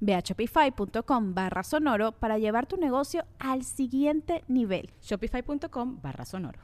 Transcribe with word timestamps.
Ve 0.00 0.14
a 0.14 0.20
shopify.com 0.20 1.34
barra 1.34 1.62
sonoro 1.62 2.12
para 2.12 2.38
llevar 2.38 2.66
tu 2.66 2.76
negocio 2.76 3.24
al 3.38 3.64
siguiente 3.64 4.44
nivel. 4.48 4.90
Shopify.com 5.02 6.00
barra 6.02 6.24
sonoro. 6.24 6.60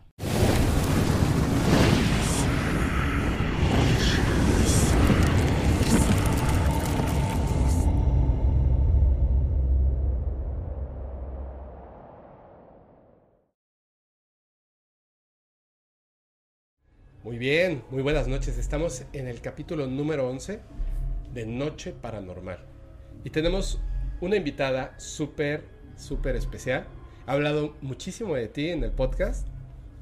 Muy 17.25 17.39
bien, 17.39 17.83
muy 17.91 18.03
buenas 18.03 18.29
noches. 18.29 18.59
Estamos 18.59 19.07
en 19.15 19.29
el 19.29 19.41
capítulo 19.41 19.87
número 19.87 20.29
11 20.29 20.61
de 21.33 21.47
Noche 21.47 21.93
Paranormal. 21.93 22.74
Y 23.25 23.31
tenemos 23.31 23.81
una 24.21 24.37
invitada 24.37 24.95
súper, 24.99 25.65
súper 25.97 26.37
especial. 26.37 26.87
Ha 27.27 27.33
hablado 27.33 27.75
muchísimo 27.81 28.35
de 28.35 28.49
ti 28.49 28.69
en 28.69 28.85
el 28.85 28.91
podcast. 28.91 29.49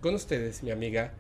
Con 0.01 0.17
ustedes, 0.17 0.65
mi 0.65 0.73
amiga 0.73 1.13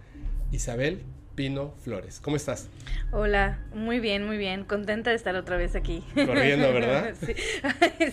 Isabel 0.50 1.04
Pino 1.36 1.74
Flores. 1.78 2.18
¿Cómo 2.18 2.34
estás? 2.34 2.68
Hola, 3.12 3.64
muy 3.72 4.00
bien, 4.00 4.26
muy 4.26 4.36
bien. 4.36 4.64
Contenta 4.64 5.10
de 5.10 5.16
estar 5.16 5.36
otra 5.36 5.56
vez 5.56 5.76
aquí. 5.76 6.04
Corriendo, 6.12 6.72
¿verdad? 6.72 7.14
sí, 7.20 7.34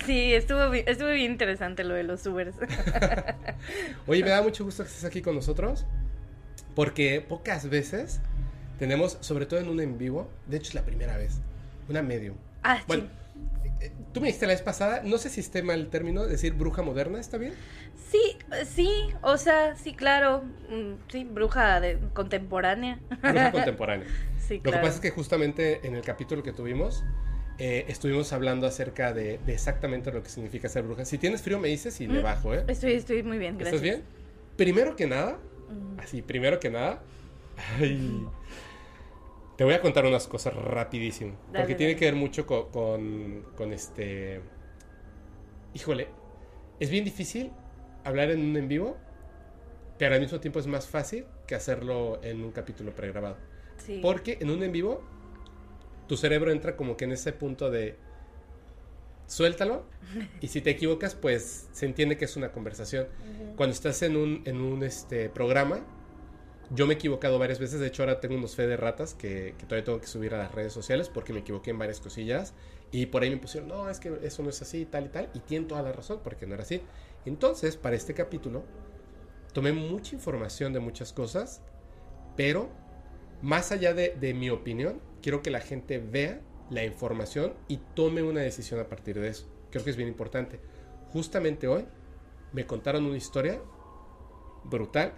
sí 0.06 0.34
estuvo, 0.36 0.72
estuvo 0.72 1.10
bien 1.10 1.32
interesante 1.32 1.84
lo 1.84 1.96
de 1.96 2.04
los 2.04 2.24
Ubers. 2.28 2.58
Oye, 4.08 4.24
me 4.24 4.30
da 4.30 4.44
mucho 4.44 4.64
gusto 4.64 4.84
que 4.84 4.90
estés 4.90 5.04
aquí 5.04 5.24
con 5.24 5.34
nosotros. 5.34 5.88
Porque 6.76 7.26
pocas 7.28 7.68
veces 7.68 8.22
tenemos, 8.78 9.18
sobre 9.22 9.48
todo 9.48 9.60
en 9.60 9.68
un 9.68 9.80
en 9.80 9.98
vivo, 9.98 10.30
de 10.46 10.58
hecho 10.58 10.70
es 10.70 10.76
la 10.76 10.86
primera 10.86 11.18
vez, 11.18 11.42
una 11.90 12.04
medium. 12.04 12.38
Ah, 12.64 12.84
bueno, 12.88 13.06
Tú 14.14 14.22
me 14.22 14.28
dijiste 14.28 14.46
la 14.46 14.54
vez 14.54 14.62
pasada, 14.62 15.02
no 15.04 15.18
sé 15.18 15.30
si 15.30 15.40
esté 15.40 15.64
mal 15.64 15.80
el 15.80 15.90
término, 15.90 16.26
decir 16.26 16.54
bruja 16.54 16.82
moderna, 16.82 17.20
¿está 17.20 17.38
bien? 17.38 17.54
Sí, 18.12 18.38
sí, 18.66 18.90
o 19.22 19.38
sea, 19.38 19.76
sí, 19.76 19.94
claro, 19.94 20.44
mm, 20.70 21.12
sí, 21.12 21.24
bruja 21.24 21.80
de, 21.80 22.00
contemporánea. 22.14 23.00
Bruja 23.22 23.52
contemporánea. 23.52 24.08
sí, 24.40 24.62
Lo 24.64 24.72
que 24.72 24.78
pasa 24.80 24.96
es 24.96 25.00
que 25.00 25.12
justamente 25.12 25.86
en 25.88 25.96
el 25.96 26.02
capítulo 26.02 26.42
que 26.42 26.52
tuvimos, 26.52 27.04
eh, 27.60 27.86
estuvimos 27.88 28.34
hablando 28.34 28.66
acerca 28.68 29.14
de, 29.14 29.40
exactamente 29.48 30.12
lo 30.12 30.24
que 30.24 30.30
significa 30.30 30.70
ser 30.70 30.84
bruja. 30.84 31.06
Si 31.06 31.18
tienes 31.18 31.42
frío 31.42 31.60
me 31.60 31.68
dices 31.68 32.00
y 32.02 32.08
le 32.08 32.22
mm, 32.22 32.24
bajo, 32.24 32.54
¿eh? 32.54 32.64
Estoy, 32.68 32.94
estoy 32.94 33.22
muy 33.22 33.38
bien, 33.38 33.58
gracias. 33.58 33.82
¿Estás 33.82 33.82
bien? 33.82 34.04
Primero 34.56 34.96
que 34.96 35.08
nada, 35.08 35.38
mm. 35.70 36.00
así, 36.00 36.22
primero 36.22 36.60
que 36.60 36.70
nada, 36.70 37.02
ay, 37.80 38.26
te 39.60 39.66
voy 39.66 39.74
a 39.74 39.82
contar 39.82 40.06
unas 40.06 40.26
cosas 40.26 40.54
rapidísimo. 40.54 41.36
porque 41.54 41.76
tiene 41.76 41.98
que 41.98 42.06
ver 42.06 42.16
mucho 42.16 42.48
con, 42.48 43.46
con, 43.58 43.74
este... 43.74 44.40
Híjole, 45.74 46.08
es 46.80 46.90
bien 46.90 47.04
difícil 47.04 47.52
hablar 48.06 48.32
en 48.32 48.40
un 48.40 48.56
en 48.56 48.70
vivo, 48.70 48.96
pero 49.98 50.16
al 50.16 50.22
mismo 50.22 50.40
tiempo 50.40 50.60
es 50.60 50.68
más 50.68 50.88
fácil 50.88 51.26
que 51.46 51.56
hacerlo 51.56 52.22
en 52.24 52.42
un 52.42 52.54
capítulo 52.54 52.96
pregrabado. 52.96 53.36
Sí. 53.86 54.00
Porque 54.02 54.38
en 54.40 54.50
un 54.50 54.64
en 54.64 54.72
vivo, 54.72 55.04
tu 56.08 56.16
cerebro 56.16 56.54
entra 56.54 56.78
como 56.78 56.96
que 56.96 57.04
en 57.04 57.12
ese 57.12 57.34
punto 57.34 57.70
de 57.70 57.98
suéltalo 59.28 59.84
y 60.40 60.48
si 60.48 60.62
te 60.62 60.70
equivocas, 60.70 61.16
pues 61.16 61.68
se 61.74 61.86
entiende 61.86 62.16
que 62.16 62.24
es 62.24 62.38
una 62.38 62.54
conversación. 62.54 63.08
Cuando 63.58 63.74
estás 63.74 64.04
en 64.04 64.16
un, 64.16 64.42
en 64.46 64.62
un 64.62 64.84
este, 64.84 65.28
programa, 65.28 65.86
yo 66.72 66.86
me 66.86 66.94
he 66.94 66.98
equivocado 66.98 67.40
varias 67.40 67.60
veces, 67.60 67.80
de 67.80 67.88
hecho 67.88 68.04
ahora 68.04 68.20
tengo 68.20 68.36
unos 68.36 68.56
fe 68.56 68.68
de 68.68 68.78
ratas 68.78 69.16
que, 69.16 69.56
todavía 69.68 69.84
tengo 69.84 70.00
que 70.00 70.08
subir 70.08 70.34
a 70.36 70.38
las 70.38 70.52
redes 70.52 70.72
sociales 70.72 71.10
porque 71.10 71.34
me 71.34 71.40
equivoqué 71.40 71.72
en 71.72 71.80
varias 71.80 72.00
cosillas 72.00 72.54
y 72.92 73.08
por 73.08 73.24
ahí 73.24 73.30
me 73.30 73.38
pusieron, 73.38 73.70
no, 73.70 73.90
es 73.90 74.00
que 74.00 74.20
eso 74.24 74.44
no 74.44 74.50
es 74.50 74.62
así, 74.62 74.86
tal 74.86 75.06
y 75.06 75.10
tal, 75.10 75.30
y 75.34 75.40
tienen 75.40 75.68
toda 75.68 75.82
la 75.82 75.92
razón 75.92 76.20
porque 76.24 76.46
no 76.46 76.54
era 76.54 76.64
así. 76.64 76.82
Entonces, 77.26 77.76
para 77.76 77.96
este 77.96 78.14
capítulo, 78.14 78.64
tomé 79.54 79.72
mucha 79.72 80.16
información 80.16 80.74
de 80.74 80.80
muchas 80.80 81.12
cosas, 81.12 81.62
pero 82.36 82.70
más 83.42 83.72
allá 83.72 83.94
de, 83.94 84.16
de 84.20 84.34
mi 84.34 84.50
opinión, 84.50 85.02
quiero 85.22 85.42
que 85.42 85.52
la 85.52 85.62
gente 85.62 85.98
vea 86.00 86.42
la 86.70 86.84
información 86.84 87.54
y 87.68 87.78
tome 87.96 88.22
una 88.22 88.42
decisión 88.42 88.80
a 88.80 88.88
partir 88.88 89.20
de 89.20 89.30
eso. 89.30 89.48
Creo 89.72 89.84
que 89.84 89.90
es 89.90 89.98
bien 89.98 90.10
importante. 90.10 90.60
Justamente 91.12 91.68
hoy 91.68 91.86
me 92.54 92.66
contaron 92.66 93.06
una 93.06 93.18
historia 93.18 93.60
brutal 94.64 95.14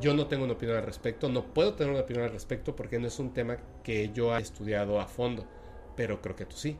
yo 0.00 0.14
no 0.14 0.26
tengo 0.26 0.44
una 0.44 0.54
opinión 0.54 0.78
al 0.78 0.84
respecto, 0.84 1.28
no 1.28 1.44
puedo 1.52 1.74
tener 1.74 1.92
una 1.92 2.02
opinión 2.02 2.24
al 2.24 2.32
respecto 2.32 2.74
porque 2.76 2.98
no 2.98 3.06
es 3.06 3.18
un 3.18 3.32
tema 3.32 3.58
que 3.82 4.10
yo 4.12 4.34
haya 4.34 4.42
estudiado 4.42 5.00
a 5.00 5.06
fondo, 5.06 5.46
pero 5.96 6.20
creo 6.20 6.36
que 6.36 6.46
tú 6.46 6.56
sí. 6.56 6.76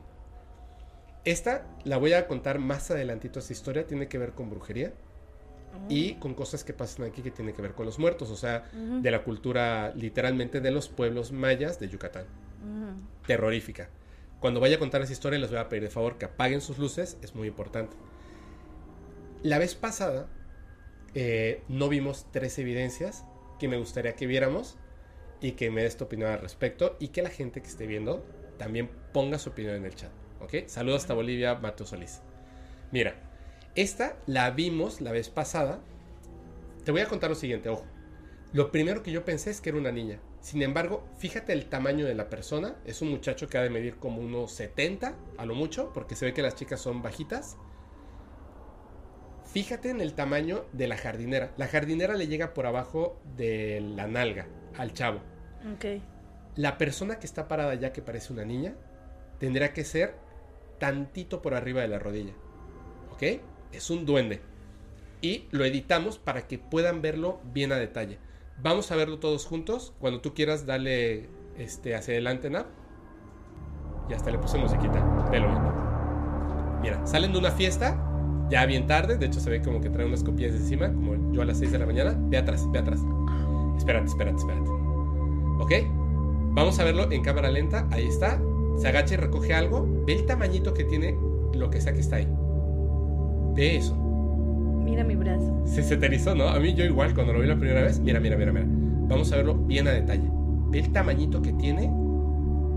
Esta 1.25 1.65
la 1.85 1.97
voy 1.97 2.13
a 2.13 2.27
contar 2.27 2.59
más 2.59 2.91
adelantito, 2.91 3.39
esta 3.39 3.53
historia 3.53 3.87
tiene 3.87 4.07
que 4.07 4.17
ver 4.17 4.33
con 4.33 4.49
brujería 4.49 4.93
y 5.89 6.15
con 6.15 6.33
cosas 6.33 6.63
que 6.63 6.73
pasan 6.73 7.05
aquí 7.05 7.21
que 7.21 7.31
tienen 7.31 7.55
que 7.55 7.61
ver 7.61 7.73
con 7.73 7.85
los 7.85 7.97
muertos, 7.97 8.29
o 8.29 8.35
sea, 8.35 8.65
de 8.73 9.11
la 9.11 9.23
cultura 9.23 9.93
literalmente 9.95 10.59
de 10.61 10.71
los 10.71 10.89
pueblos 10.89 11.31
mayas 11.31 11.79
de 11.79 11.89
Yucatán. 11.89 12.25
Terrorífica. 13.25 13.89
Cuando 14.39 14.59
vaya 14.59 14.75
a 14.75 14.79
contar 14.79 15.01
esa 15.01 15.13
historia 15.13 15.39
les 15.39 15.49
voy 15.49 15.59
a 15.59 15.69
pedir 15.69 15.83
de 15.83 15.89
favor 15.89 16.17
que 16.17 16.25
apaguen 16.25 16.61
sus 16.61 16.77
luces, 16.77 17.17
es 17.21 17.33
muy 17.33 17.47
importante. 17.47 17.95
La 19.41 19.57
vez 19.57 19.75
pasada 19.75 20.27
eh, 21.15 21.61
no 21.67 21.89
vimos 21.89 22.25
tres 22.31 22.57
evidencias 22.59 23.25
que 23.59 23.67
me 23.67 23.77
gustaría 23.77 24.15
que 24.15 24.27
viéramos 24.27 24.77
y 25.41 25.51
que 25.53 25.69
me 25.69 25.83
des 25.83 25.97
tu 25.97 26.05
opinión 26.05 26.31
al 26.31 26.39
respecto 26.39 26.95
y 26.99 27.09
que 27.09 27.21
la 27.21 27.29
gente 27.29 27.61
que 27.61 27.67
esté 27.67 27.85
viendo 27.85 28.25
también 28.57 28.89
ponga 29.11 29.39
su 29.39 29.49
opinión 29.49 29.75
en 29.75 29.85
el 29.85 29.95
chat. 29.95 30.11
¿Ok? 30.39 30.67
Saludos 30.67 31.01
hasta 31.01 31.13
Bolivia, 31.13 31.55
Mato 31.55 31.85
Solís. 31.85 32.21
Mira, 32.91 33.15
esta 33.75 34.17
la 34.27 34.51
vimos 34.51 35.01
la 35.01 35.11
vez 35.11 35.29
pasada. 35.29 35.79
Te 36.83 36.91
voy 36.91 37.01
a 37.01 37.07
contar 37.07 37.29
lo 37.29 37.35
siguiente, 37.35 37.69
ojo. 37.69 37.85
Lo 38.51 38.71
primero 38.71 39.01
que 39.01 39.11
yo 39.11 39.25
pensé 39.25 39.49
es 39.49 39.61
que 39.61 39.69
era 39.69 39.79
una 39.79 39.91
niña. 39.91 40.19
Sin 40.41 40.61
embargo, 40.61 41.03
fíjate 41.17 41.53
el 41.53 41.65
tamaño 41.65 42.05
de 42.05 42.13
la 42.13 42.29
persona. 42.29 42.75
Es 42.85 43.01
un 43.01 43.09
muchacho 43.09 43.47
que 43.47 43.57
ha 43.57 43.63
de 43.63 43.69
medir 43.69 43.95
como 43.95 44.21
unos 44.21 44.51
70 44.51 45.15
a 45.37 45.45
lo 45.45 45.55
mucho, 45.55 45.91
porque 45.93 46.15
se 46.15 46.25
ve 46.25 46.33
que 46.33 46.41
las 46.41 46.55
chicas 46.55 46.81
son 46.81 47.01
bajitas. 47.01 47.57
Fíjate 49.53 49.91
en 49.91 50.01
el 50.01 50.13
tamaño 50.13 50.65
de 50.71 50.87
la 50.87 50.97
jardinera. 50.97 51.51
La 51.57 51.67
jardinera 51.67 52.15
le 52.15 52.27
llega 52.27 52.55
por 52.55 52.65
abajo 52.65 53.21
de 53.37 53.81
la 53.81 54.07
nalga 54.07 54.47
al 54.79 54.93
chavo. 54.93 55.19
Ok. 55.75 56.01
La 56.55 56.79
persona 56.79 57.19
que 57.19 57.27
está 57.27 57.47
parada 57.47 57.75
ya 57.75 57.93
que 57.93 58.01
parece 58.01 58.33
una 58.33 58.45
niña 58.45 58.73
tendría 59.37 59.71
que 59.71 59.83
ser 59.83 60.15
tantito 60.79 61.43
por 61.43 61.53
arriba 61.53 61.81
de 61.81 61.87
la 61.87 61.99
rodilla. 61.99 62.33
¿Ok? 63.11 63.41
Es 63.71 63.91
un 63.91 64.07
duende. 64.07 64.41
Y 65.21 65.45
lo 65.51 65.65
editamos 65.65 66.17
para 66.17 66.47
que 66.47 66.57
puedan 66.57 67.03
verlo 67.03 67.39
bien 67.53 67.71
a 67.71 67.75
detalle. 67.75 68.17
Vamos 68.59 68.91
a 68.91 68.95
verlo 68.95 69.19
todos 69.19 69.45
juntos. 69.45 69.93
Cuando 69.99 70.19
tú 70.19 70.33
quieras, 70.33 70.65
dale 70.65 71.29
este, 71.59 71.93
hacia 71.93 72.15
adelante, 72.15 72.49
Nap. 72.49 72.65
Y 74.09 74.13
hasta 74.13 74.31
le 74.31 74.39
puse 74.39 74.57
musiquita. 74.57 74.99
Velo 75.29 75.47
bien. 75.47 76.81
Mira, 76.81 77.05
salen 77.05 77.33
de 77.33 77.37
una 77.37 77.51
fiesta 77.51 78.09
ya 78.49 78.65
bien 78.65 78.87
tarde, 78.87 79.17
de 79.17 79.25
hecho 79.25 79.39
se 79.39 79.49
ve 79.49 79.61
como 79.61 79.81
que 79.81 79.89
trae 79.89 80.05
unas 80.05 80.23
copias 80.23 80.53
encima, 80.53 80.91
como 80.91 81.31
yo 81.31 81.41
a 81.41 81.45
las 81.45 81.57
6 81.57 81.71
de 81.71 81.79
la 81.79 81.85
mañana. 81.85 82.15
Ve 82.29 82.37
atrás, 82.37 82.67
ve 82.71 82.79
atrás. 82.79 82.99
Espérate, 83.77 84.07
espérate, 84.07 84.37
espérate. 84.37 84.69
¿Ok? 85.59 85.71
Vamos 86.53 86.79
a 86.79 86.83
verlo 86.83 87.11
en 87.11 87.23
cámara 87.23 87.49
lenta. 87.49 87.87
Ahí 87.91 88.07
está. 88.07 88.39
Se 88.77 88.87
agacha 88.87 89.15
y 89.15 89.17
recoge 89.17 89.53
algo. 89.53 89.87
Ve 90.05 90.13
el 90.13 90.25
tamañito 90.25 90.73
que 90.73 90.83
tiene 90.83 91.17
lo 91.53 91.69
que 91.69 91.81
sea 91.81 91.93
que 91.93 92.01
está 92.01 92.17
ahí. 92.17 92.27
Ve 93.55 93.77
eso. 93.77 93.95
Mira 93.95 95.03
mi 95.03 95.15
brazo. 95.15 95.61
Sí, 95.65 95.81
se 95.81 95.97
te 95.97 96.05
erizó, 96.05 96.35
¿no? 96.35 96.47
A 96.49 96.59
mí 96.59 96.73
yo 96.73 96.83
igual, 96.83 97.13
cuando 97.13 97.33
lo 97.33 97.39
vi 97.39 97.47
la 97.47 97.55
primera 97.55 97.81
vez. 97.81 97.99
Mira, 97.99 98.19
mira, 98.19 98.37
mira, 98.37 98.51
mira. 98.51 98.65
Vamos 98.67 99.31
a 99.31 99.37
verlo 99.37 99.55
bien 99.55 99.87
a 99.87 99.91
detalle. 99.91 100.29
Ve 100.69 100.79
el 100.79 100.91
tamañito 100.91 101.41
que 101.41 101.53
tiene. 101.53 101.91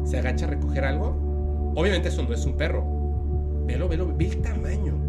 Se 0.05 0.19
agacha 0.19 0.47
a 0.47 0.51
recoger 0.51 0.85
algo. 0.85 1.73
Obviamente 1.75 2.09
eso 2.09 2.23
no 2.23 2.33
es 2.33 2.47
un 2.47 2.57
perro. 2.57 2.85
Velo, 3.67 3.89
velo, 3.89 4.13
ve 4.17 4.27
el 4.27 4.41
tamaño. 4.41 5.06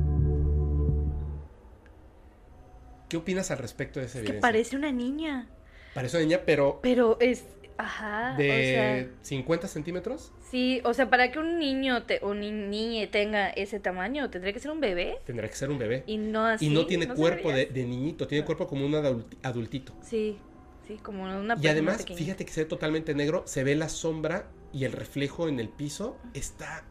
¿Qué 3.10 3.18
opinas 3.18 3.52
al 3.52 3.58
respecto 3.60 4.00
de 4.00 4.06
esa 4.08 4.20
Es 4.20 4.26
que 4.26 4.34
parece 4.34 4.76
una 4.76 4.92
niña. 4.92 5.48
Parece 5.94 6.18
una 6.18 6.26
niña, 6.26 6.42
pero 6.46 6.80
Pero 6.82 7.18
es. 7.20 7.46
Ajá. 7.80 8.34
de 8.38 9.06
O 9.06 9.06
sea, 9.06 9.18
50 9.22 9.68
centímetros. 9.68 10.32
sí, 10.50 10.82
o 10.84 10.96
sea, 10.96 11.12
para 11.12 11.32
que 11.32 11.38
un 11.38 11.60
niño 11.60 12.04
te, 12.04 12.20
o 12.24 12.34
ni 12.34 12.52
niña 12.52 13.08
tenga 13.12 13.50
ese 13.50 13.80
tamaño, 13.80 14.32
tendría 14.32 14.52
que 14.52 14.60
ser 14.60 14.72
un 14.72 14.80
bebé. 14.80 15.20
Tendrá 15.28 15.48
que 15.48 15.56
ser 15.56 15.70
un 15.70 15.78
bebé. 15.78 16.04
Y 16.08 16.18
no 16.18 16.44
así. 16.48 16.66
y 16.66 16.70
no 16.72 16.88
tiene 16.88 17.08
cuerpo 17.08 17.52
de, 17.52 17.70
niñito, 17.86 18.28
tiene 18.28 18.44
cuerpo 18.46 18.66
como 18.68 18.84
un 18.84 18.94
adult- 18.94 19.38
adultito. 19.44 19.94
Sí, 20.02 20.40
sí, 20.88 20.98
como 21.04 21.24
una 21.26 21.36
Y 21.54 21.58
persona 21.58 21.72
además, 21.72 21.98
pequeña. 21.98 22.18
fíjate 22.18 22.46
que 22.46 22.52
se 22.52 22.62
ve 22.62 22.66
totalmente 22.66 23.14
negro, 23.14 23.44
se 23.46 23.64
ve 23.64 23.76
la 23.76 23.90
sombra 23.90 24.48
y 24.74 24.84
el 24.86 24.92
reflejo 24.92 25.48
en 25.48 25.60
el 25.60 25.70
piso. 25.70 26.18
Está. 26.34 26.84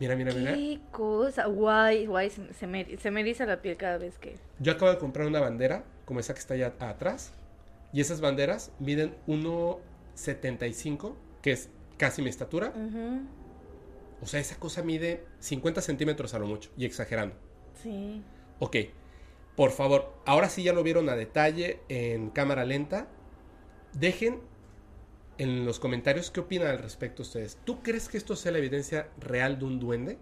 Mira, 0.00 0.14
mira, 0.16 0.32
mira. 0.32 0.54
Qué 0.54 0.80
cosa. 0.92 1.46
Guay, 1.46 2.06
guay. 2.06 2.30
Se, 2.30 2.52
se 2.54 2.66
me, 2.66 2.96
se 2.98 3.10
me 3.10 3.20
eriza 3.20 3.46
la 3.46 3.60
piel 3.60 3.76
cada 3.76 3.98
vez 3.98 4.18
que. 4.18 4.36
Yo 4.60 4.72
acabo 4.72 4.90
de 4.90 4.98
comprar 4.98 5.26
una 5.26 5.40
bandera, 5.40 5.84
como 6.04 6.20
esa 6.20 6.34
que 6.34 6.40
está 6.40 6.54
allá 6.54 6.74
atrás. 6.78 7.32
Y 7.92 8.00
esas 8.00 8.20
banderas 8.20 8.70
miden 8.78 9.14
1,75, 9.26 11.14
que 11.42 11.52
es 11.52 11.70
casi 11.96 12.22
mi 12.22 12.28
estatura. 12.28 12.72
O 14.20 14.26
sea, 14.26 14.40
esa 14.40 14.56
cosa 14.56 14.82
mide 14.82 15.24
50 15.40 15.80
centímetros 15.80 16.34
a 16.34 16.38
lo 16.38 16.46
mucho, 16.46 16.70
y 16.76 16.84
exagerando. 16.84 17.34
Sí. 17.82 18.22
Ok, 18.58 18.76
por 19.56 19.70
favor, 19.70 20.12
ahora 20.26 20.48
sí 20.48 20.62
ya 20.62 20.72
lo 20.72 20.82
vieron 20.82 21.08
a 21.08 21.16
detalle 21.16 21.80
en 21.88 22.30
cámara 22.30 22.64
lenta. 22.64 23.08
Dejen 23.92 24.40
en 25.38 25.64
los 25.64 25.78
comentarios 25.80 26.30
qué 26.30 26.40
opinan 26.40 26.68
al 26.68 26.78
respecto 26.78 27.22
ustedes. 27.22 27.58
¿Tú 27.64 27.82
crees 27.82 28.08
que 28.08 28.18
esto 28.18 28.36
sea 28.36 28.52
la 28.52 28.58
evidencia 28.58 29.08
real 29.18 29.58
de 29.58 29.64
un 29.64 29.80
duende? 29.80 30.18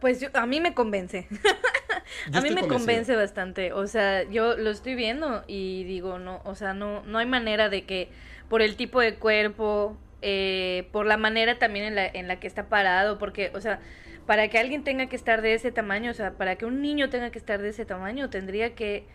Pues 0.00 0.20
yo- 0.20 0.28
a 0.34 0.46
mí 0.46 0.60
me 0.60 0.74
convence. 0.74 1.26
A 2.32 2.40
mí 2.40 2.50
me 2.50 2.66
convencido. 2.66 2.68
convence 2.68 3.16
bastante. 3.16 3.72
O 3.72 3.86
sea, 3.86 4.24
yo 4.24 4.56
lo 4.56 4.70
estoy 4.70 4.94
viendo 4.94 5.44
y 5.46 5.84
digo, 5.84 6.18
no, 6.18 6.40
o 6.44 6.54
sea, 6.54 6.74
no, 6.74 7.02
no 7.04 7.18
hay 7.18 7.26
manera 7.26 7.68
de 7.68 7.84
que 7.84 8.10
por 8.48 8.62
el 8.62 8.76
tipo 8.76 9.00
de 9.00 9.16
cuerpo, 9.16 9.96
eh, 10.20 10.88
por 10.92 11.06
la 11.06 11.16
manera 11.16 11.58
también 11.58 11.84
en 11.86 11.94
la, 11.94 12.06
en 12.06 12.28
la 12.28 12.38
que 12.40 12.46
está 12.46 12.68
parado, 12.68 13.18
porque, 13.18 13.50
o 13.54 13.60
sea, 13.60 13.80
para 14.26 14.48
que 14.48 14.58
alguien 14.58 14.84
tenga 14.84 15.06
que 15.08 15.16
estar 15.16 15.42
de 15.42 15.54
ese 15.54 15.72
tamaño, 15.72 16.10
o 16.10 16.14
sea, 16.14 16.32
para 16.32 16.56
que 16.56 16.66
un 16.66 16.80
niño 16.82 17.08
tenga 17.10 17.30
que 17.30 17.38
estar 17.38 17.60
de 17.62 17.70
ese 17.70 17.84
tamaño, 17.84 18.30
tendría 18.30 18.74
que 18.74 19.06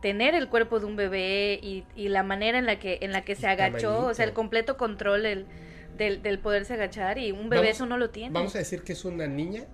tener 0.00 0.34
el 0.34 0.48
cuerpo 0.48 0.78
de 0.80 0.86
un 0.86 0.96
bebé 0.96 1.58
y, 1.62 1.84
y 1.94 2.08
la 2.08 2.22
manera 2.22 2.58
en 2.58 2.66
la 2.66 2.78
que 2.78 2.98
en 3.00 3.12
la 3.12 3.24
que 3.24 3.34
se 3.34 3.46
agachó, 3.46 4.06
o 4.06 4.14
sea, 4.14 4.24
el 4.24 4.32
completo 4.32 4.76
control 4.76 5.26
el- 5.26 5.46
del, 5.96 6.22
del 6.22 6.38
poderse 6.38 6.74
agachar 6.74 7.16
y 7.18 7.32
un 7.32 7.48
bebé 7.48 7.62
Vamos- 7.62 7.76
eso 7.76 7.86
no 7.86 7.96
lo 7.96 8.10
tiene. 8.10 8.30
Vamos 8.32 8.54
a 8.54 8.58
decir 8.58 8.82
que 8.82 8.92
es 8.92 9.04
una 9.06 9.26
niña 9.26 9.64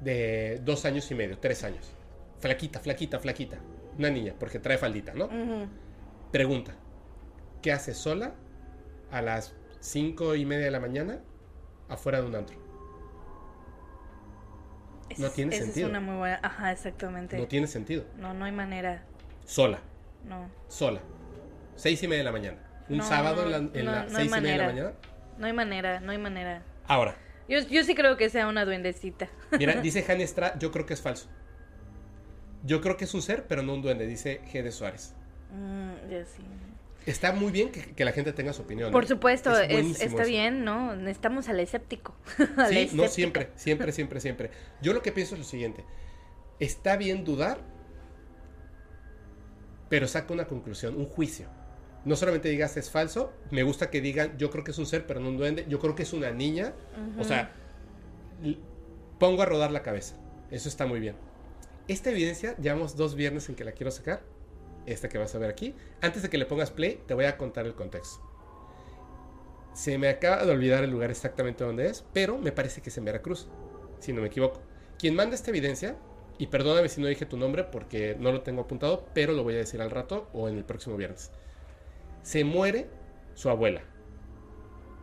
de 0.00 0.60
dos 0.64 0.84
años 0.86 1.10
y 1.10 1.14
medio, 1.14 1.38
tres 1.38 1.64
años. 1.64 1.92
Flaquita, 2.40 2.80
flaquita, 2.80 3.18
flaquita. 3.18 3.58
Una 3.98 4.08
niña, 4.10 4.34
porque 4.38 4.58
trae 4.58 4.78
faldita, 4.78 5.12
¿no? 5.14 5.28
Pregunta. 6.32 6.74
¿Qué 7.62 7.72
hace 7.72 7.92
sola 7.94 8.34
a 9.10 9.20
las 9.22 9.54
cinco 9.80 10.34
y 10.34 10.44
media 10.46 10.64
de 10.66 10.70
la 10.70 10.80
mañana 10.80 11.20
afuera 11.88 12.20
de 12.20 12.26
un 12.26 12.34
antro? 12.36 12.56
No 15.18 15.30
tiene 15.30 15.54
esa 15.54 15.64
sentido. 15.64 15.86
Es 15.86 15.90
una 15.90 16.00
muy 16.00 16.16
buena. 16.16 16.40
Ajá, 16.42 16.72
exactamente. 16.72 17.38
No 17.38 17.46
tiene 17.46 17.66
sentido. 17.66 18.04
No, 18.18 18.34
no 18.34 18.44
hay 18.44 18.52
manera. 18.52 19.04
Sola, 19.46 19.78
No. 20.28 20.50
sola. 20.68 21.00
Seis 21.76 22.02
y 22.02 22.08
media 22.08 22.18
de 22.20 22.24
la 22.24 22.32
mañana. 22.32 22.58
Un 22.88 22.98
No, 22.98 23.04
sábado 23.08 23.42
en 23.44 23.50
la, 23.52 23.58
no, 23.60 23.70
en 23.74 23.84
no, 23.84 23.92
la 23.92 24.02
no 24.04 24.08
hay 24.18 24.28
seis 24.28 24.36
y 24.36 24.40
media 24.40 24.52
de 24.52 24.58
la 24.58 24.66
mañana. 24.66 24.92
No 25.38 25.46
hay 25.46 25.52
manera, 25.54 26.00
no 26.00 26.12
hay 26.12 26.18
manera. 26.18 26.62
Ahora, 26.86 27.16
Yo, 27.48 27.60
yo 27.60 27.84
sí 27.84 27.94
creo 27.94 28.16
que 28.16 28.28
sea 28.28 28.48
una 28.48 28.64
duendecita. 28.64 29.28
mira, 29.58 29.74
dice 29.82 30.02
Jani 30.02 30.22
Estrada, 30.24 30.58
yo 30.58 30.70
creo 30.72 30.84
que 30.86 30.94
es 30.94 31.00
falso. 31.00 31.28
Yo 32.64 32.80
creo 32.80 32.96
que 32.96 33.04
es 33.04 33.14
un 33.14 33.22
ser, 33.22 33.46
pero 33.46 33.62
no 33.62 33.74
un 33.74 33.82
duende, 33.82 34.06
dice 34.06 34.40
G. 34.52 34.62
de 34.62 34.72
Suárez. 34.72 35.14
Mm, 35.52 36.10
ya 36.10 36.24
sí. 36.24 36.42
Está 37.04 37.30
muy 37.32 37.52
bien 37.52 37.70
que, 37.70 37.92
que 37.94 38.04
la 38.04 38.10
gente 38.10 38.32
tenga 38.32 38.52
su 38.52 38.62
opinión. 38.62 38.90
Por 38.90 39.04
¿eh? 39.04 39.06
supuesto, 39.06 39.52
Es 39.56 39.68
es- 39.68 39.72
buenísimo 39.72 40.08
está 40.10 40.22
eso. 40.22 40.28
bien, 40.30 40.64
¿no? 40.64 40.96
Necesitamos 40.96 41.48
al 41.48 41.60
escéptico. 41.60 42.16
Al 42.56 42.68
Sí, 42.68 42.74
no 42.94 43.04
escéptico. 43.04 43.08
siempre, 43.08 43.48
siempre, 43.54 43.92
siempre, 43.92 44.20
siempre. 44.20 44.50
Yo 44.82 44.92
lo 44.92 45.02
que 45.02 45.12
pienso 45.12 45.34
es 45.34 45.38
lo 45.40 45.44
siguiente. 45.44 45.84
Está 46.58 46.96
bien 46.96 47.24
dudar, 47.24 47.58
pero 49.88 50.08
saca 50.08 50.32
una 50.32 50.46
conclusión, 50.46 50.96
un 50.96 51.06
juicio. 51.06 51.46
No 52.04 52.14
solamente 52.14 52.48
digas 52.48 52.76
es 52.76 52.90
falso, 52.90 53.32
me 53.50 53.62
gusta 53.64 53.90
que 53.90 54.00
digan 54.00 54.38
yo 54.38 54.50
creo 54.50 54.62
que 54.62 54.70
es 54.70 54.78
un 54.78 54.86
ser, 54.86 55.06
pero 55.06 55.20
no 55.20 55.28
un 55.28 55.36
duende, 55.36 55.66
yo 55.68 55.80
creo 55.80 55.94
que 55.94 56.04
es 56.04 56.12
una 56.12 56.30
niña. 56.30 56.72
O 57.18 57.24
sea, 57.24 57.52
pongo 59.18 59.42
a 59.42 59.46
rodar 59.46 59.72
la 59.72 59.82
cabeza. 59.82 60.16
Eso 60.50 60.68
está 60.68 60.86
muy 60.86 61.00
bien. 61.00 61.16
Esta 61.88 62.10
evidencia, 62.10 62.56
llevamos 62.58 62.96
dos 62.96 63.14
viernes 63.14 63.48
en 63.48 63.54
que 63.54 63.64
la 63.64 63.72
quiero 63.72 63.90
sacar. 63.90 64.22
Esta 64.86 65.08
que 65.08 65.18
vas 65.18 65.34
a 65.34 65.38
ver 65.38 65.50
aquí. 65.50 65.74
Antes 66.00 66.22
de 66.22 66.30
que 66.30 66.38
le 66.38 66.46
pongas 66.46 66.70
play, 66.70 67.02
te 67.06 67.14
voy 67.14 67.24
a 67.24 67.36
contar 67.36 67.66
el 67.66 67.74
contexto. 67.74 68.20
Se 69.74 69.98
me 69.98 70.08
acaba 70.08 70.44
de 70.44 70.52
olvidar 70.52 70.84
el 70.84 70.90
lugar 70.90 71.10
exactamente 71.10 71.64
donde 71.64 71.86
es, 71.86 72.04
pero 72.12 72.38
me 72.38 72.52
parece 72.52 72.80
que 72.80 72.90
es 72.90 72.98
en 72.98 73.04
Veracruz, 73.04 73.48
si 73.98 74.12
no 74.12 74.20
me 74.20 74.28
equivoco. 74.28 74.62
Quien 74.98 75.14
manda 75.14 75.34
esta 75.34 75.50
evidencia, 75.50 75.96
y 76.38 76.48
perdóname 76.48 76.88
si 76.88 77.00
no 77.00 77.06
dije 77.06 77.26
tu 77.26 77.36
nombre 77.36 77.64
porque 77.64 78.16
no 78.18 78.32
lo 78.32 78.42
tengo 78.42 78.62
apuntado, 78.62 79.06
pero 79.14 79.32
lo 79.32 79.42
voy 79.42 79.54
a 79.54 79.58
decir 79.58 79.80
al 79.80 79.90
rato 79.90 80.28
o 80.32 80.48
en 80.48 80.56
el 80.56 80.64
próximo 80.64 80.96
viernes. 80.96 81.30
Se 82.22 82.44
muere 82.44 82.88
su 83.34 83.48
abuela. 83.48 83.82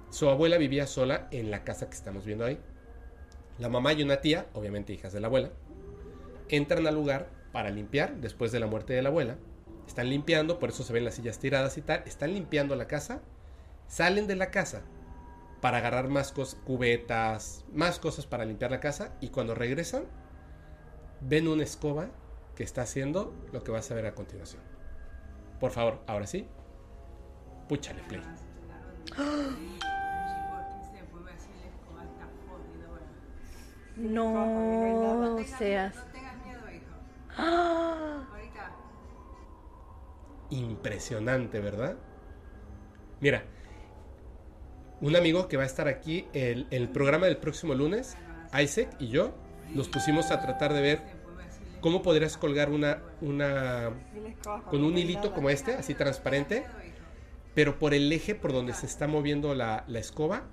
Su 0.09 0.29
abuela 0.29 0.57
vivía 0.57 0.85
sola 0.85 1.27
en 1.31 1.49
la 1.49 1.63
casa 1.63 1.87
que 1.89 1.95
estamos 1.95 2.25
viendo 2.25 2.45
ahí. 2.45 2.59
La 3.57 3.69
mamá 3.69 3.93
y 3.93 4.03
una 4.03 4.17
tía, 4.17 4.47
obviamente 4.53 4.93
hijas 4.93 5.13
de 5.13 5.19
la 5.21 5.27
abuela, 5.27 5.51
entran 6.49 6.85
al 6.85 6.95
lugar 6.95 7.29
para 7.51 7.69
limpiar 7.69 8.17
después 8.17 8.51
de 8.51 8.59
la 8.59 8.67
muerte 8.67 8.93
de 8.93 9.01
la 9.01 9.09
abuela. 9.09 9.37
Están 9.87 10.09
limpiando, 10.09 10.59
por 10.59 10.69
eso 10.69 10.83
se 10.83 10.93
ven 10.93 11.05
las 11.05 11.15
sillas 11.15 11.39
tiradas 11.39 11.77
y 11.77 11.81
tal. 11.81 12.03
Están 12.05 12.33
limpiando 12.33 12.75
la 12.75 12.87
casa. 12.87 13.21
Salen 13.87 14.27
de 14.27 14.35
la 14.35 14.51
casa 14.51 14.81
para 15.61 15.77
agarrar 15.77 16.09
más 16.09 16.33
cubetas, 16.65 17.65
más 17.71 17.99
cosas 17.99 18.25
para 18.25 18.45
limpiar 18.45 18.71
la 18.71 18.79
casa. 18.79 19.15
Y 19.21 19.29
cuando 19.29 19.55
regresan, 19.55 20.05
ven 21.27 21.47
una 21.47 21.63
escoba 21.63 22.09
que 22.55 22.63
está 22.63 22.83
haciendo 22.83 23.33
lo 23.51 23.63
que 23.63 23.71
vas 23.71 23.89
a 23.91 23.95
ver 23.95 24.05
a 24.05 24.13
continuación. 24.13 24.61
Por 25.59 25.71
favor, 25.71 26.01
ahora 26.07 26.27
sí, 26.27 26.47
púchale 27.67 28.01
play. 28.03 28.21
No 33.95 35.37
seas. 35.57 35.95
¡Ah! 37.37 38.27
Impresionante, 40.49 41.59
¿verdad? 41.59 41.97
Mira, 43.19 43.43
un 45.01 45.15
amigo 45.15 45.47
que 45.47 45.57
va 45.57 45.63
a 45.63 45.65
estar 45.65 45.87
aquí, 45.87 46.27
el, 46.33 46.67
el 46.69 46.89
programa 46.89 47.25
del 47.25 47.37
próximo 47.37 47.73
lunes, 47.73 48.17
Isaac 48.59 48.95
y 48.99 49.07
yo, 49.07 49.33
nos 49.73 49.87
pusimos 49.89 50.31
a 50.31 50.41
tratar 50.41 50.73
de 50.73 50.81
ver 50.81 51.01
cómo 51.81 52.01
podrías 52.01 52.37
colgar 52.37 52.69
una, 52.69 52.99
una, 53.21 53.91
con 54.69 54.83
un 54.83 54.97
hilito 54.97 55.33
como 55.33 55.49
este, 55.49 55.73
así 55.73 55.93
transparente, 55.93 56.65
pero 57.53 57.77
por 57.77 57.93
el 57.93 58.11
eje 58.11 58.35
por 58.35 58.53
donde 58.53 58.73
se 58.73 58.85
está 58.85 59.07
moviendo 59.07 59.53
la, 59.53 59.83
la 59.87 59.99
escoba, 59.99 60.43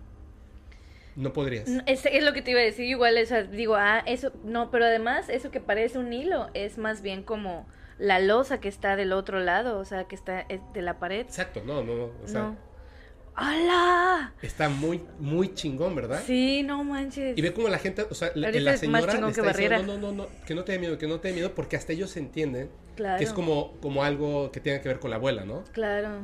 no 1.16 1.32
podrías. 1.32 1.68
Es, 1.86 2.06
es 2.06 2.24
lo 2.24 2.32
que 2.32 2.42
te 2.42 2.50
iba 2.52 2.60
a 2.60 2.64
decir, 2.64 2.86
igual 2.86 3.16
o 3.22 3.26
sea, 3.26 3.42
digo, 3.44 3.76
ah, 3.76 4.02
eso, 4.06 4.32
no, 4.44 4.70
pero 4.70 4.84
además 4.84 5.28
eso 5.28 5.50
que 5.50 5.60
parece 5.60 5.98
un 5.98 6.12
hilo 6.12 6.48
es 6.54 6.78
más 6.78 7.02
bien 7.02 7.22
como 7.22 7.66
la 7.98 8.18
losa 8.18 8.60
que 8.60 8.68
está 8.68 8.96
del 8.96 9.12
otro 9.12 9.40
lado, 9.40 9.78
o 9.78 9.84
sea, 9.84 10.04
que 10.04 10.14
está 10.14 10.46
de 10.48 10.82
la 10.82 10.98
pared. 10.98 11.20
Exacto, 11.20 11.62
no, 11.64 11.82
no, 11.84 11.94
no. 11.94 12.04
O 12.24 12.26
sea, 12.26 12.42
no. 12.42 12.69
¡Hala! 13.40 14.34
está 14.42 14.68
muy, 14.68 15.00
muy 15.18 15.54
chingón, 15.54 15.94
¿verdad? 15.94 16.22
Sí, 16.26 16.62
no 16.62 16.84
manches. 16.84 17.36
Y 17.36 17.42
ve 17.42 17.52
como 17.52 17.68
la 17.68 17.78
gente, 17.78 18.06
o 18.08 18.14
sea, 18.14 18.30
la, 18.34 18.52
señora 18.52 18.70
le 19.22 19.30
está 19.30 19.42
diciendo, 19.42 19.82
no, 19.82 19.98
no, 19.98 20.12
no, 20.12 20.12
no, 20.12 20.28
que 20.46 20.54
no 20.54 20.64
te 20.64 20.72
dé 20.72 20.78
miedo, 20.78 20.98
que 20.98 21.06
no 21.06 21.20
te 21.20 21.28
dé 21.28 21.34
miedo, 21.34 21.54
porque 21.54 21.76
hasta 21.76 21.92
ellos 21.92 22.16
entienden 22.16 22.70
Claro. 22.96 23.18
que 23.18 23.24
es 23.24 23.32
como, 23.32 23.72
como 23.80 24.04
algo 24.04 24.52
que 24.52 24.60
tiene 24.60 24.80
que 24.80 24.88
ver 24.88 24.98
con 24.98 25.10
la 25.10 25.16
abuela, 25.16 25.44
¿no? 25.44 25.64
Claro. 25.72 26.18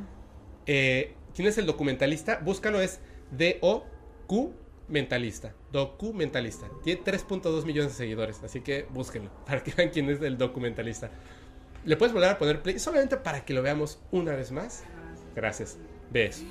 Eh, 0.67 1.15
¿Quién 1.33 1.47
es 1.47 1.57
el 1.57 1.65
documentalista? 1.65 2.39
Búscalo, 2.43 2.81
es 2.81 2.99
D-O-Q 3.31 4.53
Mentalista. 4.87 5.53
Documentalista. 5.71 6.67
Tiene 6.83 7.01
3.2 7.01 7.65
millones 7.65 7.91
de 7.91 7.97
seguidores, 7.97 8.41
así 8.43 8.61
que 8.61 8.85
búsquenlo 8.89 9.29
para 9.45 9.63
que 9.63 9.71
vean 9.71 9.89
quién 9.89 10.09
es 10.09 10.21
el 10.21 10.37
documentalista. 10.37 11.11
¿Le 11.85 11.95
puedes 11.97 12.13
volver 12.13 12.29
a 12.29 12.37
poner 12.37 12.61
play? 12.61 12.79
Solamente 12.79 13.17
para 13.17 13.45
que 13.45 13.53
lo 13.53 13.61
veamos 13.61 13.99
una 14.11 14.33
vez 14.33 14.51
más. 14.51 14.83
Gracias. 15.35 15.77
Eso. 16.13 16.43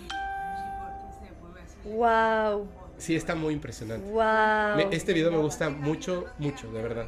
Wow. 1.87 2.69
Sí, 2.99 3.15
está 3.15 3.35
muy 3.35 3.55
impresionante. 3.55 4.09
Wow. 4.11 4.77
Me- 4.77 4.89
este 4.97 5.13
video 5.13 5.31
me 5.31 5.39
gusta 5.39 5.69
mucho, 5.71 6.27
mucho, 6.39 6.71
de 6.73 6.83
verdad. 6.83 7.07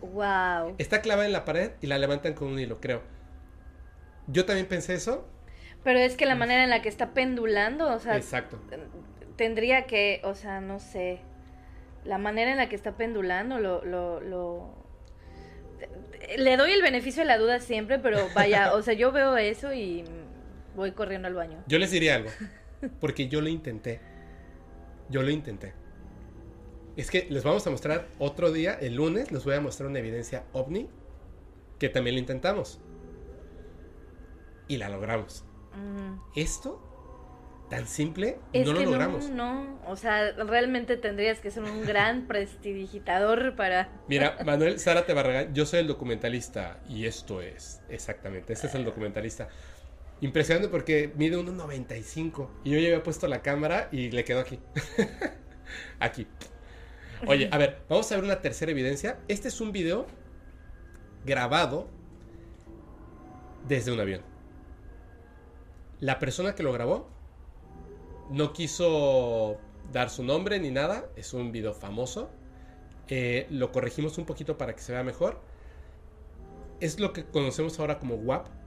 Wow. 0.00 0.74
Está 0.78 1.00
clavada 1.00 1.26
en 1.26 1.32
la 1.32 1.44
pared 1.44 1.72
y 1.80 1.86
la 1.86 1.96
levantan 1.98 2.34
con 2.34 2.48
un 2.48 2.58
hilo, 2.58 2.80
creo. 2.80 3.02
Yo 4.26 4.44
también 4.44 4.66
pensé 4.66 4.94
eso. 4.94 5.26
Pero 5.84 5.98
es 5.98 6.16
que 6.16 6.26
la 6.26 6.34
manera 6.34 6.64
en 6.64 6.70
la 6.70 6.82
que 6.82 6.88
está 6.88 7.10
pendulando, 7.12 7.92
o 7.92 7.98
sea, 7.98 8.16
Exacto. 8.16 8.58
tendría 9.36 9.86
que, 9.86 10.20
o 10.24 10.34
sea, 10.34 10.60
no 10.60 10.78
sé, 10.78 11.20
la 12.04 12.18
manera 12.18 12.50
en 12.52 12.56
la 12.56 12.68
que 12.68 12.76
está 12.76 12.92
pendulando, 12.96 13.58
lo, 13.58 13.84
lo, 13.84 14.20
lo... 14.20 14.74
Le 16.38 16.56
doy 16.56 16.72
el 16.72 16.82
beneficio 16.82 17.22
de 17.22 17.26
la 17.26 17.38
duda 17.38 17.58
siempre, 17.58 17.98
pero 17.98 18.18
vaya, 18.34 18.74
o 18.74 18.82
sea, 18.82 18.94
yo 18.94 19.10
veo 19.10 19.36
eso 19.36 19.72
y 19.72 20.04
voy 20.74 20.92
corriendo 20.92 21.28
al 21.28 21.34
baño. 21.34 21.62
Yo 21.66 21.78
les 21.78 21.90
diría 21.90 22.16
algo, 22.16 22.30
porque 23.00 23.28
yo 23.28 23.40
lo 23.40 23.48
intenté. 23.48 24.00
Yo 25.08 25.22
lo 25.22 25.30
intenté. 25.30 25.74
Es 26.96 27.10
que 27.10 27.26
les 27.30 27.42
vamos 27.42 27.66
a 27.66 27.70
mostrar 27.70 28.06
otro 28.18 28.52
día, 28.52 28.74
el 28.74 28.96
lunes, 28.96 29.32
les 29.32 29.44
voy 29.44 29.54
a 29.54 29.60
mostrar 29.60 29.88
una 29.88 29.98
evidencia 29.98 30.44
ovni 30.52 30.88
que 31.78 31.88
también 31.88 32.16
lo 32.16 32.20
intentamos. 32.20 32.80
Y 34.68 34.76
la 34.76 34.88
logramos. 34.88 35.44
Mm. 35.74 36.38
Esto, 36.38 36.80
tan 37.70 37.88
simple, 37.88 38.38
Es 38.52 38.66
no 38.66 38.74
lo 38.74 38.82
logramos. 38.82 39.30
no, 39.30 39.64
no, 39.64 39.78
o 39.86 39.96
sea, 39.96 40.32
realmente 40.32 40.96
tendrías 40.96 41.40
que 41.40 41.50
ser 41.50 41.62
un 41.62 41.84
gran 41.84 42.26
prestidigitador 42.28 43.56
para... 43.56 43.88
Mira, 44.08 44.36
Manuel 44.44 44.78
Zárate 44.78 45.14
Barragán, 45.14 45.54
yo 45.54 45.64
soy 45.66 45.80
el 45.80 45.86
documentalista 45.86 46.80
y 46.88 47.06
esto 47.06 47.40
es, 47.40 47.82
exactamente, 47.88 48.52
este 48.52 48.66
es 48.66 48.74
el 48.74 48.84
documentalista. 48.84 49.48
Impresionante 50.22 50.68
porque 50.68 51.12
mide 51.16 51.36
1.95 51.36 52.48
y 52.62 52.70
yo 52.70 52.78
ya 52.78 52.86
había 52.86 53.02
puesto 53.02 53.26
la 53.26 53.42
cámara 53.42 53.88
y 53.90 54.12
le 54.12 54.24
quedó 54.24 54.38
aquí. 54.38 54.60
aquí. 55.98 56.28
Oye, 57.26 57.48
a 57.50 57.58
ver, 57.58 57.82
vamos 57.88 58.10
a 58.10 58.14
ver 58.14 58.24
una 58.24 58.40
tercera 58.40 58.70
evidencia. 58.70 59.18
Este 59.26 59.48
es 59.48 59.60
un 59.60 59.72
video 59.72 60.06
grabado 61.24 61.88
desde 63.66 63.90
un 63.90 63.98
avión. 63.98 64.22
La 65.98 66.20
persona 66.20 66.54
que 66.54 66.62
lo 66.62 66.72
grabó 66.72 67.08
no 68.30 68.52
quiso 68.52 69.58
dar 69.92 70.08
su 70.08 70.22
nombre 70.22 70.60
ni 70.60 70.70
nada, 70.70 71.10
es 71.16 71.34
un 71.34 71.50
video 71.50 71.74
famoso. 71.74 72.30
Eh, 73.08 73.48
lo 73.50 73.72
corregimos 73.72 74.18
un 74.18 74.24
poquito 74.24 74.56
para 74.56 74.76
que 74.76 74.82
se 74.82 74.92
vea 74.92 75.02
mejor. 75.02 75.40
Es 76.78 77.00
lo 77.00 77.12
que 77.12 77.24
conocemos 77.24 77.80
ahora 77.80 77.98
como 77.98 78.14
WAP, 78.14 78.61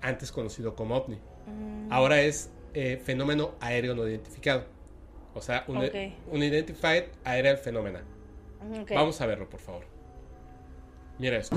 antes 0.00 0.32
conocido 0.32 0.74
como 0.74 0.96
OVNI. 0.96 1.16
Mm, 1.46 1.92
Ahora 1.92 2.20
es 2.22 2.50
eh, 2.74 3.00
fenómeno 3.04 3.54
aéreo 3.60 3.94
no 3.94 4.06
identificado. 4.06 4.64
O 5.34 5.40
sea, 5.40 5.64
un, 5.68 5.76
Ok. 5.78 5.94
un 6.32 6.42
Identified 6.42 7.04
Aerial 7.24 7.56
Phenomena. 7.58 8.02
ok. 8.80 8.90
Vamos 8.94 9.20
a 9.20 9.26
verlo, 9.26 9.48
por 9.48 9.60
favor. 9.60 9.84
Mira 11.18 11.36
esto. 11.36 11.56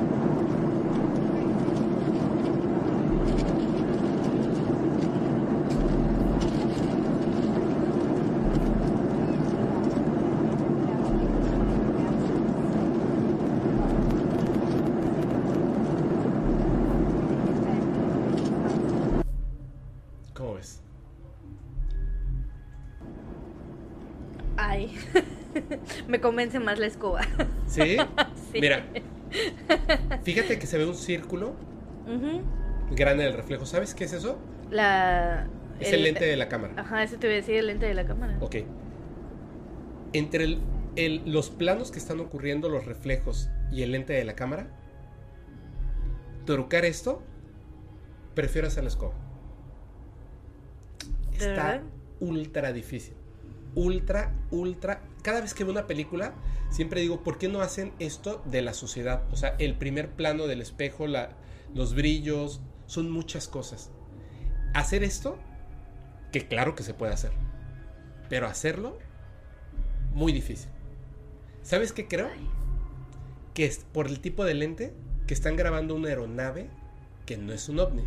¿Cómo 20.33 20.55
ves? 20.55 20.81
Ay, 24.57 24.95
me 26.08 26.20
convence 26.22 26.60
más 26.60 26.80
la 26.80 26.88
escoba. 26.88 27.22
¿Sí? 27.68 27.98
Sí. 28.54 28.62
Mira. 28.62 28.86
Fíjate 30.24 30.60
que 30.60 30.68
se 30.68 30.78
ve 30.78 30.86
un 30.86 30.94
círculo 30.94 31.56
grande 32.92 33.24
del 33.24 33.34
reflejo. 33.34 33.66
¿Sabes 33.66 33.96
qué 33.96 34.04
es 34.04 34.13
eso? 34.13 34.38
La... 34.70 35.48
Es 35.80 35.92
el, 35.92 36.04
lente 36.04 36.24
de 36.25 36.36
la 36.38 36.48
cámara. 36.50 36.75
Ajá, 36.78 37.02
eso 37.02 37.18
te 37.18 37.25
voy 37.25 37.34
a 37.34 37.38
decir, 37.38 37.56
el 37.56 37.66
lente 37.66 37.88
de 37.88 37.96
la 37.96 38.06
cámara. 38.06 38.38
Ok. 38.42 38.58
Entre 40.13 40.44
el- 40.44 40.60
el- 40.96 41.24
los 41.25 41.50
planos 41.50 41.90
que 41.92 41.98
están 41.98 42.20
ocurriendo, 42.20 42.70
los 42.70 42.86
reflejos 42.86 43.50
y 43.72 43.82
el 43.82 43.92
lente 43.94 44.13
de 44.13 44.24
la 44.24 44.36
cámara, 44.36 44.68
trucar 46.46 46.86
esto, 46.86 47.24
prefiero 48.36 48.68
hacer 48.68 48.84
la 48.84 48.90
escoba. 48.90 49.13
¿De 51.32 51.38
Está 51.38 51.82
ultra 52.20 52.72
difícil. 52.72 53.16
Ultra, 53.75 54.34
ultra. 54.51 55.01
Cada 55.24 55.42
vez 55.42 55.53
que 55.53 55.63
veo 55.63 55.72
una 55.72 55.88
película, 55.88 56.34
siempre 56.70 57.01
digo, 57.01 57.24
¿por 57.24 57.38
qué 57.38 57.48
no 57.48 57.62
hacen 57.62 57.94
esto 58.00 58.42
de 58.46 58.62
la 58.62 58.74
sociedad? 58.74 59.24
O 59.32 59.36
sea, 59.36 59.56
el 59.60 59.75
primer 59.75 60.12
plano 60.12 60.48
del 60.48 60.62
espejo, 60.62 61.08
la- 61.08 61.32
los 61.74 61.96
brillos, 61.96 62.62
son 62.86 63.10
muchas 63.10 63.48
cosas. 63.48 63.89
Hacer 64.74 65.03
esto, 65.03 65.38
que 66.32 66.48
claro 66.48 66.75
que 66.75 66.84
se 66.84 66.94
puede 66.94 67.13
hacer, 67.13 67.32
pero 68.30 68.48
hacerlo, 68.48 68.98
muy 70.13 70.32
difícil. 70.34 70.70
¿Sabes 71.63 71.94
qué 71.94 72.08
creo? 72.08 72.30
Que 73.53 73.65
es 73.65 73.80
por 73.92 74.08
el 74.08 74.20
tipo 74.20 74.44
de 74.46 74.53
lente 74.53 74.94
que 75.27 75.34
están 75.34 75.56
grabando 75.56 75.96
una 75.96 76.10
aeronave 76.10 76.70
que 77.25 77.38
no 77.38 77.53
es 77.53 77.70
un 77.70 77.80
ovni, 77.80 78.03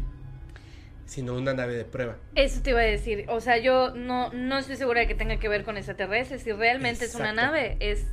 sino 1.06 1.34
una 1.34 1.54
nave 1.54 1.74
de 1.74 1.84
prueba. 1.84 2.16
Eso 2.34 2.60
te 2.62 2.70
iba 2.70 2.80
a 2.80 2.84
decir. 2.84 3.24
O 3.28 3.40
sea, 3.40 3.56
yo 3.58 3.92
no, 3.94 4.32
no 4.32 4.58
estoy 4.58 4.76
segura 4.76 5.00
de 5.00 5.06
que 5.08 5.14
tenga 5.14 5.38
que 5.38 5.48
ver 5.48 5.64
con 5.64 5.76
extraterrestres. 5.76 6.42
Si 6.42 6.52
realmente 6.52 7.06
es 7.06 7.14
una 7.14 7.32
nave, 7.32 7.76
es. 7.80 8.04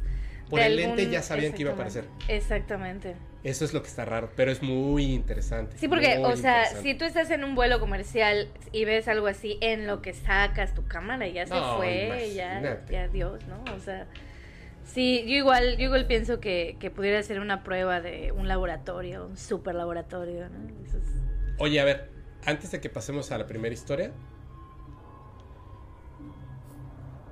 Por 0.49 0.59
el 0.59 0.75
lente 0.75 1.01
algún- 1.01 1.11
ya 1.13 1.21
sabían 1.23 1.53
que 1.53 1.61
iba 1.61 1.71
a 1.71 1.73
aparecer. 1.73 2.05
Exactamente. 2.27 3.15
Eso 3.43 3.65
es 3.65 3.73
lo 3.73 3.81
que 3.81 3.87
está 3.89 4.05
raro, 4.05 4.29
pero 4.35 4.51
es 4.51 4.61
muy 4.61 5.03
interesante. 5.13 5.77
Sí, 5.77 5.87
porque, 5.87 6.19
o 6.19 6.35
sea, 6.37 6.65
si 6.67 6.93
tú 6.93 7.03
estás 7.05 7.29
en 7.31 7.43
un 7.43 7.55
vuelo 7.55 7.79
comercial 7.79 8.47
y 8.71 8.85
ves 8.85 9.07
algo 9.07 9.27
así, 9.27 9.57
en 9.61 9.85
lo 9.87 10.01
que 10.01 10.13
sacas 10.13 10.73
tu 10.73 10.85
cámara, 10.85 11.27
ya 11.27 11.45
se 11.45 11.53
No, 11.55 11.77
fue, 11.77 12.31
ya, 12.35 12.81
ya 12.89 13.07
Dios, 13.09 13.41
¿no? 13.47 13.63
O 13.73 13.79
sea, 13.79 14.05
sí, 14.85 15.23
yo 15.27 15.33
igual, 15.35 15.77
yo 15.77 15.85
igual 15.85 16.05
pienso 16.07 16.39
que, 16.39 16.77
que 16.79 16.89
pudiera 16.91 17.21
ser 17.23 17.39
una 17.39 17.63
prueba 17.63 17.99
de 17.99 18.31
un 18.31 18.47
laboratorio, 18.47 19.25
un 19.25 19.37
super 19.37 19.75
laboratorio, 19.75 20.47
¿no? 20.49 20.85
Eso 20.85 20.97
es- 20.97 21.03
Oye, 21.57 21.79
a 21.81 21.85
ver, 21.85 22.09
antes 22.45 22.71
de 22.71 22.81
que 22.81 22.89
pasemos 22.89 23.31
a 23.31 23.37
la 23.37 23.47
primera 23.47 23.73
historia, 23.73 24.11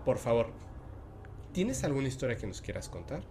por 0.06 0.18
favor, 0.18 0.48
¿tienes 1.54 1.84
alguna 1.84 2.08
historia 2.08 2.38
que 2.38 2.48
nos 2.48 2.62
quieras 2.62 2.90
contar? 2.90 3.22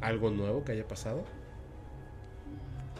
¿Algo 0.00 0.30
nuevo 0.30 0.64
que 0.64 0.72
haya 0.72 0.86
pasado? 0.86 1.24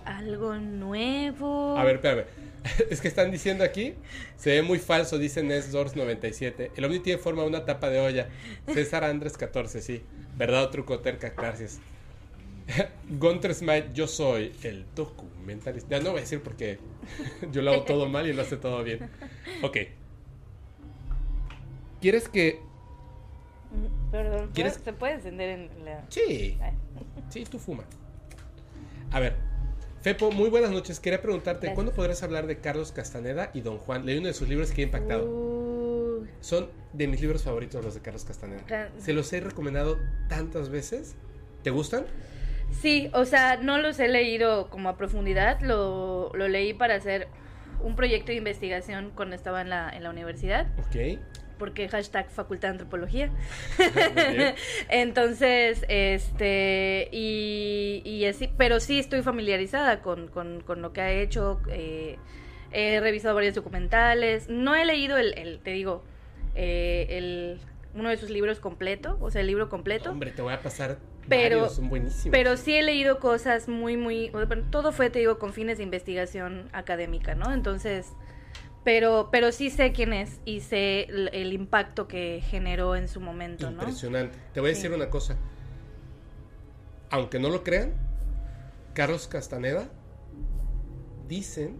Algo 0.04 0.56
nuevo. 0.56 1.78
A 1.78 1.84
ver, 1.84 1.96
espérame. 1.96 2.24
Es 2.90 3.00
que 3.02 3.08
están 3.08 3.30
diciendo 3.30 3.62
aquí, 3.62 3.94
se 4.36 4.50
ve 4.50 4.62
muy 4.62 4.78
falso, 4.78 5.18
dice 5.18 5.42
Nesdors97. 5.42 6.70
El 6.76 6.84
ovni 6.84 7.00
tiene 7.00 7.18
forma 7.18 7.42
de 7.42 7.48
una 7.48 7.64
tapa 7.64 7.90
de 7.90 8.00
olla. 8.00 8.28
César 8.72 9.04
Andrés 9.04 9.36
14, 9.36 9.82
sí. 9.82 10.02
¿Verdad 10.36 10.64
o 10.64 10.70
truco 10.70 11.00
terca? 11.00 11.34
Gracias. 11.36 11.80
Gunter 13.08 13.54
Smite, 13.54 13.90
yo 13.92 14.06
soy 14.06 14.52
el 14.62 14.86
documentalista. 15.44 15.96
Ya 15.98 16.02
no 16.02 16.10
voy 16.10 16.18
a 16.18 16.22
decir 16.22 16.42
porque 16.42 16.78
yo 17.52 17.62
lo 17.62 17.72
hago 17.72 17.82
todo 17.82 18.08
mal 18.08 18.26
y 18.26 18.32
lo 18.32 18.42
hace 18.42 18.56
todo 18.56 18.82
bien. 18.82 19.08
Ok. 19.62 19.76
¿Quieres 22.00 22.28
que.? 22.28 22.60
Mm, 23.70 24.10
Perdón, 24.10 24.50
¿Quieres- 24.54 24.80
¿se 24.84 24.92
puede 24.92 25.14
encender 25.14 25.48
en 25.50 25.84
la...? 25.84 26.04
Sí. 26.08 26.58
Ay. 26.62 26.72
Sí, 27.28 27.44
tú 27.44 27.58
fuma. 27.58 27.84
A 29.10 29.20
ver, 29.20 29.36
Fepo, 30.02 30.30
muy 30.30 30.50
buenas 30.50 30.70
noches. 30.70 31.00
Quería 31.00 31.20
preguntarte, 31.22 31.60
Gracias. 31.66 31.74
¿cuándo 31.74 31.92
podrás 31.92 32.22
hablar 32.22 32.46
de 32.46 32.58
Carlos 32.58 32.92
Castaneda 32.92 33.50
y 33.54 33.60
Don 33.62 33.78
Juan? 33.78 34.04
Leí 34.06 34.18
uno 34.18 34.28
de 34.28 34.34
sus 34.34 34.48
libros 34.48 34.70
que 34.70 34.82
ha 34.82 34.84
impactado. 34.84 36.24
Son 36.40 36.68
de 36.92 37.08
mis 37.08 37.20
libros 37.20 37.42
favoritos 37.42 37.82
los 37.84 37.94
de 37.94 38.00
Carlos 38.00 38.24
Castaneda. 38.24 38.62
Ca- 38.66 38.90
Se 38.98 39.12
los 39.14 39.32
he 39.32 39.40
recomendado 39.40 39.98
tantas 40.28 40.68
veces. 40.68 41.14
¿Te 41.62 41.70
gustan? 41.70 42.04
Sí, 42.71 43.09
o 43.12 43.25
sea, 43.25 43.56
no 43.56 43.78
los 43.78 43.99
he 44.00 44.09
leído 44.09 44.68
como 44.68 44.88
a 44.88 44.97
profundidad, 44.97 45.61
lo, 45.61 46.30
lo 46.35 46.49
leí 46.49 46.75
para 46.75 46.94
hacer 46.97 47.28
un 47.80 47.97
proyecto 47.97 48.28
de 48.33 48.37
investigación 48.38 49.12
cuando 49.14 49.37
estaba 49.37 49.61
en 49.61 49.71
la, 49.71 49.90
en 49.90 50.02
la 50.02 50.11
universidad, 50.11 50.66
Ok. 50.78 51.18
porque 51.59 51.88
hashtag 51.88 52.28
facultad 52.30 52.68
de 52.68 52.73
antropología. 52.73 53.30
Entonces, 54.88 55.85
este, 55.88 57.09
y, 57.12 58.02
y 58.04 58.26
así, 58.26 58.50
pero 58.56 58.80
sí 58.80 58.99
estoy 58.99 59.23
familiarizada 59.23 60.00
con, 60.02 60.28
con, 60.28 60.61
con 60.61 60.83
lo 60.83 60.92
que 60.92 61.00
ha 61.00 61.11
hecho, 61.12 61.61
eh, 61.71 62.18
he 62.73 63.00
revisado 63.00 63.35
varios 63.35 63.54
documentales, 63.54 64.49
no 64.49 64.75
he 64.75 64.85
leído 64.85 65.16
el, 65.16 65.37
el 65.38 65.61
te 65.61 65.71
digo, 65.71 66.04
eh, 66.54 67.06
el, 67.11 67.61
uno 67.94 68.09
de 68.09 68.16
sus 68.16 68.30
libros 68.30 68.61
completo, 68.61 69.16
o 69.21 69.30
sea, 69.30 69.40
el 69.40 69.47
libro 69.47 69.68
completo. 69.68 70.11
Hombre, 70.11 70.30
te 70.33 70.42
voy 70.42 70.52
a 70.54 70.61
pasar 70.61 70.99
Pero- 71.28 71.56
varios, 71.60 71.76
son 71.76 71.88
buenísimos. 71.88 72.30
Pero 72.30 72.56
sí 72.56 72.74
he 72.76 72.82
leído 72.82 73.18
cosas 73.20 73.68
muy, 73.68 73.96
muy... 73.96 74.30
Todo 74.70 74.92
fue, 74.92 75.10
te 75.10 75.18
digo, 75.20 75.38
con 75.38 75.52
fines 75.52 75.78
de 75.78 75.84
investigación 75.84 76.68
académica, 76.72 77.34
¿no? 77.34 77.52
Entonces, 77.52 78.06
pero, 78.84 79.28
pero 79.32 79.50
sí 79.52 79.70
sé 79.70 79.92
quién 79.92 80.12
es 80.12 80.40
y 80.44 80.60
sé 80.60 81.04
el, 81.04 81.30
el 81.32 81.52
impacto 81.52 82.06
que 82.08 82.42
generó 82.44 82.96
en 82.96 83.08
su 83.08 83.20
momento, 83.20 83.70
¿no? 83.70 83.82
Impresionante. 83.82 84.36
Te 84.52 84.60
voy 84.60 84.70
a 84.70 84.74
Sí. 84.74 84.82
decir 84.82 84.94
una 84.96 85.08
cosa. 85.10 85.36
Aunque 87.10 87.38
no 87.38 87.48
lo 87.48 87.62
crean, 87.62 87.94
Carlos 88.92 89.28
Castaneda 89.28 89.88
dicen 91.28 91.78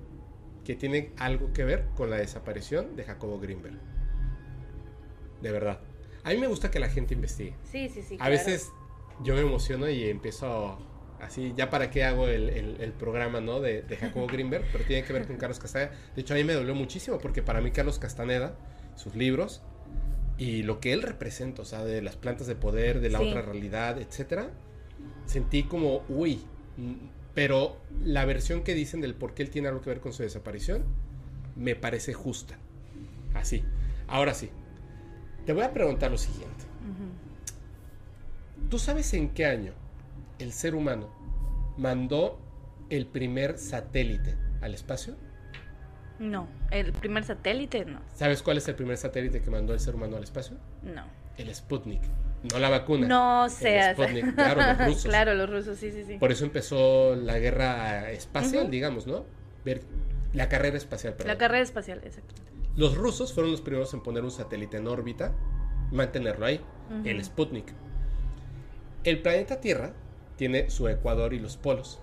que 0.65 0.75
tiene 0.75 1.13
algo 1.19 1.53
que 1.53 1.65
ver 1.65 1.87
con 1.95 2.09
la 2.09 2.17
desaparición 2.17 2.97
de 2.97 3.05
Jacobo 3.05 3.39
Greenberg. 3.39 3.79
De 5.43 5.53
verdad. 5.53 5.81
A 6.23 6.31
mí 6.31 6.39
me 6.39 6.47
gusta 6.47 6.71
que 6.71 6.79
la 6.79 6.89
gente 6.89 7.13
investigue. 7.13 7.55
Sí, 7.65 7.91
sí, 7.91 8.01
sí. 8.03 8.17
A 8.19 8.31
veces 8.31 8.73
yo 9.23 9.35
me 9.35 9.41
emociono 9.41 9.89
y 9.89 10.05
empiezo 10.05 10.79
así, 11.21 11.53
ya 11.57 11.71
para 11.71 11.91
qué 11.91 12.05
hago 12.05 12.29
el, 12.29 12.49
el- 12.51 12.81
el 12.81 12.93
programa, 12.93 13.41
¿no? 13.41 13.61
De, 13.61 13.83
de 13.83 13.97
Jacobo 13.97 14.27
Greenberg, 14.27 14.65
pero 14.73 14.85
tiene 14.85 15.05
que 15.07 15.13
ver 15.13 15.27
con 15.27 15.37
Carlos 15.37 15.59
Castaneda. 15.59 15.93
De 16.15 16.21
hecho, 16.23 16.35
a 16.35 16.37
mí 16.37 16.45
me 16.45 16.53
dolió 16.55 16.75
muchísimo 16.75 17.19
porque 17.19 17.43
para 17.43 17.61
mí 17.61 17.71
Carlos 17.71 17.99
Castaneda, 17.99 18.57
sus 18.97 19.15
libros 19.15 19.63
y 20.37 20.63
lo 20.65 20.81
que 20.81 20.93
él 20.93 21.03
representa, 21.03 21.63
o 21.63 21.65
sea, 21.65 21.85
de 21.85 22.03
las 22.03 22.17
plantas 22.17 22.47
de 22.47 22.57
poder, 22.57 23.01
de 23.01 23.09
la 23.11 23.21
Sí. 23.21 23.27
otra 23.29 23.43
realidad, 23.43 23.99
etcétera, 24.01 24.51
sentí 25.27 25.63
como, 25.63 26.03
uy, 26.09 26.41
mm, 26.77 26.93
pero 27.35 27.77
la 28.05 28.25
versión 28.25 28.63
que 28.63 28.75
dicen 28.75 29.01
del 29.01 29.15
por 29.15 29.35
qué 29.35 29.43
él 29.43 29.51
tiene 29.51 29.69
algo 29.69 29.81
que 29.81 29.91
ver 29.91 30.01
con 30.01 30.13
su 30.13 30.23
desaparición 30.23 30.85
me 31.57 31.75
parece 31.77 32.13
justa. 32.15 32.59
Así. 33.33 33.65
Ahora 34.09 34.35
sí, 34.35 34.51
te 35.47 35.53
voy 35.53 35.63
a 35.65 35.73
preguntar 35.73 36.11
lo 36.11 36.19
siguiente. 36.19 36.65
¿Tú 38.75 38.81
sabes 38.81 39.15
en 39.15 39.29
qué 39.29 39.47
año 39.47 39.73
el 40.41 40.51
ser 40.53 40.75
humano 40.75 41.09
mandó 41.77 42.41
el 42.91 43.07
primer 43.07 43.57
satélite 43.57 44.37
al 44.63 44.75
espacio? 44.75 45.15
No, 46.19 46.49
el 46.73 46.93
primer 46.93 47.23
satélite, 47.23 47.85
no. 47.85 48.01
¿Sabes 48.17 48.43
cuál 48.43 48.57
es 48.59 48.67
el 48.67 48.75
primer 48.75 48.97
satélite 48.97 49.41
que 49.43 49.49
mandó 49.49 49.75
el 49.75 49.79
ser 49.79 49.95
humano 49.95 50.17
al 50.17 50.25
espacio? 50.25 50.57
No. 50.83 51.05
El 51.39 51.55
Sputnik, 51.55 52.03
no 52.53 52.59
la 52.59 52.69
vacuna. 52.69 53.07
No 53.07 53.45
El 53.45 53.51
seas. 53.53 53.97
Sputnik, 53.97 54.35
claro, 54.35 54.61
los 54.61 54.79
rusos. 54.89 55.05
claro, 55.05 55.35
los 55.35 55.49
rusos, 55.49 55.79
sí, 55.79 55.93
sí, 55.93 56.03
sí. 56.05 56.19
Por 56.19 56.33
eso 56.33 56.45
empezó 56.45 57.15
la 57.15 57.39
guerra 57.39 58.11
espacial, 58.11 58.73
digamos, 58.73 59.07
¿no? 59.07 59.25
Ver 59.65 59.83
la 60.33 60.49
carrera 60.49 60.77
espacial, 60.77 61.13
perdón. 61.15 61.29
La 61.29 61.39
carrera 61.39 61.63
espacial, 61.63 62.01
exacto. 62.03 62.35
Los 62.75 62.97
rusos 62.97 63.33
fueron 63.35 63.53
los 63.53 63.61
primeros 63.61 63.95
en 63.95 64.03
poner 64.03 64.25
un 64.25 64.33
satélite 64.33 64.79
en 64.79 64.89
órbita, 64.89 65.33
mantenerlo 65.93 66.45
ahí, 66.45 66.61
el 67.05 67.25
Sputnik. 67.25 67.73
El 69.05 69.21
planeta 69.21 69.61
Tierra 69.61 69.93
tiene 70.37 70.71
su 70.71 70.89
ecuador 70.89 71.35
y 71.35 71.39
los 71.39 71.57
polos. 71.57 72.01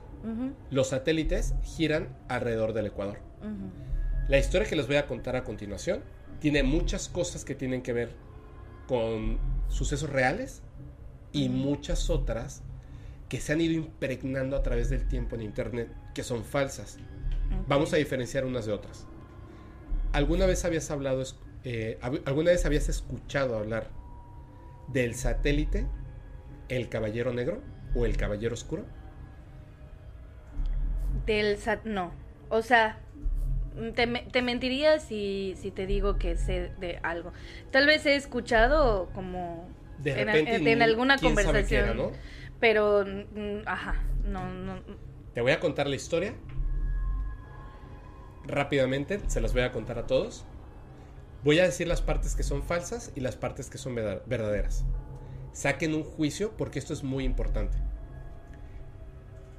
Los 0.69 0.89
satélites 0.89 1.55
giran 1.63 2.15
alrededor 2.27 2.73
del 2.73 2.85
ecuador. 2.85 3.17
La 4.27 4.37
historia 4.37 4.67
que 4.67 4.75
les 4.75 4.87
voy 4.87 4.97
a 4.97 5.07
contar 5.07 5.35
a 5.35 5.43
continuación 5.43 6.01
tiene 6.39 6.61
muchas 6.63 7.09
cosas 7.09 7.43
que 7.43 7.55
tienen 7.55 7.81
que 7.81 7.93
ver 7.93 8.09
con 8.87 9.39
sucesos 9.67 10.09
reales 10.09 10.61
y 11.31 11.49
muchas 11.49 12.09
otras 12.09 12.61
que 13.29 13.39
se 13.39 13.53
han 13.53 13.61
ido 13.61 13.73
impregnando 13.73 14.55
a 14.55 14.61
través 14.61 14.89
del 14.89 15.07
tiempo 15.07 15.35
en 15.35 15.41
Internet 15.41 15.89
que 16.13 16.23
son 16.23 16.43
falsas. 16.43 16.97
Vamos 17.67 17.93
a 17.93 17.97
diferenciar 17.97 18.45
unas 18.45 18.65
de 18.65 18.73
otras. 18.73 19.07
¿Alguna 20.13 20.45
vez 20.45 20.65
habías 20.65 20.91
hablado, 20.91 21.23
eh, 21.63 21.97
alguna 22.25 22.51
vez 22.51 22.65
habías 22.65 22.89
escuchado 22.89 23.57
hablar 23.57 23.89
del 24.89 25.15
satélite 25.15 25.87
El 26.71 26.89
Caballero 26.89 27.33
Negro 27.33 27.61
o 27.95 28.05
El 28.05 28.15
Caballero 28.17 28.53
Oscuro? 28.53 28.85
Del 31.25 31.57
sat... 31.57 31.83
No. 31.85 32.11
O 32.49 32.61
sea, 32.61 32.99
mm, 33.75 33.89
te, 33.91 34.07
me- 34.07 34.23
te 34.23 34.41
mentiría 34.41 34.99
si, 34.99 35.55
si 35.57 35.71
te 35.71 35.85
digo 35.85 36.17
que 36.17 36.35
sé 36.37 36.71
de 36.79 36.99
algo. 37.03 37.33
Tal 37.71 37.85
vez 37.87 38.05
he 38.05 38.15
escuchado 38.15 39.09
como 39.13 39.67
De 39.99 40.11
en, 40.19 40.27
repente, 40.27 40.71
en- 40.71 40.81
alguna 40.81 41.17
quién 41.17 41.35
sabe 41.35 41.41
qué 41.41 41.45
conversación. 41.45 41.83
era, 41.83 41.93
¿no? 41.93 42.11
Pero, 42.59 43.05
mm, 43.05 43.67
ajá, 43.67 43.95
no, 44.25 44.49
no. 44.51 44.81
Te 45.33 45.41
voy 45.41 45.51
a 45.51 45.59
contar 45.59 45.87
la 45.87 45.95
historia. 45.95 46.33
Rápidamente, 48.45 49.19
se 49.27 49.39
las 49.41 49.53
voy 49.53 49.61
a 49.63 49.71
contar 49.71 49.97
a 49.99 50.07
todos. 50.07 50.45
Voy 51.43 51.59
a 51.59 51.63
decir 51.63 51.87
las 51.87 52.01
partes 52.01 52.35
que 52.35 52.43
son 52.43 52.63
falsas 52.63 53.11
y 53.15 53.19
las 53.21 53.35
partes 53.35 53.69
que 53.69 53.77
son 53.77 53.95
verda- 53.95 54.21
verdaderas. 54.25 54.85
Saquen 55.53 55.93
un 55.93 56.03
juicio 56.03 56.55
porque 56.57 56.79
esto 56.79 56.93
es 56.93 57.03
muy 57.03 57.23
importante. 57.23 57.77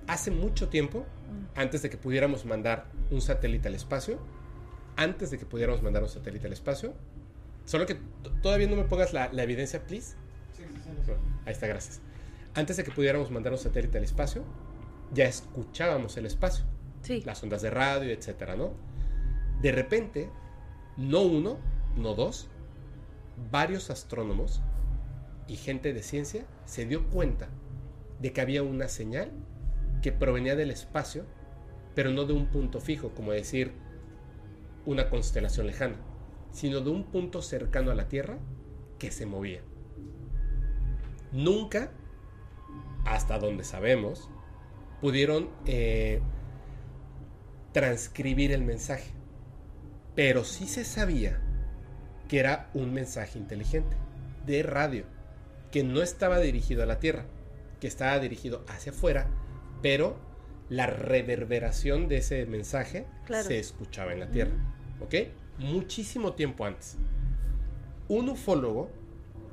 Hace 0.07 0.31
mucho 0.31 0.69
tiempo, 0.69 1.07
antes 1.55 1.83
de 1.83 1.91
que 1.91 1.97
pudiéramos 1.97 2.45
mandar 2.45 2.87
un 3.11 3.21
satélite 3.21 3.69
al 3.69 3.75
espacio, 3.75 4.19
antes 4.97 5.31
de 5.31 5.39
que 5.39 5.47
pudiéramos 5.47 5.83
mandar 5.83 6.03
un 6.03 6.09
satélite 6.09 6.47
al 6.47 6.53
espacio, 6.53 6.93
solo 7.65 7.87
que 7.87 7.97
todavía 8.43 8.67
no 8.69 8.77
me 8.77 8.85
pongas 8.85 9.13
la, 9.13 9.33
la 9.33 9.43
evidencia, 9.43 9.83
please. 9.87 10.17
Ahí 11.47 11.53
está, 11.53 11.67
gracias. 11.67 12.01
Antes 12.55 12.77
de 12.77 12.85
que 12.85 12.91
pudiéramos 12.91 13.31
mandar 13.31 13.53
un 13.53 13.59
satélite 13.59 13.99
al 13.99 14.05
espacio, 14.05 14.45
ya 15.13 15.25
escuchábamos 15.27 16.17
el 16.17 16.27
espacio, 16.27 16.65
Sí. 17.03 17.23
las 17.25 17.43
ondas 17.43 17.63
de 17.63 17.71
radio, 17.71 18.11
etcétera, 18.11 18.57
¿no? 18.57 18.73
De 19.61 19.73
repente, 19.73 20.31
no 20.97 21.23
uno, 21.23 21.59
no 21.97 22.15
dos, 22.15 22.49
varios 23.51 23.91
astrónomos 23.91 24.61
y 25.53 25.57
gente 25.57 25.93
de 25.93 26.03
ciencia 26.03 26.47
se 26.65 26.87
dio 26.87 27.11
cuenta 27.11 27.51
de 28.21 28.33
que 28.33 28.41
había 28.41 28.62
una 28.62 28.88
señal 28.88 29.31
que 30.01 30.11
provenía 30.11 30.57
del 30.57 30.71
espacio, 30.71 31.27
pero 31.95 32.11
no 32.11 32.25
de 32.25 32.33
un 32.33 32.47
punto 32.47 32.81
fijo, 32.81 33.11
como 33.11 33.33
decir 33.33 33.73
una 34.87 35.11
constelación 35.11 35.67
lejana, 35.67 35.97
sino 36.53 36.81
de 36.81 36.88
un 36.88 37.05
punto 37.05 37.43
cercano 37.43 37.91
a 37.91 37.95
la 37.95 38.09
Tierra 38.09 38.38
que 38.99 39.11
se 39.11 39.27
movía. 39.27 39.61
Nunca, 41.33 41.91
hasta 43.05 43.38
donde 43.38 43.65
sabemos, 43.65 44.31
pudieron 45.03 45.51
eh, 45.67 46.23
transcribir 47.73 48.53
el 48.53 48.62
mensaje, 48.62 49.11
pero 50.15 50.45
sí 50.45 50.67
se 50.67 50.87
sabía 50.87 51.43
que 52.29 52.41
era 52.41 52.71
un 52.73 52.95
mensaje 52.95 53.38
inteligente 53.38 53.97
de 54.47 54.62
radio, 54.62 55.05
que 55.73 55.83
no 55.83 56.03
estaba 56.03 56.39
dirigido 56.39 56.85
a 56.85 56.87
la 56.87 57.01
Tierra, 57.01 57.25
que 57.81 57.89
estaba 57.89 58.19
dirigido 58.21 58.65
hacia 58.69 58.93
afuera, 58.93 59.29
pero 59.83 60.17
la 60.69 60.87
reverberación 60.87 62.07
de 62.09 62.19
ese 62.19 62.47
mensaje 62.47 63.07
Claro. 63.27 63.49
se 63.49 63.59
escuchaba 63.59 64.13
en 64.13 64.21
la 64.21 64.31
Tierra, 64.31 64.53
¿ok? 65.01 65.15
Muchísimo 65.59 66.35
tiempo 66.35 66.65
antes. 66.65 66.97
Un 68.09 68.29
ufólogo 68.29 68.91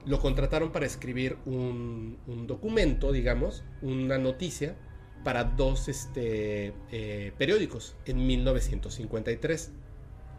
lo 0.05 0.19
contrataron 0.19 0.71
para 0.71 0.85
escribir 0.85 1.37
un, 1.45 2.17
un 2.27 2.47
documento, 2.47 3.11
digamos, 3.11 3.63
una 3.81 4.17
noticia 4.17 4.75
para 5.23 5.43
dos 5.43 5.89
este, 5.89 6.73
eh, 6.91 7.33
periódicos 7.37 7.95
en 8.05 8.25
1953, 8.25 9.71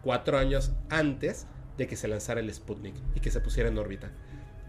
cuatro 0.03 0.39
años 0.39 0.73
antes 0.89 1.47
de 1.77 1.87
que 1.87 1.97
se 1.97 2.09
lanzara 2.09 2.41
el 2.41 2.53
Sputnik 2.53 2.95
y 3.15 3.21
que 3.21 3.31
se 3.31 3.41
pusiera 3.41 3.69
en 3.69 3.79
órbita. 3.79 4.11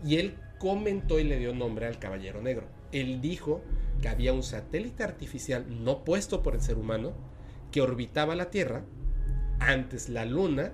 Y 0.04 0.17
él 0.17 0.36
comentó 0.62 1.19
y 1.19 1.24
le 1.24 1.39
dio 1.39 1.56
nombre 1.56 1.88
al 1.88 1.97
Caballero 1.97 2.39
Negro. 2.39 2.67
Él 2.91 3.19
dijo 3.19 3.63
que 4.00 4.10
había 4.10 4.32
un 4.32 4.43
satélite 4.43 5.04
artificial 5.04 5.65
no 5.84 6.06
puesto 6.06 6.43
por 6.43 6.54
el 6.54 6.62
ser 6.62 6.78
humano 6.78 7.13
que 7.71 7.82
orbitaba 7.82 8.36
la 8.36 8.52
Tierra, 8.52 8.84
antes 9.60 10.08
la 10.08 10.24
Luna, 10.24 10.74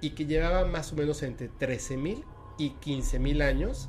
y 0.00 0.10
que 0.10 0.26
llevaba 0.26 0.64
más 0.64 0.92
o 0.92 0.94
menos 0.94 1.24
entre 1.24 1.50
13.000 1.50 2.22
y 2.56 2.70
15.000 2.70 3.42
años 3.42 3.88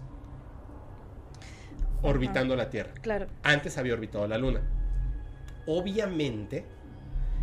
orbitando 2.01 2.55
la 2.55 2.71
Tierra. 2.71 2.95
Claro. 3.03 3.27
Antes 3.43 3.77
había 3.77 3.93
orbitado 3.93 4.27
la 4.27 4.39
Luna. 4.39 4.63
Obviamente, 5.67 6.65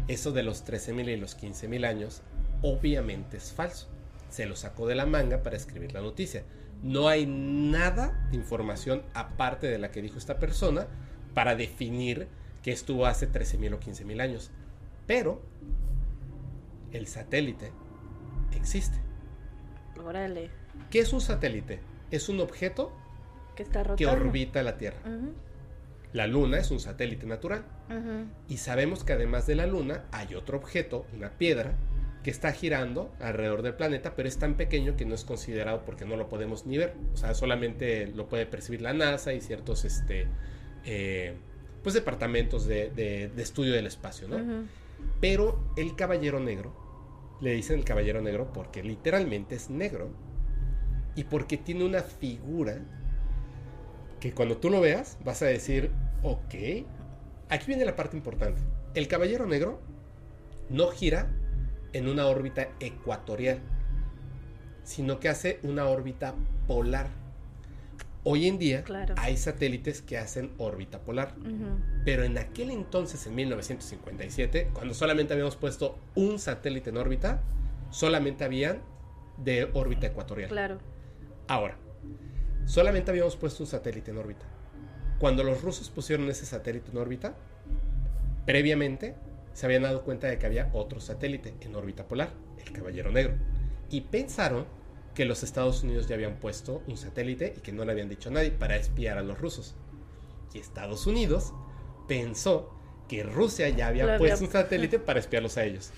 eso 0.08 0.32
de 0.32 0.42
los 0.42 0.66
13.000 0.66 1.12
y 1.12 1.16
los 1.16 1.38
15.000 1.38 1.86
años, 1.86 2.22
obviamente 2.60 3.36
es 3.36 3.52
falso. 3.52 3.88
Se 4.30 4.46
lo 4.46 4.56
sacó 4.56 4.88
de 4.88 4.96
la 4.96 5.06
manga 5.06 5.44
para 5.44 5.56
escribir 5.56 5.92
la 5.92 6.00
noticia. 6.00 6.42
No 6.84 7.08
hay 7.08 7.24
nada 7.26 8.28
de 8.30 8.36
información 8.36 9.02
aparte 9.14 9.66
de 9.68 9.78
la 9.78 9.90
que 9.90 10.02
dijo 10.02 10.18
esta 10.18 10.38
persona 10.38 10.86
para 11.32 11.56
definir 11.56 12.28
que 12.62 12.72
estuvo 12.72 13.06
hace 13.06 13.26
13.000 13.30 13.74
o 13.74 13.80
15.000 13.80 14.20
años. 14.20 14.50
Pero 15.06 15.40
el 16.92 17.06
satélite 17.06 17.72
existe. 18.54 18.98
Órale. 19.98 20.50
¿Qué 20.90 20.98
es 21.00 21.12
un 21.14 21.22
satélite? 21.22 21.80
Es 22.10 22.28
un 22.28 22.40
objeto 22.40 22.92
Que 23.56 23.62
está 23.62 23.82
rotando. 23.82 23.96
que 23.96 24.06
orbita 24.06 24.62
la 24.62 24.76
Tierra. 24.76 25.00
La 26.12 26.26
Luna 26.26 26.58
es 26.58 26.70
un 26.70 26.80
satélite 26.80 27.26
natural. 27.26 27.64
Y 28.46 28.58
sabemos 28.58 29.04
que 29.04 29.14
además 29.14 29.46
de 29.46 29.54
la 29.54 29.66
Luna 29.66 30.04
hay 30.12 30.34
otro 30.34 30.58
objeto, 30.58 31.06
una 31.14 31.30
piedra, 31.30 31.76
que 32.24 32.30
está 32.30 32.50
girando 32.52 33.12
alrededor 33.20 33.62
del 33.62 33.74
planeta, 33.74 34.14
pero 34.16 34.28
es 34.28 34.38
tan 34.38 34.54
pequeño 34.54 34.96
que 34.96 35.04
no 35.04 35.14
es 35.14 35.24
considerado 35.24 35.84
porque 35.84 36.04
no 36.06 36.16
lo 36.16 36.28
podemos 36.28 36.66
ni 36.66 36.78
ver. 36.78 36.94
O 37.12 37.16
sea, 37.16 37.34
solamente 37.34 38.06
lo 38.08 38.28
puede 38.28 38.46
percibir 38.46 38.80
la 38.80 38.92
NASA 38.94 39.32
y 39.34 39.40
ciertos 39.40 39.84
este, 39.84 40.26
eh, 40.86 41.34
pues 41.82 41.94
departamentos 41.94 42.66
de, 42.66 42.90
de- 42.90 43.28
de 43.28 43.42
estudio 43.42 43.74
del 43.74 43.86
espacio, 43.86 44.26
¿no? 44.26 44.38
Pero 45.20 45.62
el 45.76 45.94
caballero 45.96 46.40
negro, 46.40 46.74
le 47.42 47.52
dicen 47.52 47.78
el 47.78 47.84
caballero 47.84 48.22
negro 48.22 48.52
porque 48.54 48.82
literalmente 48.82 49.54
es 49.54 49.68
negro 49.68 50.08
y 51.14 51.24
porque 51.24 51.58
tiene 51.58 51.84
una 51.84 52.00
figura 52.02 52.78
que 54.18 54.32
cuando 54.32 54.56
tú 54.56 54.70
lo 54.70 54.80
veas 54.80 55.18
vas 55.24 55.42
a 55.42 55.46
decir, 55.46 55.90
ok, 56.22 56.54
aquí 57.50 57.66
viene 57.66 57.84
la 57.84 57.96
parte 57.96 58.16
importante. 58.16 58.62
El 58.94 59.08
caballero 59.08 59.44
negro 59.46 59.80
no 60.70 60.88
gira 60.88 61.30
en 61.94 62.08
una 62.08 62.26
órbita 62.26 62.68
ecuatorial, 62.80 63.60
sino 64.82 65.18
que 65.20 65.30
hace 65.30 65.60
una 65.62 65.86
órbita 65.86 66.34
polar. 66.66 67.08
Hoy 68.24 68.48
en 68.48 68.58
día 68.58 68.82
Claro. 68.84 69.14
hay 69.18 69.36
satélites 69.36 70.02
que 70.02 70.18
hacen 70.18 70.52
órbita 70.58 71.00
polar, 71.00 71.34
pero 72.04 72.24
en 72.24 72.36
aquel 72.38 72.70
entonces, 72.70 73.26
en 73.26 73.34
1957, 73.34 74.70
cuando 74.72 74.94
solamente 74.94 75.32
habíamos 75.34 75.56
puesto 75.56 75.98
un 76.14 76.38
satélite 76.38 76.90
en 76.90 76.96
órbita, 76.96 77.42
solamente 77.90 78.44
habían 78.44 78.80
de 79.36 79.70
órbita 79.74 80.06
ecuatorial. 80.06 80.48
Claro. 80.48 80.78
Ahora, 81.48 81.76
solamente 82.64 83.10
habíamos 83.10 83.36
puesto 83.36 83.62
un 83.62 83.66
satélite 83.68 84.10
en 84.10 84.18
órbita. 84.18 84.46
Cuando 85.18 85.44
los 85.44 85.62
rusos 85.62 85.90
pusieron 85.90 86.28
ese 86.30 86.46
satélite 86.46 86.90
en 86.90 86.96
órbita, 86.98 87.34
previamente 88.46 89.14
se 89.54 89.64
habían 89.66 89.82
dado 89.84 90.02
cuenta 90.02 90.26
de 90.26 90.38
que 90.38 90.44
había 90.46 90.68
otro 90.74 91.00
satélite 91.00 91.54
en 91.62 91.74
órbita 91.74 92.06
polar, 92.06 92.30
el 92.64 92.72
Caballero 92.72 93.10
Negro. 93.10 93.34
Y 93.90 94.02
pensaron 94.02 94.66
que 95.14 95.24
los 95.24 95.42
Estados 95.42 95.82
Unidos 95.82 96.08
ya 96.08 96.16
habían 96.16 96.36
puesto 96.36 96.82
un 96.88 96.96
satélite 96.98 97.54
y 97.56 97.60
que 97.60 97.72
no 97.72 97.84
le 97.84 97.92
habían 97.92 98.08
dicho 98.08 98.28
a 98.28 98.32
nadie 98.32 98.50
para 98.50 98.76
espiar 98.76 99.16
a 99.16 99.22
los 99.22 99.40
rusos. 99.40 99.74
Y 100.52 100.58
Estados 100.58 101.06
Unidos 101.06 101.52
pensó 102.08 102.70
que 103.08 103.22
Rusia 103.22 103.68
ya 103.68 103.88
había 103.88 104.04
Lo 104.04 104.12
había- 104.12 104.18
puesto 104.18 104.44
un 104.44 104.50
satélite 104.50 104.98
para 104.98 105.20
espiarlos 105.20 105.56
a 105.56 105.64
ellos. 105.64 105.90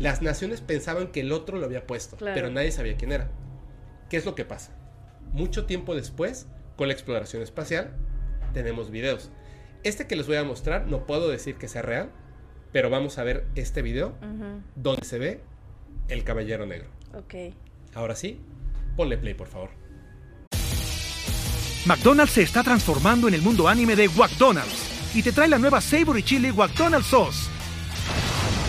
Las 0.00 0.22
naciones 0.22 0.60
pensaban 0.60 1.08
que 1.12 1.20
el 1.20 1.30
otro 1.32 1.58
lo 1.58 1.66
había 1.66 1.86
puesto, 1.86 2.16
Claro. 2.16 2.34
pero 2.34 2.50
nadie 2.50 2.72
sabía 2.72 2.96
quién 2.96 3.12
era. 3.12 3.30
¿Qué 4.10 4.16
es 4.16 4.24
lo 4.24 4.34
que 4.34 4.44
pasa? 4.44 4.72
Mucho 5.32 5.66
tiempo 5.66 5.94
después, 5.94 6.46
con 6.76 6.88
la 6.88 6.94
exploración 6.94 7.42
espacial, 7.42 7.92
tenemos 8.52 8.90
videos. 8.90 9.30
Este 9.84 10.06
que 10.06 10.16
les 10.16 10.26
voy 10.26 10.36
a 10.36 10.44
mostrar, 10.44 10.86
no 10.86 11.06
puedo 11.06 11.28
decir 11.28 11.56
que 11.56 11.68
sea 11.68 11.82
real, 11.82 12.10
pero 12.74 12.90
vamos 12.90 13.18
a 13.18 13.22
ver 13.22 13.46
este 13.54 13.82
video 13.82 14.16
donde 14.74 15.06
se 15.06 15.16
ve 15.16 15.40
el 16.08 16.24
caballero 16.24 16.66
negro. 16.66 16.88
Ok. 17.16 17.54
Ahora 17.94 18.16
sí, 18.16 18.40
ponle 18.96 19.16
play, 19.16 19.32
por 19.34 19.46
favor. 19.46 19.70
McDonald's 21.86 22.32
se 22.32 22.42
está 22.42 22.64
transformando 22.64 23.28
en 23.28 23.34
el 23.34 23.42
mundo 23.42 23.68
anime 23.68 23.94
de 23.94 24.08
McDonald's 24.08 25.14
y 25.14 25.22
te 25.22 25.30
trae 25.30 25.46
la 25.46 25.58
nueva 25.58 25.80
Savory 25.80 26.24
Chili 26.24 26.52
McDonald's 26.52 27.06
Sauce. 27.06 27.48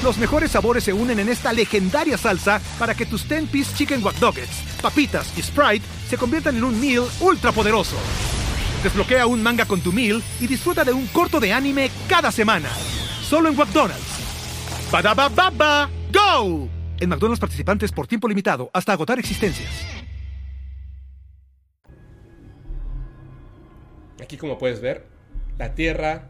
Los 0.03 0.19
mejores 0.19 0.51
sabores 0.51 0.83
se 0.83 0.93
unen 0.93 1.17
en 1.17 1.29
esta 1.29 1.51
legendaria 1.51 2.19
salsa 2.19 2.61
para 2.77 2.93
que 2.93 3.07
tus 3.07 3.27
10-piece 3.27 3.75
chicken 3.75 4.03
wack 4.03 4.21
Nuggets, 4.21 4.77
papitas 4.83 5.35
y 5.35 5.41
Sprite 5.41 5.83
se 6.07 6.17
conviertan 6.17 6.57
en 6.57 6.63
un 6.63 6.79
meal 6.79 7.05
ultra 7.21 7.51
poderoso. 7.51 7.95
Desbloquea 8.83 9.25
un 9.25 9.41
manga 9.41 9.65
con 9.65 9.81
tu 9.81 9.91
meal 9.91 10.21
y 10.39 10.45
disfruta 10.45 10.83
de 10.83 10.93
un 10.93 11.07
corto 11.07 11.39
de 11.39 11.51
anime 11.51 11.89
cada 12.07 12.31
semana. 12.31 12.69
Solo 13.27 13.49
en 13.49 13.55
McDonald's. 13.57 14.89
Baba, 14.91 15.89
go. 16.13 16.69
En 16.99 17.09
McDonald's 17.09 17.39
participantes 17.39 17.91
por 17.91 18.07
tiempo 18.07 18.27
limitado 18.27 18.69
hasta 18.73 18.93
agotar 18.93 19.19
existencias. 19.19 19.69
Aquí 24.21 24.37
como 24.37 24.57
puedes 24.57 24.79
ver, 24.81 25.07
la 25.57 25.73
Tierra... 25.75 26.29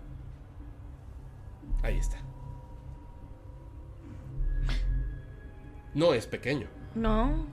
Ahí 1.83 1.97
está. 1.97 2.17
No 5.93 6.13
es 6.13 6.25
pequeño, 6.27 6.67
No, 6.95 7.45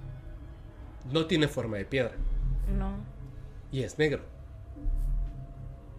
no 1.13 1.27
tiene 1.27 1.47
forma 1.47 1.77
de 1.77 1.85
piedra 1.85 2.13
no. 2.77 2.97
y 3.71 3.83
es 3.83 3.99
negro. 3.99 4.25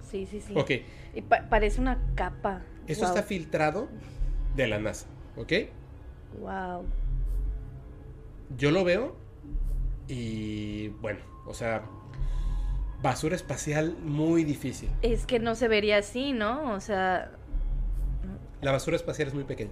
Sí, 0.01 0.25
sí, 0.25 0.41
sí. 0.41 0.53
Ok, 0.57 0.71
Y 1.15 1.21
pa- 1.21 1.47
parece 1.49 1.79
una 1.79 1.99
capa. 2.15 2.61
Eso 2.87 3.01
Wow. 3.01 3.09
está 3.09 3.23
filtrado 3.23 3.87
de 4.55 4.67
la 4.67 4.79
NASA, 4.79 5.07
¿ok? 5.37 5.51
Wow. 6.39 6.85
Yo 8.57 8.71
lo 8.71 8.83
veo 8.83 9.15
y 10.07 10.89
bueno, 10.89 11.19
o 11.45 11.53
sea, 11.53 11.83
basura 13.01 13.35
espacial 13.35 13.95
muy 14.03 14.43
difícil. 14.43 14.89
Es 15.01 15.25
que 15.25 15.39
no 15.39 15.55
se 15.55 15.67
vería 15.67 15.97
así, 15.97 16.33
¿no? 16.33 16.73
O 16.73 16.79
sea, 16.79 17.31
La 18.61 18.71
basura 18.71 18.95
espacial 18.95 19.27
es 19.27 19.33
muy 19.33 19.43
pequeña. 19.43 19.71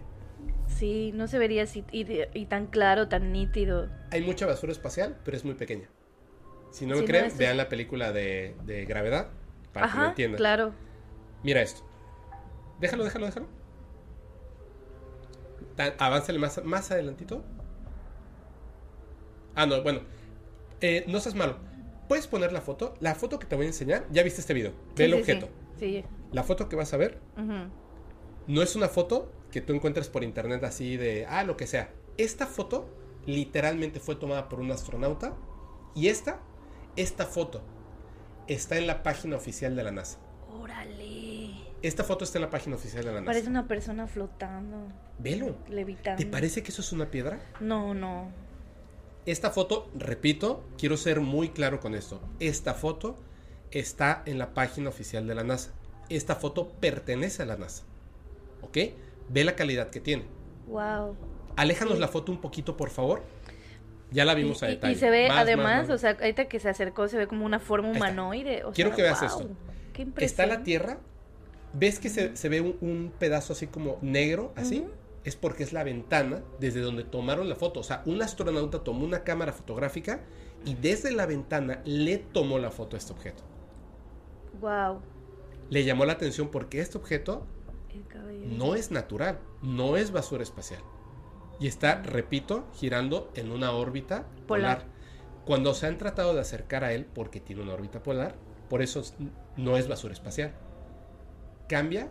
sí, 0.67 1.11
no 1.13 1.27
se 1.27 1.37
vería 1.37 1.63
así 1.63 1.83
y, 1.91 2.45
tan 2.45 2.65
claro, 2.67 3.07
tan 3.07 3.31
nítido. 3.31 3.87
Hay 4.11 4.21
mucha 4.21 4.45
basura 4.45 4.71
espacial, 4.71 5.17
pero 5.23 5.37
es 5.37 5.45
muy 5.45 5.53
pequeña. 5.55 5.87
Si 6.71 6.85
no 6.85 6.95
me 6.95 7.05
creen, 7.05 7.25
es- 7.25 7.37
vean 7.37 7.57
la 7.57 7.67
película 7.69 8.11
de, 8.11 8.55
de 8.65 8.85
Gravedad 8.85 9.27
para 9.73 9.91
que 9.91 9.97
lo 9.97 10.05
entiendan. 10.07 10.37
claro. 10.37 10.73
Mira 11.43 11.61
esto. 11.61 11.83
Déjalo, 12.81 13.03
déjalo, 13.03 13.25
déjalo. 13.27 13.47
Avánzale 15.99 16.39
más, 16.39 16.63
más 16.63 16.91
adelantito. 16.91 17.43
Ah, 19.55 19.65
no, 19.65 19.81
bueno. 19.81 20.01
Eh, 20.81 21.05
no 21.07 21.19
seas 21.19 21.35
malo. 21.35 21.57
¿Puedes 22.07 22.27
poner 22.27 22.51
la 22.51 22.61
foto? 22.61 22.95
La 22.99 23.15
foto 23.15 23.39
que 23.39 23.45
te 23.47 23.55
voy 23.55 23.65
a 23.65 23.69
enseñar. 23.69 24.05
Ya 24.11 24.23
viste 24.23 24.41
este 24.41 24.53
video. 24.53 24.71
Ve 24.95 24.97
Sí, 24.97 25.03
el 25.03 25.11
sí, 25.11 25.19
objeto. 25.19 25.49
Sí. 25.79 26.03
La 26.31 26.43
foto 26.43 26.67
que 26.67 26.75
vas 26.75 26.93
a 26.93 26.97
ver 26.97 27.19
sí. 27.37 27.43
No 28.47 28.61
es 28.61 28.75
una 28.75 28.89
foto 28.89 29.31
que 29.51 29.61
tú 29.61 29.73
encuentres 29.73 30.09
por 30.09 30.23
internet 30.23 30.63
así 30.63 30.97
de, 30.97 31.25
ah, 31.27 31.43
lo 31.43 31.57
que 31.57 31.67
sea. 31.67 31.93
Esta 32.17 32.47
foto 32.47 32.89
literalmente 33.25 33.99
fue 33.99 34.15
tomada 34.15 34.49
por 34.49 34.59
un 34.59 34.71
astronauta 34.71 35.35
y 35.95 36.07
esta, 36.07 36.39
esta 36.95 37.25
foto 37.25 37.61
está 38.47 38.77
en 38.77 38.87
la 38.87 39.03
página 39.03 39.35
oficial 39.35 39.75
de 39.75 39.83
la 39.83 39.91
NASA. 39.91 40.17
Órale. 40.59 41.30
Esta 41.81 42.03
foto 42.03 42.23
está 42.23 42.37
en 42.37 42.43
la 42.43 42.49
página 42.49 42.75
oficial 42.75 43.03
de 43.03 43.11
la 43.11 43.19
NASA. 43.21 43.25
Parece 43.25 43.49
una 43.49 43.67
persona 43.67 44.05
flotando, 44.07 44.87
Velo. 45.17 45.55
levitando. 45.69 46.21
¿Te 46.23 46.29
parece 46.29 46.61
que 46.61 46.71
eso 46.71 46.81
es 46.81 46.91
una 46.91 47.09
piedra? 47.09 47.39
No, 47.59 47.93
no. 47.93 48.29
Esta 49.25 49.49
foto, 49.51 49.89
repito, 49.95 50.63
quiero 50.77 50.97
ser 50.97 51.19
muy 51.21 51.49
claro 51.49 51.79
con 51.79 51.95
esto. 51.95 52.21
Esta 52.39 52.73
foto 52.73 53.17
está 53.71 54.21
en 54.25 54.37
la 54.37 54.53
página 54.53 54.89
oficial 54.89 55.25
de 55.27 55.35
la 55.35 55.43
NASA. 55.43 55.71
Esta 56.09 56.35
foto 56.35 56.69
pertenece 56.79 57.43
a 57.43 57.45
la 57.45 57.57
NASA. 57.57 57.83
¿Ok? 58.61 58.77
Ve 59.29 59.43
la 59.43 59.55
calidad 59.55 59.89
que 59.89 59.99
tiene. 59.99 60.25
Wow. 60.67 61.15
Aléjanos 61.55 61.95
Sí. 61.95 61.99
la 61.99 62.07
foto 62.07 62.31
un 62.31 62.41
poquito, 62.41 62.77
por 62.77 62.89
favor. 62.89 63.23
Ya 64.11 64.25
la 64.25 64.33
vimos 64.35 64.61
y, 64.61 64.65
a 64.65 64.67
detalle. 64.69 64.93
y 64.93 64.97
se 64.97 65.09
ve, 65.09 65.27
Más, 65.29 65.35
más, 65.37 65.43
además, 65.43 65.87
más. 65.87 65.95
o 65.95 65.97
sea, 65.97 66.11
ahorita 66.11 66.45
que 66.45 66.59
se 66.59 66.69
acercó, 66.69 67.07
se 67.07 67.17
ve 67.17 67.27
como 67.27 67.45
una 67.45 67.59
forma 67.59 67.91
está. 67.91 67.99
humanoide. 67.99 68.65
o 68.65 68.71
Quiero 68.71 68.89
sea, 68.89 68.95
que 68.97 69.01
veas 69.03 69.19
wow, 69.21 69.27
esto. 69.29 69.47
Qué 69.93 70.01
Está 70.01 70.01
impresión. 70.03 70.49
la 70.49 70.63
Tierra. 70.63 70.97
¿Ves 71.73 71.99
que 71.99 72.09
se, 72.09 72.35
se 72.35 72.49
ve 72.49 72.61
un, 72.61 72.77
un 72.81 73.13
pedazo 73.17 73.53
así 73.53 73.67
como 73.67 73.97
negro? 74.01 74.53
Así. 74.55 74.85
Es 75.23 75.35
porque 75.35 75.63
es 75.63 75.71
la 75.71 75.83
ventana 75.83 76.41
desde 76.59 76.81
donde 76.81 77.03
tomaron 77.03 77.47
la 77.47 77.55
foto. 77.55 77.79
O 77.79 77.83
sea, 77.83 78.01
un 78.05 78.21
astronauta 78.21 78.83
tomó 78.83 79.05
una 79.05 79.23
cámara 79.23 79.53
fotográfica 79.53 80.21
y 80.65 80.73
desde 80.75 81.11
la 81.11 81.25
ventana 81.27 81.81
le 81.85 82.17
tomó 82.17 82.57
la 82.59 82.71
foto 82.71 82.95
a 82.95 82.99
este 82.99 83.13
objeto. 83.13 83.43
Wow. 84.59 84.99
Le 85.69 85.83
llamó 85.83 86.05
la 86.05 86.13
atención 86.13 86.49
porque 86.49 86.81
este 86.81 86.97
objeto 86.97 87.45
no 88.57 88.75
es 88.75 88.91
natural, 88.91 89.39
no 89.61 89.95
es 89.95 90.11
basura 90.11 90.43
espacial. 90.43 90.81
Y 91.59 91.67
está, 91.67 92.01
repito, 92.01 92.65
girando 92.73 93.31
en 93.35 93.51
una 93.51 93.71
órbita 93.71 94.25
polar. 94.47 94.79
Polar. 94.79 94.85
Cuando 95.45 95.73
se 95.73 95.87
han 95.87 95.97
tratado 95.97 96.33
de 96.33 96.41
acercar 96.41 96.83
a 96.83 96.93
él, 96.93 97.05
porque 97.05 97.39
tiene 97.39 97.61
una 97.61 97.73
órbita 97.73 98.01
polar, 98.03 98.35
por 98.69 98.81
eso 98.81 98.99
es- 99.01 99.15
no 99.57 99.77
es 99.77 99.87
basura 99.87 100.13
espacial. 100.13 100.53
Cambia 101.71 102.09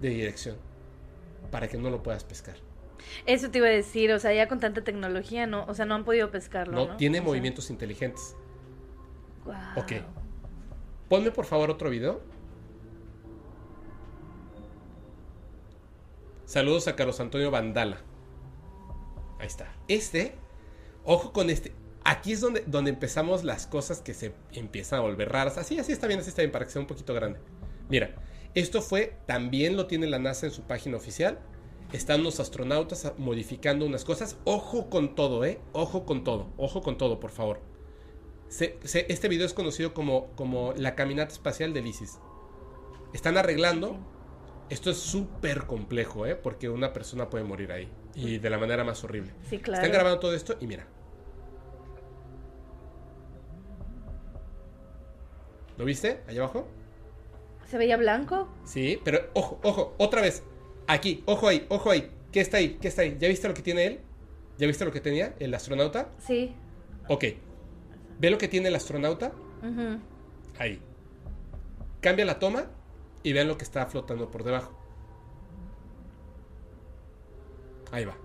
de 0.00 0.08
dirección 0.08 0.56
para 1.50 1.68
que 1.68 1.76
no 1.76 1.90
lo 1.90 2.02
puedas 2.02 2.24
pescar. 2.24 2.56
Eso 3.26 3.50
te 3.50 3.58
iba 3.58 3.66
a 3.66 3.70
decir, 3.70 4.10
o 4.12 4.18
sea, 4.18 4.32
ya 4.32 4.48
con 4.48 4.60
tanta 4.60 4.82
tecnología, 4.82 5.46
no, 5.46 5.66
o 5.66 5.74
sea, 5.74 5.84
no 5.84 5.94
han 5.94 6.06
podido 6.06 6.30
pescarlo. 6.30 6.72
No, 6.72 6.86
No, 6.88 6.96
tiene 6.96 7.18
O 7.18 7.22
sea, 7.22 7.28
movimientos 7.28 7.68
inteligentes. 7.68 8.34
guau. 9.44 9.58
Ok. 9.78 9.92
Ponme 11.10 11.30
por 11.32 11.44
favor 11.44 11.70
otro 11.70 11.90
video. 11.90 12.22
Saludos 16.46 16.88
a 16.88 16.96
Carlos 16.96 17.20
Antonio 17.20 17.50
Vandala. 17.50 17.98
Ahí 19.38 19.46
está. 19.48 19.70
Este, 19.86 20.34
ojo 21.04 21.32
con 21.34 21.50
este. 21.50 21.74
Aquí 22.04 22.32
es 22.32 22.40
donde, 22.40 22.64
donde 22.66 22.90
empezamos 22.90 23.44
las 23.44 23.66
cosas 23.66 24.00
que 24.00 24.14
se 24.14 24.32
empiezan 24.52 25.00
a 25.00 25.02
volver 25.02 25.30
raras. 25.30 25.58
Así, 25.58 25.78
así 25.78 25.92
está 25.92 26.06
bien, 26.06 26.20
así 26.20 26.30
está 26.30 26.40
bien, 26.40 26.52
para 26.52 26.64
que 26.64 26.70
sea 26.70 26.80
un 26.80 26.86
poquito 26.86 27.12
grande. 27.12 27.38
Mira, 27.90 28.14
esto 28.56 28.82
fue, 28.82 29.16
también 29.26 29.76
lo 29.76 29.86
tiene 29.86 30.06
la 30.08 30.18
NASA 30.18 30.46
en 30.46 30.52
su 30.52 30.62
página 30.62 30.96
oficial. 30.96 31.38
Están 31.92 32.24
los 32.24 32.40
astronautas 32.40 33.12
modificando 33.16 33.86
unas 33.86 34.04
cosas. 34.04 34.36
Ojo 34.44 34.90
con 34.90 35.14
todo, 35.14 35.44
¿eh? 35.44 35.60
Ojo 35.72 36.04
con 36.04 36.24
todo. 36.24 36.48
Ojo 36.56 36.82
con 36.82 36.98
todo, 36.98 37.20
por 37.20 37.30
favor. 37.30 37.60
Se- 38.48 38.78
se- 38.82 39.06
este 39.12 39.28
video 39.28 39.46
es 39.46 39.54
conocido 39.54 39.94
como, 39.94 40.28
como 40.36 40.72
la 40.76 40.94
caminata 40.96 41.32
espacial 41.32 41.72
del 41.72 41.86
ISIS. 41.86 42.18
Están 43.12 43.36
arreglando. 43.38 43.96
Esto 44.68 44.90
es 44.90 44.96
súper 44.96 45.66
complejo, 45.66 46.26
¿eh? 46.26 46.34
Porque 46.34 46.68
una 46.68 46.92
persona 46.92 47.30
puede 47.30 47.44
morir 47.44 47.70
ahí. 47.70 47.88
Y 48.16 48.38
de 48.38 48.50
la 48.50 48.58
manera 48.58 48.82
más 48.82 49.04
horrible. 49.04 49.32
Sí, 49.48 49.58
claro. 49.58 49.80
Están 49.82 49.92
grabando 49.92 50.18
todo 50.18 50.34
esto 50.34 50.56
y 50.60 50.66
mira. 50.66 50.86
¿Lo 55.78 55.84
viste? 55.84 56.22
Allá 56.26 56.40
abajo. 56.42 56.66
¿Se 57.66 57.78
veía 57.78 57.96
blanco? 57.96 58.48
Sí, 58.64 59.00
pero 59.04 59.30
ojo, 59.34 59.58
ojo, 59.62 59.94
otra 59.98 60.22
vez. 60.22 60.42
Aquí, 60.86 61.22
ojo 61.26 61.48
ahí, 61.48 61.66
ojo 61.68 61.90
ahí. 61.90 62.10
¿Qué 62.32 62.40
está 62.40 62.58
ahí? 62.58 62.78
¿Qué 62.80 62.88
está 62.88 63.02
ahí? 63.02 63.16
¿Ya 63.18 63.28
viste 63.28 63.48
lo 63.48 63.54
que 63.54 63.62
tiene 63.62 63.86
él? 63.86 64.00
¿Ya 64.58 64.66
viste 64.66 64.84
lo 64.84 64.92
que 64.92 65.00
tenía 65.00 65.34
el 65.38 65.52
astronauta? 65.54 66.10
Sí. 66.18 66.54
Ok. 67.08 67.24
¿Ve 68.18 68.30
lo 68.30 68.38
que 68.38 68.48
tiene 68.48 68.68
el 68.68 68.74
astronauta? 68.74 69.32
Ahí. 70.58 70.80
Cambia 72.00 72.24
la 72.24 72.38
toma 72.38 72.66
y 73.22 73.32
vean 73.32 73.48
lo 73.48 73.58
que 73.58 73.64
está 73.64 73.86
flotando 73.86 74.30
por 74.30 74.44
debajo. 74.44 74.78
Ahí 77.90 78.04
va. 78.04 78.16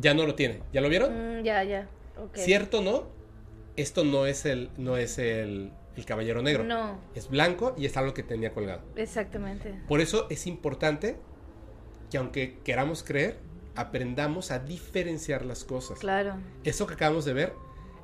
Ya 0.00 0.14
no 0.14 0.26
lo 0.26 0.34
tiene. 0.34 0.60
¿Ya 0.72 0.80
lo 0.80 0.88
vieron? 0.88 1.40
Mm, 1.40 1.44
ya, 1.44 1.64
ya. 1.64 1.88
¿Cierto 2.34 2.78
o 2.78 2.82
no? 2.82 3.04
Esto 3.76 4.04
no 4.04 4.26
es 4.26 4.44
el, 4.44 4.70
no 4.76 4.96
es 4.96 5.18
el, 5.18 5.72
el 5.98 6.04
caballero 6.06 6.42
negro. 6.42 6.64
No, 6.64 7.00
Es 7.14 7.28
blanco 7.28 7.74
y 7.76 7.86
es 7.86 7.96
algo 7.96 8.14
que 8.14 8.22
tenía 8.22 8.52
colgado. 8.52 8.82
exactamente. 8.96 9.74
Por 9.88 10.00
eso 10.00 10.26
es 10.30 10.46
importante 10.46 11.16
que 12.10 12.18
aunque 12.18 12.58
queramos 12.64 13.02
creer, 13.02 13.38
aprendamos 13.74 14.50
a 14.50 14.58
diferenciar 14.58 15.44
las 15.44 15.64
cosas. 15.64 15.98
Claro. 15.98 16.36
Eso 16.64 16.86
que 16.86 16.94
acabamos 16.94 17.24
de 17.24 17.32
ver 17.32 17.52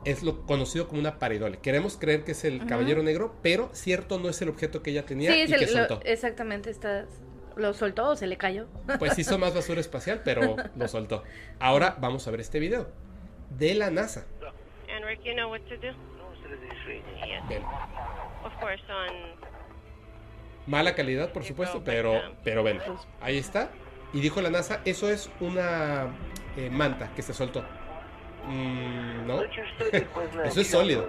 es 0.05 0.23
lo 0.23 0.45
conocido 0.47 0.87
como 0.87 1.01
una 1.01 1.19
pareidolia. 1.19 1.59
Queremos 1.61 1.97
creer 1.97 2.25
que 2.25 2.33
es 2.33 2.45
el 2.45 2.67
caballero 2.67 3.03
negro, 3.03 3.35
pero 3.43 3.71
cierto 3.73 4.19
no 4.19 4.29
es 4.29 4.41
el 4.43 4.51
objeto 4.51 4.83
que 4.83 4.91
ella 4.91 5.07
tenía 5.07 5.33
Sí, 5.33 5.39
y 5.39 5.43
es 5.43 5.49
que 5.59 5.65
el- 5.65 5.73
lo- 5.75 5.89
soltó. 5.89 6.01
exactamente. 6.05 6.71
Está, 6.71 7.07
¿Lo 7.57 7.73
soltó 7.73 8.11
o 8.11 8.17
se 8.17 8.27
le 8.27 8.37
cayó? 8.37 8.67
Pues 8.99 9.19
hizo 9.19 9.39
más 9.39 9.55
basura 9.55 9.81
espacial, 9.81 10.21
pero 10.25 10.57
lo 10.77 10.89
soltó. 10.89 11.23
Ahora 11.59 11.97
vamos 12.01 12.27
a 12.29 12.31
ver 12.33 12.41
este 12.41 12.59
video 12.59 12.89
de 13.57 13.75
la 13.75 13.91
NASA. 13.91 14.27
And 14.95 15.05
Rick, 15.07 15.23
you 15.25 15.33
know 15.33 15.51
what 15.51 15.61
to 15.63 15.77
do? 15.77 15.93
Mala 20.67 20.95
calidad, 20.95 21.33
por 21.33 21.45
supuesto, 21.45 21.83
pero, 21.85 22.21
pero 22.43 22.63
ven, 22.63 22.81
ahí 23.21 23.39
está. 23.39 23.71
Y 24.13 24.21
dijo 24.21 24.41
la 24.41 24.51
NASA, 24.51 24.81
eso 24.85 25.11
es 25.11 25.29
una 25.41 26.07
eh, 26.57 26.71
manta 26.71 27.11
que 27.15 27.23
se 27.23 27.35
soltó. 27.35 27.65
Mm, 28.47 29.27
¿No? 29.27 29.43
eso 30.45 30.61
es 30.61 30.71
sólido. 30.71 31.09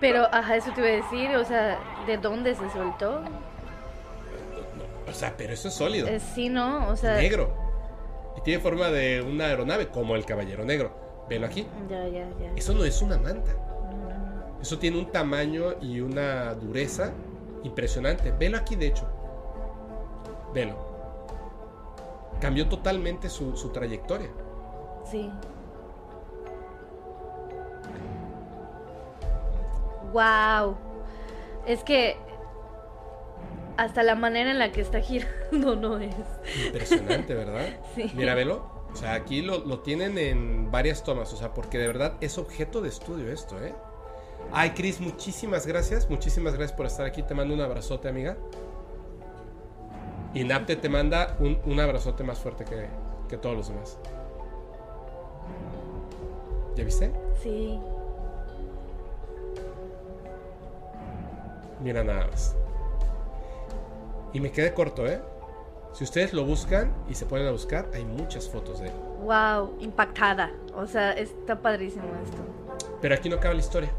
Pero, 0.00 0.26
ajá, 0.32 0.56
eso 0.56 0.72
te 0.72 0.80
iba 0.80 0.90
a 0.90 0.92
decir. 0.92 1.36
O 1.36 1.44
sea, 1.44 1.78
¿de 2.06 2.16
dónde 2.18 2.54
se 2.54 2.68
soltó? 2.70 3.22
O 5.08 5.12
sea, 5.12 5.34
pero 5.36 5.52
eso 5.52 5.68
es 5.68 5.74
sólido. 5.74 6.08
Eh, 6.08 6.20
sí, 6.20 6.48
¿no? 6.48 6.88
O 6.88 6.96
sea... 6.96 7.16
Negro. 7.16 7.56
Y 8.36 8.40
tiene 8.42 8.60
forma 8.60 8.90
de 8.90 9.22
una 9.22 9.46
aeronave, 9.46 9.88
como 9.88 10.16
el 10.16 10.24
caballero 10.24 10.64
negro. 10.64 11.24
Velo 11.28 11.46
aquí. 11.46 11.66
Ya, 11.88 12.06
ya, 12.08 12.28
ya. 12.40 12.52
Eso 12.56 12.74
no 12.74 12.84
es 12.84 13.00
una 13.02 13.18
manta. 13.18 13.52
Eso 14.62 14.78
tiene 14.78 14.96
un 14.96 15.10
tamaño 15.10 15.74
y 15.80 16.00
una 16.00 16.54
dureza 16.54 17.12
impresionante. 17.64 18.30
Velo 18.30 18.56
aquí, 18.56 18.76
de 18.76 18.86
hecho. 18.86 19.08
Velo. 20.54 20.76
Cambió 22.40 22.68
totalmente 22.68 23.28
su, 23.28 23.56
su 23.56 23.70
trayectoria. 23.70 24.30
Sí. 25.10 25.28
Wow. 30.12 30.76
Es 31.66 31.82
que 31.82 32.16
hasta 33.76 34.04
la 34.04 34.14
manera 34.14 34.52
en 34.52 34.60
la 34.60 34.70
que 34.70 34.80
está 34.80 35.00
girando 35.00 35.74
no 35.80 35.98
es. 35.98 36.14
Impresionante, 36.66 37.34
¿verdad? 37.34 37.66
Sí. 37.96 38.12
Mira, 38.14 38.36
velo. 38.36 38.70
O 38.92 38.96
sea, 38.96 39.14
aquí 39.14 39.42
lo, 39.42 39.64
lo 39.64 39.80
tienen 39.80 40.18
en 40.18 40.70
varias 40.70 41.02
tomas. 41.02 41.32
O 41.32 41.36
sea, 41.36 41.52
porque 41.52 41.78
de 41.78 41.88
verdad 41.88 42.14
es 42.20 42.38
objeto 42.38 42.80
de 42.80 42.90
estudio 42.90 43.32
esto, 43.32 43.60
¿eh? 43.60 43.74
Ay, 44.50 44.70
Cris, 44.70 45.00
muchísimas 45.00 45.66
gracias. 45.66 46.08
Muchísimas 46.08 46.54
gracias 46.54 46.76
por 46.76 46.86
estar 46.86 47.06
aquí. 47.06 47.22
Te 47.22 47.34
mando 47.34 47.54
un 47.54 47.60
abrazote, 47.60 48.08
amiga. 48.08 48.36
Y 50.34 50.44
Napte 50.44 50.76
te 50.76 50.88
manda 50.88 51.36
un, 51.40 51.58
un 51.66 51.78
abrazote 51.78 52.24
más 52.24 52.38
fuerte 52.38 52.64
que, 52.64 52.88
que 53.28 53.36
todos 53.36 53.56
los 53.56 53.68
demás. 53.68 53.98
¿Ya 56.74 56.84
viste? 56.84 57.12
Sí. 57.42 57.78
Mira 61.82 62.02
nada 62.02 62.26
más. 62.28 62.56
Y 64.32 64.40
me 64.40 64.50
quedé 64.50 64.72
corto, 64.72 65.06
¿eh? 65.06 65.20
Si 65.92 66.04
ustedes 66.04 66.32
lo 66.32 66.44
buscan 66.44 66.94
y 67.08 67.14
se 67.14 67.26
ponen 67.26 67.46
a 67.46 67.50
buscar, 67.50 67.90
hay 67.92 68.04
muchas 68.04 68.48
fotos 68.48 68.80
de 68.80 68.86
él. 68.86 68.94
Wow, 69.24 69.76
impactada. 69.80 70.50
O 70.74 70.86
sea, 70.86 71.12
está 71.12 71.60
padrísimo 71.60 72.06
esto. 72.24 72.38
Pero 73.02 73.14
aquí 73.14 73.28
no 73.28 73.36
acaba 73.36 73.52
la 73.52 73.60
historia. 73.60 73.92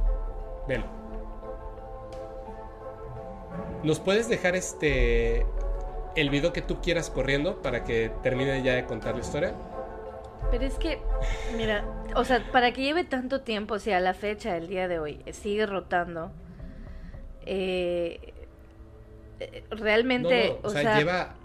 Velo. 0.67 0.85
¿Nos 3.83 3.99
puedes 3.99 4.29
dejar 4.29 4.55
este 4.55 5.45
el 6.15 6.29
video 6.29 6.53
que 6.53 6.61
tú 6.61 6.79
quieras 6.81 7.09
corriendo 7.09 7.61
para 7.61 7.83
que 7.83 8.11
termine 8.21 8.61
ya 8.63 8.75
de 8.75 8.85
contar 8.85 9.15
la 9.15 9.21
historia? 9.21 9.53
Pero 10.51 10.65
es 10.65 10.75
que, 10.75 10.99
mira, 11.57 11.83
o 12.15 12.23
sea, 12.23 12.45
para 12.51 12.71
que 12.73 12.81
lleve 12.83 13.03
tanto 13.03 13.41
tiempo, 13.41 13.75
o 13.75 13.79
sea, 13.79 13.99
la 13.99 14.13
fecha, 14.13 14.55
el 14.55 14.67
día 14.67 14.87
de 14.87 14.99
hoy, 14.99 15.21
eh, 15.25 15.33
sigue 15.33 15.65
rotando. 15.65 16.31
eh, 17.45 18.33
eh, 19.39 19.63
realmente, 19.71 20.49
no, 20.49 20.53
no, 20.53 20.59
o, 20.63 20.69
sea, 20.69 20.97
lleva 20.97 21.35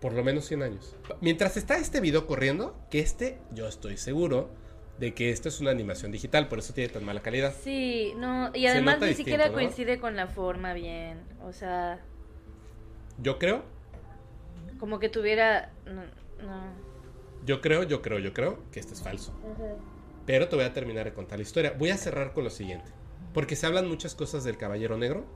por 0.00 0.14
lo 0.14 0.24
menos 0.24 0.46
100 0.46 0.62
años. 0.62 0.96
Mientras 1.20 1.56
está 1.56 1.76
este 1.76 2.00
video 2.00 2.26
corriendo, 2.26 2.74
que 2.90 2.98
este, 2.98 3.38
yo 3.52 3.68
estoy 3.68 3.96
seguro 3.96 4.50
de 5.02 5.14
que 5.14 5.30
esto 5.30 5.48
es 5.48 5.58
una 5.58 5.72
animación 5.72 6.12
digital, 6.12 6.46
por 6.46 6.60
eso 6.60 6.72
tiene 6.72 6.88
tan 6.88 7.04
mala 7.04 7.22
calidad. 7.22 7.52
Sí, 7.64 8.12
no, 8.18 8.52
y 8.54 8.68
además 8.68 9.00
ni 9.00 9.08
distinto, 9.08 9.30
siquiera 9.30 9.48
¿no? 9.48 9.54
coincide 9.54 9.98
con 9.98 10.14
la 10.14 10.28
forma 10.28 10.74
bien. 10.74 11.18
O 11.42 11.52
sea, 11.52 11.98
Yo 13.20 13.36
creo, 13.36 13.64
como 14.78 15.00
que 15.00 15.08
tuviera. 15.08 15.72
No, 15.86 16.02
no. 16.46 16.62
yo 17.44 17.60
creo, 17.60 17.82
yo 17.82 18.00
creo, 18.00 18.20
yo 18.20 18.32
creo 18.32 18.62
que 18.70 18.78
esto 18.78 18.94
es 18.94 19.02
falso. 19.02 19.36
Pero 20.24 20.48
te 20.48 20.54
voy 20.54 20.64
a 20.64 20.72
terminar 20.72 21.04
de 21.06 21.12
contar 21.12 21.40
la 21.40 21.42
historia. 21.42 21.74
Voy 21.76 21.90
a 21.90 21.96
cerrar 21.96 22.32
con 22.32 22.44
lo 22.44 22.50
siguiente. 22.50 22.92
Porque 23.34 23.56
se 23.56 23.66
hablan 23.66 23.88
muchas 23.88 24.14
cosas 24.14 24.44
del 24.44 24.56
Caballero 24.56 24.96
Negro. 24.98 25.26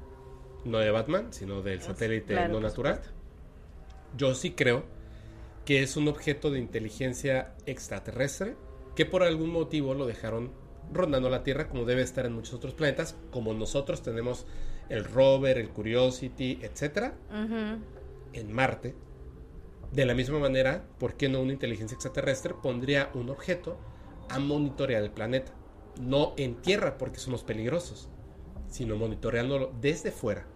No 0.65 0.79
de 0.79 0.93
Batman, 0.93 1.33
sino 1.33 1.63
del 1.63 1.83
satélite 1.83 2.35
claro, 2.35 2.53
no 2.53 2.61
natural. 2.61 3.03
Yo 4.17 4.33
sí 4.37 4.53
creo 4.53 4.85
que 5.65 5.83
es 5.83 5.97
un 5.97 6.07
objeto 6.07 6.53
de 6.53 6.61
inteligencia 6.61 7.57
extraterrestre 7.67 8.55
que 8.97 9.07
por 9.07 9.23
algún 9.23 9.51
motivo 9.53 9.95
lo 9.95 10.07
dejaron 10.07 10.51
rondando 10.93 11.29
la 11.29 11.45
Tierra 11.45 11.69
como 11.69 11.85
debe 11.85 12.03
estar 12.03 12.27
en 12.27 12.33
muchos 12.33 12.55
otros 12.55 12.75
planetas, 12.75 13.15
como 13.31 13.53
nosotros 13.55 14.03
tenemos 14.03 14.47
el 14.89 15.05
rover, 15.05 15.59
el 15.59 15.69
Curiosity, 15.69 16.59
etc. 16.63 17.13
En 18.33 18.53
Marte. 18.53 18.95
De 19.93 20.05
la 20.05 20.15
misma 20.15 20.39
manera, 20.39 20.85
¿por 20.99 21.15
qué 21.15 21.29
no 21.29 21.41
una 21.41 21.53
inteligencia 21.53 21.95
extraterrestre 21.95 22.55
pondría 22.61 23.11
un 23.15 23.31
objeto 23.31 23.79
a 24.31 24.39
monitorear 24.39 25.03
el 25.03 25.11
planeta? 25.11 25.53
No 26.01 26.35
en 26.37 26.57
Tierra 26.57 26.99
porque 26.99 27.21
somos 27.21 27.45
peligrosos, 27.45 28.09
sino 28.69 28.97
monitoreándolo 28.97 29.73
desde 29.81 30.11
fuera. 30.11 30.47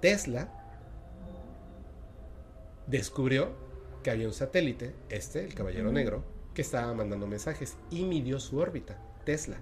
Tesla 0.00 0.52
descubrió 2.86 3.52
que 4.02 4.10
había 4.10 4.26
un 4.26 4.32
satélite, 4.32 4.94
este, 5.10 5.44
el 5.44 5.54
Caballero 5.54 5.92
Negro, 5.92 6.37
que 6.58 6.62
estaba 6.62 6.92
mandando 6.92 7.28
mensajes 7.28 7.76
y 7.88 8.02
midió 8.02 8.40
su 8.40 8.58
órbita, 8.58 9.00
Tesla. 9.24 9.58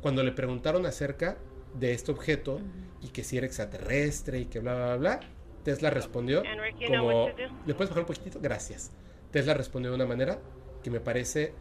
Cuando 0.00 0.22
le 0.22 0.30
preguntaron 0.30 0.86
acerca 0.86 1.36
de 1.74 1.94
este 1.94 2.12
objeto 2.12 2.60
y 3.02 3.08
que 3.08 3.24
si 3.24 3.36
era 3.36 3.44
extraterrestre 3.44 4.38
y 4.38 4.44
que 4.44 4.60
bla, 4.60 4.74
bla, 4.76 4.86
bla, 4.86 4.96
bla, 4.98 5.20
Tesla 5.64 5.90
respondió 5.90 6.44
como... 6.86 7.26
¿Le 7.66 7.74
puedes 7.74 7.90
bajar 7.90 8.04
un 8.04 8.06
poquitito? 8.06 8.38
Gracias. 8.40 8.92
Tesla 9.32 9.54
respondió 9.54 9.90
de 9.90 9.96
una 9.96 10.06
manera 10.06 10.38
que 10.80 10.92
me 10.92 11.00
parece 11.00 11.54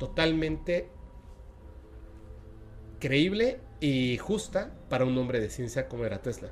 totalmente 0.00 0.88
creíble 2.98 3.60
y 3.78 4.18
justa 4.18 4.76
para 4.88 5.04
un 5.04 5.16
hombre 5.18 5.38
de 5.38 5.50
ciencia 5.50 5.86
como 5.86 6.04
era 6.04 6.20
Tesla. 6.20 6.50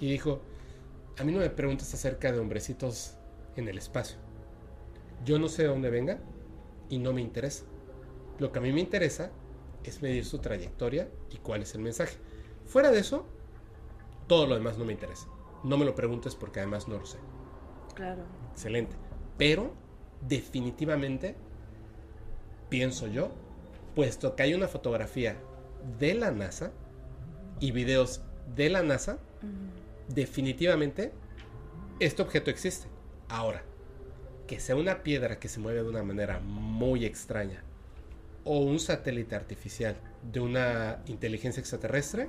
Y 0.00 0.10
dijo, 0.10 0.42
a 1.16 1.22
mí 1.22 1.30
no 1.30 1.38
me 1.38 1.50
preguntes 1.50 1.94
acerca 1.94 2.32
de 2.32 2.40
hombrecitos 2.40 3.14
en 3.54 3.68
el 3.68 3.78
espacio. 3.78 4.27
Yo 5.24 5.38
no 5.38 5.48
sé 5.48 5.62
de 5.62 5.68
dónde 5.68 5.90
venga 5.90 6.20
y 6.88 6.98
no 6.98 7.12
me 7.12 7.20
interesa. 7.20 7.64
Lo 8.38 8.52
que 8.52 8.58
a 8.58 8.62
mí 8.62 8.72
me 8.72 8.80
interesa 8.80 9.30
es 9.84 10.02
medir 10.02 10.24
su 10.24 10.38
trayectoria 10.38 11.08
y 11.30 11.38
cuál 11.38 11.62
es 11.62 11.74
el 11.74 11.80
mensaje. 11.80 12.16
Fuera 12.64 12.90
de 12.90 13.00
eso, 13.00 13.26
todo 14.26 14.46
lo 14.46 14.54
demás 14.54 14.78
no 14.78 14.84
me 14.84 14.92
interesa. 14.92 15.26
No 15.64 15.76
me 15.76 15.84
lo 15.84 15.94
preguntes 15.94 16.34
porque 16.34 16.60
además 16.60 16.86
no 16.88 16.98
lo 16.98 17.06
sé. 17.06 17.18
Claro. 17.94 18.22
Excelente. 18.52 18.94
Pero 19.36 19.72
definitivamente, 20.20 21.36
pienso 22.68 23.06
yo, 23.06 23.30
puesto 23.94 24.36
que 24.36 24.44
hay 24.44 24.54
una 24.54 24.68
fotografía 24.68 25.36
de 25.98 26.14
la 26.14 26.30
NASA 26.30 26.72
y 27.60 27.72
videos 27.72 28.22
de 28.54 28.70
la 28.70 28.82
NASA, 28.82 29.18
definitivamente 30.08 31.12
este 32.00 32.22
objeto 32.22 32.50
existe. 32.50 32.88
Ahora, 33.28 33.62
que 34.48 34.58
sea 34.60 34.74
una 34.76 35.04
piedra 35.04 35.38
que 35.38 35.48
se 35.48 35.60
mueve 35.60 35.84
de 35.84 35.88
una 35.90 36.02
manera 36.02 36.40
muy 36.40 37.04
extraña 37.04 37.62
o 38.44 38.58
un 38.60 38.80
satélite 38.80 39.36
artificial 39.36 39.96
de 40.32 40.40
una 40.40 41.02
inteligencia 41.06 41.60
extraterrestre, 41.60 42.28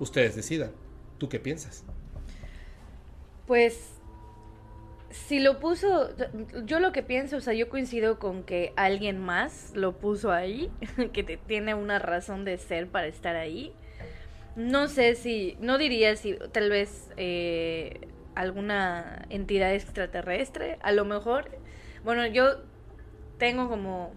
ustedes 0.00 0.36
decidan. 0.36 0.72
¿Tú 1.18 1.28
qué 1.28 1.40
piensas? 1.40 1.84
Pues 3.46 4.00
si 5.10 5.38
lo 5.40 5.60
puso, 5.60 6.10
yo 6.64 6.80
lo 6.80 6.92
que 6.92 7.02
pienso, 7.02 7.36
o 7.36 7.40
sea, 7.40 7.52
yo 7.54 7.68
coincido 7.68 8.18
con 8.18 8.42
que 8.42 8.72
alguien 8.76 9.18
más 9.20 9.72
lo 9.74 9.98
puso 9.98 10.32
ahí, 10.32 10.70
que 11.12 11.22
te- 11.22 11.36
tiene 11.36 11.74
una 11.74 11.98
razón 11.98 12.44
de 12.44 12.58
ser 12.58 12.88
para 12.88 13.06
estar 13.06 13.36
ahí. 13.36 13.72
No 14.56 14.88
sé 14.88 15.16
si, 15.16 15.56
no 15.60 15.78
diría 15.78 16.16
si 16.16 16.36
tal 16.52 16.70
vez 16.70 17.10
eh, 17.16 18.08
alguna 18.34 19.26
entidad 19.30 19.74
extraterrestre, 19.74 20.78
a 20.82 20.92
lo 20.92 21.04
mejor. 21.04 21.50
Bueno, 22.04 22.26
yo 22.26 22.58
tengo 23.38 23.68
como, 23.68 24.12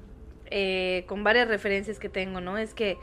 eh, 0.48 1.06
con 1.08 1.24
varias 1.24 1.48
referencias 1.48 2.00
que 2.00 2.10
tengo, 2.10 2.42
¿no? 2.42 2.58
Es 2.58 2.74
que 2.74 2.98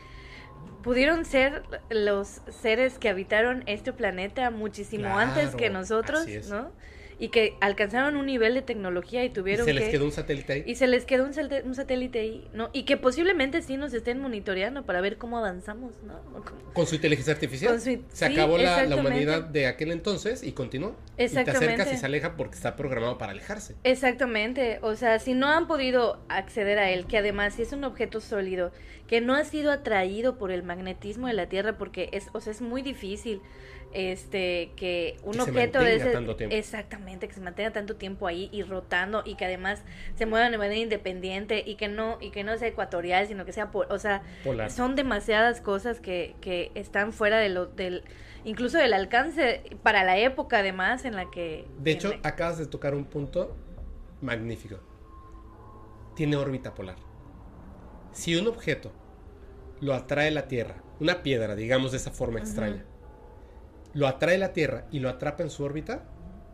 pudieron 0.83 1.25
ser 1.25 1.63
los 1.89 2.43
seres 2.51 2.99
que 2.99 3.09
habitaron 3.09 3.63
este 3.67 3.93
planeta 3.93 4.51
muchísimo 4.51 5.19
antes 5.19 5.55
que 5.55 5.71
nosotros. 5.71 6.27
¿no? 6.49 6.71
Y 7.19 7.29
que 7.29 7.57
alcanzaron 7.61 8.17
un 8.17 8.27
nivel 8.27 8.55
de 8.55 8.63
tecnología 8.63 9.23
y 9.23 9.27
¿Y 9.27 9.31
tuvieron 9.31 9.65
se 9.67 9.73
que... 9.73 9.79
les 9.81 9.89
quedó 9.91 10.05
un 10.05 10.13
satélite 10.13 10.53
ahí? 10.53 10.63
Y 10.67 10.75
se 10.75 10.87
les 10.87 11.05
quedó 11.05 11.25
un, 11.25 11.33
salte- 11.33 11.63
un 11.65 11.75
satélite 11.75 12.19
ahí, 12.21 12.49
¿no? 12.53 12.71
Y 12.73 12.85
que 12.85 12.97
posiblemente 12.97 13.63
sí 13.63 13.77
nos 13.77 13.95
estén 13.95 14.21
monitoreando 14.21 14.85
para 14.85 15.01
ver 15.01 15.17
cómo 15.17 15.39
avanzamos, 15.39 15.93
¿no? 16.03 16.15
Cómo- 16.45 16.73
Con 16.73 16.87
su 16.87 16.97
inteligencia 16.97 17.33
artificial. 17.35 17.79
Su- 17.81 17.85
se 17.85 18.01
sí, 18.13 18.25
acabó 18.25 18.57
la, 18.59 18.65
la 18.65 18.71
exactamente. 18.83 19.01
humanidad 19.09 19.43
de 19.45 19.67
aquel 19.67 19.93
entonces 19.93 20.43
y 20.43 20.53
continuó. 20.53 20.97
Y 21.15 21.17
te 21.19 21.25
Exactamente. 21.25 21.67
acercas 21.75 21.93
y 21.93 21.97
se 21.97 22.07
aleja 22.07 22.37
porque 22.37 22.57
está 22.57 22.75
programado 22.77 23.17
para 23.19 23.33
alejarse. 23.33 23.77
Exactamente, 23.85 24.79
o 24.83 24.97
sea, 24.97 25.19
si 25.19 25.35
no 25.35 25.47
han 25.49 25.67
podido 25.67 26.19
acceder 26.29 26.79
a 26.79 26.91
él, 26.91 27.07
que 27.07 27.19
además 27.19 27.55
si 27.55 27.63
es 27.63 27.73
un 27.73 27.85
objeto 27.85 28.21
sólido, 28.21 28.73
que 29.07 29.21
no 29.21 29.35
ha 29.35 29.45
sido 29.45 29.71
atraído 29.71 30.37
por 30.37 30.51
el 30.51 30.63
magnetismo 30.63 31.27
de 31.29 31.33
la 31.35 31.49
Tierra, 31.49 31.79
porque 31.79 32.09
es, 32.13 32.27
o 32.33 32.41
sea, 32.41 32.53
es 32.53 32.61
muy 32.61 32.83
difícil, 32.83 33.41
este, 33.95 34.73
que 34.77 35.17
un 35.23 35.33
Que 35.33 35.39
se 35.39 35.51
objeto 35.51 35.79
de 35.79 35.85
mantenga 35.85 36.05
ese, 36.05 36.13
tanto 36.13 36.37
tiempo. 36.37 36.57
exactamente, 36.57 37.29
que 37.29 37.35
se 37.35 37.41
mantenga 37.41 37.73
tanto 37.73 37.97
tiempo 37.97 38.27
ahí 38.27 38.49
y 38.53 38.63
rotando 38.63 39.23
y 39.25 39.37
que 39.37 39.45
además 39.45 39.83
se 40.17 40.27
mueva 40.27 40.51
de 40.51 40.59
manera 40.59 40.77
independiente 40.81 41.63
y 41.67 41.77
que 41.77 41.89
no 41.89 42.19
y 42.21 42.31
que 42.31 42.45
no 42.45 42.57
sea 42.59 42.69
ecuatorial, 42.69 43.27
sino 43.27 43.45
que 43.45 43.53
sea, 43.53 43.71
por, 43.71 43.91
o 43.93 43.99
sea, 43.99 44.23
Polar. 44.45 44.71
son 44.71 44.95
demasiadas 44.97 45.61
cosas 45.61 46.01
que, 46.01 46.35
que 46.41 46.71
están 46.75 47.13
fuera 47.13 47.39
de 47.39 47.49
lo, 47.49 47.67
del, 47.67 48.05
incluso 48.45 48.79
del 48.79 48.93
alcance 48.93 49.63
para 49.83 50.05
la 50.05 50.19
época 50.19 50.59
además 50.59 51.05
en 51.05 51.17
la 51.17 51.31
que 51.31 51.67
De 51.79 51.93
hecho, 51.93 52.11
la- 52.11 52.29
acabas 52.29 52.59
de 52.59 52.67
tocar 52.67 52.95
un 52.95 53.05
punto 53.07 53.57
magnífico. 54.21 54.81
Tiene 56.17 56.37
órbita 56.37 56.75
polar. 56.75 56.97
Si 58.13 58.37
un 58.37 58.47
objeto 58.47 58.93
lo 59.81 59.95
atrae 59.95 60.31
la 60.31 60.47
Tierra, 60.47 60.77
una 61.01 61.23
piedra, 61.23 61.57
digamos 61.57 61.91
de 61.91 61.99
esa 61.99 62.13
forma 62.13 62.39
extraña, 62.39 62.85
lo 63.95 64.07
atrae 64.09 64.39
la 64.39 64.53
Tierra 64.53 64.87
y 64.91 64.99
lo 65.01 65.09
atrapa 65.09 65.43
en 65.43 65.51
su 65.51 65.65
órbita, 65.65 66.05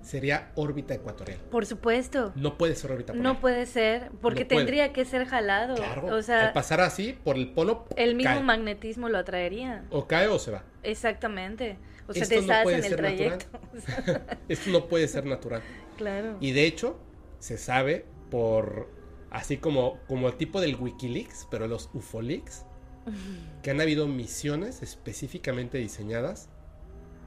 sería 0.02 0.50
órbita 0.54 0.94
ecuatorial. 0.94 1.38
por 1.50 1.66
supuesto. 1.66 2.32
No 2.34 2.56
puede 2.56 2.74
ser 2.74 2.92
órbita 2.92 3.12
polar. 3.12 3.22
No 3.22 3.40
puede 3.40 3.66
ser, 3.66 4.10
porque 4.22 4.42
No 4.44 4.48
puede. 4.48 4.60
tendría 4.64 4.92
que 4.92 5.04
ser 5.04 5.26
jalado. 5.26 5.74
Claro, 5.74 6.06
o 6.16 6.22
sea, 6.22 6.48
al 6.48 6.52
pasar 6.54 6.80
así 6.80 7.18
por 7.24 7.36
el 7.36 7.52
polo, 7.52 7.86
el 7.96 8.14
mismo 8.14 8.32
cae. 8.34 8.42
magnetismo 8.42 9.08
lo 9.10 9.18
atraería. 9.18 9.84
o 9.90 10.06
cae 10.06 10.26
o 10.28 10.38
se 10.38 10.52
va. 10.52 10.64
Exactamente. 10.82 11.78
O 12.08 12.12
sea, 12.14 12.22
Esto 12.22 12.34
te 12.34 12.40
no 12.40 12.42
estás 12.42 12.62
puede 12.64 12.76
en 12.78 12.84
el 12.84 12.90
ser 12.90 13.02
natural. 13.02 13.38
trayecto. 13.38 13.60
Sea, 13.80 14.38
Esto 14.48 14.70
no 14.70 14.88
puede 14.88 15.06
ser 15.08 15.26
natural. 15.26 15.62
claro. 15.96 16.36
Y 16.40 16.52
de 16.52 16.64
hecho, 16.66 16.98
se 17.38 17.56
sabe 17.58 18.06
por 18.30 18.88
así 19.30 19.58
como, 19.58 19.98
como 20.08 20.28
el 20.28 20.34
tipo 20.36 20.60
del 20.60 20.76
Wikileaks, 20.76 21.46
pero 21.50 21.68
los 21.68 21.88
UFOleaks, 21.94 22.64
que 23.62 23.70
han 23.70 23.80
habido 23.80 24.06
misiones 24.08 24.82
específicamente 24.82 25.78
diseñadas 25.78 26.48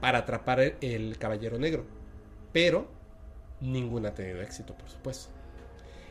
para 0.04 0.18
atrapar 0.18 0.60
el, 0.60 0.76
el 0.82 1.16
caballero 1.16 1.58
negro. 1.58 1.86
Pero 2.52 2.90
ninguna 3.62 4.10
ha 4.10 4.14
tenido 4.14 4.42
éxito, 4.42 4.76
por 4.76 4.90
supuesto. 4.90 5.30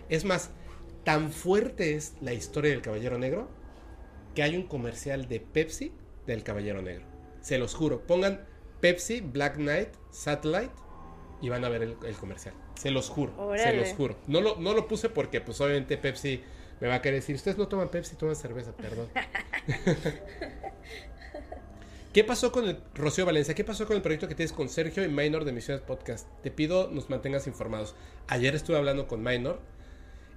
Es 0.09 0.25
más, 0.25 0.49
tan 1.03 1.31
fuerte 1.31 1.93
es 1.93 2.15
la 2.19 2.33
historia 2.33 2.71
del 2.71 2.81
caballero 2.81 3.19
negro 3.19 3.49
que 4.33 4.41
hay 4.41 4.57
un 4.57 4.63
comercial 4.63 5.27
de 5.27 5.39
Pepsi 5.39 5.93
del 6.25 6.41
caballero 6.41 6.81
negro. 6.81 7.05
Se 7.41 7.59
los 7.59 7.75
juro, 7.75 8.01
pongan 8.07 8.43
Pepsi 8.81 9.21
Black 9.21 9.57
Knight 9.57 9.89
Satellite 10.09 10.73
y 11.39 11.49
van 11.49 11.63
a 11.63 11.69
ver 11.69 11.83
el, 11.83 11.95
el 12.03 12.15
comercial. 12.15 12.55
Se 12.73 12.89
los 12.89 13.11
juro, 13.11 13.53
se 13.55 13.73
los 13.73 13.89
juro. 13.89 14.17
No 14.25 14.41
lo, 14.41 14.55
no 14.55 14.73
lo 14.73 14.87
puse 14.87 15.09
porque 15.09 15.39
pues 15.39 15.61
obviamente 15.61 15.99
Pepsi 15.99 16.41
me 16.81 16.87
va 16.87 16.95
a 16.95 17.01
querer 17.03 17.19
decir, 17.19 17.35
ustedes 17.35 17.59
no 17.59 17.67
toman 17.67 17.89
Pepsi, 17.89 18.15
toman 18.15 18.35
cerveza, 18.35 18.75
perdón. 18.75 19.07
¿Qué 22.13 22.23
pasó 22.23 22.51
con 22.51 22.69
el 22.69 22.77
Rocío 22.93 23.25
Valencia? 23.25 23.55
¿Qué 23.55 23.63
pasó 23.63 23.87
con 23.87 23.95
el 23.95 24.03
proyecto 24.03 24.27
que 24.27 24.35
tienes 24.35 24.53
con 24.53 24.69
Sergio 24.69 25.03
y 25.03 25.07
Minor 25.07 25.45
de 25.45 25.51
Misiones 25.51 25.83
Podcast? 25.83 26.27
Te 26.43 26.51
pido 26.51 26.91
nos 26.91 27.09
mantengas 27.09 27.47
informados. 27.47 27.95
Ayer 28.27 28.53
estuve 28.53 28.77
hablando 28.77 29.07
con 29.07 29.23
Minor. 29.23 29.59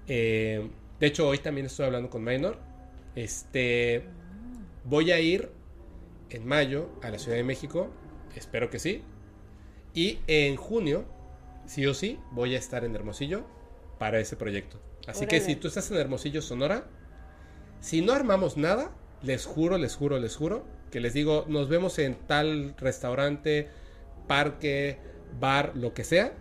eh, 0.08 0.70
de 0.98 1.06
hecho, 1.06 1.28
hoy 1.28 1.36
también 1.36 1.66
estuve 1.66 1.84
hablando 1.86 2.08
con 2.08 2.24
Minor. 2.24 2.58
Este. 3.14 4.04
Voy 4.84 5.12
a 5.12 5.20
ir 5.20 5.50
en 6.30 6.46
mayo 6.46 6.88
a 7.02 7.10
la 7.10 7.18
Ciudad 7.18 7.36
de 7.36 7.44
México. 7.44 7.90
Espero 8.34 8.70
que 8.70 8.78
sí. 8.78 9.02
Y 9.92 10.20
en 10.28 10.56
junio, 10.56 11.04
sí 11.66 11.86
o 11.86 11.92
sí, 11.92 12.18
voy 12.30 12.54
a 12.54 12.58
estar 12.58 12.84
en 12.86 12.94
Hermosillo 12.94 13.44
para 13.98 14.18
ese 14.18 14.36
proyecto. 14.36 14.80
Así 15.06 15.26
que 15.26 15.40
si 15.40 15.56
tú 15.56 15.68
estás 15.68 15.90
en 15.90 15.98
Hermosillo, 15.98 16.40
Sonora, 16.40 16.88
si 17.80 18.00
no 18.00 18.14
armamos 18.14 18.56
nada, 18.56 18.92
les 19.20 19.44
juro, 19.44 19.76
les 19.76 19.94
juro, 19.94 20.18
les 20.18 20.36
juro, 20.36 20.64
que 20.90 21.00
les 21.00 21.14
digo, 21.14 21.44
nos 21.48 21.68
vemos 21.68 21.98
en 21.98 22.14
tal 22.14 22.74
restaurante, 22.78 23.68
parque, 24.26 24.98
bar, 25.40 25.72
lo 25.76 25.94
que 25.94 26.04
sea, 26.04 26.32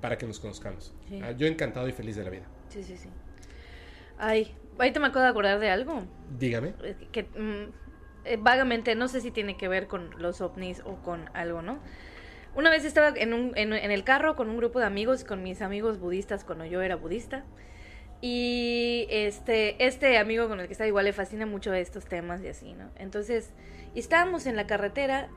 para 0.00 0.18
que 0.18 0.26
nos 0.26 0.40
conozcamos. 0.40 0.94
Sí. 1.08 1.20
Ah, 1.22 1.32
Yo 1.32 1.46
encantado 1.46 1.88
y 1.88 1.92
feliz 1.92 2.16
de 2.16 2.24
la 2.24 2.30
vida. 2.30 2.44
Sí, 2.68 2.82
sí, 2.82 2.96
sí. 2.96 3.08
Ay, 4.18 4.54
ahorita 4.78 5.00
me 5.00 5.06
acabo 5.08 5.24
de 5.24 5.30
acordar 5.30 5.58
de 5.58 5.70
algo. 5.70 6.04
Dígame. 6.38 6.74
eh, 6.82 6.96
Que 7.12 7.24
mm, 7.24 7.72
eh, 8.24 8.36
vagamente, 8.40 8.94
no 8.94 9.08
sé 9.08 9.20
si 9.20 9.30
tiene 9.30 9.56
que 9.56 9.68
ver 9.68 9.86
con 9.86 10.10
los 10.20 10.40
ovnis 10.40 10.80
o 10.84 10.96
con 11.02 11.28
algo, 11.34 11.62
¿no? 11.62 11.78
Una 12.54 12.70
vez 12.70 12.84
estaba 12.84 13.08
en, 13.16 13.32
un, 13.32 13.52
en, 13.56 13.72
en 13.72 13.90
el 13.90 14.04
carro 14.04 14.36
con 14.36 14.48
un 14.50 14.58
grupo 14.58 14.78
de 14.78 14.84
amigos, 14.86 15.24
con 15.24 15.42
mis 15.42 15.62
amigos 15.62 15.98
budistas 15.98 16.44
cuando 16.44 16.66
yo 16.66 16.82
era 16.82 16.96
budista. 16.96 17.44
Y 18.20 19.06
este, 19.10 19.84
este 19.84 20.16
amigo 20.18 20.48
con 20.48 20.60
el 20.60 20.66
que 20.66 20.72
estaba 20.72 20.86
igual 20.86 21.06
le 21.06 21.12
fascina 21.12 21.44
mucho 21.46 21.72
estos 21.74 22.04
temas 22.04 22.40
y 22.42 22.48
así, 22.48 22.72
¿no? 22.74 22.90
Entonces, 22.96 23.50
estábamos 24.00 24.46
en 24.46 24.56
la 24.56 24.66
carretera 24.66 25.28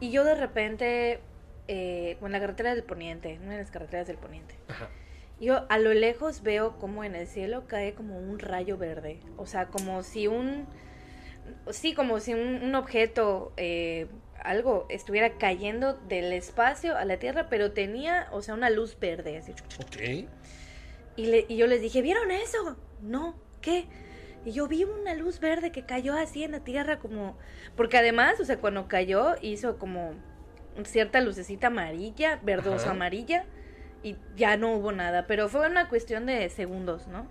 y 0.00 0.10
yo 0.10 0.24
de 0.24 0.34
repente, 0.34 1.20
eh, 1.68 2.18
en 2.20 2.32
la 2.32 2.40
carretera 2.40 2.74
del 2.74 2.84
poniente, 2.84 3.38
una 3.42 3.52
de 3.52 3.58
las 3.58 3.70
carreteras 3.70 4.06
del 4.06 4.18
poniente. 4.18 4.56
Ajá. 4.68 4.88
Yo 5.40 5.66
a 5.68 5.78
lo 5.78 5.92
lejos 5.94 6.42
veo 6.42 6.78
como 6.78 7.02
en 7.04 7.14
el 7.16 7.26
cielo 7.26 7.64
cae 7.66 7.94
como 7.94 8.18
un 8.18 8.38
rayo 8.38 8.76
verde. 8.78 9.20
O 9.36 9.46
sea, 9.46 9.66
como 9.66 10.02
si 10.02 10.26
un... 10.28 10.66
Sí, 11.70 11.92
como 11.94 12.20
si 12.20 12.32
un, 12.34 12.62
un 12.62 12.74
objeto, 12.74 13.52
eh, 13.56 14.06
algo, 14.42 14.86
estuviera 14.88 15.36
cayendo 15.36 15.94
del 15.94 16.32
espacio 16.32 16.96
a 16.96 17.04
la 17.04 17.18
Tierra, 17.18 17.48
pero 17.50 17.72
tenía, 17.72 18.28
o 18.32 18.40
sea, 18.42 18.54
una 18.54 18.70
luz 18.70 18.98
verde. 18.98 19.36
Así. 19.38 19.52
Ok. 19.80 20.28
Y, 21.16 21.26
le- 21.26 21.44
y 21.48 21.56
yo 21.56 21.66
les 21.66 21.82
dije, 21.82 22.00
¿vieron 22.00 22.30
eso? 22.30 22.76
No, 23.02 23.36
¿qué? 23.60 23.86
Y 24.44 24.52
yo 24.52 24.68
vi 24.68 24.84
una 24.84 25.14
luz 25.14 25.40
verde 25.40 25.72
que 25.72 25.84
cayó 25.86 26.14
así 26.14 26.44
en 26.44 26.52
la 26.52 26.60
Tierra 26.60 26.98
como... 26.98 27.36
Porque 27.76 27.96
además, 27.96 28.38
o 28.40 28.44
sea, 28.44 28.58
cuando 28.58 28.88
cayó 28.88 29.34
hizo 29.40 29.78
como 29.78 30.12
cierta 30.84 31.20
lucecita 31.20 31.68
amarilla, 31.68 32.40
verdosa 32.42 32.86
Ajá. 32.86 32.90
amarilla, 32.90 33.44
y 34.02 34.16
ya 34.36 34.56
no 34.56 34.74
hubo 34.74 34.92
nada, 34.92 35.26
pero 35.26 35.48
fue 35.48 35.66
una 35.66 35.88
cuestión 35.88 36.26
de 36.26 36.48
segundos, 36.50 37.06
¿no? 37.06 37.26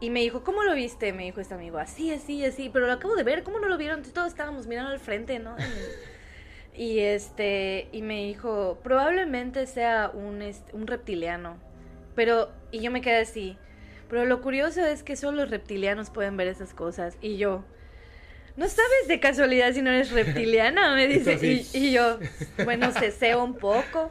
Y 0.00 0.10
me 0.10 0.20
dijo, 0.20 0.44
¿cómo 0.44 0.62
lo 0.62 0.74
viste? 0.74 1.12
Me 1.12 1.24
dijo 1.24 1.40
este 1.40 1.54
amigo, 1.54 1.78
así, 1.78 2.12
así, 2.12 2.44
así, 2.44 2.68
pero 2.70 2.86
lo 2.86 2.92
acabo 2.92 3.16
de 3.16 3.22
ver, 3.22 3.42
¿cómo 3.44 3.58
no 3.58 3.68
lo 3.68 3.78
vieron? 3.78 4.02
Todos 4.02 4.28
estábamos 4.28 4.66
mirando 4.66 4.90
al 4.90 5.00
frente, 5.00 5.38
¿no? 5.38 5.56
Y 6.76 6.98
este, 6.98 7.88
y 7.92 8.02
me 8.02 8.24
dijo, 8.24 8.80
probablemente 8.82 9.64
sea 9.66 10.10
un, 10.12 10.42
este, 10.42 10.74
un 10.74 10.88
reptiliano. 10.88 11.56
Pero, 12.16 12.50
y 12.72 12.80
yo 12.80 12.90
me 12.90 13.00
quedé 13.00 13.18
así. 13.18 13.56
Pero 14.08 14.24
lo 14.24 14.40
curioso 14.40 14.84
es 14.84 15.02
que 15.02 15.16
solo 15.16 15.42
los 15.42 15.50
reptilianos 15.50 16.10
pueden 16.10 16.36
ver 16.36 16.48
esas 16.48 16.74
cosas. 16.74 17.16
Y 17.20 17.36
yo, 17.36 17.64
¿no 18.56 18.68
sabes 18.68 19.08
de 19.08 19.20
casualidad 19.20 19.72
si 19.72 19.82
no 19.82 19.90
eres 19.90 20.10
reptiliana? 20.12 20.94
Me 20.94 21.08
dice. 21.08 21.38
Y, 21.72 21.92
yo, 21.92 22.18
bueno, 22.64 22.90
ceseo 22.92 23.42
un 23.42 23.54
poco. 23.54 24.10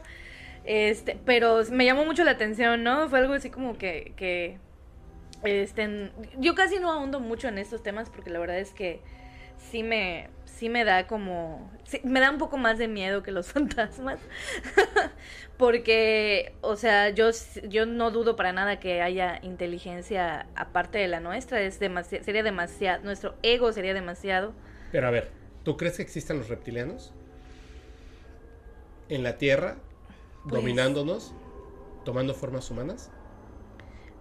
Este, 0.64 1.18
pero 1.24 1.62
me 1.70 1.84
llamó 1.84 2.04
mucho 2.04 2.24
la 2.24 2.32
atención, 2.32 2.82
¿no? 2.82 3.08
Fue 3.08 3.18
algo 3.18 3.34
así 3.34 3.50
como 3.50 3.76
que, 3.76 4.12
que 4.16 4.58
este, 5.44 6.10
yo 6.38 6.54
casi 6.54 6.78
no 6.78 6.90
ahondo 6.90 7.20
mucho 7.20 7.48
en 7.48 7.58
estos 7.58 7.82
temas 7.82 8.08
porque 8.08 8.30
la 8.30 8.38
verdad 8.38 8.58
es 8.58 8.70
que 8.70 9.00
sí 9.70 9.82
me, 9.82 10.28
sí 10.64 10.70
me 10.70 10.82
da 10.86 11.06
como, 11.06 11.70
sí, 11.84 12.00
me 12.04 12.20
da 12.20 12.30
un 12.30 12.38
poco 12.38 12.56
más 12.56 12.78
de 12.78 12.88
miedo 12.88 13.22
que 13.22 13.32
los 13.32 13.48
fantasmas, 13.52 14.18
porque, 15.58 16.54
o 16.62 16.76
sea, 16.76 17.10
yo, 17.10 17.28
yo 17.68 17.84
no 17.84 18.10
dudo 18.10 18.34
para 18.34 18.52
nada 18.54 18.80
que 18.80 19.02
haya 19.02 19.40
inteligencia 19.42 20.46
aparte 20.56 20.96
de 20.96 21.08
la 21.08 21.20
nuestra, 21.20 21.60
es 21.60 21.82
demasi- 21.82 22.22
sería 22.22 22.42
demasiado, 22.42 23.04
nuestro 23.04 23.34
ego 23.42 23.72
sería 23.74 23.92
demasiado. 23.92 24.54
Pero 24.90 25.06
a 25.06 25.10
ver, 25.10 25.32
¿tú 25.64 25.76
crees 25.76 25.96
que 25.96 26.02
existan 26.02 26.38
los 26.38 26.48
reptilianos? 26.48 27.12
en 29.10 29.22
la 29.22 29.36
Tierra, 29.36 29.76
Pues- 30.44 30.54
dominándonos, 30.54 31.34
tomando 32.06 32.32
formas 32.32 32.70
humanas? 32.70 33.10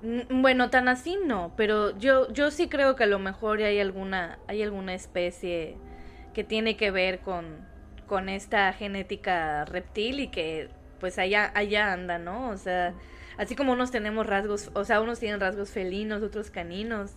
Mm, 0.01 0.41
Bueno, 0.41 0.69
tan 0.69 0.89
así 0.89 1.17
no, 1.25 1.53
pero 1.55 1.97
yo, 1.97 2.29
yo 2.33 2.51
sí 2.51 2.67
creo 2.67 2.97
que 2.97 3.05
a 3.05 3.07
lo 3.07 3.17
mejor 3.17 3.61
hay 3.61 3.79
alguna, 3.79 4.39
hay 4.47 4.61
alguna 4.61 4.93
especie 4.93 5.77
que 6.34 6.43
tiene 6.43 6.77
que 6.77 6.91
ver 6.91 7.19
con, 7.19 7.57
con 8.07 8.29
esta 8.29 8.73
genética 8.73 9.65
reptil 9.65 10.19
y 10.19 10.27
que 10.27 10.69
pues 10.99 11.19
allá, 11.19 11.51
allá 11.53 11.91
anda, 11.91 12.17
¿no? 12.17 12.49
O 12.49 12.57
sea, 12.57 12.93
así 13.38 13.55
como 13.55 13.73
unos 13.73 13.91
tenemos 13.91 14.25
rasgos, 14.25 14.71
o 14.73 14.86
sea, 14.86 15.01
unos 15.01 15.19
tienen 15.19 15.39
rasgos 15.39 15.69
felinos, 15.69 16.23
otros 16.23 16.49
caninos, 16.49 17.11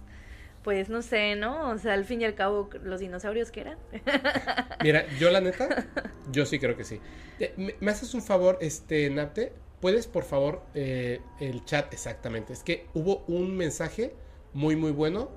pues 0.65 0.89
no 0.89 1.03
sé, 1.03 1.37
¿no? 1.37 1.71
O 1.71 1.79
sea, 1.79 1.95
al 1.95 2.05
fin 2.05 2.21
y 2.21 2.25
al 2.25 2.35
cabo, 2.35 2.69
los 2.83 2.99
dinosaurios 2.99 3.53
que 3.53 3.61
eran. 3.61 3.79
Mira, 4.83 5.07
yo 5.21 5.31
la 5.31 5.41
neta, 5.41 5.87
yo 6.33 6.45
sí 6.47 6.59
creo 6.59 6.77
que 6.77 6.83
sí. 6.83 7.01
Eh, 7.39 7.55
¿Me, 7.57 7.77
me 7.79 7.91
haces 7.93 8.13
un 8.15 8.23
favor, 8.23 8.59
este, 8.61 9.09
Napte? 9.11 9.53
¿Puedes, 9.81 10.09
por 10.09 10.25
favor, 10.25 10.63
eh, 10.75 11.21
el 11.39 11.65
chat 11.65 11.93
exactamente? 11.93 12.53
Es 12.53 12.65
que 12.65 12.87
hubo 12.95 13.25
un 13.29 13.57
mensaje 13.57 14.15
muy, 14.53 14.75
muy 14.75 14.91
bueno 14.91 15.31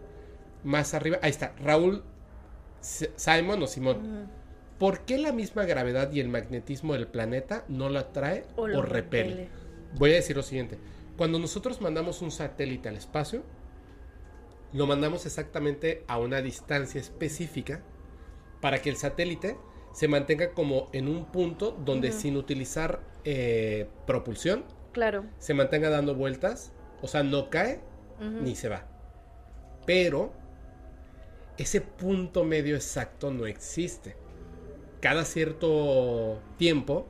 más 0.64 0.94
arriba. 0.94 1.20
Ahí 1.22 1.30
está, 1.30 1.54
Raúl 1.62 2.04
Simon 2.82 3.62
o 3.64 3.68
Simón. 3.68 4.30
¿Por 4.78 5.02
qué 5.02 5.18
la 5.18 5.34
misma 5.34 5.66
gravedad 5.66 6.12
y 6.14 6.22
el 6.22 6.30
magnetismo 6.30 6.94
del 6.94 7.08
planeta 7.08 7.66
no 7.68 7.90
la 7.90 8.02
atrae 8.02 8.46
o, 8.56 8.68
lo 8.68 8.82
repele? 8.82 9.30
repele. 9.30 9.50
Voy 9.98 10.12
a 10.12 10.16
decir 10.16 10.38
lo 10.38 10.44
siguiente. 10.44 10.78
Cuando 11.18 11.38
nosotros 11.38 11.82
mandamos 11.82 12.22
un 12.22 12.32
satélite 12.32 12.88
al 12.88 12.96
espacio, 12.96 13.44
lo 14.72 14.88
mandamos 14.88 15.26
exactamente 15.26 16.04
a 16.08 16.18
una 16.18 16.42
distancia 16.42 17.02
específica 17.02 17.82
para 18.62 18.82
que 18.82 18.90
el 18.90 18.96
satélite 18.96 19.58
se 19.94 20.08
mantenga 20.08 20.52
como 20.52 20.90
en 20.94 21.08
un 21.08 21.26
punto 21.26 21.72
donde 21.84 22.12
sin 22.12 22.38
utilizar 22.38 23.02
eh, 23.26 23.88
propulsión 24.06 24.64
Claro. 24.94 25.26
se 25.40 25.54
mantenga 25.54 25.90
dando 25.90 26.16
vueltas, 26.16 26.72
o 27.02 27.08
sea, 27.08 27.24
no 27.24 27.50
cae 27.50 27.82
ni 28.20 28.56
se 28.56 28.70
va. 28.70 28.86
Pero 29.86 30.34
ese 31.60 31.82
punto 31.82 32.46
medio 32.46 32.76
exacto 32.76 33.32
no 33.32 33.46
existe. 33.46 34.16
Cada 35.02 35.26
cierto 35.26 36.42
tiempo 36.58 37.06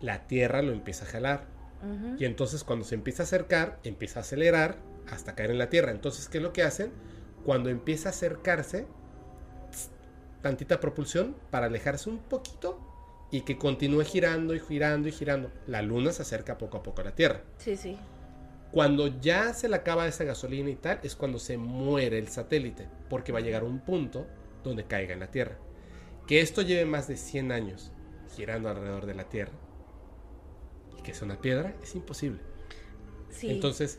la 0.00 0.26
Tierra 0.26 0.60
lo 0.62 0.72
empieza 0.72 1.04
a 1.04 1.08
jalar. 1.08 1.46
Ujú. 1.82 2.16
Y 2.18 2.24
entonces 2.24 2.64
cuando 2.64 2.84
se 2.84 2.96
empieza 2.96 3.22
a 3.22 3.26
acercar, 3.26 3.78
empieza 3.84 4.20
a 4.20 4.22
acelerar 4.22 4.78
hasta 5.08 5.34
caer 5.34 5.52
en 5.52 5.58
la 5.58 5.70
Tierra. 5.70 5.92
Entonces, 5.92 6.28
¿qué 6.28 6.38
es 6.38 6.42
lo 6.42 6.52
que 6.52 6.62
hacen? 6.62 6.92
Cuando 7.44 7.70
empieza 7.70 8.08
a 8.08 8.12
acercarse, 8.12 8.86
tss, 9.70 9.90
tantita 10.42 10.80
propulsión 10.80 11.36
para 11.50 11.66
alejarse 11.66 12.10
un 12.10 12.18
poquito 12.18 12.80
y 13.30 13.42
que 13.42 13.56
continúe 13.56 14.02
girando 14.02 14.54
y 14.54 14.60
girando 14.60 15.08
y 15.08 15.12
girando. 15.12 15.52
La 15.66 15.82
Luna 15.82 16.12
se 16.12 16.22
acerca 16.22 16.58
poco 16.58 16.78
a 16.78 16.82
poco 16.82 17.02
a 17.02 17.04
la 17.04 17.14
Tierra. 17.14 17.42
Sí, 17.58 17.76
sí. 17.76 17.96
Cuando 18.70 19.06
ya 19.20 19.54
se 19.54 19.68
le 19.68 19.76
acaba 19.76 20.06
esa 20.06 20.24
gasolina 20.24 20.68
y 20.70 20.76
tal, 20.76 21.00
es 21.02 21.16
cuando 21.16 21.38
se 21.38 21.56
muere 21.56 22.18
el 22.18 22.28
satélite, 22.28 22.86
porque 23.08 23.32
va 23.32 23.38
a 23.38 23.42
llegar 23.42 23.64
un 23.64 23.80
punto 23.80 24.26
donde 24.62 24.84
caiga 24.84 25.14
en 25.14 25.20
la 25.20 25.30
Tierra. 25.30 25.56
Que 26.26 26.40
esto 26.40 26.60
lleve 26.62 26.84
más 26.84 27.08
de 27.08 27.16
100 27.16 27.52
años 27.52 27.92
girando 28.36 28.68
alrededor 28.68 29.06
de 29.06 29.14
la 29.14 29.24
Tierra 29.24 29.52
y 30.98 31.02
que 31.02 31.14
sea 31.14 31.24
una 31.24 31.40
piedra, 31.40 31.74
es 31.82 31.94
imposible. 31.94 32.40
Sí. 33.30 33.50
Entonces, 33.50 33.98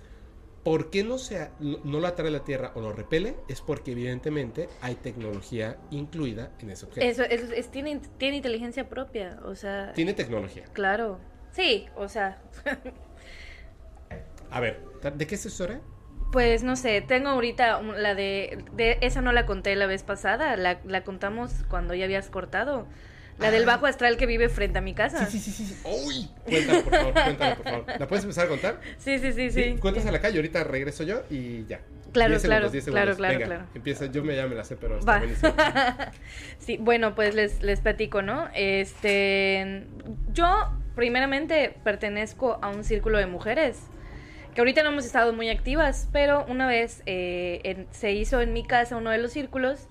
¿por 0.63 0.91
qué 0.91 1.03
no, 1.03 1.17
se, 1.17 1.49
no, 1.59 1.79
no 1.83 1.99
lo 1.99 2.05
atrae 2.07 2.29
la 2.29 2.43
Tierra 2.43 2.71
o 2.75 2.81
lo 2.81 2.93
repele? 2.93 3.37
Es 3.47 3.61
porque 3.61 3.93
evidentemente 3.93 4.69
hay 4.81 4.95
tecnología 4.95 5.77
incluida 5.89 6.51
en 6.59 6.69
ese 6.69 6.85
objeto. 6.85 7.05
Eso, 7.07 7.23
es, 7.23 7.49
es- 7.51 7.71
tiene, 7.71 7.99
tiene 8.19 8.37
inteligencia 8.37 8.87
propia, 8.87 9.39
o 9.45 9.55
sea, 9.55 9.93
Tiene 9.93 10.13
tecnología. 10.13 10.65
claro. 10.73 11.17
Sí, 11.51 11.87
o 11.95 12.07
sea, 12.07 12.43
A 14.51 14.59
ver, 14.59 14.81
¿de 15.15 15.27
qué 15.27 15.35
es 15.35 15.45
historia? 15.45 15.81
pues 16.31 16.63
no 16.63 16.75
sé, 16.75 17.01
tengo 17.01 17.29
ahorita 17.29 17.81
la 17.81 18.13
de, 18.13 18.63
de 18.73 18.97
esa 19.01 19.21
no 19.21 19.31
la 19.31 19.45
conté 19.45 19.75
la 19.75 19.87
vez 19.87 20.03
pasada, 20.03 20.55
la, 20.57 20.79
la 20.85 21.03
contamos 21.03 21.51
cuando 21.69 21.95
ya 21.95 22.05
habías 22.05 22.29
cortado. 22.29 22.87
La 23.39 23.51
del 23.51 23.65
bajo 23.65 23.85
astral 23.85 24.17
que 24.17 24.25
vive 24.25 24.49
frente 24.49 24.79
a 24.79 24.81
mi 24.81 24.93
casa. 24.93 25.19
Ah. 25.21 25.25
Sí, 25.25 25.39
sí, 25.39 25.51
sí, 25.51 25.63
sí. 25.63 25.73
sí. 25.73 25.87
¡Uy! 26.05 26.29
Cuéntala, 26.43 26.83
por 26.83 26.93
favor, 26.93 27.13
cuéntala, 27.13 27.55
por 27.55 27.63
favor. 27.63 27.85
¿La 27.97 28.07
puedes 28.07 28.25
empezar 28.25 28.45
a 28.45 28.49
contar? 28.49 28.81
sí, 28.97 29.17
sí, 29.17 29.31
sí. 29.31 29.49
sí. 29.49 29.77
Cuéntasela 29.79 30.17
acá 30.17 30.29
y 30.29 30.35
ahorita 30.35 30.65
regreso 30.65 31.03
yo 31.03 31.21
y 31.29 31.65
ya. 31.65 31.79
Claro, 32.11 32.31
10 32.31 32.43
claro, 32.43 32.69
segundos, 32.69 32.71
10 32.73 32.85
claro, 32.85 33.15
claro, 33.15 33.33
Venga, 33.33 33.45
claro. 33.45 33.65
Empieza, 33.73 34.07
yo 34.07 34.25
me 34.25 34.35
ya 34.35 34.45
me 34.45 34.55
la 34.55 34.65
sé, 34.65 34.75
pero 34.75 34.99
está 34.99 35.09
Va. 35.09 35.17
buenísimo. 35.19 35.53
Sí, 36.59 36.77
bueno, 36.81 37.15
pues 37.15 37.33
les, 37.33 37.63
les 37.63 37.79
platico, 37.79 38.21
¿no? 38.21 38.49
Este, 38.53 39.85
yo 40.33 40.73
primeramente 40.95 41.77
pertenezco 41.85 42.59
a 42.61 42.67
un 42.67 42.83
círculo 42.83 43.19
de 43.19 43.27
mujeres 43.27 43.77
que 44.59 44.61
ahorita 44.61 44.83
no 44.83 44.89
hemos 44.89 45.05
estado 45.05 45.31
muy 45.31 45.47
activas, 45.47 46.09
pero 46.11 46.45
una 46.49 46.67
vez 46.67 47.01
eh, 47.05 47.85
se 47.91 48.11
hizo 48.11 48.41
en 48.41 48.51
mi 48.51 48.65
casa 48.65 48.97
uno 48.97 49.09
de 49.09 49.17
los 49.17 49.31
círculos 49.31 49.87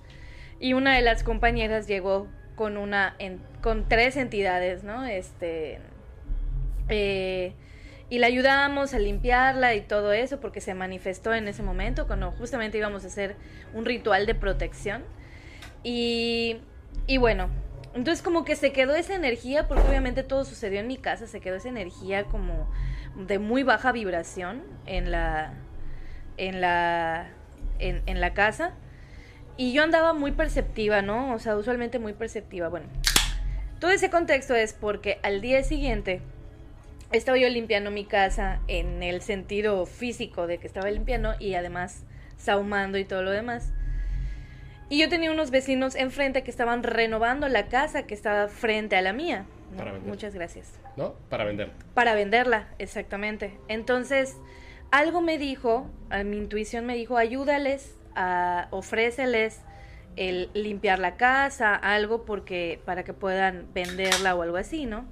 y 0.59 0.73
una 0.73 0.95
de 0.95 1.01
las 1.01 1.23
compañeras 1.23 1.87
llegó 1.87 2.27
con 2.55 2.77
una, 2.77 3.15
en- 3.17 3.41
con 3.63 3.89
tres 3.89 4.15
entidades, 4.15 4.83
¿no? 4.83 5.07
Este, 5.07 5.79
eh, 6.87 7.53
y 8.11 8.19
la 8.19 8.27
ayudamos 8.27 8.93
a 8.93 8.99
limpiarla 8.99 9.73
y 9.73 9.81
todo 9.81 10.13
eso 10.13 10.39
porque 10.39 10.61
se 10.61 10.75
manifestó 10.75 11.33
en 11.33 11.47
ese 11.47 11.63
momento 11.63 12.05
cuando 12.05 12.29
justamente 12.31 12.77
íbamos 12.77 13.03
a 13.05 13.07
hacer 13.07 13.37
un 13.73 13.85
ritual 13.85 14.27
de 14.27 14.35
protección. 14.35 15.03
Y, 15.81 16.57
y 17.07 17.17
bueno, 17.17 17.49
entonces 17.93 18.21
como 18.21 18.45
que 18.45 18.55
se 18.55 18.71
quedó 18.71 18.95
esa 18.95 19.15
energía, 19.15 19.67
porque 19.67 19.87
obviamente 19.87 20.23
todo 20.23 20.45
sucedió 20.45 20.79
en 20.79 20.87
mi 20.87 20.97
casa, 20.97 21.27
se 21.27 21.41
quedó 21.41 21.55
esa 21.55 21.69
energía 21.69 22.23
como 22.25 22.69
de 23.15 23.39
muy 23.39 23.63
baja 23.63 23.91
vibración 23.91 24.63
en 24.85 25.11
la, 25.11 25.53
en 26.37 26.61
la, 26.61 27.29
en, 27.79 28.21
la 28.21 28.33
casa. 28.33 28.73
Y 29.57 29.73
yo 29.73 29.83
andaba 29.83 30.13
muy 30.13 30.31
perceptiva, 30.31 31.01
¿no? 31.01 31.33
O 31.33 31.39
sea, 31.39 31.55
usualmente 31.55 31.99
muy 31.99 32.13
perceptiva. 32.13 32.69
Bueno, 32.69 32.87
todo 33.79 33.91
ese 33.91 34.09
contexto 34.09 34.55
es 34.55 34.73
porque 34.73 35.19
al 35.23 35.41
día 35.41 35.63
siguiente 35.63 36.21
estaba 37.11 37.37
yo 37.37 37.49
limpiando 37.49 37.91
mi 37.91 38.05
casa 38.05 38.61
en 38.67 39.03
el 39.03 39.21
sentido 39.21 39.85
físico 39.85 40.47
de 40.47 40.59
que 40.59 40.67
estaba 40.67 40.89
limpiando 40.91 41.33
y 41.39 41.55
además 41.55 42.03
sahumando 42.37 42.97
y 42.97 43.05
todo 43.05 43.23
lo 43.23 43.31
demás. 43.31 43.73
Y 44.89 44.99
yo 44.99 45.07
tenía 45.07 45.31
unos 45.31 45.51
vecinos 45.51 45.95
enfrente 45.95 46.43
que 46.43 46.49
estaban 46.49 46.81
renovando 46.81 47.47
la 47.47 47.67
casa 47.67 48.07
que 48.07 48.15
estaba 48.15 48.47
frente 48.47 48.95
a 48.95 49.01
la 49.01 49.13
mía. 49.13 49.45
¿no? 49.71 49.77
Para. 49.77 49.93
Muchas 49.99 50.33
gracias. 50.33 50.79
¿No? 50.97 51.13
Para 51.29 51.43
vender. 51.45 51.71
Para 51.93 52.15
venderla, 52.15 52.69
exactamente. 52.79 53.59
Entonces, 53.67 54.35
algo 54.91 55.21
me 55.21 55.37
dijo, 55.37 55.87
a 56.09 56.23
mi 56.23 56.37
intuición 56.37 56.87
me 56.87 56.95
dijo, 56.95 57.17
ayúdales, 57.17 57.95
a, 58.15 58.67
ofréceles 58.71 59.61
el 60.15 60.49
limpiar 60.53 60.99
la 60.99 61.15
casa, 61.15 61.75
algo 61.75 62.25
porque 62.25 62.81
para 62.83 63.03
que 63.03 63.13
puedan 63.13 63.67
venderla 63.73 64.35
o 64.35 64.41
algo 64.41 64.57
así, 64.57 64.85
¿no? 64.85 65.05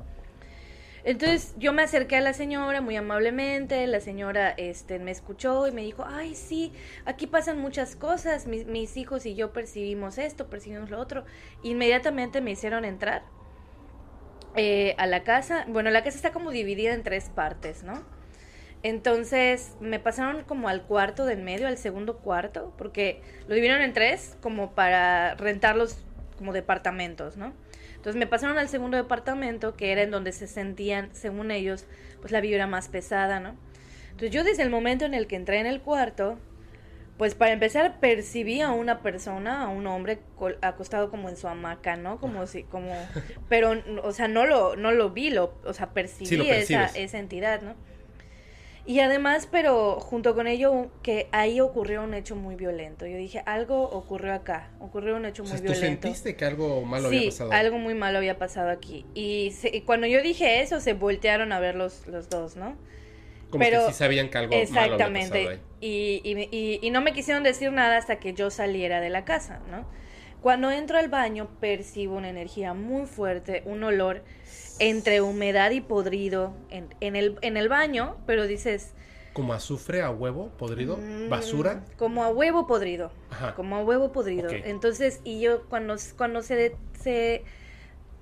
Entonces 1.08 1.56
yo 1.58 1.72
me 1.72 1.84
acerqué 1.84 2.18
a 2.18 2.22
la 2.22 2.34
señora 2.34 2.82
muy 2.82 2.98
amablemente, 2.98 3.88
la 3.88 4.02
señora 4.02 4.50
este, 4.50 5.00
me 5.00 5.12
escuchó 5.12 5.66
y 5.66 5.72
me 5.72 5.82
dijo, 5.82 6.04
ay 6.06 6.36
sí, 6.36 6.74
aquí 7.06 7.28
pasan 7.28 7.60
muchas 7.60 7.96
cosas, 7.96 8.46
mis, 8.46 8.98
hijos 8.98 9.26
y 9.26 9.34
yo 9.34 9.54
percibimos 9.54 10.18
esto, 10.18 10.50
percibimos 10.50 10.90
lo 10.90 11.00
otro. 11.00 11.24
Inmediatamente 11.64 12.42
me 12.42 12.52
hicieron 12.52 12.84
entrar 12.84 13.24
eh, 14.58 14.96
a 14.98 15.08
la 15.08 15.24
casa. 15.24 15.64
Bueno, 15.70 15.92
la 15.92 16.04
casa 16.04 16.18
está 16.18 16.34
como 16.34 16.52
dividida 16.52 16.94
en 16.94 17.04
tres 17.04 17.30
partes, 17.30 17.84
¿no? 17.84 18.04
Entonces 18.84 19.78
me 19.80 20.02
pasaron 20.02 20.44
como 20.44 20.68
al 20.68 20.82
cuarto 20.82 21.26
del 21.26 21.42
medio, 21.42 21.70
al 21.70 21.78
segundo 21.78 22.18
cuarto, 22.18 22.74
porque 22.78 23.22
lo 23.48 23.56
dividieron 23.56 23.82
en 23.82 23.94
tres 23.94 24.36
como 24.42 24.76
para 24.76 25.36
rentarlos 25.36 26.04
como 26.38 26.52
departamentos, 26.52 27.38
¿no? 27.38 27.54
Entonces 27.98 28.18
me 28.18 28.28
pasaron 28.28 28.58
al 28.58 28.70
segundo 28.70 28.98
departamento, 28.98 29.76
que 29.76 29.92
era 29.92 30.02
en 30.04 30.12
donde 30.12 30.32
se 30.32 30.48
sentían, 30.48 31.10
según 31.14 31.52
ellos, 31.52 31.86
pues 32.22 32.32
la 32.32 32.42
vibra 32.42 32.68
más 32.68 32.88
pesada, 32.90 33.40
¿no? 33.42 33.56
Entonces 34.12 34.32
yo 34.32 34.44
desde 34.44 34.64
el 34.64 34.70
momento 34.70 35.06
en 35.06 35.14
el 35.14 35.28
que 35.28 35.36
entré 35.36 35.60
en 35.60 35.68
el 35.68 35.82
cuarto, 35.82 36.40
pues 37.18 37.34
para 37.36 37.52
empezar 37.54 38.00
percibí 38.00 38.62
a 38.62 38.72
una 38.72 39.02
persona, 39.02 39.64
a 39.64 39.70
un 39.70 39.88
hombre 39.88 40.20
col- 40.38 40.60
acostado 40.62 41.10
como 41.10 41.30
en 41.30 41.38
su 41.38 41.48
hamaca, 41.48 41.96
¿no? 41.96 42.20
Como 42.20 42.46
si, 42.48 42.64
como, 42.64 43.10
pero, 43.50 43.74
o 44.04 44.12
sea, 44.12 44.28
no 44.28 44.46
lo, 44.46 44.76
no 44.76 44.92
lo 44.92 45.10
vi, 45.12 45.32
lo, 45.32 45.56
o 45.66 45.74
sea, 45.74 45.94
percibí 45.94 46.44
Sí, 46.44 46.50
esa, 46.50 46.86
esa 46.90 47.18
entidad, 47.20 47.62
¿no? 47.62 47.76
Y 48.88 49.02
además, 49.02 49.50
pero 49.52 50.00
junto 50.00 50.34
con 50.34 50.48
ello, 50.48 50.88
que 51.04 51.28
ahí 51.34 51.60
ocurrió 51.60 52.02
un 52.04 52.14
hecho 52.14 52.38
muy 52.38 52.56
violento. 52.56 53.06
Yo 53.06 53.18
dije, 53.18 53.44
algo 53.46 53.84
ocurrió 53.84 54.34
acá, 54.34 54.72
ocurrió 54.80 55.18
un 55.18 55.26
hecho 55.26 55.44
O 55.44 55.46
muy 55.46 55.58
sea, 55.58 55.66
tú 55.66 55.74
violento. 55.74 56.08
sentiste 56.08 56.36
que 56.38 56.46
algo 56.46 56.82
malo 56.84 57.10
sí, 57.10 57.18
había 57.18 57.30
pasado. 57.30 57.52
algo 57.52 57.78
muy 57.80 57.94
malo 57.96 58.18
había 58.20 58.38
pasado 58.40 58.70
aquí. 58.70 59.06
Y, 59.14 59.52
se- 59.52 59.76
y 59.76 59.82
cuando 59.82 60.08
yo 60.08 60.22
dije 60.22 60.62
eso, 60.62 60.80
se 60.80 60.94
voltearon 60.94 61.52
a 61.52 61.60
ver 61.60 61.76
los, 61.76 62.08
los 62.08 62.30
dos, 62.30 62.56
¿no? 62.56 62.78
Como 63.50 63.62
pero- 63.62 63.86
que 63.88 63.92
sí 63.92 63.98
sabían 63.98 64.30
que 64.30 64.38
algo 64.38 64.52
malo 64.56 64.64
había 64.66 64.74
pasado 64.98 65.16
Exactamente. 65.18 65.50
ahí. 65.50 65.60
Y, 65.82 66.48
y- 66.52 66.80
y 66.82 66.90
no 66.90 67.02
me 67.02 67.12
quisieron 67.12 67.44
decir 67.44 67.72
nada 67.74 67.98
hasta 67.98 68.20
que 68.20 68.34
yo 68.34 68.50
saliera 68.50 69.02
de 69.02 69.10
la 69.10 69.26
casa, 69.26 69.60
¿no? 69.70 69.86
Cuando 70.42 70.72
entro 70.72 70.98
al 70.98 71.10
baño 71.10 71.50
percibo 71.60 72.16
una 72.16 72.30
energía 72.30 72.74
muy 72.74 73.06
fuerte, 73.06 73.64
un 73.66 73.84
olor 73.84 74.24
entre 74.80 75.22
humedad 75.22 75.72
y 75.72 75.82
podrido 75.82 76.54
en, 76.70 76.94
en 77.00 77.16
el, 77.16 77.38
en 77.42 77.58
el 77.58 77.70
baño, 77.70 78.18
pero 78.26 78.48
dices... 78.48 78.94
Como 79.34 79.54
azufre 79.54 80.02
a 80.02 80.10
huevo 80.10 80.50
podrido, 80.58 80.98
mm, 80.98 81.30
basura. 81.30 81.84
Como 81.98 82.24
a 82.24 82.30
huevo 82.30 82.66
podrido. 82.66 83.12
Ajá. 83.30 83.54
Como 83.54 83.76
a 83.76 83.84
huevo 83.84 84.12
podrido. 84.12 84.50
Entonces, 84.50 85.22
y 85.24 85.40
yo 85.40 85.66
cuando, 85.70 85.96
cuando 86.18 86.42
se, 86.42 86.76
se, 87.00 87.44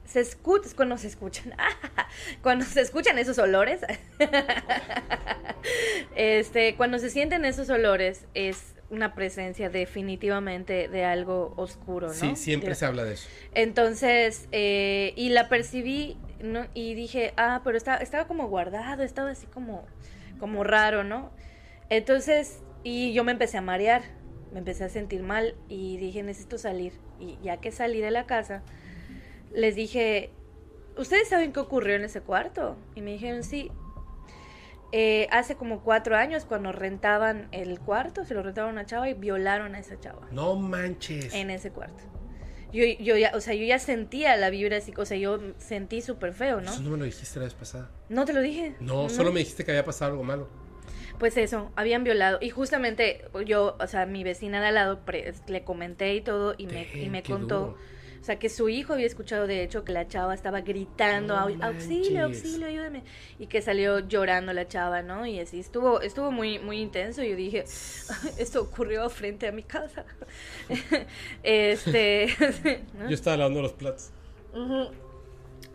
se 0.06 0.20
escucha, 0.20 0.70
cuando 0.76 0.98
se 0.98 1.08
escuchan, 1.08 1.54
cuando 2.42 2.66
se 2.66 2.82
escuchan 2.82 3.18
esos 3.18 3.38
olores, 3.38 3.82
este, 6.16 6.76
cuando 6.76 7.00
se 7.00 7.10
sienten 7.10 7.46
esos 7.46 7.70
olores, 7.70 8.26
es 8.34 8.76
una 8.90 9.16
presencia 9.16 9.70
definitivamente 9.70 10.88
de 10.88 11.06
algo 11.06 11.54
oscuro, 11.58 12.08
¿no? 12.08 12.14
Sí, 12.14 12.36
siempre 12.36 12.76
se 12.76 12.86
habla 12.86 13.04
de 13.04 13.14
eso. 13.14 13.28
entonces, 13.54 14.48
eh, 14.52 15.14
y 15.16 15.30
la 15.30 15.50
percibí, 15.50 16.18
¿no? 16.54 16.66
Y 16.74 16.94
dije, 16.94 17.34
ah, 17.38 17.62
pero 17.64 17.78
estaba, 17.78 17.98
estaba 17.98 18.28
como 18.28 18.48
guardado, 18.48 19.04
estaba 19.04 19.32
así 19.32 19.48
como, 19.48 19.86
como 20.40 20.64
raro, 20.64 21.04
¿no? 21.04 21.32
Entonces, 21.90 22.64
y 22.84 23.14
yo 23.14 23.24
me 23.24 23.32
empecé 23.32 23.58
a 23.58 23.62
marear, 23.62 24.04
me 24.52 24.60
empecé 24.60 24.84
a 24.84 24.90
sentir 24.90 25.22
mal 25.24 25.56
y 25.68 25.98
dije, 25.98 26.24
necesito 26.24 26.58
salir. 26.58 26.94
Y 27.20 27.38
ya 27.44 27.58
que 27.58 27.72
salí 27.72 28.02
de 28.02 28.12
la 28.12 28.26
casa, 28.26 28.64
les 29.54 29.76
dije, 29.76 30.32
¿ustedes 30.98 31.30
saben 31.30 31.52
qué 31.54 31.60
ocurrió 31.60 31.96
en 31.96 32.04
ese 32.04 32.22
cuarto? 32.22 32.78
Y 32.96 33.02
me 33.02 33.12
dijeron, 33.12 33.44
sí. 33.44 33.72
Eh, 34.92 35.28
hace 35.32 35.56
como 35.56 35.82
cuatro 35.82 36.16
años, 36.16 36.46
cuando 36.46 36.72
rentaban 36.72 37.50
el 37.52 37.80
cuarto, 37.80 38.24
se 38.24 38.34
lo 38.34 38.44
rentaron 38.44 38.70
a 38.70 38.74
una 38.74 38.86
chava 38.86 39.10
y 39.10 39.14
violaron 39.14 39.76
a 39.76 39.80
esa 39.80 40.00
chava 40.00 40.26
No 40.32 40.56
manches. 40.56 41.34
en 41.34 41.50
ese 41.50 41.72
cuarto. 41.72 42.04
Yo, 42.76 42.84
yo 43.00 43.16
ya, 43.18 43.32
o 43.34 43.40
sea, 43.42 43.54
yo 43.54 43.64
ya 43.64 43.80
sentía 43.80 44.36
la 44.36 44.50
vibra 44.50 44.78
así, 44.78 44.92
o 44.98 45.06
sea, 45.06 45.18
yo 45.18 45.40
sentí 45.58 46.02
súper 46.02 46.34
feo, 46.34 46.60
¿no? 46.62 46.72
Eso 46.72 46.82
no 46.82 46.90
me 46.92 46.98
lo 46.98 47.06
dijiste 47.06 47.40
la 47.40 47.46
vez 47.46 47.54
pasada. 47.54 47.90
No 48.10 48.26
te 48.26 48.34
lo 48.34 48.42
dije. 48.42 48.76
No, 48.82 49.08
solo 49.10 49.32
me 49.32 49.40
dijiste 49.40 49.64
que 49.64 49.72
había 49.72 49.86
pasado 49.86 50.12
algo 50.12 50.24
malo. 50.24 50.50
Pues 51.18 51.38
eso, 51.38 51.72
habían 51.78 52.04
violado. 52.04 52.40
Y 52.42 52.50
justamente 52.50 53.24
yo, 53.46 53.78
o 53.80 53.88
sea, 53.88 54.06
mi 54.06 54.26
vecina 54.26 54.60
de 54.60 54.68
al 54.68 54.76
lado 54.76 55.06
pre- 55.06 55.34
le 55.48 55.64
comenté 55.64 56.14
y 56.16 56.20
todo 56.22 56.56
y 56.58 56.68
me, 56.68 56.86
y 57.02 57.10
me 57.10 57.24
contó. 57.24 57.60
duro. 57.60 57.78
O 58.26 58.28
sea, 58.28 58.40
que 58.40 58.50
su 58.50 58.70
hijo 58.70 58.94
había 58.94 59.06
escuchado 59.06 59.46
de 59.46 59.62
hecho 59.62 59.84
que 59.84 59.92
la 59.92 60.08
chava 60.08 60.34
estaba 60.34 60.62
gritando, 60.62 61.36
No 61.36 61.42
"Au- 61.48 61.64
auxilio, 61.64 62.24
auxilio, 62.26 62.66
ayúdame. 62.66 63.04
Y 63.38 63.46
que 63.46 63.62
salió 63.62 64.00
llorando 64.00 64.52
la 64.52 64.68
chava, 64.68 65.04
¿no? 65.04 65.28
Y 65.28 65.40
así 65.40 65.60
estuvo, 65.60 66.02
estuvo 66.02 66.32
muy, 66.32 66.58
muy 66.58 66.80
intenso. 66.80 67.22
Yo 67.22 67.36
dije, 67.36 67.66
esto 68.40 68.64
ocurrió 68.64 69.08
frente 69.12 69.48
a 69.48 69.52
mi 69.52 69.62
casa. 69.62 70.06
este, 71.44 72.30
¿no? 72.98 73.10
Yo 73.10 73.14
estaba 73.14 73.38
lavando 73.38 73.62
los 73.62 73.74
platos. 73.74 74.10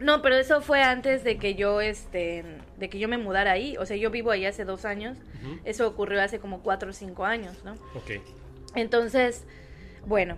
No, 0.00 0.20
pero 0.22 0.34
eso 0.36 0.60
fue 0.60 0.82
antes 0.82 1.22
de 1.22 1.36
que 1.38 1.54
yo, 1.54 1.80
este, 1.80 2.44
de 2.78 2.88
que 2.90 2.98
yo 2.98 3.06
me 3.06 3.16
mudara 3.18 3.52
ahí. 3.52 3.76
O 3.76 3.86
sea, 3.86 3.96
yo 3.96 4.10
vivo 4.10 4.32
ahí 4.32 4.44
hace 4.46 4.64
dos 4.64 4.84
años. 4.84 5.18
Eso 5.64 5.86
ocurrió 5.86 6.20
hace 6.20 6.40
como 6.40 6.62
cuatro 6.62 6.90
o 6.90 6.92
cinco 6.92 7.24
años, 7.24 7.62
¿no? 7.64 7.74
Ok. 7.94 8.12
Entonces, 8.74 9.44
bueno, 10.06 10.36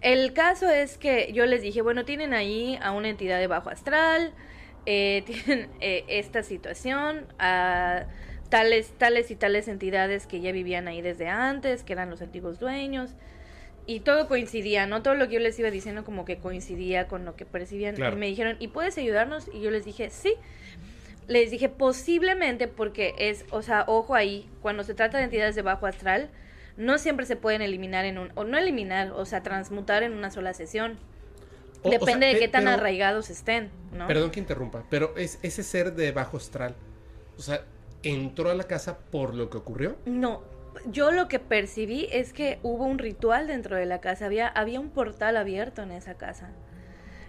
el 0.00 0.32
caso 0.32 0.70
es 0.70 0.98
que 0.98 1.32
yo 1.32 1.46
les 1.46 1.62
dije, 1.62 1.82
bueno, 1.82 2.04
tienen 2.04 2.34
ahí 2.34 2.78
a 2.82 2.92
una 2.92 3.08
entidad 3.08 3.38
de 3.38 3.46
bajo 3.46 3.70
astral, 3.70 4.32
eh, 4.86 5.22
tienen 5.26 5.70
eh, 5.80 6.04
esta 6.08 6.42
situación, 6.42 7.26
a 7.38 8.06
tales, 8.48 8.92
tales 8.98 9.30
y 9.30 9.36
tales 9.36 9.68
entidades 9.68 10.26
que 10.26 10.40
ya 10.40 10.52
vivían 10.52 10.88
ahí 10.88 11.02
desde 11.02 11.28
antes, 11.28 11.82
que 11.82 11.92
eran 11.92 12.10
los 12.10 12.22
antiguos 12.22 12.58
dueños. 12.58 13.10
Y 13.86 14.00
todo 14.00 14.28
coincidía, 14.28 14.86
¿no? 14.86 15.02
Todo 15.02 15.14
lo 15.14 15.28
que 15.28 15.34
yo 15.34 15.40
les 15.40 15.58
iba 15.58 15.70
diciendo 15.70 16.04
como 16.04 16.26
que 16.26 16.36
coincidía 16.36 17.08
con 17.08 17.24
lo 17.24 17.36
que 17.36 17.46
percibían. 17.46 17.94
Claro. 17.94 18.16
Y 18.16 18.18
me 18.18 18.26
dijeron, 18.26 18.56
¿y 18.58 18.68
puedes 18.68 18.98
ayudarnos? 18.98 19.48
Y 19.52 19.62
yo 19.62 19.70
les 19.70 19.86
dije, 19.86 20.10
sí. 20.10 20.34
Les 21.26 21.50
dije, 21.50 21.70
posiblemente 21.70 22.68
porque 22.68 23.14
es, 23.18 23.46
o 23.50 23.62
sea, 23.62 23.84
ojo 23.86 24.14
ahí, 24.14 24.48
cuando 24.60 24.84
se 24.84 24.94
trata 24.94 25.18
de 25.18 25.24
entidades 25.24 25.54
de 25.54 25.62
bajo 25.62 25.86
astral, 25.86 26.28
no 26.78 26.96
siempre 26.96 27.26
se 27.26 27.36
pueden 27.36 27.60
eliminar 27.60 28.06
en 28.06 28.16
un, 28.16 28.32
o 28.36 28.44
no 28.44 28.56
eliminar, 28.56 29.12
o 29.12 29.26
sea, 29.26 29.42
transmutar 29.42 30.02
en 30.02 30.12
una 30.14 30.30
sola 30.30 30.54
sesión. 30.54 30.98
O- 31.82 31.88
o 31.88 31.90
Depende 31.90 32.26
sea, 32.26 32.34
de 32.34 32.38
qué 32.40 32.48
tan 32.48 32.64
pero- 32.64 32.76
arraigados 32.76 33.28
estén, 33.30 33.70
¿no? 33.92 34.06
Perdón 34.06 34.30
que 34.30 34.40
interrumpa, 34.40 34.84
pero 34.88 35.14
es 35.16 35.38
ese 35.42 35.62
ser 35.62 35.92
de 35.94 36.10
bajo 36.12 36.36
astral. 36.38 36.74
O 37.36 37.42
sea, 37.42 37.62
entró 38.02 38.48
a 38.50 38.54
la 38.54 38.64
casa 38.64 38.98
por 38.98 39.34
lo 39.34 39.50
que 39.50 39.58
ocurrió. 39.58 39.96
No, 40.06 40.42
yo 40.86 41.10
lo 41.12 41.28
que 41.28 41.38
percibí 41.38 42.08
es 42.10 42.32
que 42.32 42.58
hubo 42.62 42.84
un 42.84 42.98
ritual 42.98 43.46
dentro 43.48 43.76
de 43.76 43.86
la 43.86 44.00
casa, 44.00 44.26
había, 44.26 44.48
había 44.48 44.80
un 44.80 44.90
portal 44.90 45.36
abierto 45.36 45.82
en 45.82 45.90
esa 45.92 46.14
casa. 46.14 46.50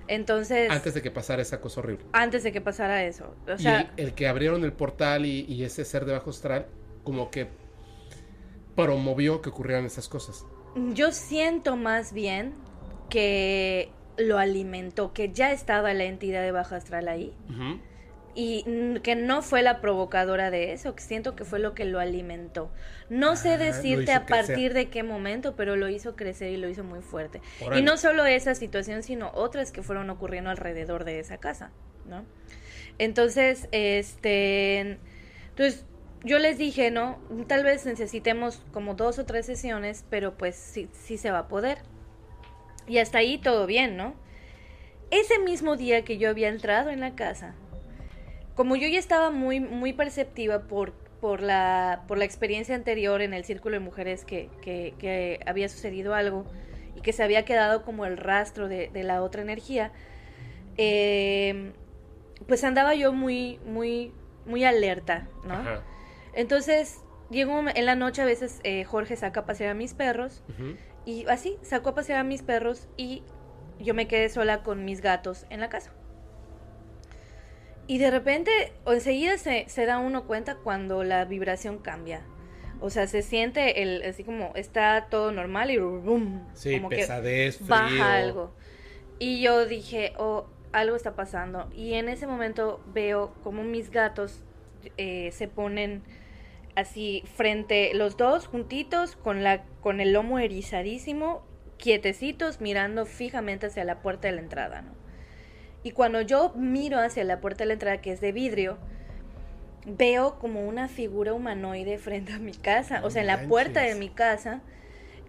Entonces, 0.08 0.72
Antes 0.72 0.96
de 0.96 1.02
que 1.04 1.12
pasara 1.12 1.42
esa 1.42 1.62
cosa 1.62 1.82
horrible. 1.82 2.06
antes 2.14 2.44
de 2.44 2.52
que 2.52 2.62
pasara 2.62 3.04
eso, 3.04 3.36
o 3.48 3.62
y 3.62 3.68
el 4.02 4.14
que 4.14 4.28
abrieron 4.28 4.64
el 4.64 4.74
portal 4.74 5.26
y, 5.26 5.46
y 5.48 5.64
ese 5.64 5.86
ser 5.86 6.06
de 6.06 6.14
bajo 6.14 6.32
astral, 6.32 6.66
como 7.04 7.30
que 7.30 7.48
promovió 8.86 9.42
que 9.42 9.50
ocurrieran 9.50 9.86
esas 9.86 10.08
cosas. 10.10 10.46
yo 10.94 11.12
siento 11.12 11.76
más 11.76 12.14
bien 12.14 12.54
que 13.10 13.92
lo 14.18 14.38
alimentó, 14.38 15.14
que 15.14 15.32
ya 15.32 15.52
estaba 15.52 15.94
la 15.94 16.04
entidad 16.04 16.42
de 16.44 16.52
bajo 16.52 16.76
astral 16.76 17.08
ahí. 17.08 17.34
Y 18.36 18.64
que 19.02 19.16
no 19.16 19.42
fue 19.42 19.64
la 19.64 19.82
provocadora 19.82 20.52
de 20.52 20.72
eso, 20.72 20.96
que 20.96 21.02
siento 21.04 21.36
que 21.36 21.44
fue 21.44 21.60
lo 21.60 21.74
que 21.74 21.84
lo 21.86 22.00
alimentó. 22.00 22.72
No 23.10 23.36
sé 23.36 23.54
Ah, 23.54 23.58
decirte 23.58 24.14
a 24.14 24.26
partir 24.28 24.46
crecer. 24.56 24.74
de 24.76 24.90
qué 24.90 25.04
momento, 25.04 25.56
pero 25.56 25.76
lo 25.76 25.90
hizo 25.90 26.16
crecer 26.16 26.52
y 26.52 26.58
lo 26.58 26.70
hizo 26.70 26.84
muy 26.84 27.02
fuerte. 27.02 27.42
Y 27.76 27.82
no 27.82 27.98
solo 27.98 28.26
esa 28.26 28.56
situación, 28.56 29.04
sino 29.04 29.32
otras 29.34 29.72
que 29.72 29.82
fueron 29.84 30.10
ocurriendo 30.10 30.52
alrededor 30.52 31.04
de 31.04 31.20
esa 31.20 31.38
casa, 31.40 31.72
¿no? 32.08 32.24
Entonces, 32.98 33.68
este, 33.72 35.00
entonces 35.50 35.86
yo 36.24 36.38
les 36.38 36.58
dije, 36.58 36.92
¿no? 36.92 37.18
Tal 37.48 37.64
vez 37.64 37.86
necesitemos 37.86 38.62
como 38.74 38.94
dos 38.94 39.20
o 39.20 39.26
tres 39.26 39.46
sesiones, 39.46 40.06
pero 40.10 40.38
pues 40.38 40.56
sí, 40.56 40.90
sí 40.92 41.18
se 41.18 41.32
va 41.32 41.40
a 41.40 41.48
poder. 41.48 41.80
Y 42.88 42.98
hasta 42.98 43.20
ahí 43.20 43.38
todo 43.38 43.66
bien, 43.66 43.96
¿no? 43.96 44.16
Ese 45.12 45.40
mismo 45.40 45.78
día 45.78 46.04
que 46.04 46.18
yo 46.18 46.30
había 46.30 46.50
entrado 46.50 46.90
en 46.90 47.00
la 47.00 47.16
casa, 47.16 47.56
como 48.56 48.76
yo 48.76 48.88
ya 48.88 49.00
estaba 49.00 49.32
muy, 49.32 49.60
muy 49.60 49.94
perceptiva 49.94 50.64
por, 50.64 50.92
por, 51.22 51.42
la, 51.42 52.04
por 52.08 52.18
la 52.18 52.26
experiencia 52.26 52.76
anterior 52.76 53.22
en 53.22 53.34
el 53.34 53.46
círculo 53.46 53.76
de 53.76 53.80
mujeres 53.80 54.26
que, 54.26 54.50
que, 54.62 55.40
había 55.46 55.70
sucedido 55.70 56.14
algo 56.14 56.46
y 56.96 57.02
que 57.02 57.14
se 57.14 57.24
había 57.24 57.46
quedado 57.46 57.84
como 57.84 58.06
el 58.06 58.18
rastro 58.18 58.68
de, 58.68 58.92
la 58.94 59.24
otra 59.24 59.42
energía, 59.42 59.92
eh, 60.78 61.72
pues 62.48 62.64
andaba 62.64 62.94
yo 62.94 63.14
muy, 63.14 63.60
muy, 63.66 64.12
muy 64.46 64.66
alerta, 64.66 65.28
¿no? 65.46 65.64
Entonces, 66.40 67.02
llegó 67.30 67.62
en 67.68 67.86
la 67.86 67.96
noche 67.96 68.22
a 68.22 68.26
veces 68.26 68.62
eh, 68.64 68.86
Jorge 68.86 69.18
saca 69.18 69.42
a 69.42 69.46
pasear 69.46 69.72
a 69.72 69.74
mis 69.74 69.94
perros 69.94 70.42
y 71.06 71.26
así 71.28 71.58
sacó 71.64 71.90
a 71.90 71.96
pasear 71.96 72.18
a 72.18 72.24
mis 72.24 72.44
perros 72.44 72.88
y 72.96 73.24
yo 73.78 73.94
me 73.94 74.08
quedé 74.08 74.30
sola 74.30 74.64
con 74.64 74.86
mis 74.86 75.02
gatos 75.02 75.46
en 75.50 75.60
la 75.60 75.68
casa. 75.68 75.92
Y 77.88 77.98
de 77.98 78.10
repente, 78.10 78.72
o 78.86 78.94
enseguida 78.94 79.38
se, 79.38 79.66
se 79.68 79.86
da 79.86 79.98
uno 80.00 80.28
cuenta 80.28 80.56
cuando 80.56 81.04
la 81.04 81.26
vibración 81.26 81.78
cambia. 81.78 82.22
O 82.80 82.90
sea, 82.90 83.06
se 83.08 83.22
siente 83.22 83.82
el, 83.82 84.02
así 84.04 84.24
como 84.24 84.54
está 84.56 85.08
todo 85.10 85.34
normal 85.34 85.72
y 85.72 85.78
boom, 85.78 86.48
Sí, 86.54 86.78
como 86.78 86.88
que 86.88 86.96
pesadez, 87.00 87.58
frío. 87.58 87.68
baja 87.68 88.16
algo. 88.16 88.54
Y 89.20 89.42
yo 89.42 89.66
dije, 89.66 90.14
oh, 90.18 90.46
algo 90.72 90.96
está 90.96 91.18
pasando. 91.18 91.70
Y 91.76 91.96
en 91.96 92.08
ese 92.08 92.28
momento 92.28 92.82
veo 92.94 93.34
como 93.44 93.66
mis 93.66 93.92
gatos 93.92 94.42
eh, 94.96 95.32
se 95.34 95.50
ponen 95.50 96.02
así 96.80 97.24
frente, 97.36 97.92
los 97.94 98.18
dos 98.18 98.48
juntitos, 98.48 99.16
con, 99.16 99.44
la, 99.44 99.64
con 99.82 100.02
el 100.02 100.14
lomo 100.14 100.40
erizadísimo, 100.40 101.44
quietecitos, 101.78 102.62
mirando 102.62 103.06
fijamente 103.06 103.68
hacia 103.68 103.84
la 103.84 104.02
puerta 104.02 104.28
de 104.28 104.36
la 104.36 104.42
entrada, 104.42 104.82
¿no? 104.82 104.92
Y 105.84 105.92
cuando 105.92 106.22
yo 106.22 106.54
miro 106.56 107.00
hacia 107.00 107.24
la 107.24 107.40
puerta 107.40 107.64
de 107.64 107.68
la 107.68 107.74
entrada, 107.74 108.02
que 108.02 108.12
es 108.12 108.20
de 108.20 108.32
vidrio, 108.32 108.78
veo 109.86 110.38
como 110.40 110.68
una 110.68 110.88
figura 110.88 111.34
humanoide 111.34 111.98
frente 111.98 112.34
a 112.34 112.40
mi 112.40 112.54
casa, 112.54 113.02
o 113.04 113.10
sea, 113.10 113.22
en 113.22 113.28
la 113.28 113.48
puerta 113.48 113.82
de 113.82 113.96
mi 113.96 114.10
casa, 114.10 114.62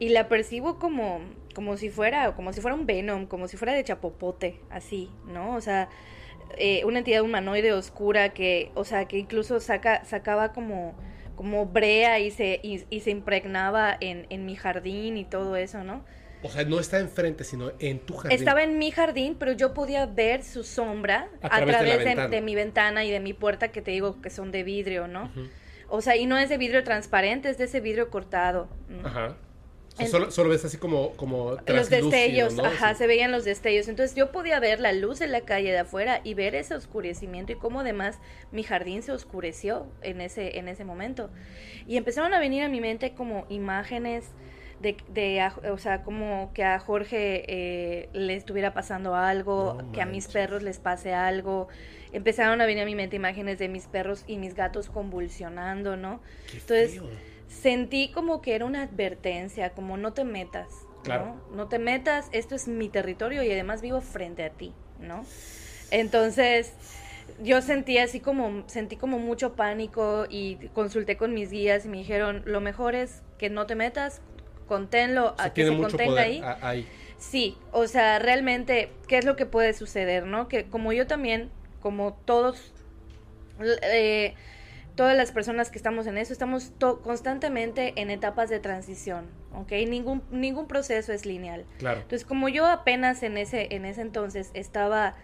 y 0.01 0.09
la 0.09 0.29
percibo 0.29 0.79
como, 0.79 1.21
como 1.55 1.77
si 1.77 1.91
fuera, 1.91 2.35
como 2.35 2.53
si 2.53 2.61
fuera 2.61 2.75
un 2.75 2.87
Venom, 2.87 3.27
como 3.27 3.47
si 3.47 3.57
fuera 3.57 3.75
de 3.75 3.85
chapopote, 3.85 4.61
así, 4.71 5.11
¿no? 5.27 5.55
O 5.55 5.61
sea, 5.61 5.89
eh, 6.57 6.85
una 6.85 6.99
entidad 6.99 7.23
humanoide 7.23 7.73
oscura 7.73 8.31
que, 8.31 8.73
o 8.75 8.85
sea, 8.85 9.05
que 9.05 9.19
incluso 9.19 9.61
saca, 9.61 10.05
sacaba 10.05 10.53
como, 10.53 10.95
como 11.41 11.65
brea 11.65 12.19
y 12.19 12.31
se, 12.31 12.61
y, 12.63 12.85
y 12.91 13.01
se 13.01 13.11
impregnaba 13.11 13.97
en, 13.99 14.27
en 14.29 14.45
mi 14.45 14.57
jardín 14.57 15.17
y 15.17 15.25
todo 15.25 15.57
eso, 15.57 15.83
¿no? 15.85 16.05
O 16.43 16.51
sea, 16.51 16.67
no 16.67 16.79
está 16.79 16.99
enfrente, 16.99 17.45
sino 17.45 17.73
en 17.79 17.99
tu 18.01 18.13
jardín. 18.13 18.39
Estaba 18.39 18.63
en 18.63 18.77
mi 18.77 18.91
jardín, 18.91 19.37
pero 19.39 19.53
yo 19.53 19.73
podía 19.73 20.05
ver 20.05 20.45
su 20.45 20.65
sombra 20.65 21.31
A 21.41 21.49
través 21.49 21.67
de 21.67 21.73
la 21.73 21.79
través 21.79 21.99
de, 22.01 22.05
ventana. 22.05 22.29
de 22.29 22.41
mi 22.43 22.55
ventana 22.55 23.07
y 23.07 23.11
de 23.11 23.21
mi 23.21 23.33
puerta 23.33 23.69
que 23.69 23.81
te 23.81 23.91
digo 23.91 24.21
que 24.21 24.29
son 24.29 24.53
de 24.53 24.65
vidrio, 24.65 25.09
¿no? 25.09 25.33
O 25.89 26.03
sea, 26.03 26.15
y 26.15 26.27
no 26.27 26.37
es 26.37 26.51
de 26.51 26.59
vidrio 26.59 26.85
transparente, 26.85 27.49
es 27.49 27.57
de 27.57 27.65
ese 27.65 27.81
vidrio 27.81 28.11
cortado. 28.11 28.69
¿no? 28.91 29.09
Ajá. 29.09 29.35
Solo, 30.09 30.31
solo 30.31 30.51
ves 30.51 30.65
así 30.65 30.77
como, 30.77 31.11
como 31.13 31.57
Los 31.67 31.91
destellos, 31.91 32.55
¿no? 32.55 32.65
ajá, 32.65 32.91
Sí. 32.95 32.99
se 32.99 33.07
veían 33.07 33.31
los 33.33 33.45
destellos. 33.45 33.89
Entonces 33.89 34.17
yo 34.17 34.31
podía 34.33 34.61
ver 34.61 34.81
la 34.81 34.93
luz 34.93 35.21
en 35.21 35.33
la 35.33 35.41
calle 35.43 35.71
de 35.73 35.79
afuera 35.79 36.21
y 36.25 36.35
ver 36.35 36.55
ese 36.55 36.75
oscurecimiento 36.75 37.53
y 37.53 37.57
cómo 37.57 37.81
además 37.81 38.19
mi 38.53 38.63
jardín 38.63 39.03
se 39.03 39.13
oscureció 39.13 39.87
en 40.03 40.21
ese, 40.21 40.59
en 40.59 40.69
ese 40.69 40.85
momento. 40.85 41.31
Y 41.87 41.97
empezaron 41.97 42.35
a 42.35 42.39
venir 42.41 42.63
a 42.63 42.69
mi 42.69 42.81
mente 42.81 43.13
como 43.15 43.47
imágenes 43.49 44.27
de, 44.81 44.97
de 45.09 45.41
a- 45.43 45.55
o 45.71 45.77
sea, 45.77 46.03
como 46.03 46.53
que 46.55 46.65
a 46.65 46.79
Jorge 46.79 47.45
eh, 47.49 48.09
le 48.15 48.35
estuviera 48.35 48.73
pasando 48.73 49.15
algo, 49.15 49.75
No 49.83 49.93
que 49.93 50.01
a 50.01 50.07
mis 50.07 50.27
perros 50.29 50.63
les 50.63 50.79
pase 50.79 51.13
algo. 51.13 51.69
Empezaron 52.13 52.61
a 52.63 52.67
venir 52.67 52.83
a 52.83 52.87
mi 52.87 52.95
mente 52.95 53.15
imágenes 53.17 53.59
de 53.59 53.69
mis 53.69 53.87
perros 53.87 54.25
y 54.27 54.39
mis 54.39 54.55
gatos 54.55 54.89
convulsionando, 54.89 55.97
¿no? 55.97 56.21
Qué 56.51 56.57
Entonces, 56.59 56.93
feo. 56.95 57.05
Sentí 57.51 58.11
como 58.13 58.41
que 58.41 58.55
era 58.55 58.65
una 58.65 58.83
advertencia, 58.83 59.71
como 59.71 59.97
no 59.97 60.13
te 60.13 60.25
metas, 60.25 60.69
Claro. 61.03 61.41
¿no? 61.51 61.57
No 61.57 61.69
te 61.69 61.79
metas, 61.79 62.29
esto 62.33 62.55
es 62.55 62.69
mi 62.69 62.89
territorio 62.89 63.43
y 63.43 63.51
además 63.51 63.83
vivo 63.83 64.01
frente 64.01 64.45
a 64.45 64.51
ti, 64.51 64.73
¿no? 64.99 65.25
Entonces, 65.91 66.73
yo 67.43 67.63
sentí 67.63 67.99
así 67.99 68.21
como, 68.21 68.69
sentí 68.69 68.97
como 68.97 69.19
mucho 69.19 69.55
pánico 69.55 70.27
y 70.29 70.57
consulté 70.75 71.17
con 71.17 71.35
mis 71.35 71.51
guías 71.51 71.85
y 71.87 71.89
me 71.89 71.99
dijeron, 71.99 72.43
lo 72.45 72.61
mejor 72.61 72.95
es 72.95 73.23
que 73.39 73.51
no 73.51 73.67
te 73.67 73.75
metas, 73.75 74.21
conténlo 74.69 75.33
O 75.33 75.37
sea, 75.37 75.47
a 75.47 75.55
que 75.55 75.67
se 75.67 75.77
contenga 75.77 76.59
ahí. 76.61 76.87
Sí, 77.19 77.57
o 77.73 77.87
sea, 77.87 78.19
realmente, 78.19 78.91
¿qué 79.09 79.19
es 79.19 79.25
lo 79.25 79.37
que 79.37 79.47
puede 79.47 79.75
suceder, 79.75 80.25
no? 80.25 80.49
Que 80.49 80.65
como 80.65 80.93
yo 80.93 81.07
también, 81.07 81.51
como 81.81 82.15
todos, 82.25 82.73
eh, 83.83 84.35
todas 84.97 85.17
las 85.17 85.33
personas 85.33 85.71
que 85.71 85.79
estamos 85.79 86.07
en 86.07 86.19
eso, 86.19 86.33
estamos 86.33 86.73
constantemente 87.03 87.95
en 88.01 88.11
etapas 88.11 88.51
de 88.51 88.61
transición, 88.61 89.27
¿ok? 89.55 89.73
Ningún, 89.89 90.23
ningún 90.31 90.67
proceso 90.67 91.13
es 91.13 91.27
lineal. 91.27 91.65
Claro. 91.79 92.01
Entonces, 92.01 92.27
como 92.27 92.49
yo 92.49 92.67
apenas 92.67 93.23
en 93.23 93.39
ese, 93.39 93.75
en 93.75 93.85
ese 93.85 94.03
entonces 94.03 94.51
estaba 94.55 95.15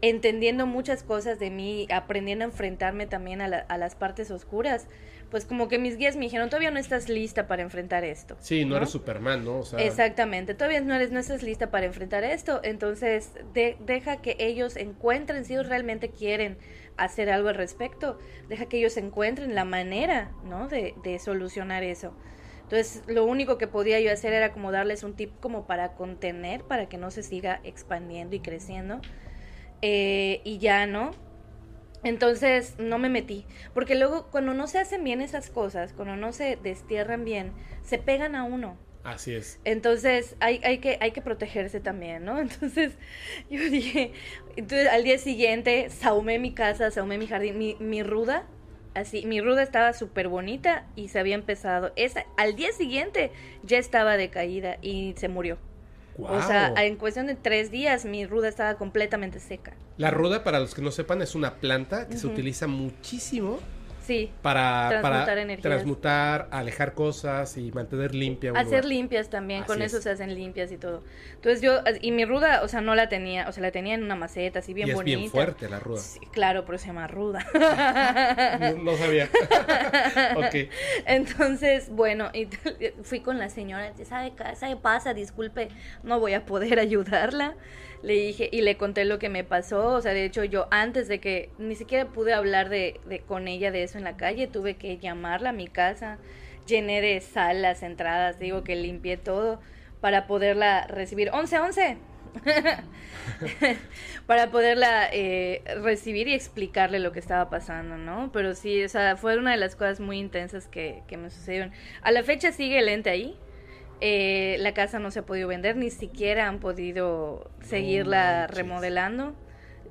entendiendo 0.00 0.66
muchas 0.66 1.02
cosas 1.02 1.38
de 1.38 1.50
mí, 1.50 1.88
aprendiendo 1.92 2.44
a 2.44 2.48
enfrentarme 2.48 3.06
también 3.06 3.40
a, 3.40 3.48
la- 3.48 3.58
a 3.58 3.76
las 3.78 3.94
partes 3.96 4.30
oscuras, 4.30 4.86
pues 5.30 5.44
como 5.44 5.68
que 5.68 5.78
mis 5.78 5.96
guías 5.96 6.16
me 6.16 6.24
dijeron, 6.24 6.48
todavía 6.48 6.70
no 6.70 6.78
estás 6.78 7.08
lista 7.08 7.46
para 7.46 7.62
enfrentar 7.62 8.04
esto. 8.04 8.36
Sí, 8.40 8.64
no, 8.64 8.70
¿no? 8.70 8.76
eres 8.78 8.90
Superman, 8.90 9.44
¿no? 9.44 9.58
O 9.60 9.62
sea, 9.64 9.80
Exactamente, 9.84 10.54
todavía 10.54 10.80
no 10.80 10.94
eres, 10.94 11.10
no 11.10 11.20
estás 11.20 11.42
lista 11.42 11.70
para 11.70 11.86
enfrentar 11.86 12.24
esto, 12.24 12.60
entonces 12.64 13.30
de- 13.54 13.76
deja 13.80 14.16
que 14.22 14.36
ellos 14.38 14.76
encuentren, 14.76 15.44
si 15.44 15.54
ellos 15.54 15.68
realmente 15.68 16.10
quieren 16.10 16.58
hacer 16.96 17.30
algo 17.30 17.48
al 17.48 17.54
respecto, 17.54 18.18
deja 18.48 18.66
que 18.66 18.78
ellos 18.78 18.96
encuentren 18.96 19.54
la 19.54 19.64
manera, 19.64 20.32
¿no? 20.44 20.68
De, 20.68 20.94
de 21.04 21.18
solucionar 21.18 21.82
eso. 21.84 22.12
Entonces, 22.62 23.02
lo 23.06 23.24
único 23.24 23.56
que 23.56 23.66
podía 23.66 23.98
yo 24.00 24.12
hacer 24.12 24.32
era 24.34 24.52
como 24.52 24.72
darles 24.72 25.02
un 25.02 25.14
tip 25.14 25.30
como 25.40 25.66
para 25.66 25.94
contener, 25.94 26.64
para 26.64 26.86
que 26.88 26.98
no 26.98 27.10
se 27.10 27.22
siga 27.22 27.60
expandiendo 27.64 28.36
y 28.36 28.40
creciendo. 28.40 29.00
Eh, 29.80 30.42
y 30.44 30.58
ya, 30.58 30.86
¿no? 30.86 31.12
Entonces 32.04 32.74
no 32.78 32.98
me 32.98 33.08
metí, 33.08 33.44
porque 33.74 33.94
luego 33.96 34.28
cuando 34.30 34.54
no 34.54 34.66
se 34.66 34.78
hacen 34.78 35.02
bien 35.02 35.20
esas 35.20 35.50
cosas, 35.50 35.92
cuando 35.92 36.16
no 36.16 36.32
se 36.32 36.56
destierran 36.56 37.24
bien, 37.24 37.52
se 37.82 37.98
pegan 37.98 38.34
a 38.36 38.44
uno. 38.44 38.78
así 39.02 39.34
es. 39.34 39.58
Entonces 39.64 40.36
hay, 40.40 40.60
hay, 40.64 40.78
que, 40.78 40.98
hay 41.00 41.10
que 41.10 41.22
protegerse 41.22 41.80
también, 41.80 42.24
¿no? 42.24 42.38
Entonces 42.40 42.92
yo 43.50 43.60
dije, 43.68 44.12
entonces 44.56 44.88
al 44.88 45.02
día 45.04 45.18
siguiente 45.18 45.90
sahumé 45.90 46.38
mi 46.38 46.52
casa, 46.54 46.90
sahumé 46.90 47.18
mi 47.18 47.26
jardín, 47.26 47.58
mi, 47.58 47.76
mi 47.80 48.02
ruda, 48.02 48.46
así, 48.94 49.26
mi 49.26 49.40
ruda 49.40 49.62
estaba 49.62 49.92
súper 49.92 50.28
bonita 50.28 50.86
y 50.94 51.08
se 51.08 51.18
había 51.18 51.34
empezado, 51.34 51.92
esa, 51.96 52.26
al 52.36 52.54
día 52.56 52.72
siguiente 52.72 53.32
ya 53.64 53.78
estaba 53.78 54.16
decaída 54.16 54.78
y 54.82 55.14
se 55.16 55.28
murió. 55.28 55.58
O 56.18 56.42
sea, 56.42 56.74
en 56.76 56.96
cuestión 56.96 57.26
de 57.26 57.34
tres 57.34 57.70
días 57.70 58.04
mi 58.04 58.26
ruda 58.26 58.48
estaba 58.48 58.74
completamente 58.74 59.38
seca. 59.40 59.74
La 59.96 60.10
ruda, 60.10 60.44
para 60.44 60.60
los 60.60 60.74
que 60.74 60.82
no 60.82 60.90
sepan, 60.90 61.22
es 61.22 61.34
una 61.34 61.54
planta 61.54 62.08
que 62.08 62.16
se 62.16 62.26
utiliza 62.26 62.66
muchísimo 62.66 63.58
Sí, 64.08 64.32
para 64.40 64.88
Transmutar 64.88 65.26
para 65.26 65.42
energías. 65.42 65.60
transmutar, 65.62 66.48
alejar 66.50 66.94
cosas 66.94 67.58
y 67.58 67.70
mantener 67.72 68.14
limpia. 68.14 68.52
un 68.52 68.56
hacer 68.56 68.84
lugar. 68.84 68.84
limpias 68.86 69.28
también, 69.28 69.64
con 69.64 69.82
eso 69.82 69.98
es. 69.98 70.02
se 70.02 70.08
hacen 70.08 70.34
limpias 70.34 70.72
y 70.72 70.78
todo. 70.78 71.04
Entonces 71.34 71.60
yo, 71.60 71.80
y 72.00 72.10
mi 72.10 72.24
ruda, 72.24 72.62
o 72.62 72.68
sea, 72.68 72.80
no 72.80 72.94
la 72.94 73.10
tenía, 73.10 73.46
o 73.50 73.52
sea, 73.52 73.62
la 73.62 73.70
tenía 73.70 73.92
en 73.96 74.02
una 74.02 74.16
maceta, 74.16 74.60
así 74.60 74.72
bien 74.72 74.88
y 74.88 74.90
es 74.92 74.96
bonita. 74.96 75.18
bien 75.18 75.30
fuerte 75.30 75.68
la 75.68 75.78
ruda. 75.78 76.00
Sí, 76.00 76.20
claro, 76.32 76.64
pero 76.64 76.78
se 76.78 76.86
llama 76.86 77.06
ruda. 77.06 77.46
No, 78.78 78.92
no 78.92 78.96
sabía. 78.96 79.28
ok. 80.36 80.70
Entonces, 81.04 81.90
bueno, 81.90 82.30
y 82.32 82.46
fui 83.02 83.20
con 83.20 83.38
la 83.38 83.50
señora, 83.50 83.92
¿sabe 84.06 84.32
sabe 84.56 84.72
qué 84.74 84.80
pasa? 84.80 85.12
Disculpe, 85.12 85.68
no 86.02 86.18
voy 86.18 86.32
a 86.32 86.46
poder 86.46 86.78
ayudarla. 86.78 87.56
Le 88.02 88.14
dije, 88.14 88.48
y 88.52 88.60
le 88.62 88.76
conté 88.76 89.04
lo 89.04 89.18
que 89.18 89.28
me 89.28 89.44
pasó, 89.44 89.94
o 89.94 90.00
sea, 90.00 90.12
de 90.12 90.24
hecho 90.24 90.44
yo 90.44 90.68
antes 90.70 91.08
de 91.08 91.20
que 91.20 91.50
ni 91.58 91.74
siquiera 91.74 92.06
pude 92.06 92.32
hablar 92.32 92.68
de, 92.68 93.00
de 93.06 93.20
con 93.20 93.48
ella 93.48 93.70
de 93.70 93.82
eso 93.82 93.98
en 93.98 94.04
la 94.04 94.16
calle, 94.16 94.46
tuve 94.46 94.76
que 94.76 94.98
llamarla 94.98 95.50
a 95.50 95.52
mi 95.52 95.66
casa, 95.66 96.18
llené 96.66 97.00
de 97.00 97.20
sal 97.20 97.62
las 97.62 97.82
entradas, 97.82 98.38
digo 98.38 98.62
que 98.62 98.76
limpié 98.76 99.16
todo 99.16 99.60
para 100.00 100.26
poderla 100.26 100.86
recibir. 100.86 101.30
¡11, 101.30 101.60
11! 101.60 101.96
para 104.26 104.50
poderla 104.50 105.08
eh, 105.12 105.62
recibir 105.82 106.28
y 106.28 106.34
explicarle 106.34 106.98
lo 106.98 107.12
que 107.12 107.18
estaba 107.18 107.50
pasando, 107.50 107.96
¿no? 107.96 108.30
Pero 108.32 108.54
sí, 108.54 108.84
o 108.84 108.88
sea, 108.88 109.16
fue 109.16 109.38
una 109.38 109.52
de 109.52 109.56
las 109.56 109.76
cosas 109.76 110.00
muy 110.00 110.18
intensas 110.18 110.68
que, 110.68 111.02
que 111.08 111.16
me 111.16 111.30
sucedieron. 111.30 111.72
A 112.02 112.12
la 112.12 112.22
fecha 112.22 112.52
sigue 112.52 112.78
el 112.78 112.88
ente 112.88 113.10
ahí. 113.10 113.36
Eh, 114.00 114.56
la 114.60 114.74
casa 114.74 114.98
no 114.98 115.10
se 115.10 115.20
ha 115.20 115.26
podido 115.26 115.48
vender, 115.48 115.76
ni 115.76 115.90
siquiera 115.90 116.48
han 116.48 116.60
podido 116.60 117.50
seguirla 117.62 118.46
remodelando. 118.46 119.34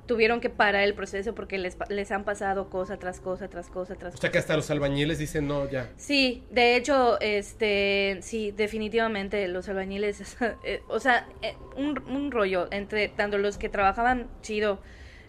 Tuvieron 0.06 0.40
que 0.40 0.48
parar 0.48 0.84
el 0.84 0.94
proceso 0.94 1.34
porque 1.34 1.58
les, 1.58 1.76
les 1.90 2.10
han 2.12 2.24
pasado 2.24 2.70
cosa 2.70 2.98
tras 2.98 3.20
cosa, 3.20 3.48
tras 3.48 3.68
cosa, 3.68 3.94
tras 3.94 4.14
O 4.14 4.16
sea 4.16 4.30
que 4.30 4.38
hasta 4.38 4.56
los 4.56 4.70
albañiles 4.70 5.18
dicen 5.18 5.46
no, 5.46 5.68
ya. 5.68 5.90
Sí, 5.96 6.44
de 6.50 6.76
hecho, 6.76 7.20
este, 7.20 8.18
sí, 8.22 8.50
definitivamente 8.52 9.46
los 9.48 9.68
albañiles, 9.68 10.38
eh, 10.64 10.80
o 10.88 10.98
sea, 10.98 11.28
eh, 11.42 11.56
un, 11.76 12.02
un 12.08 12.30
rollo 12.30 12.68
entre 12.70 13.08
tanto 13.08 13.36
los 13.36 13.58
que 13.58 13.68
trabajaban 13.68 14.28
chido, 14.40 14.80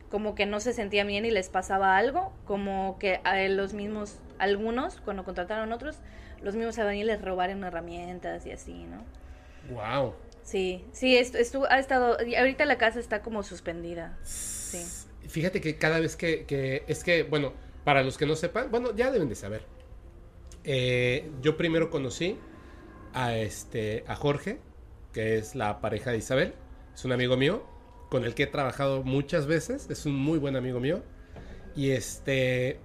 como 0.09 0.33
que 0.33 0.45
no 0.45 0.61
se 0.61 0.71
sentían 0.71 1.07
bien 1.07 1.25
y 1.25 1.31
les 1.31 1.49
pasaba 1.49 1.97
algo, 1.97 2.33
como 2.45 2.97
que 2.99 3.19
a 3.25 3.37
los 3.49 3.73
mismos, 3.73 4.19
algunos, 4.37 5.01
cuando 5.01 5.25
contrataron 5.25 5.73
otros, 5.73 5.97
los 6.41 6.55
mismos 6.55 6.77
albañiles 6.79 7.21
robaron 7.21 7.63
herramientas 7.63 8.45
y 8.45 8.51
así, 8.51 8.85
¿no? 8.85 9.03
Wow. 9.73 10.13
Sí, 10.43 10.83
sí, 10.93 11.15
esto, 11.17 11.37
esto 11.37 11.65
ha 11.69 11.79
estado, 11.79 12.17
ahorita 12.37 12.65
la 12.65 12.77
casa 12.77 12.99
está 12.99 13.21
como 13.21 13.43
suspendida. 13.43 14.17
Sí. 14.23 14.79
Fíjate 15.27 15.61
que 15.61 15.77
cada 15.77 15.99
vez 15.99 16.15
que, 16.15 16.45
que- 16.45 16.83
es 16.87 17.03
que, 17.03 17.23
bueno, 17.23 17.53
para 17.83 18.03
los 18.03 18.17
que 18.17 18.25
no 18.25 18.35
sepan, 18.35 18.71
bueno, 18.71 18.95
ya 18.95 19.11
deben 19.11 19.29
de 19.29 19.35
saber. 19.35 19.63
Eh, 20.63 21.29
yo 21.41 21.55
primero 21.57 21.89
conocí 21.89 22.37
a 23.13 23.35
este 23.35 24.03
a 24.07 24.15
Jorge, 24.15 24.59
que 25.13 25.37
es 25.37 25.55
la 25.55 25.81
pareja 25.81 26.11
de 26.11 26.17
Isabel, 26.17 26.53
es 26.93 27.05
un 27.05 27.11
amigo 27.11 27.37
mío 27.37 27.63
con 28.09 28.23
el 28.25 28.33
que 28.35 28.43
he 28.43 28.47
trabajado 28.47 29.03
muchas 29.03 29.45
veces, 29.47 29.87
es 29.89 30.05
un 30.05 30.15
muy 30.15 30.37
buen 30.39 30.55
amigo 30.55 30.79
mío 30.79 31.03
y 31.75 31.91
este 31.91 32.79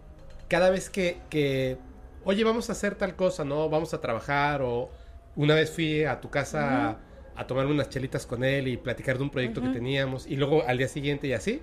cada 0.49 0.71
vez 0.71 0.91
que, 0.91 1.19
que 1.31 1.79
oye, 2.25 2.45
vamos 2.45 2.69
a 2.69 2.73
hacer 2.73 2.95
tal 2.95 3.17
cosa, 3.17 3.45
no, 3.45 3.69
vamos 3.69 3.95
a 3.95 4.01
trabajar 4.01 4.63
o 4.63 4.91
una 5.37 5.55
vez 5.55 5.71
fui 5.71 6.05
a 6.05 6.21
tu 6.21 6.31
casa 6.31 6.91
a, 6.91 6.99
a 7.37 7.47
tomarme 7.47 7.73
unas 7.73 7.89
chelitas 7.89 8.27
con 8.27 8.45
él 8.45 8.69
y 8.69 8.77
platicar 8.77 9.19
de 9.19 9.25
un 9.25 9.31
proyecto 9.31 9.61
que 9.61 9.69
teníamos 9.69 10.27
y 10.27 10.37
luego 10.37 10.65
al 10.67 10.79
día 10.79 10.89
siguiente 10.89 11.27
y 11.27 11.33
así. 11.33 11.63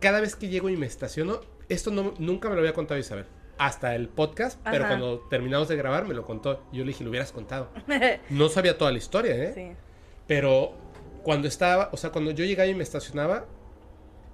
Cada 0.00 0.20
vez 0.20 0.34
que 0.34 0.48
llego 0.48 0.68
y 0.68 0.76
me 0.76 0.86
estaciono, 0.86 1.40
esto 1.68 1.90
no, 1.90 2.14
nunca 2.18 2.48
me 2.48 2.54
lo 2.54 2.60
había 2.60 2.72
contado 2.72 2.98
Isabel. 2.98 3.26
Hasta 3.58 3.94
el 3.94 4.08
podcast, 4.08 4.58
pero 4.64 4.86
cuando 4.88 5.20
terminamos 5.30 5.68
de 5.68 5.76
grabar 5.76 6.06
me 6.06 6.14
lo 6.14 6.24
contó. 6.24 6.64
Yo 6.72 6.80
le 6.80 6.88
dije, 6.88 7.04
lo 7.04 7.10
hubieras 7.10 7.32
contado. 7.32 7.70
No 8.30 8.48
sabía 8.48 8.76
toda 8.76 8.90
la 8.90 8.98
historia, 8.98 9.36
¿eh? 9.36 9.52
sí. 9.54 9.72
Pero 10.26 10.74
cuando 11.22 11.46
estaba, 11.46 11.90
o 11.92 11.96
sea, 11.96 12.10
cuando 12.10 12.30
yo 12.30 12.44
llegaba 12.44 12.66
y 12.66 12.74
me 12.74 12.82
estacionaba, 12.82 13.46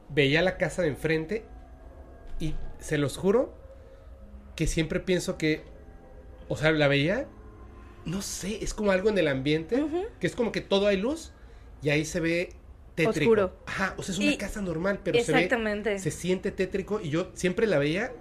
veía 0.08 0.40
la 0.42 0.56
casa 0.56 0.82
de 0.82 0.88
enfrente 0.88 1.44
y 2.40 2.54
se 2.78 2.96
los 2.96 3.16
juro 3.16 3.54
que 4.58 4.66
siempre 4.66 4.98
pienso 4.98 5.38
que, 5.38 5.62
o 6.48 6.56
sea, 6.56 6.72
la 6.72 6.88
veía, 6.88 7.28
no 8.04 8.22
sé, 8.22 8.58
es 8.64 8.74
como 8.74 8.90
algo 8.90 9.08
en 9.08 9.16
el 9.16 9.28
ambiente, 9.28 9.84
que 10.18 10.26
es 10.26 10.34
como 10.34 10.50
que 10.50 10.60
todo 10.60 10.88
hay 10.88 10.96
luz 10.96 11.32
y 11.80 11.90
ahí 11.90 12.04
se 12.04 12.18
ve 12.18 12.54
tétrico. 12.96 13.30
Oscuro. 13.30 13.56
Ajá, 13.66 13.94
o 13.96 14.02
sea, 14.02 14.14
es 14.14 14.18
una 14.18 14.32
Y- 14.32 14.36
casa 14.36 14.60
normal, 14.60 14.98
pero 15.04 15.22
se 15.22 15.32
ve, 15.32 15.98
se 16.00 16.10
siente 16.10 16.50
tétrico 16.50 17.00
y 17.00 17.10
yo 17.10 17.30
siempre 17.34 17.68
la 17.68 17.78
veía 17.78 18.12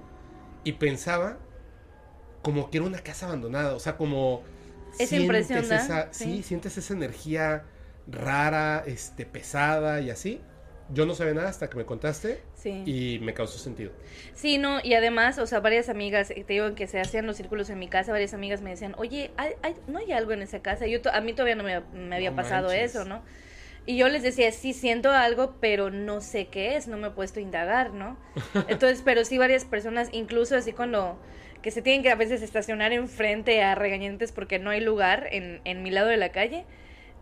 y 0.64 0.74
pensaba 0.74 1.40
como 2.44 2.70
que 2.70 2.78
era 2.78 2.86
una 2.86 3.00
casa 3.00 3.26
abandonada, 3.26 3.74
o 3.74 3.80
sea, 3.80 3.98
como 3.98 4.44
Esa 5.00 5.08
sientes 5.08 5.50
esa, 5.50 6.14
sí. 6.14 6.24
sí. 6.26 6.44
sientes 6.44 6.78
esa 6.78 6.94
energía 6.94 7.66
rara, 8.06 8.84
este, 8.86 9.26
pesada 9.26 10.02
y 10.02 10.12
así. 10.12 10.40
Yo 10.94 11.06
no 11.06 11.14
sabía 11.16 11.34
nada 11.34 11.50
hasta 11.50 11.70
que 11.70 11.78
me 11.78 11.86
contaste 11.86 12.40
Sí. 12.56 12.84
y 12.86 13.20
me 13.20 13.34
causó 13.34 13.58
sentido. 13.60 13.92
Sí, 14.34 14.58
no, 14.58 14.80
y 14.84 14.94
además, 14.94 15.38
o 15.38 15.46
sea, 15.48 15.60
varias 15.60 15.90
amigas, 15.90 16.32
eh, 16.32 16.44
te 16.46 16.54
digo 16.54 16.74
que 16.76 16.88
se 16.88 17.00
hacían 17.00 17.26
los 17.28 17.38
círculos 17.38 17.70
en 17.70 17.80
mi 17.80 17.88
casa, 17.90 18.12
varias 18.12 18.34
amigas 18.34 18.62
me 18.62 18.70
decían, 18.70 18.96
oye, 18.98 19.32
¿hay, 19.38 19.54
hay- 19.64 19.76
no 19.88 20.00
hay 20.00 20.12
algo 20.14 20.32
en 20.32 20.42
esa 20.42 20.62
casa? 20.62 20.88
Yo 20.88 21.02
to- 21.02 21.12
a 21.14 21.20
mí 21.22 21.34
todavía 21.34 21.56
no 21.56 21.64
me, 21.64 21.82
me 21.94 22.16
había 22.16 22.32
No 22.32 22.38
pasado 22.38 22.68
manches. 22.68 22.96
eso, 22.96 23.06
¿no? 23.06 23.22
Y 23.86 23.98
yo 23.98 24.10
les 24.10 24.22
decía, 24.24 24.52
sí, 24.52 24.74
siento 24.74 25.12
algo, 25.12 25.56
pero 25.62 25.90
no 25.90 26.20
sé 26.22 26.48
qué 26.48 26.76
es, 26.76 26.88
no 26.88 26.98
me 26.98 27.08
he 27.08 27.12
puesto 27.12 27.40
a 27.40 27.44
indagar, 27.44 27.94
¿no? 27.94 28.18
Entonces, 28.68 29.02
pero 29.04 29.24
sí 29.26 29.38
varias 29.38 29.66
personas, 29.66 30.10
incluso 30.12 30.56
así 30.56 30.74
cuando, 30.74 31.20
que 31.62 31.72
se 31.72 31.82
tienen 31.82 32.04
que 32.04 32.12
a 32.12 32.16
veces 32.16 32.42
estacionar 32.42 32.92
enfrente 32.94 33.62
a 33.64 33.76
regañantes 33.76 34.32
porque 34.32 34.60
no 34.60 34.70
hay 34.72 34.82
lugar 34.82 35.28
en, 35.32 35.62
en 35.66 35.84
mi 35.84 35.92
lado 35.92 36.08
de 36.08 36.18
la 36.18 36.30
calle, 36.34 36.66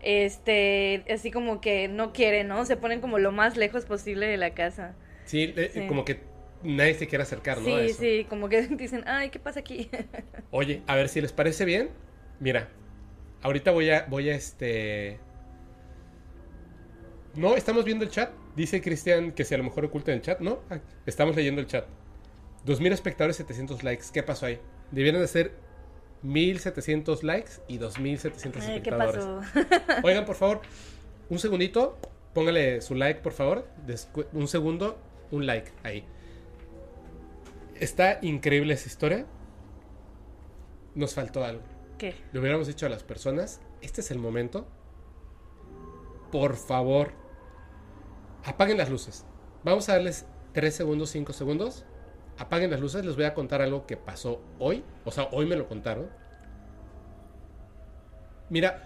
este, 0.01 1.03
así 1.11 1.31
como 1.31 1.61
que 1.61 1.87
no 1.87 2.13
quieren, 2.13 2.47
¿no? 2.47 2.65
Se 2.65 2.77
ponen 2.77 3.01
como 3.01 3.19
lo 3.19 3.31
más 3.31 3.57
lejos 3.57 3.85
posible 3.85 4.27
de 4.27 4.37
la 4.37 4.53
casa. 4.53 4.95
Sí, 5.25 5.53
Sí. 5.73 5.87
como 5.87 6.05
que 6.05 6.19
nadie 6.63 6.93
se 6.95 7.07
quiere 7.07 7.23
acercar, 7.23 7.59
¿no? 7.59 7.75
a 7.75 7.79
Sí, 7.79 7.85
eso. 7.87 7.99
sí, 8.01 8.25
como 8.29 8.49
que 8.49 8.61
dicen, 8.67 9.03
ay, 9.07 9.29
¿qué 9.29 9.39
pasa 9.39 9.59
aquí? 9.61 9.89
Oye, 10.51 10.81
a 10.87 10.95
ver 10.95 11.09
si 11.09 11.21
les 11.21 11.31
parece 11.33 11.65
bien. 11.65 11.89
Mira, 12.39 12.69
ahorita 13.41 13.71
voy 13.71 13.89
a, 13.89 14.05
voy 14.09 14.29
a 14.29 14.35
este. 14.35 15.19
No, 17.35 17.55
estamos 17.55 17.83
viendo 17.83 18.05
el 18.05 18.11
chat. 18.11 18.31
Dice 18.55 18.81
Cristian 18.81 19.31
que 19.33 19.43
si 19.43 19.53
a 19.53 19.57
lo 19.57 19.63
mejor 19.65 19.83
oculta 19.85 20.13
el 20.13 20.21
chat, 20.21 20.39
¿no? 20.39 20.59
Ah, 20.69 20.79
Estamos 21.05 21.35
leyendo 21.35 21.59
el 21.61 21.67
chat. 21.67 21.85
2000 22.63 22.93
espectadores, 22.93 23.35
700 23.35 23.83
likes. 23.83 24.05
¿Qué 24.13 24.23
pasó 24.23 24.45
ahí? 24.45 24.59
Debieron 24.91 25.21
de 25.21 25.27
ser 25.27 25.51
1700 26.25 27.23
likes 27.23 27.51
y 27.67 27.77
2700 27.77 28.61
Ay, 28.63 28.67
¿Qué 28.81 28.89
espectadores. 28.89 29.25
pasó? 29.25 30.01
Oigan, 30.03 30.25
por 30.25 30.35
favor, 30.35 30.61
un 31.29 31.39
segundito. 31.39 31.97
Póngale 32.33 32.81
su 32.81 32.95
like, 32.95 33.21
por 33.21 33.31
favor. 33.33 33.67
Descu- 33.87 34.27
un 34.33 34.47
segundo, 34.47 34.97
un 35.31 35.45
like 35.45 35.71
ahí. 35.83 36.05
Está 37.79 38.19
increíble 38.21 38.73
esa 38.73 38.87
historia. 38.87 39.25
Nos 40.95 41.13
faltó 41.13 41.43
algo. 41.45 41.61
¿Qué? 41.97 42.15
Le 42.33 42.39
hubiéramos 42.39 42.67
dicho 42.67 42.85
a 42.85 42.89
las 42.89 43.03
personas, 43.03 43.61
este 43.81 44.01
es 44.01 44.11
el 44.11 44.19
momento. 44.19 44.67
Por 46.31 46.55
favor, 46.57 47.11
apaguen 48.43 48.77
las 48.77 48.89
luces. 48.89 49.25
Vamos 49.63 49.87
a 49.89 49.93
darles 49.93 50.25
3 50.53 50.73
segundos, 50.75 51.09
5 51.11 51.31
segundos. 51.33 51.85
Apaguen 52.37 52.71
las 52.71 52.79
luces. 52.79 53.05
Les 53.05 53.15
voy 53.15 53.25
a 53.25 53.33
contar 53.33 53.61
algo 53.61 53.85
que 53.85 53.97
pasó 53.97 54.41
hoy. 54.59 54.83
O 55.05 55.11
sea, 55.11 55.29
hoy 55.31 55.45
me 55.45 55.55
lo 55.55 55.67
contaron. 55.67 56.09
Mira, 58.49 58.83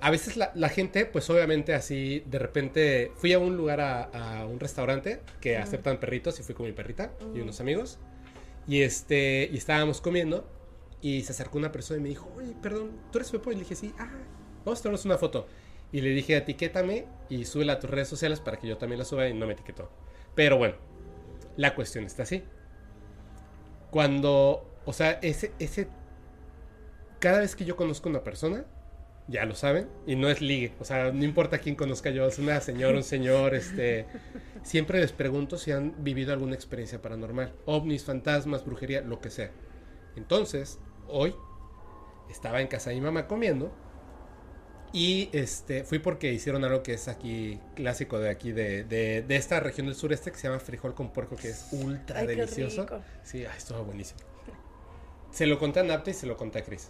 a 0.00 0.10
veces 0.10 0.36
la, 0.36 0.52
la 0.54 0.68
gente, 0.68 1.04
pues 1.04 1.28
obviamente 1.28 1.74
así, 1.74 2.22
de 2.26 2.38
repente 2.38 3.12
fui 3.16 3.32
a 3.32 3.38
un 3.38 3.56
lugar, 3.56 3.80
a, 3.80 4.04
a 4.40 4.46
un 4.46 4.58
restaurante 4.58 5.20
que 5.40 5.58
aceptan 5.58 5.98
perritos 5.98 6.40
y 6.40 6.42
fui 6.42 6.54
con 6.54 6.66
mi 6.66 6.72
perrita 6.72 7.12
y 7.34 7.40
unos 7.40 7.60
amigos. 7.60 7.98
Y 8.66 8.82
este, 8.82 9.48
y 9.52 9.56
estábamos 9.56 10.00
comiendo 10.00 10.48
y 11.02 11.22
se 11.22 11.32
acercó 11.32 11.58
una 11.58 11.72
persona 11.72 11.98
y 11.98 12.02
me 12.02 12.08
dijo, 12.08 12.32
oye, 12.36 12.54
perdón, 12.62 12.92
¿tú 13.10 13.18
eres 13.18 13.30
Pepo? 13.30 13.52
Y 13.52 13.54
le 13.54 13.60
dije, 13.60 13.74
sí, 13.74 13.92
ah, 13.98 14.10
vamos 14.64 14.80
a 14.80 14.82
tomarnos 14.82 15.04
una 15.04 15.18
foto. 15.18 15.46
Y 15.92 16.00
le 16.02 16.10
dije, 16.10 16.36
etiquétame 16.36 17.06
y 17.28 17.44
súbela 17.44 17.74
a 17.74 17.80
tus 17.80 17.90
redes 17.90 18.08
sociales 18.08 18.40
para 18.40 18.58
que 18.58 18.68
yo 18.68 18.78
también 18.78 18.98
la 18.98 19.04
suba 19.04 19.28
y 19.28 19.34
no 19.34 19.46
me 19.46 19.54
etiquetó. 19.54 19.90
Pero 20.34 20.56
bueno, 20.56 20.76
la 21.56 21.74
cuestión 21.74 22.04
está 22.04 22.22
así. 22.22 22.44
Cuando, 23.90 24.66
o 24.84 24.92
sea, 24.92 25.18
ese, 25.22 25.52
ese, 25.58 25.88
cada 27.18 27.40
vez 27.40 27.56
que 27.56 27.64
yo 27.64 27.76
conozco 27.76 28.08
a 28.08 28.10
una 28.10 28.24
persona, 28.24 28.64
ya 29.28 29.44
lo 29.44 29.54
saben, 29.54 29.88
y 30.06 30.16
no 30.16 30.28
es 30.28 30.40
ligue, 30.40 30.74
o 30.80 30.84
sea, 30.84 31.12
no 31.12 31.24
importa 31.24 31.58
quién 31.58 31.76
conozca 31.76 32.10
yo, 32.10 32.26
es 32.26 32.38
una 32.38 32.60
señora, 32.60 32.96
un 32.96 33.04
señor, 33.04 33.54
este, 33.54 34.06
siempre 34.62 35.00
les 35.00 35.12
pregunto 35.12 35.56
si 35.56 35.70
han 35.70 36.02
vivido 36.02 36.32
alguna 36.32 36.54
experiencia 36.54 37.00
paranormal, 37.00 37.52
ovnis, 37.66 38.04
fantasmas, 38.04 38.64
brujería, 38.64 39.02
lo 39.02 39.20
que 39.20 39.30
sea. 39.30 39.50
Entonces, 40.16 40.80
hoy 41.06 41.34
estaba 42.28 42.60
en 42.60 42.66
casa 42.66 42.90
de 42.90 42.96
mi 42.96 43.02
mamá 43.02 43.26
comiendo 43.26 43.72
y 44.92 45.28
este 45.32 45.84
fui 45.84 45.98
porque 46.00 46.32
hicieron 46.32 46.64
algo 46.64 46.82
que 46.82 46.94
es 46.94 47.06
aquí 47.08 47.60
clásico 47.76 48.18
de 48.18 48.28
aquí 48.30 48.52
de, 48.52 48.84
de, 48.84 49.22
de 49.22 49.36
esta 49.36 49.60
región 49.60 49.86
del 49.86 49.94
sureste 49.94 50.30
que 50.32 50.38
se 50.38 50.48
llama 50.48 50.58
frijol 50.60 50.94
con 50.94 51.12
puerco 51.12 51.36
que 51.36 51.50
es 51.50 51.68
ultra 51.72 52.20
Ay, 52.20 52.26
qué 52.26 52.36
delicioso. 52.36 52.82
rico. 52.82 53.00
Sí, 53.22 53.44
ay, 53.44 53.56
estuvo 53.56 53.84
buenísimo. 53.84 54.20
Se 55.30 55.46
lo 55.46 55.58
conté 55.58 55.80
a 55.80 55.84
Napta 55.84 56.10
y 56.10 56.14
se 56.14 56.26
lo 56.26 56.36
conté 56.36 56.58
a 56.58 56.64
Chris. 56.64 56.88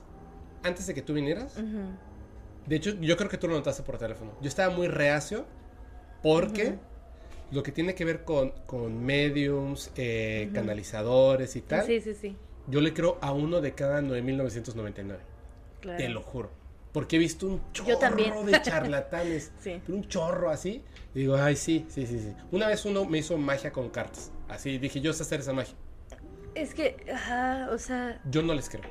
Antes 0.63 0.87
de 0.87 0.95
que 0.95 1.03
tú 1.03 1.13
vinieras, 1.15 1.57
de 2.67 2.77
hecho, 2.77 2.91
yo 3.01 3.17
creo 3.17 3.29
que 3.29 3.37
tú 3.39 3.49
lo 3.49 3.55
notaste 3.55 3.83
por 3.83 3.99
teléfono. 3.99 4.33
Yo 4.41 4.49
estaba 4.49 4.75
muy 4.75 4.89
reacio 4.89 5.45
porque 6.23 6.77
lo 7.51 7.63
que 7.63 7.73
tiene 7.73 7.95
que 7.95 8.05
ver 8.05 8.25
con, 8.25 8.51
con 8.67 9.03
mediums, 9.05 9.91
eh, 9.97 10.51
canalizadores 10.55 11.57
y 11.57 11.63
tal, 11.63 11.85
Sí, 11.85 12.01
sí, 12.01 12.15
sí. 12.15 12.37
yo 12.67 12.81
le 12.81 12.95
creo 12.95 13.19
a 13.21 13.33
uno 13.33 13.61
de 13.61 13.73
cada 13.75 14.01
9.999. 14.01 15.17
Claro. 15.81 15.99
Te 15.99 16.09
lo 16.09 16.23
juro. 16.23 16.51
Porque 16.93 17.17
he 17.17 17.19
visto 17.19 17.47
un 17.47 17.61
chorro 17.73 17.89
Yo 17.91 17.99
también. 17.99 18.47
de 18.47 18.63
charlatanes. 18.63 19.53
Sí. 19.61 19.81
pero 19.87 19.97
un 19.99 20.09
chorro 20.09 20.51
así. 20.51 20.83
Y 21.15 21.21
digo, 21.21 21.37
ay, 21.37 21.57
sí, 21.57 21.87
sí, 21.89 22.07
sí, 22.07 22.19
sí. 22.19 22.35
Una 22.51 22.67
vez 22.69 22.85
uno 22.85 23.05
me 23.05 23.19
hizo 23.19 23.37
magia 23.39 23.73
con 23.73 23.91
cartas. 23.91 24.31
Así 24.49 24.79
dije, 24.79 25.01
yo 25.01 25.13
sé 25.13 25.23
hacer 25.23 25.41
esa 25.41 25.53
magia. 25.53 25.75
Es 26.55 26.75
que, 26.75 26.97
ajá, 27.13 27.69
o 27.73 27.79
sea, 27.79 28.21
Yo 28.29 28.43
no 28.43 28.55
les 28.55 28.69
creo. 28.69 28.83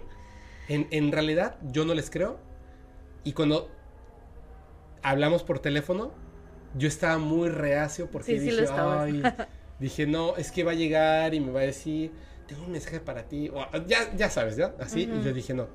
En, 0.69 0.87
en 0.91 1.11
realidad, 1.11 1.57
yo 1.71 1.83
no 1.83 1.93
les 1.93 2.09
creo. 2.09 2.39
Y 3.25 3.33
cuando 3.33 3.69
hablamos 5.01 5.43
por 5.43 5.59
teléfono, 5.59 6.11
yo 6.75 6.87
estaba 6.87 7.17
muy 7.17 7.49
reacio 7.49 8.09
porque 8.11 8.33
Sí, 8.33 8.39
sí 8.39 8.45
dije, 8.51 8.63
estabas. 8.63 9.03
ay, 9.05 9.23
dije, 9.79 10.05
no, 10.07 10.37
es 10.37 10.51
que 10.51 10.63
va 10.63 10.71
a 10.71 10.75
llegar 10.75 11.33
y 11.33 11.39
me 11.39 11.51
va 11.51 11.61
a 11.61 11.63
decir, 11.63 12.11
tengo 12.47 12.63
un 12.63 12.71
mensaje 12.71 12.99
para 12.99 13.23
ti. 13.23 13.49
O, 13.49 13.65
ya, 13.87 14.13
ya 14.15 14.29
sabes, 14.29 14.55
¿ya? 14.55 14.73
Así. 14.79 15.01
Y 15.03 15.23
yo 15.23 15.33
dije, 15.33 15.53
no. 15.53 15.67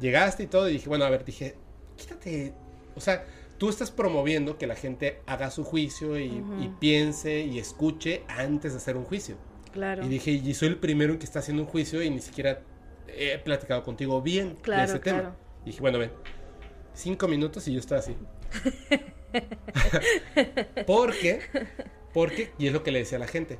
Llegaste 0.00 0.44
y 0.44 0.46
todo, 0.46 0.68
y 0.68 0.74
dije, 0.74 0.88
bueno, 0.88 1.04
a 1.04 1.10
ver, 1.10 1.24
dije, 1.24 1.56
quítate. 1.96 2.54
O 2.94 3.00
sea, 3.00 3.24
tú 3.58 3.68
estás 3.68 3.90
promoviendo 3.90 4.58
que 4.58 4.66
la 4.66 4.74
gente 4.76 5.20
haga 5.26 5.50
su 5.50 5.64
juicio 5.64 6.18
y, 6.18 6.26
y 6.60 6.72
piense 6.78 7.40
y 7.40 7.58
escuche 7.58 8.22
antes 8.28 8.72
de 8.72 8.78
hacer 8.78 8.96
un 8.96 9.04
juicio. 9.04 9.36
claro. 9.72 10.04
Y 10.04 10.08
dije, 10.08 10.30
y 10.30 10.54
soy 10.54 10.68
el 10.68 10.76
primero 10.78 11.18
que 11.18 11.24
está 11.24 11.40
haciendo 11.40 11.62
un 11.64 11.68
juicio 11.68 12.02
y 12.02 12.10
ni 12.10 12.20
siquiera 12.20 12.62
he 13.08 13.38
platicado 13.38 13.82
contigo 13.82 14.22
bien 14.22 14.56
Claro, 14.62 14.82
de 14.82 14.88
ese 14.88 14.98
tema. 15.00 15.18
claro. 15.20 15.36
Y 15.64 15.70
dije, 15.70 15.80
bueno, 15.80 15.98
ven, 15.98 16.12
cinco 16.94 17.26
minutos 17.28 17.66
y 17.68 17.72
yo 17.74 17.80
estaba 17.80 18.00
así. 18.00 18.16
porque, 20.86 21.40
porque, 22.12 22.52
y 22.58 22.66
es 22.66 22.72
lo 22.72 22.82
que 22.82 22.92
le 22.92 23.00
decía 23.00 23.16
a 23.16 23.20
la 23.20 23.26
gente. 23.26 23.58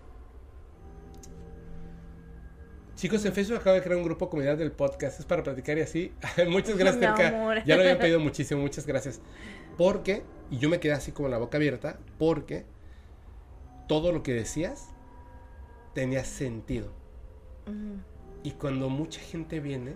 Chicos, 2.99 3.25
en 3.25 3.33
Facebook 3.33 3.59
acabo 3.59 3.77
de 3.77 3.83
crear 3.83 3.97
un 3.97 4.03
grupo 4.03 4.29
comunidad 4.29 4.59
del 4.59 4.73
podcast, 4.73 5.21
es 5.21 5.25
para 5.25 5.45
platicar 5.45 5.79
y 5.79 5.83
así. 5.83 6.13
muchas 6.49 6.77
gracias, 6.77 6.99
Terca. 7.17 7.65
Ya 7.65 7.77
lo 7.77 7.83
habían 7.83 7.99
pedido 8.01 8.19
muchísimo, 8.19 8.61
muchas 8.61 8.89
gracias. 8.89 9.21
Porque, 9.77 10.25
y 10.51 10.59
yo 10.59 10.69
me 10.69 10.81
quedé 10.81 10.95
así 10.95 11.13
como 11.13 11.29
la 11.29 11.39
boca 11.39 11.59
abierta, 11.59 12.01
porque 12.19 12.67
todo 13.87 14.11
lo 14.11 14.25
que 14.25 14.33
decías 14.33 14.89
tenía 15.95 16.25
sentido. 16.25 16.91
Y 18.43 18.51
cuando 18.53 18.89
mucha 18.89 19.21
gente 19.21 19.61
viene, 19.61 19.95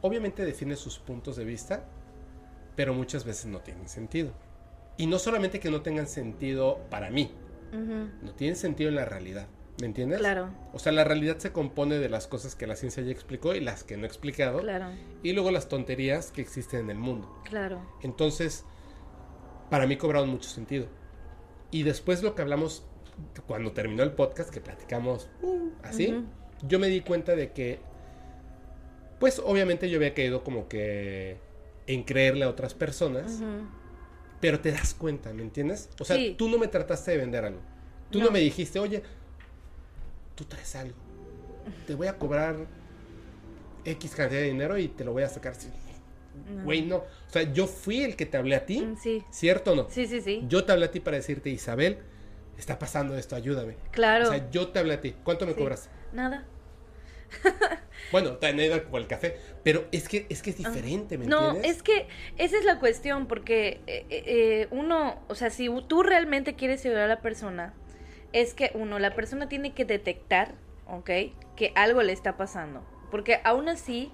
obviamente 0.00 0.42
defiende 0.42 0.76
sus 0.76 0.98
puntos 0.98 1.36
de 1.36 1.44
vista, 1.44 1.84
pero 2.76 2.94
muchas 2.94 3.26
veces 3.26 3.44
no 3.44 3.60
tienen 3.60 3.90
sentido. 3.90 4.32
Y 4.96 5.06
no 5.06 5.18
solamente 5.18 5.60
que 5.60 5.70
no 5.70 5.82
tengan 5.82 6.06
sentido 6.06 6.80
para 6.88 7.10
mí, 7.10 7.30
no 8.22 8.32
tienen 8.36 8.56
sentido 8.56 8.88
en 8.88 8.96
la 8.96 9.04
realidad. 9.04 9.48
¿Me 9.80 9.86
entiendes? 9.86 10.18
Claro, 10.20 10.48
O 10.72 10.78
sea, 10.78 10.90
la 10.92 11.04
realidad 11.04 11.36
se 11.38 11.52
compone 11.52 11.98
de 11.98 12.08
las 12.08 12.26
cosas 12.26 12.54
que 12.54 12.66
la 12.66 12.76
ciencia 12.76 13.02
ya 13.02 13.12
explicó 13.12 13.54
y 13.54 13.60
las 13.60 13.84
que 13.84 13.96
no 13.98 14.04
ha 14.04 14.06
explicado. 14.06 14.60
claro, 14.60 14.86
Y 15.22 15.32
luego 15.34 15.50
las 15.50 15.68
tonterías 15.68 16.30
que 16.32 16.40
existen 16.40 16.80
en 16.80 16.90
el 16.90 16.98
mundo. 16.98 17.30
claro. 17.44 17.80
Entonces, 18.02 18.64
para 19.70 19.86
mí 19.86 19.96
cobraron 19.96 20.30
mucho 20.30 20.48
sentido. 20.48 20.86
Y 21.70 21.82
después 21.82 22.22
lo 22.22 22.34
que 22.34 22.42
hablamos 22.42 22.86
cuando 23.46 23.72
terminó 23.72 24.02
el 24.02 24.12
podcast, 24.12 24.50
que 24.50 24.60
platicamos 24.62 25.28
uh, 25.42 25.68
así, 25.82 26.24
yo 26.66 26.78
me 26.78 26.88
di 26.88 27.00
cuenta 27.02 27.34
de 27.36 27.52
que, 27.52 27.80
pues 29.18 29.40
obviamente 29.44 29.88
yo 29.90 29.96
había 29.98 30.14
caído 30.14 30.42
como 30.44 30.68
que 30.68 31.38
en 31.86 32.02
creerle 32.04 32.44
a 32.44 32.48
otras 32.48 32.74
personas, 32.74 33.40
pero 34.40 34.60
te 34.60 34.72
das 34.72 34.94
cuenta, 34.94 35.32
¿me 35.32 35.42
entiendes? 35.42 35.88
O 36.00 36.04
sea, 36.04 36.16
Sí. 36.16 36.34
tú 36.38 36.48
no 36.48 36.58
me 36.58 36.68
trataste 36.68 37.10
de 37.12 37.16
vender 37.18 37.44
algo. 37.44 37.60
Tú 38.10 38.18
no. 38.20 38.26
No. 38.26 38.30
me 38.30 38.40
dijiste, 38.40 38.78
oye, 38.78 39.02
tú 40.36 40.44
traes 40.44 40.76
algo. 40.76 40.96
Te 41.88 41.94
voy 41.96 42.06
a 42.06 42.16
cobrar 42.16 42.54
X 43.84 44.14
cantidad 44.14 44.40
de 44.40 44.46
dinero 44.46 44.78
y 44.78 44.86
te 44.88 45.04
lo 45.04 45.12
voy 45.12 45.24
a 45.24 45.28
sacar. 45.28 45.54
No. 46.54 46.62
Güey, 46.64 46.82
no. 46.82 46.96
O 46.98 47.04
sea, 47.30 47.42
yo 47.52 47.66
fui 47.66 48.02
el 48.04 48.14
que 48.14 48.26
te 48.26 48.36
hablé 48.36 48.54
a 48.56 48.64
ti. 48.66 48.80
Mm, 48.82 48.96
Sí, 48.96 49.24
¿Cierto 49.30 49.72
o 49.72 49.74
no? 49.74 49.86
sí, 49.90 50.06
sí, 50.06 50.20
sí. 50.20 50.44
Yo 50.46 50.64
te 50.64 50.70
hablé 50.72 50.86
a 50.86 50.90
ti 50.92 51.00
para 51.00 51.16
decirte, 51.16 51.50
Isabel, 51.50 51.98
está 52.58 52.78
pasando 52.78 53.16
esto, 53.16 53.34
ayúdame. 53.34 53.76
Claro. 53.90 54.26
O 54.28 54.30
sea, 54.30 54.48
yo 54.50 54.68
te 54.68 54.78
hablé 54.78 54.94
a 54.94 55.00
ti. 55.00 55.14
¿Cuánto 55.24 55.46
me 55.46 55.52
Sí. 55.54 55.58
cobras? 55.58 55.88
Nada. 56.12 56.44
Bueno, 58.12 58.32
también 58.36 58.72
hay 58.72 58.80
como 58.82 58.98
el 58.98 59.08
café, 59.08 59.36
pero 59.64 59.86
es 59.90 60.06
que 60.08 60.26
es 60.28 60.40
que 60.40 60.50
es 60.50 60.58
diferente, 60.58 61.18
¿me 61.18 61.24
Ah. 61.24 61.28
No, 61.28 61.46
entiendes? 61.48 61.76
es 61.78 61.82
que 61.82 62.06
esa 62.38 62.56
es 62.56 62.64
la 62.64 62.78
cuestión, 62.78 63.26
porque 63.26 63.80
eh, 63.88 64.06
eh, 64.10 64.68
uno, 64.70 65.20
o 65.26 65.34
sea, 65.34 65.50
si 65.50 65.68
tú 65.88 66.04
realmente 66.04 66.54
quieres 66.54 66.84
ayudar 66.86 67.02
a 67.04 67.06
la 67.08 67.20
persona, 67.20 67.74
es 68.40 68.52
que 68.52 68.70
uno, 68.74 68.98
la 68.98 69.14
persona 69.14 69.48
tiene 69.48 69.72
que 69.72 69.86
detectar, 69.86 70.52
¿ok? 70.86 71.10
Que 71.56 71.72
algo 71.74 72.02
le 72.02 72.12
está 72.12 72.36
pasando. 72.36 72.82
Porque 73.10 73.40
aún 73.44 73.70
así, 73.70 74.12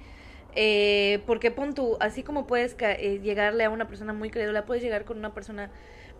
eh, 0.54 1.20
porque 1.26 1.50
pon 1.50 1.74
tú, 1.74 1.96
así 1.98 2.22
como 2.22 2.46
puedes 2.46 2.76
eh, 2.78 3.18
llegarle 3.20 3.64
a 3.64 3.70
una 3.70 3.88
persona 3.88 4.12
muy 4.12 4.30
crédula, 4.30 4.64
puedes 4.64 4.80
llegar 4.82 5.04
con 5.04 5.18
una 5.18 5.34
persona 5.34 5.70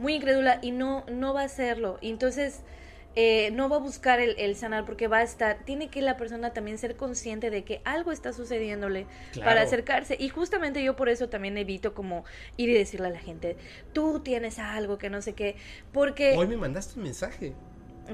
muy 0.01 0.15
incrédula 0.15 0.59
y 0.63 0.73
no, 0.73 1.05
no 1.09 1.33
va 1.33 1.43
a 1.43 1.45
hacerlo. 1.45 1.99
Y 2.01 2.11
entonces 2.11 2.63
eh, 3.15 3.51
no 3.53 3.69
va 3.69 3.77
a 3.77 3.79
buscar 3.79 4.19
el, 4.19 4.35
el 4.37 4.57
sanar 4.57 4.85
porque 4.85 5.07
va 5.07 5.19
a 5.19 5.23
estar, 5.23 5.59
tiene 5.65 5.89
que 5.89 6.03
la 6.03 6.17
persona 6.17 6.53
también 6.53 6.79
ser 6.79 6.97
consciente 6.97 7.51
de 7.51 7.63
que 7.63 7.83
algo 7.85 8.11
está 8.11 8.33
sucediéndole 8.33 9.07
Claro. 9.33 9.49
para 9.49 9.63
acercarse. 9.63 10.17
Y 10.19 10.29
justamente 10.29 10.83
yo 10.83 10.97
por 10.97 11.09
eso 11.09 11.29
también 11.29 11.57
evito 11.57 11.95
como 11.95 12.25
ir 12.57 12.69
y 12.71 12.75
decirle 12.75 13.07
a 13.07 13.11
la 13.11 13.21
gente, 13.21 13.57
tú 13.93 14.21
tienes 14.21 14.59
algo 14.59 14.99
que 14.99 15.09
no 15.09 15.23
sé 15.23 15.35
qué, 15.35 15.55
porque 15.93 16.35
Hoy 16.37 16.49
me 16.49 16.57
mandaste 16.57 16.99
un 16.99 17.05
mensaje. 17.05 17.53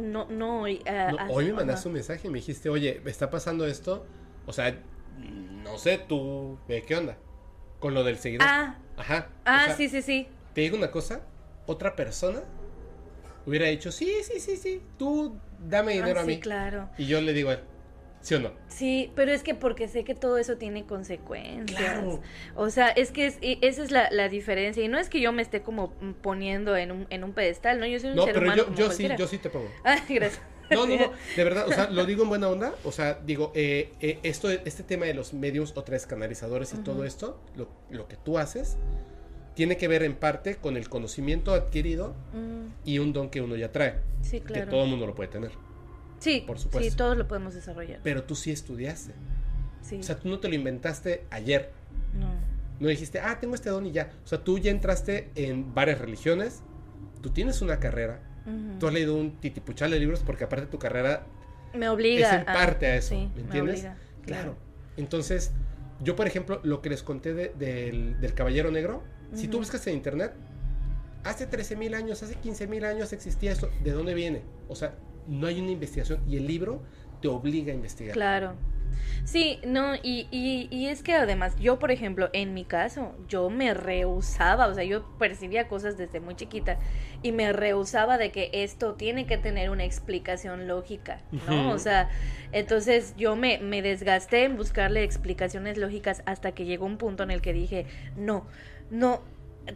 No, 0.00 0.26
no, 0.26 0.66
y, 0.68 0.78
No, 0.78 1.16
ah, 1.18 1.26
hoy 1.30 1.46
me 1.46 1.52
mandaste 1.54 1.88
un 1.88 1.94
mensaje, 1.94 2.28
me 2.28 2.38
dijiste, 2.38 2.68
oye, 2.68 3.00
me 3.04 3.10
está 3.10 3.30
pasando 3.30 3.66
esto. 3.66 4.04
O 4.46 4.52
sea, 4.52 4.76
no 5.18 5.78
sé, 5.78 5.98
tú, 5.98 6.58
ve 6.68 6.82
qué 6.82 6.96
onda. 6.96 7.16
Con 7.80 7.94
lo 7.94 8.02
del 8.04 8.18
seguidor. 8.18 8.46
Ah, 8.48 8.78
Ajá. 8.96 9.28
ah, 9.44 9.62
O 9.62 9.66
sea, 9.66 9.76
sí, 9.76 9.88
sí, 9.88 10.02
sí. 10.02 10.28
Te 10.54 10.62
digo 10.62 10.76
una 10.76 10.90
cosa, 10.90 11.20
otra 11.66 11.94
persona 11.94 12.40
hubiera 13.46 13.66
dicho, 13.66 13.92
sí, 13.92 14.12
sí, 14.24 14.40
sí, 14.40 14.56
sí, 14.56 14.82
tú 14.98 15.38
dame 15.58 15.92
dinero 15.94 16.18
Ah, 16.18 16.22
a 16.22 16.24
sí, 16.24 16.30
mí. 16.32 16.40
claro. 16.40 16.88
Y 16.98 17.06
yo 17.06 17.20
le 17.20 17.32
digo 17.32 17.50
a 17.50 17.54
él, 17.54 17.60
¿sí 18.20 18.34
o 18.34 18.40
no? 18.40 18.50
Sí, 18.68 19.10
pero 19.14 19.32
es 19.32 19.42
que 19.42 19.54
porque 19.54 19.88
sé 19.88 20.04
que 20.04 20.14
todo 20.14 20.38
eso 20.38 20.56
tiene 20.56 20.84
consecuencias. 20.84 21.78
Claro. 21.78 22.20
O 22.54 22.70
sea, 22.70 22.88
es 22.88 23.10
que 23.10 23.26
es- 23.26 23.38
esa 23.40 23.82
es 23.82 23.90
la, 23.90 24.08
la 24.10 24.28
diferencia. 24.28 24.82
Y 24.84 24.88
no 24.88 24.98
es 24.98 25.08
que 25.08 25.20
yo 25.20 25.32
me 25.32 25.42
esté 25.42 25.62
como 25.62 25.92
poniendo 26.22 26.76
en 26.76 26.92
un, 26.92 27.06
en 27.10 27.24
un 27.24 27.32
pedestal, 27.32 27.80
¿no? 27.80 27.86
Yo 27.86 27.98
soy 28.00 28.10
un 28.10 28.16
No, 28.16 28.24
ser 28.24 28.34
pero 28.34 28.46
humano 28.46 28.56
yo, 28.58 28.64
como 28.66 28.76
yo 28.78 28.84
sí, 28.86 28.88
cualquiera. 28.88 29.16
yo 29.16 29.26
sí 29.26 29.38
te 29.38 29.50
pongo. 29.50 29.68
Ah, 29.84 29.96
gracias. 30.08 30.40
No, 30.70 30.86
no, 30.86 30.96
no, 30.98 31.12
de 31.34 31.44
verdad, 31.44 31.66
o 31.66 31.72
sea, 31.72 31.88
lo 31.88 32.04
digo 32.04 32.24
en 32.24 32.28
buena 32.28 32.46
onda, 32.50 32.74
o 32.84 32.92
sea, 32.92 33.14
digo, 33.24 33.52
eh, 33.54 33.90
eh, 34.02 34.18
esto, 34.22 34.50
este 34.50 34.82
tema 34.82 35.06
de 35.06 35.14
los 35.14 35.32
medios 35.32 35.72
o 35.74 35.82
tres 35.82 36.06
canalizadores 36.06 36.74
y 36.74 36.76
todo 36.84 37.04
esto, 37.06 37.40
lo, 37.56 37.68
lo 37.88 38.06
que 38.06 38.16
tú 38.16 38.36
haces, 38.36 38.76
tiene 39.54 39.78
que 39.78 39.88
ver 39.88 40.02
en 40.02 40.14
parte 40.14 40.56
con 40.56 40.76
el 40.76 40.90
conocimiento 40.90 41.54
adquirido 41.54 42.14
Mm, 42.34 42.66
y 42.84 42.98
un 42.98 43.14
don 43.14 43.30
que 43.30 43.40
uno 43.40 43.56
ya 43.56 43.72
trae, 43.72 43.94
sí, 44.20 44.40
que 44.40 44.44
claro. 44.46 44.68
todo 44.70 44.82
el 44.84 44.90
mundo 44.90 45.06
lo 45.06 45.14
puede 45.14 45.30
tener, 45.30 45.52
sí, 46.18 46.44
por 46.46 46.58
supuesto. 46.58 46.90
sí, 46.90 46.96
todos 46.96 47.16
lo 47.16 47.26
podemos 47.28 47.54
desarrollar. 47.54 48.00
pero 48.02 48.24
tú 48.24 48.34
sí 48.34 48.50
estudiaste, 48.50 49.12
Sí, 49.82 50.00
o 50.00 50.02
sea, 50.02 50.16
tú 50.18 50.28
no 50.28 50.38
te 50.40 50.48
lo 50.48 50.54
inventaste 50.54 51.24
ayer, 51.30 51.70
no. 52.18 52.28
no 52.80 52.88
dijiste, 52.88 53.20
ah, 53.20 53.38
tengo 53.40 53.54
este 53.54 53.70
don 53.70 53.86
y 53.86 53.92
ya, 53.92 54.10
o 54.24 54.26
sea, 54.26 54.42
tú 54.42 54.58
ya 54.58 54.70
entraste 54.70 55.30
en 55.34 55.74
varias 55.74 55.98
religiones, 56.00 56.62
tú 57.22 57.30
tienes 57.30 57.62
una 57.62 57.78
carrera, 57.78 58.20
tú 58.78 58.86
has 58.86 58.94
leído 58.94 59.14
un 59.14 59.32
titipuchal 59.40 59.90
de 59.90 59.98
libros 60.00 60.20
porque 60.24 60.44
aparte 60.44 60.66
tu 60.66 60.78
carrera 60.78 61.26
Me 61.74 61.88
obliga 61.90 62.28
es 62.30 62.38
en 62.40 62.44
parte 62.46 62.86
a 62.86 62.96
eso, 62.96 63.10
sí, 63.10 63.30
¿me 63.34 63.42
entiendes? 63.42 63.74
obliga, 63.80 63.96
Claro. 64.24 64.56
Entonces, 64.96 65.52
yo, 66.02 66.16
por 66.16 66.26
ejemplo, 66.26 66.60
lo 66.64 66.80
que 66.82 66.88
les 66.90 67.02
conté 67.02 67.34
de- 67.34 67.48
del, 67.58 68.20
del 68.20 68.34
Caballero 68.34 68.70
Negro, 68.70 69.02
si 69.34 69.48
tú 69.48 69.58
buscas 69.58 69.86
en 69.86 69.94
internet, 69.94 70.32
hace 71.24 71.46
13 71.46 71.76
mil 71.76 71.94
años, 71.94 72.22
hace 72.22 72.34
15 72.36 72.66
mil 72.66 72.84
años 72.84 73.12
existía 73.12 73.52
esto, 73.52 73.70
¿de 73.84 73.90
dónde 73.92 74.14
viene? 74.14 74.42
O 74.68 74.74
sea, 74.74 74.94
no 75.28 75.46
hay 75.46 75.60
una 75.60 75.70
investigación 75.70 76.20
y 76.28 76.36
el 76.36 76.46
libro 76.46 76.82
te 77.20 77.28
obliga 77.28 77.72
a 77.72 77.74
investigar. 77.74 78.14
Claro. 78.14 78.54
Sí, 79.24 79.60
no, 79.66 79.94
y, 79.96 80.26
y, 80.30 80.68
y 80.70 80.88
es 80.88 81.02
que 81.02 81.12
además, 81.12 81.54
yo, 81.56 81.78
por 81.78 81.90
ejemplo, 81.90 82.30
en 82.32 82.54
mi 82.54 82.64
caso, 82.64 83.14
yo 83.28 83.50
me 83.50 83.74
rehusaba, 83.74 84.66
o 84.66 84.74
sea, 84.74 84.84
yo 84.84 85.04
percibía 85.18 85.68
cosas 85.68 85.98
desde 85.98 86.20
muy 86.20 86.34
chiquita 86.34 86.78
y 87.22 87.32
me 87.32 87.52
rehusaba 87.52 88.16
de 88.16 88.30
que 88.30 88.50
esto 88.52 88.94
tiene 88.94 89.26
que 89.26 89.36
tener 89.36 89.70
una 89.70 89.84
explicación 89.84 90.66
lógica, 90.66 91.20
¿no? 91.46 91.70
O 91.70 91.78
sea, 91.78 92.08
entonces 92.52 93.14
yo 93.16 93.36
me, 93.36 93.58
me 93.58 93.82
desgasté 93.82 94.44
en 94.44 94.56
buscarle 94.56 95.04
explicaciones 95.04 95.76
lógicas 95.76 96.22
hasta 96.24 96.52
que 96.52 96.64
llegó 96.64 96.86
un 96.86 96.96
punto 96.96 97.22
en 97.22 97.30
el 97.30 97.42
que 97.42 97.52
dije, 97.52 97.86
no, 98.16 98.46
no, 98.90 99.20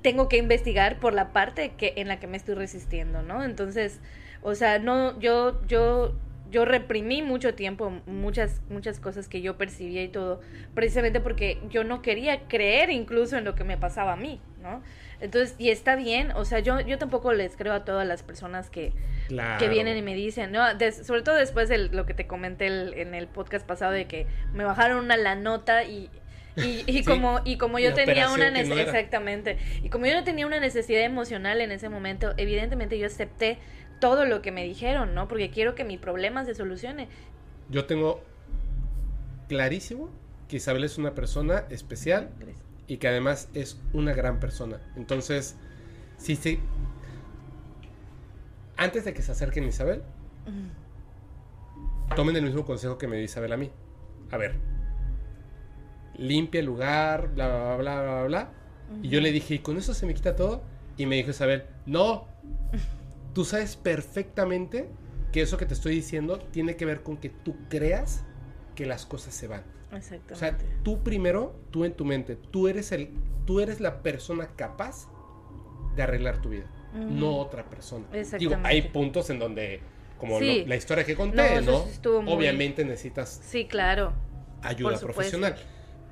tengo 0.00 0.28
que 0.28 0.38
investigar 0.38 0.98
por 0.98 1.12
la 1.12 1.32
parte 1.32 1.72
que 1.76 1.92
en 1.96 2.08
la 2.08 2.18
que 2.18 2.26
me 2.26 2.38
estoy 2.38 2.54
resistiendo, 2.54 3.22
¿no? 3.22 3.44
Entonces, 3.44 4.00
o 4.42 4.54
sea, 4.54 4.78
no, 4.78 5.18
yo, 5.20 5.60
yo, 5.66 6.14
yo 6.50 6.64
reprimí 6.64 7.22
mucho 7.22 7.54
tiempo 7.54 7.90
muchas, 8.06 8.60
muchas 8.68 9.00
cosas 9.00 9.28
que 9.28 9.40
yo 9.40 9.56
percibía 9.56 10.02
y 10.02 10.08
todo, 10.08 10.40
precisamente 10.74 11.20
porque 11.20 11.58
yo 11.70 11.84
no 11.84 12.02
quería 12.02 12.40
creer 12.48 12.90
incluso 12.90 13.36
en 13.38 13.44
lo 13.44 13.54
que 13.54 13.64
me 13.64 13.76
pasaba 13.78 14.12
a 14.12 14.16
mí, 14.16 14.40
¿no? 14.62 14.82
Entonces, 15.20 15.54
y 15.58 15.70
está 15.70 15.94
bien, 15.94 16.32
o 16.32 16.44
sea, 16.44 16.58
yo, 16.58 16.80
yo 16.80 16.98
tampoco 16.98 17.32
les 17.32 17.56
creo 17.56 17.72
a 17.72 17.84
todas 17.84 18.06
las 18.06 18.22
personas 18.24 18.68
que, 18.70 18.92
Claro. 19.28 19.58
que 19.58 19.68
vienen 19.68 19.96
y 19.96 20.02
me 20.02 20.14
dicen, 20.16 20.50
¿no? 20.50 20.64
Sobre 21.04 21.22
todo 21.22 21.36
después 21.36 21.68
de 21.68 21.78
lo 21.78 22.04
que 22.06 22.12
te 22.12 22.26
comenté 22.26 22.66
el- 22.66 22.94
en 22.94 23.14
el 23.14 23.28
podcast 23.28 23.64
pasado 23.64 23.92
de 23.92 24.06
que 24.06 24.26
me 24.52 24.64
bajaron 24.64 25.04
una 25.04 25.16
la 25.16 25.36
nota 25.36 25.84
y, 25.84 26.10
y, 26.56 26.82
y 26.86 26.92
Sí, 26.92 27.04
como 27.04 27.40
y 27.44 27.56
como 27.56 27.78
yo 27.78 27.94
tenía 27.94 28.26
una 28.30 28.48
operación 28.48 28.54
que 28.54 28.62
no 28.64 28.74
nece- 28.74 28.80
era. 28.80 28.90
exactamente 28.90 29.58
y 29.84 29.88
como 29.90 30.06
yo 30.06 30.14
no 30.14 30.24
tenía 30.24 30.44
una 30.46 30.58
necesidad 30.60 31.02
emocional 31.02 31.60
en 31.62 31.70
ese 31.70 31.88
momento 31.88 32.34
evidentemente 32.36 32.98
yo 32.98 33.06
acepté 33.06 33.58
todo 34.02 34.24
lo 34.24 34.42
que 34.42 34.50
me 34.50 34.64
dijeron 34.64 35.14
no 35.14 35.28
porque 35.28 35.50
quiero 35.50 35.76
que 35.76 35.84
mi 35.84 35.96
problema 35.96 36.44
se 36.44 36.56
solucione 36.56 37.06
Yo 37.70 37.84
tengo 37.84 38.20
clarísimo 39.48 40.10
que 40.48 40.56
Isabel 40.56 40.82
es 40.82 40.98
una 40.98 41.14
persona 41.14 41.66
especial 41.70 42.30
Gracias. 42.40 42.64
y 42.88 42.96
que 42.96 43.06
además 43.06 43.48
es 43.54 43.80
una 43.92 44.12
gran 44.12 44.40
persona. 44.40 44.80
Entonces, 44.96 45.56
sí, 46.16 46.34
sí. 46.34 46.58
Antes 48.76 49.04
de 49.04 49.14
que 49.14 49.22
se 49.22 49.30
acerquen 49.30 49.64
a 49.64 49.68
Isabel, 49.68 50.02
tomen 52.16 52.34
el 52.36 52.42
mismo 52.42 52.64
consejo 52.64 52.98
que 52.98 53.06
me 53.06 53.16
dio 53.16 53.24
Isabel 53.24 53.52
a 53.52 53.56
mí. 53.56 53.70
A 54.32 54.36
ver, 54.36 54.56
limpia 56.16 56.58
el 56.58 56.66
lugar, 56.66 57.28
bla, 57.34 57.46
bla, 57.48 57.76
bla, 57.76 58.02
bla, 58.02 58.02
bla, 58.02 58.24
bla. 58.24 58.50
Y 59.00 59.08
yo 59.08 59.20
le 59.20 59.30
dije, 59.30 59.54
¿y 59.54 59.58
con 59.60 59.76
eso 59.78 59.94
se 59.94 60.06
me 60.06 60.12
quita 60.12 60.34
todo? 60.34 60.62
Y 60.96 61.06
me 61.06 61.16
dijo 61.16 61.30
Isabel, 61.30 61.64
no, 61.86 62.26
tú 63.34 63.44
sabes 63.44 63.76
perfectamente 63.76 64.88
que 65.32 65.40
eso 65.42 65.56
que 65.56 65.66
te 65.66 65.74
estoy 65.74 65.94
diciendo 65.94 66.38
tiene 66.38 66.76
que 66.76 66.84
ver 66.84 67.02
con 67.02 67.16
que 67.16 67.30
tú 67.30 67.56
creas 67.68 68.24
que 68.74 68.86
las 68.86 69.06
cosas 69.06 69.34
se 69.34 69.46
van. 69.48 69.62
exactamente 69.92 70.32
O 70.34 70.36
sea, 70.36 70.58
tú 70.82 71.02
primero, 71.02 71.54
tú 71.70 71.84
en 71.84 71.92
tu 71.94 72.04
mente, 72.04 72.36
tú 72.36 72.68
eres 72.68 72.92
el, 72.92 73.10
tú 73.46 73.60
eres 73.60 73.80
la 73.80 74.02
persona 74.02 74.48
capaz 74.56 75.08
de 75.96 76.02
arreglar 76.02 76.40
tu 76.40 76.50
vida, 76.50 76.66
no 76.94 77.36
otra 77.38 77.68
persona. 77.68 78.06
Digo, 78.38 78.56
hay 78.64 78.82
puntos 78.82 79.28
en 79.30 79.38
donde, 79.38 79.80
como 80.18 80.38
Sí. 80.38 80.60
lo- 80.62 80.68
la 80.68 80.76
historia 80.76 81.04
que 81.04 81.12
No, 81.12 81.18
conté, 81.18 81.62
¿no? 81.62 81.84
estuvo 81.84 82.22
muy- 82.22 82.32
Obviamente 82.32 82.84
necesitas 82.84 83.40
sí 83.44 83.66
claro 83.66 84.12
ayuda 84.62 84.98
profesional. 84.98 85.56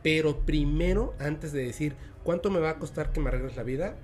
Pero 0.03 0.39
primero, 0.47 1.15
antes 1.19 1.53
de 1.53 1.63
decir 1.65 1.95
cuánto 2.25 2.51
me 2.51 2.59
va 2.59 2.71
a 2.71 2.79
costar 2.79 3.13
que 3.13 3.21
me 3.21 3.29
arregles 3.29 3.57
la 3.57 3.63
vida, 3.63 3.97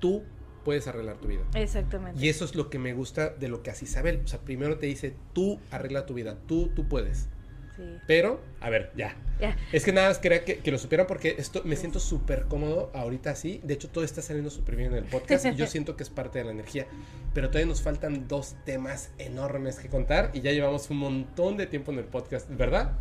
tú 0.00 0.22
puedes 0.64 0.86
arreglar 0.88 1.18
tu 1.18 1.28
vida. 1.28 1.42
exactamente 1.54 2.18
Y 2.24 2.28
eso 2.28 2.44
es 2.44 2.54
lo 2.54 2.70
que 2.70 2.78
me 2.78 2.92
gusta 2.94 3.30
de 3.30 3.48
lo 3.48 3.62
que 3.62 3.70
hace 3.70 3.84
Isabel. 3.84 4.22
O 4.24 4.26
sea, 4.26 4.40
primero 4.40 4.78
te 4.78 4.86
dice, 4.86 5.14
tú 5.32 5.60
arregla 5.70 6.06
tu 6.06 6.14
vida, 6.14 6.38
tú, 6.46 6.68
tú 6.74 6.88
puedes. 6.88 7.28
sí 7.76 7.82
Pero, 8.06 8.40
a 8.60 8.70
ver, 8.70 8.90
ya. 8.96 9.16
ya 9.40 9.56
Es 9.72 9.84
que 9.84 9.92
nada 9.92 10.08
más 10.08 10.18
quería 10.18 10.44
que, 10.44 10.58
que 10.58 10.70
lo 10.70 10.78
supieran 10.78 11.06
porque 11.06 11.36
esto 11.38 11.62
me 11.64 11.76
siento 11.76 12.00
súper 12.00 12.44
cómodo 12.44 12.90
ahorita 12.94 13.30
así. 13.30 13.60
De 13.62 13.74
hecho, 13.74 13.88
todo 13.88 14.04
está 14.04 14.22
saliendo 14.22 14.50
súper 14.50 14.76
bien 14.76 14.92
en 14.92 14.98
el 14.98 15.04
podcast 15.04 15.46
y 15.46 15.54
yo 15.54 15.66
siento 15.68 15.96
que 15.96 16.02
es 16.02 16.10
parte 16.10 16.38
de 16.38 16.46
la 16.46 16.52
energía. 16.52 16.86
Pero 17.34 17.48
todavía 17.48 17.68
nos 17.68 17.82
faltan 17.82 18.26
dos 18.28 18.56
temas 18.64 19.10
enormes 19.18 19.78
que 19.78 19.88
contar 19.88 20.30
y 20.34 20.40
ya 20.40 20.52
llevamos 20.52 20.88
un 20.90 20.96
montón 20.98 21.56
de 21.56 21.66
tiempo 21.66 21.92
en 21.92 21.98
el 21.98 22.04
podcast, 22.04 22.48
¿verdad? 22.50 22.92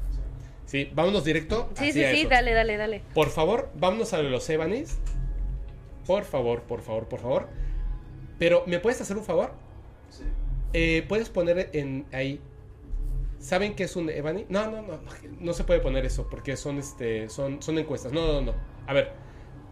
Sí, 0.66 0.89
vámonos 0.95 1.24
directo. 1.24 1.70
sí 1.76 1.91
sí 1.91 1.99
sí 1.99 2.22
eso. 2.22 2.30
dale 2.30 2.53
dale 2.53 2.78
dale 2.78 3.01
Por 3.14 3.30
favor, 3.30 3.70
vámonos 3.76 4.14
a 4.14 4.22
los 4.22 4.49
Evanis. 4.49 4.97
Por 6.05 6.23
favor, 6.23 6.63
por 6.63 6.81
favor, 6.81 7.07
por 7.07 7.19
favor. 7.19 7.47
Pero, 8.39 8.63
¿me 8.67 8.79
puedes 8.79 8.99
hacer 9.01 9.17
un 9.17 9.23
favor? 9.23 9.51
Eh, 10.73 11.05
¿Puedes 11.07 11.29
poner 11.29 11.69
en 11.73 12.05
ahí? 12.11 12.41
¿Saben 13.39 13.75
qué 13.75 13.83
es 13.83 13.95
un 13.95 14.09
Evani? 14.09 14.45
No, 14.49 14.71
no, 14.71 14.81
no, 14.81 14.97
no, 14.97 15.11
no 15.39 15.53
se 15.53 15.63
puede 15.63 15.81
poner 15.81 16.05
eso 16.05 16.27
porque 16.29 16.55
son 16.55 16.77
este 16.79 17.29
son, 17.29 17.61
son 17.61 17.77
encuestas. 17.77 18.11
No, 18.11 18.25
no, 18.25 18.41
no. 18.41 18.53
A 18.87 18.93
ver, 18.93 19.11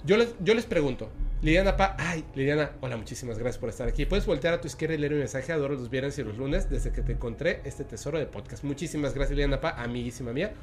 yo 0.06 0.18
les, 0.18 0.36
yo 0.40 0.54
les 0.54 0.66
pregunto. 0.66 1.10
Liliana 1.42 1.76
Pa, 1.76 1.96
ay, 1.98 2.24
Liliana, 2.36 2.74
hola, 2.82 2.98
muchísimas 2.98 3.40
gracias 3.40 3.58
por 3.58 3.70
estar 3.70 3.88
aquí. 3.88 4.06
Puedes 4.06 4.28
voltear 4.28 4.54
a 4.54 4.62
tu 4.62 4.68
izquierda 4.68 4.94
y 4.94 5.00
leer 5.00 5.14
mi 5.14 5.20
mensaje. 5.20 5.52
Adoro 5.52 5.74
los 5.74 5.90
viernes 5.90 6.18
y 6.20 6.24
los 6.24 6.38
lunes 6.38 6.70
desde 6.70 6.92
que 6.92 7.02
te 7.02 7.14
encontré 7.14 7.62
este 7.64 7.84
tesoro 7.84 8.20
de 8.20 8.28
podcast. 8.28 8.64
Muchísimas 8.64 9.16
gracias, 9.16 9.32
Liliana 9.32 9.60
Pa, 9.60 9.72
amiguísima 9.72 10.34
mía. 10.34 10.54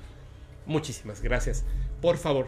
Muchísimas 0.67 1.21
gracias. 1.21 1.65
Por 2.01 2.17
favor, 2.17 2.47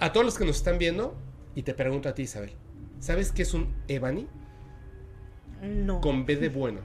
a 0.00 0.12
todos 0.12 0.26
los 0.26 0.38
que 0.38 0.44
nos 0.44 0.56
están 0.56 0.78
viendo, 0.78 1.14
y 1.54 1.62
te 1.62 1.74
pregunto 1.74 2.08
a 2.08 2.14
ti, 2.14 2.22
Isabel, 2.22 2.52
¿sabes 3.00 3.32
qué 3.32 3.42
es 3.42 3.54
un 3.54 3.74
Ebony? 3.88 4.26
no 5.62 6.00
Con 6.00 6.24
B 6.24 6.36
de 6.36 6.48
bueno, 6.48 6.80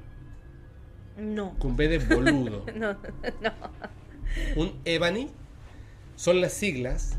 no 1.18 1.58
con 1.60 1.76
B 1.76 1.88
de 1.88 2.00
boludo. 2.00 2.66
no 2.76 2.94
no 2.94 3.52
Un 4.56 4.80
EVANI 4.86 5.30
son 6.16 6.42
las 6.42 6.54
siglas 6.54 7.18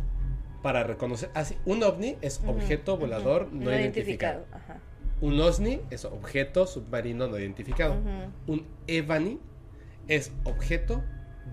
para 0.62 0.82
reconocer. 0.82 1.30
Así, 1.34 1.56
un 1.64 1.82
OVNI 1.82 2.18
es 2.20 2.42
objeto 2.46 2.96
volador 2.96 3.52
no, 3.52 3.72
identificado. 3.72 4.44
Ajá. 4.52 4.80
Un 5.20 5.40
OSNI 5.40 5.80
es 5.90 6.04
objeto 6.04 6.66
submarino 6.66 7.26
no 7.26 7.38
identificado. 7.38 7.94
Ujú. 7.94 8.52
Un 8.52 8.66
EVANI 8.86 9.38
es 10.08 10.32
objeto 10.44 11.02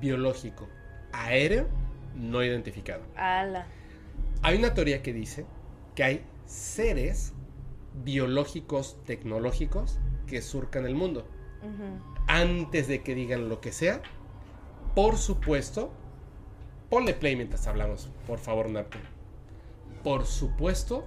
biológico 0.02 0.68
aéreo 1.14 1.68
no 2.16 2.44
identificado. 2.44 3.04
Ala. 3.16 3.68
Hay 4.41 4.58
una 4.58 4.74
teoría 4.74 5.02
que 5.02 5.14
dice 5.14 5.46
que 5.96 6.04
hay 6.04 6.26
seres 6.46 7.34
biológicos 8.04 8.98
tecnológicos 9.06 10.00
que 10.28 10.41
surcan 10.41 10.86
el 10.86 10.96
mundo. 10.96 11.28
Antes 12.28 12.88
de 12.88 13.04
que 13.04 13.16
digan 13.16 13.50
lo 13.50 13.62
que 13.62 13.72
sea, 13.72 14.02
por 14.96 15.18
supuesto, 15.18 15.91
ponle 16.89 17.14
play 17.14 17.36
mientras 17.36 17.68
hablamos, 17.68 18.10
por 18.28 18.39
favor, 18.39 18.70
Napo. 18.70 18.98
Por 20.04 20.26
supuesto 20.26 21.06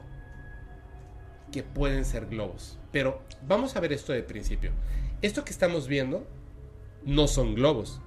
que 1.53 1.62
pueden 1.62 2.05
ser 2.05 2.26
globos. 2.26 2.78
Pero 2.93 3.20
vamos 3.47 3.76
a 3.76 3.80
ver 3.80 3.93
esto 3.93 4.12
de 4.12 4.22
principio. 4.22 4.72
Esto 5.22 5.45
que 5.45 5.53
estamos 5.53 5.89
viendo 5.89 6.26
no 7.05 7.28
son 7.28 7.55
globos. 7.55 8.01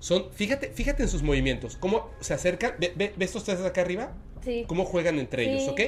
Son, 0.00 0.30
fíjate, 0.32 0.70
fíjate 0.70 1.02
en 1.02 1.08
sus 1.08 1.22
movimientos, 1.22 1.76
cómo 1.76 2.10
se 2.20 2.32
acercan. 2.32 2.74
¿Ve, 2.78 2.92
ve, 2.96 3.12
ve 3.16 3.24
estos 3.24 3.44
tres 3.44 3.60
acá 3.60 3.80
arriba? 3.80 4.12
Sí. 4.42 4.64
cómo 4.68 4.84
juegan 4.84 5.18
entre 5.18 5.44
Sí. 5.44 5.50
ellos, 5.50 5.68
¿ok? 5.68 5.80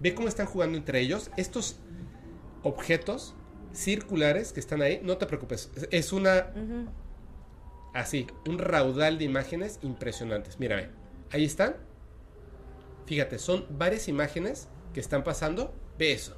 Ve 0.00 0.14
cómo 0.14 0.28
están 0.28 0.46
jugando 0.46 0.76
entre 0.78 1.00
ellos. 1.00 1.30
Estos 1.36 1.80
objetos 2.62 3.34
circulares 3.72 4.52
que 4.52 4.60
están 4.60 4.82
ahí, 4.82 5.00
no 5.02 5.16
te 5.18 5.26
preocupes. 5.26 5.70
es- 5.90 6.12
una, 6.12 6.52
así, 7.94 8.26
un 8.46 8.58
raudal 8.58 9.18
de 9.18 9.24
imágenes 9.24 9.78
impresionantes. 9.82 10.58
Mira, 10.60 10.76
ve. 10.76 10.88
Ahí 11.30 11.44
están. 11.44 11.76
Fíjate, 13.06 13.38
son 13.38 13.66
varias 13.70 14.08
imágenes 14.08 14.68
que 14.92 15.00
están 15.00 15.24
pasando. 15.24 15.74
Ve 15.98 16.12
eso. 16.12 16.36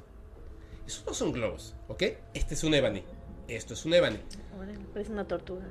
Esos 0.87 1.05
no 1.05 1.13
son 1.13 1.31
globos, 1.31 1.75
¿ok? 1.87 2.03
Este 2.33 2.53
es 2.55 2.63
un 2.63 2.73
Ebony. 2.73 3.03
Esto 3.47 3.73
es 3.73 3.85
un 3.85 3.93
Ebony. 3.93 4.17
Parece 4.93 5.11
una 5.11 5.27
tortuga. 5.27 5.65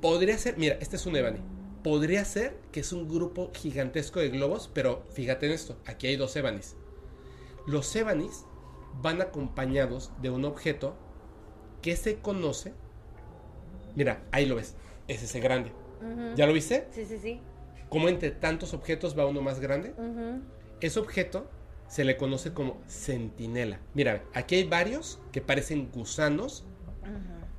Podría 0.00 0.36
ser, 0.38 0.56
mira, 0.58 0.76
este 0.80 0.96
es 0.96 1.06
un 1.06 1.16
Ebony. 1.16 1.38
Podría 1.82 2.24
ser 2.24 2.58
que 2.72 2.80
es 2.80 2.92
un 2.92 3.08
grupo 3.08 3.50
gigantesco 3.54 4.20
de 4.20 4.28
globos, 4.28 4.70
pero 4.72 5.04
fíjate 5.12 5.46
en 5.46 5.52
esto, 5.52 5.76
aquí 5.86 6.06
hay 6.06 6.16
dos 6.16 6.36
Ebanis. 6.36 6.76
Los 7.66 7.94
Ebanis 7.96 8.44
van 9.00 9.22
acompañados 9.22 10.12
de 10.20 10.30
un 10.30 10.44
objeto 10.44 10.94
que 11.80 11.96
se 11.96 12.18
conoce. 12.18 12.74
Mira, 13.94 14.22
ahí 14.30 14.46
lo 14.46 14.56
ves, 14.56 14.76
es 15.08 15.22
ese 15.22 15.40
grande. 15.40 15.72
¿Ya 16.34 16.46
lo 16.46 16.52
viste? 16.52 16.88
Sí, 16.92 17.04
sí, 17.04 17.18
sí. 17.18 17.40
Como 17.88 18.08
entre 18.08 18.30
tantos 18.30 18.72
objetos 18.74 19.18
va 19.18 19.26
uno 19.26 19.42
más 19.42 19.60
grande. 19.60 19.94
Ese 20.80 20.98
objeto 21.00 21.50
se 21.88 22.04
le 22.04 22.16
conoce 22.16 22.52
como 22.52 22.80
centinela. 22.88 23.80
Mira, 23.94 24.24
aquí 24.32 24.54
hay 24.54 24.64
varios 24.64 25.18
que 25.32 25.40
parecen 25.40 25.90
gusanos 25.90 26.64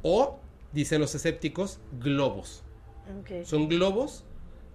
o, 0.04 0.40
dicen 0.72 1.02
los 1.02 1.14
escépticos, 1.16 1.80
globos. 2.00 2.64
Son 3.44 3.68
globos 3.68 4.24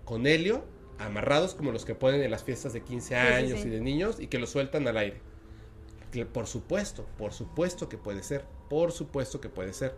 con 0.05 0.27
helio 0.27 0.65
amarrados 0.99 1.55
como 1.55 1.73
los 1.73 1.85
que 1.85 1.95
ponen 1.95 2.23
en 2.23 2.31
las 2.31 2.45
fiestas 2.45 2.73
de 2.73 2.83
15 2.83 3.09
sí, 3.09 3.15
años 3.15 3.61
sí. 3.61 3.69
y 3.69 3.71
de 3.71 3.81
niños 3.81 4.21
y 4.21 4.29
que 4.29 4.39
los 4.39 4.51
sueltan 4.51 4.87
al 4.89 4.97
aire. 4.97 5.21
Por 6.33 6.47
supuesto, 6.47 7.07
por 7.19 7.33
supuesto 7.33 7.89
que 7.89 7.99
puede 7.99 8.23
ser, 8.23 8.45
por 8.71 8.93
supuesto 8.93 9.41
que 9.41 9.49
puede 9.49 9.73
ser. 9.73 9.95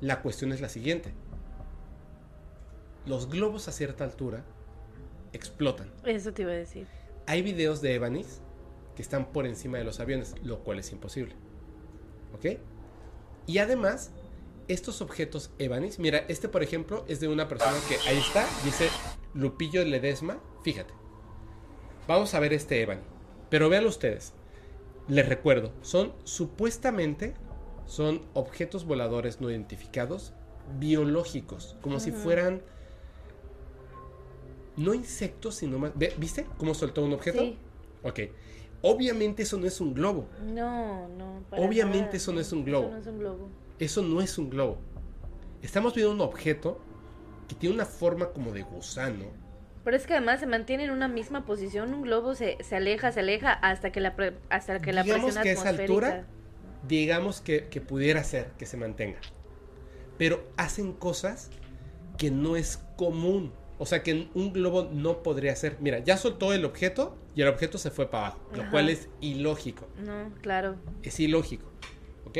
La 0.00 0.20
cuestión 0.20 0.52
es 0.52 0.60
la 0.60 0.68
siguiente. 0.68 1.12
Los 3.06 3.28
globos 3.28 3.68
a 3.68 3.72
cierta 3.72 4.02
altura 4.02 4.44
explotan. 5.32 5.90
Eso 6.04 6.32
te 6.32 6.42
iba 6.42 6.50
a 6.50 6.56
decir. 6.56 6.88
Hay 7.26 7.42
videos 7.42 7.80
de 7.82 7.94
Evanis 7.94 8.40
que 8.96 9.02
están 9.02 9.26
por 9.26 9.46
encima 9.46 9.78
de 9.78 9.84
los 9.84 10.00
aviones, 10.00 10.34
lo 10.42 10.64
cual 10.64 10.80
es 10.80 10.90
imposible. 10.90 11.34
¿Ok? 12.34 12.58
Y 13.46 13.58
además, 13.58 14.10
estos 14.68 15.00
objetos 15.02 15.50
Evanis, 15.58 15.98
mira, 15.98 16.24
este 16.28 16.48
por 16.48 16.62
ejemplo 16.62 17.04
es 17.08 17.20
de 17.20 17.28
una 17.28 17.48
persona 17.48 17.76
que 17.88 17.96
ahí 18.08 18.18
está, 18.18 18.46
dice 18.64 18.88
Lupillo 19.34 19.84
Ledesma. 19.84 20.38
Fíjate. 20.62 20.92
Vamos 22.08 22.34
a 22.34 22.40
ver 22.40 22.52
este 22.52 22.82
Evani. 22.82 23.02
Pero 23.50 23.68
véanlo 23.68 23.88
ustedes. 23.88 24.32
Les 25.08 25.28
recuerdo, 25.28 25.72
son 25.82 26.12
supuestamente 26.24 27.34
son 27.86 28.22
objetos 28.34 28.84
voladores 28.84 29.40
no 29.40 29.50
identificados 29.50 30.32
biológicos, 30.78 31.76
como 31.82 31.98
si 32.00 32.12
fueran 32.12 32.62
no 34.76 34.94
insectos, 34.94 35.56
sino 35.56 35.78
más. 35.78 35.92
¿Ve- 35.94 36.14
¿Viste 36.16 36.46
cómo 36.56 36.74
soltó 36.74 37.04
un 37.04 37.12
objeto? 37.12 37.40
Sí. 37.40 37.58
Ok. 38.02 38.20
Obviamente 38.82 39.42
eso 39.42 39.58
no 39.58 39.66
es 39.66 39.80
un 39.80 39.94
globo. 39.94 40.26
No, 40.44 41.08
no. 41.08 41.44
Obviamente 41.52 41.98
nada. 42.06 42.16
eso 42.16 42.32
no 42.32 42.40
es 42.40 42.52
un 42.52 42.64
globo. 42.64 42.86
Eso 42.86 42.94
no 42.94 43.00
es 43.00 43.06
un 43.06 43.18
globo. 43.18 43.48
Eso 43.82 44.00
no 44.02 44.20
es 44.20 44.38
un 44.38 44.48
globo. 44.48 44.78
Estamos 45.60 45.92
viendo 45.94 46.12
un 46.12 46.20
objeto 46.20 46.80
que 47.48 47.56
tiene 47.56 47.74
una 47.74 47.84
forma 47.84 48.28
como 48.30 48.52
de 48.52 48.62
gusano. 48.62 49.24
Pero 49.84 49.96
es 49.96 50.06
que 50.06 50.12
además 50.14 50.38
se 50.38 50.46
mantiene 50.46 50.84
en 50.84 50.90
una 50.92 51.08
misma 51.08 51.44
posición. 51.44 51.92
Un 51.92 52.02
globo 52.02 52.36
se, 52.36 52.58
se 52.62 52.76
aleja, 52.76 53.10
se 53.10 53.20
aleja 53.20 53.52
hasta 53.52 53.90
que 53.90 54.00
la, 54.00 54.14
pre- 54.14 54.38
hasta 54.50 54.78
que 54.80 54.92
la 54.92 55.02
Digamos 55.02 55.34
presión 55.34 55.42
que 55.42 55.48
a 55.48 55.52
esa 55.52 55.68
altura, 55.70 56.26
digamos 56.86 57.40
que, 57.40 57.66
que 57.66 57.80
pudiera 57.80 58.22
ser 58.22 58.52
que 58.56 58.66
se 58.66 58.76
mantenga. 58.76 59.18
Pero 60.16 60.44
hacen 60.56 60.92
cosas 60.92 61.50
que 62.18 62.30
no 62.30 62.54
es 62.54 62.76
común. 62.96 63.52
O 63.78 63.86
sea, 63.86 64.04
que 64.04 64.28
un 64.34 64.52
globo 64.52 64.88
no 64.92 65.24
podría 65.24 65.50
hacer. 65.52 65.78
Mira, 65.80 65.98
ya 65.98 66.16
soltó 66.16 66.52
el 66.52 66.64
objeto 66.64 67.18
y 67.34 67.42
el 67.42 67.48
objeto 67.48 67.78
se 67.78 67.90
fue 67.90 68.08
para 68.08 68.26
abajo. 68.28 68.40
Lo 68.54 68.70
cual 68.70 68.88
es 68.90 69.08
ilógico. 69.20 69.88
No, 69.98 70.30
claro. 70.40 70.76
Es 71.02 71.18
ilógico. 71.18 71.66
¿Ok? 72.24 72.38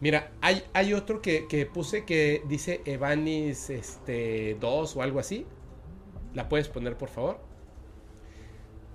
Mira, 0.00 0.30
hay, 0.40 0.62
hay 0.74 0.94
otro 0.94 1.20
que, 1.20 1.46
que 1.48 1.66
puse 1.66 2.04
que 2.04 2.42
dice 2.46 2.82
Evanis 2.84 3.70
este, 3.70 4.56
2 4.60 4.96
o 4.96 5.02
algo 5.02 5.18
así. 5.18 5.46
¿La 6.34 6.48
puedes 6.48 6.68
poner, 6.68 6.96
por 6.96 7.08
favor? 7.08 7.40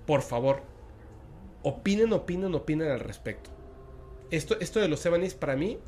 Por 0.06 0.22
favor. 0.22 0.62
Opinen, 1.62 2.12
opinen, 2.12 2.54
opinen 2.54 2.90
al 2.90 3.00
respecto. 3.00 3.50
Esto, 4.30 4.58
esto 4.60 4.80
de 4.80 4.88
los 4.88 5.04
Evanis 5.04 5.34
para 5.34 5.56
mí 5.56 5.78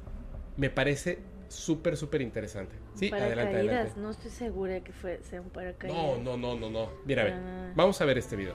me 0.56 0.70
parece 0.70 1.18
súper, 1.48 1.96
súper 1.96 2.22
interesante. 2.22 2.76
Sí, 2.94 3.10
adelante, 3.12 3.56
adelante. 3.56 3.92
No 3.96 4.10
estoy 4.10 4.30
segura 4.30 4.80
que 4.80 4.92
fue, 4.92 5.20
sea 5.22 5.40
un 5.40 5.50
paracaídas. 5.50 5.96
No, 5.96 6.18
no, 6.18 6.36
no, 6.36 6.56
no, 6.56 6.70
no. 6.70 6.90
Mira, 7.04 7.24
ve. 7.24 7.34
Vamos 7.74 8.00
a 8.00 8.04
ver 8.04 8.18
este 8.18 8.36
video. 8.36 8.54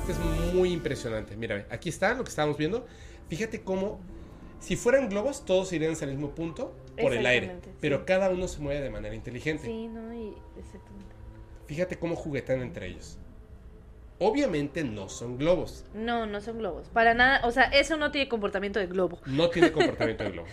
Este 0.00 0.12
es 0.12 0.54
muy 0.54 0.72
impresionante. 0.72 1.36
Mira, 1.36 1.56
ve. 1.56 1.66
Aquí 1.70 1.88
está 1.88 2.14
lo 2.14 2.24
que 2.24 2.30
estábamos 2.30 2.58
viendo. 2.58 2.86
Fíjate 3.28 3.62
cómo, 3.62 4.00
si 4.64 4.76
fueran 4.76 5.10
globos, 5.10 5.44
todos 5.44 5.70
irían 5.74 5.92
hacia 5.92 6.06
el 6.06 6.12
mismo 6.12 6.34
punto 6.34 6.74
por 6.98 7.12
el 7.12 7.26
aire. 7.26 7.56
Sí. 7.62 7.70
Pero 7.80 8.06
cada 8.06 8.30
uno 8.30 8.48
se 8.48 8.60
mueve 8.60 8.80
de 8.80 8.88
manera 8.88 9.14
inteligente. 9.14 9.66
Sí, 9.66 9.88
no, 9.88 10.12
y 10.14 10.34
exactamente. 10.58 11.14
Fíjate 11.66 11.98
cómo 11.98 12.16
juguetean 12.16 12.62
entre 12.62 12.86
ellos. 12.86 13.18
Obviamente 14.18 14.82
no 14.82 15.10
son 15.10 15.36
globos. 15.36 15.84
No, 15.92 16.24
no 16.24 16.40
son 16.40 16.58
globos. 16.58 16.88
Para 16.88 17.12
nada. 17.12 17.46
O 17.46 17.50
sea, 17.50 17.64
eso 17.64 17.98
no 17.98 18.10
tiene 18.10 18.26
comportamiento 18.30 18.80
de 18.80 18.86
globo. 18.86 19.18
No 19.26 19.50
tiene 19.50 19.70
comportamiento 19.72 20.24
de 20.24 20.30
globo. 20.30 20.48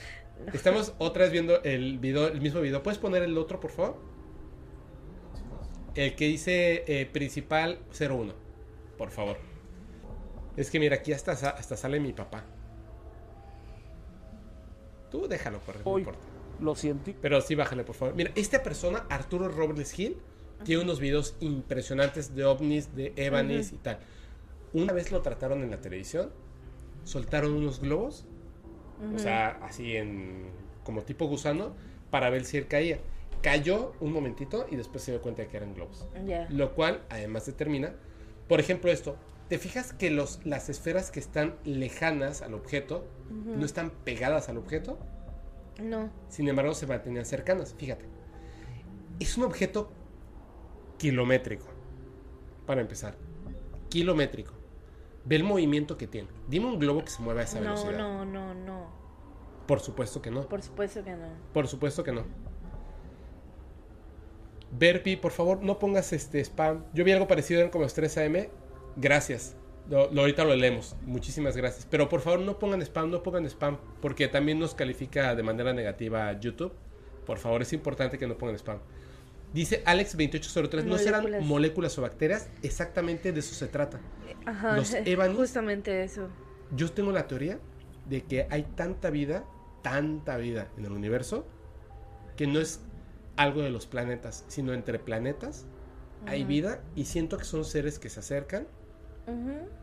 Estamos 0.51 0.93
otra 0.97 1.24
vez 1.24 1.32
viendo 1.32 1.64
el 1.64 1.97
video, 1.97 2.28
el 2.28 2.41
mismo 2.41 2.59
video. 2.59 2.84
¿Puedes 2.84 2.99
poner 2.99 3.24
el 3.24 3.38
otro, 3.38 3.62
por 3.62 3.72
favor? 3.72 3.97
El 5.95 6.16
que 6.16 6.26
dice 6.28 6.84
eh, 6.86 7.05
principal 7.05 7.80
01. 7.97 8.34
Por 8.97 9.09
favor. 9.12 9.38
Es 10.57 10.70
que 10.70 10.82
mira, 10.82 10.97
aquí 10.97 11.14
hasta, 11.14 11.32
hasta 11.32 11.78
sale 11.78 12.01
mi 12.01 12.12
papá. 12.12 12.43
Tú 15.12 15.28
déjalo 15.28 15.59
correr, 15.59 15.86
no 15.86 15.91
Hoy 15.91 16.01
importa. 16.01 16.20
los 16.59 16.80
científicos 16.80 17.20
Pero 17.22 17.41
sí, 17.41 17.55
bájale, 17.55 17.84
por 17.84 17.95
favor. 17.95 18.16
Mira, 18.16 18.32
esta 18.36 18.64
persona, 18.64 19.05
Arturo 19.09 19.49
Robles 19.49 19.97
Hill, 19.99 20.18
tiene 20.64 20.84
unos 20.84 20.99
videos 20.99 21.36
impresionantes 21.39 22.36
de 22.36 22.45
ovnis, 22.45 22.95
de 22.95 23.14
Evanis 23.16 23.74
y 23.74 23.78
tal. 23.78 23.99
Una 24.74 24.93
vez 24.93 25.12
lo 25.12 25.22
trataron 25.22 25.64
en 25.64 25.72
la 25.72 25.82
televisión, 25.82 26.32
soltaron 27.03 27.53
unos 27.53 27.82
globos, 27.82 28.26
o 29.16 29.20
sea, 29.20 29.59
así 29.64 29.95
en 29.97 30.45
como 30.84 31.01
tipo 31.01 31.26
gusano, 31.26 31.76
para 32.09 32.30
ver 32.30 32.45
si 32.45 32.57
él 32.57 32.68
caía. 32.68 32.99
Cayó 33.41 33.93
un 33.99 34.14
momentito 34.14 34.68
y 34.70 34.76
después 34.76 35.03
se 35.03 35.12
dio 35.12 35.22
cuenta 35.22 35.41
de 35.41 35.47
que 35.47 35.57
eran 35.57 35.74
globos. 35.74 36.05
Ya. 36.26 36.47
Lo 36.51 36.74
cual 36.76 37.01
además 37.09 37.45
determina, 37.47 37.95
por 38.47 38.59
ejemplo, 38.59 38.91
esto. 38.91 39.18
¿Te 39.49 39.57
fijas 39.57 39.93
que 39.93 40.12
los, 40.12 40.39
las 40.45 40.70
esferas 40.70 41.12
que 41.12 41.20
están 41.20 41.55
lejanas 41.66 42.41
al 42.41 42.53
objeto 42.53 43.05
no 43.32 43.65
están 43.65 43.91
pegadas 44.03 44.49
al 44.49 44.57
objeto? 44.57 44.99
No. 45.82 46.09
Sin 46.29 46.47
embargo, 46.47 46.73
se 46.73 46.86
mantenían 46.88 47.25
cercanas. 47.25 47.73
Fíjate. 47.77 48.05
Es 49.19 49.38
un 49.38 49.43
objeto 49.45 49.91
kilométrico. 50.97 51.65
Para 52.65 52.82
empezar. 52.82 53.15
Kilométrico. 53.89 54.53
Ve 55.25 55.36
el 55.38 55.43
movimiento 55.43 55.97
que 55.97 56.07
tiene. 56.07 56.29
Dime 56.47 56.67
un 56.67 56.79
globo 56.79 57.03
que 57.03 57.09
se 57.11 57.21
mueva 57.21 57.41
a 57.41 57.43
esa 57.43 57.59
No, 57.59 57.71
velocidad. 57.75 57.97
no, 57.97 58.25
no, 58.25 58.53
no. 58.53 58.88
Por 59.67 59.79
supuesto 59.79 60.21
que 60.21 60.32
no. 60.32 60.47
Por 60.47 60.61
supuesto 60.61 61.03
que 61.03 61.11
no. 61.11 61.27
Por 61.53 61.67
supuesto 61.67 62.03
que 62.03 62.11
no. 62.11 62.23
Verpi, 64.71 65.17
por 65.17 65.32
favor, 65.32 65.61
no 65.61 65.79
pongas 65.79 66.13
este 66.13 66.39
spam. 66.39 66.86
Yo 66.93 67.03
vi 67.03 67.11
algo 67.11 67.27
parecido 67.27 67.61
en 67.61 67.69
como 67.69 67.86
3 67.86 68.17
AM. 68.17 68.47
Gracias. 68.95 69.55
Lo, 69.92 70.10
lo- 70.12 70.22
ahorita 70.22 70.44
lo 70.44 70.56
leemos. 70.56 70.96
Muchísimas 71.06 71.56
gracias. 71.56 71.86
Pero 71.92 72.10
por 72.10 72.22
favor, 72.22 72.39
no 72.39 72.58
pongan 72.58 72.82
spam, 72.82 73.12
no 73.12 73.22
pongan 73.22 73.46
spam. 73.46 73.78
Porque 74.02 74.28
también 74.28 74.58
nos 74.58 74.74
califica 74.74 75.36
de 75.36 75.44
manera 75.44 75.74
negativa 75.74 76.32
YouTube. 76.39 76.74
Por 77.26 77.38
favor, 77.38 77.62
es 77.62 77.72
importante 77.74 78.18
que 78.18 78.26
no 78.26 78.38
pongan 78.38 78.56
spam. 78.56 78.80
Dice 79.54 79.84
Alex2803, 79.84 80.86
¿no 80.86 80.98
serán 80.98 81.46
Moléculas. 81.46 81.98
o 81.98 82.02
bacterias? 82.02 82.50
Exactamente 82.64 83.32
de 83.34 83.39
eso 83.42 83.54
se 83.54 83.68
trata. 83.68 84.00
Ajá. 84.46 84.76
Los 84.78 84.94
ébanos- 85.06 85.36
Justamente 85.38 86.04
eso. 86.04 86.30
Yo 86.76 86.89
tengo 86.92 87.12
la 87.12 87.28
teoría 87.28 87.60
de 88.08 88.24
que 88.24 88.48
hay 88.50 88.64
tanta 88.64 89.10
vida, 89.10 89.44
tanta 89.84 90.38
vida 90.38 90.70
en 90.78 90.86
el 90.86 90.94
universo, 90.94 91.46
que 92.38 92.48
no 92.48 92.60
es 92.62 92.80
algo 93.36 93.62
de 93.62 93.70
los 93.72 93.86
planetas, 93.88 94.46
sino 94.48 94.74
entre 94.74 95.00
planetas 95.00 95.66
hay 96.28 96.44
vida 96.46 96.82
y 96.96 97.06
siento 97.06 97.38
que 97.38 97.44
son 97.46 97.66
seres 97.66 98.00
que 98.00 98.10
se 98.10 98.20
acercan 98.22 98.68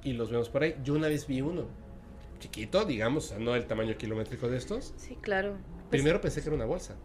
Y 0.05 0.13
los 0.13 0.31
vemos 0.31 0.49
por 0.49 0.63
ahí. 0.63 0.77
Yo 0.85 0.95
una 0.95 1.09
vez 1.09 1.27
vi 1.27 1.41
uno, 1.41 1.65
chiquito, 2.39 2.85
digamos, 2.85 3.35
no 3.39 3.55
el 3.55 3.67
tamaño 3.67 3.97
kilométrico 3.97 4.49
de 4.49 4.57
estos. 4.59 4.95
Sí, 4.97 5.17
claro. 5.21 5.53
Pues, 5.91 6.03
Primero 6.03 6.21
pensé 6.21 6.41
que 6.43 6.49
era 6.49 6.57
una 6.57 6.67
bolsa, 6.67 6.97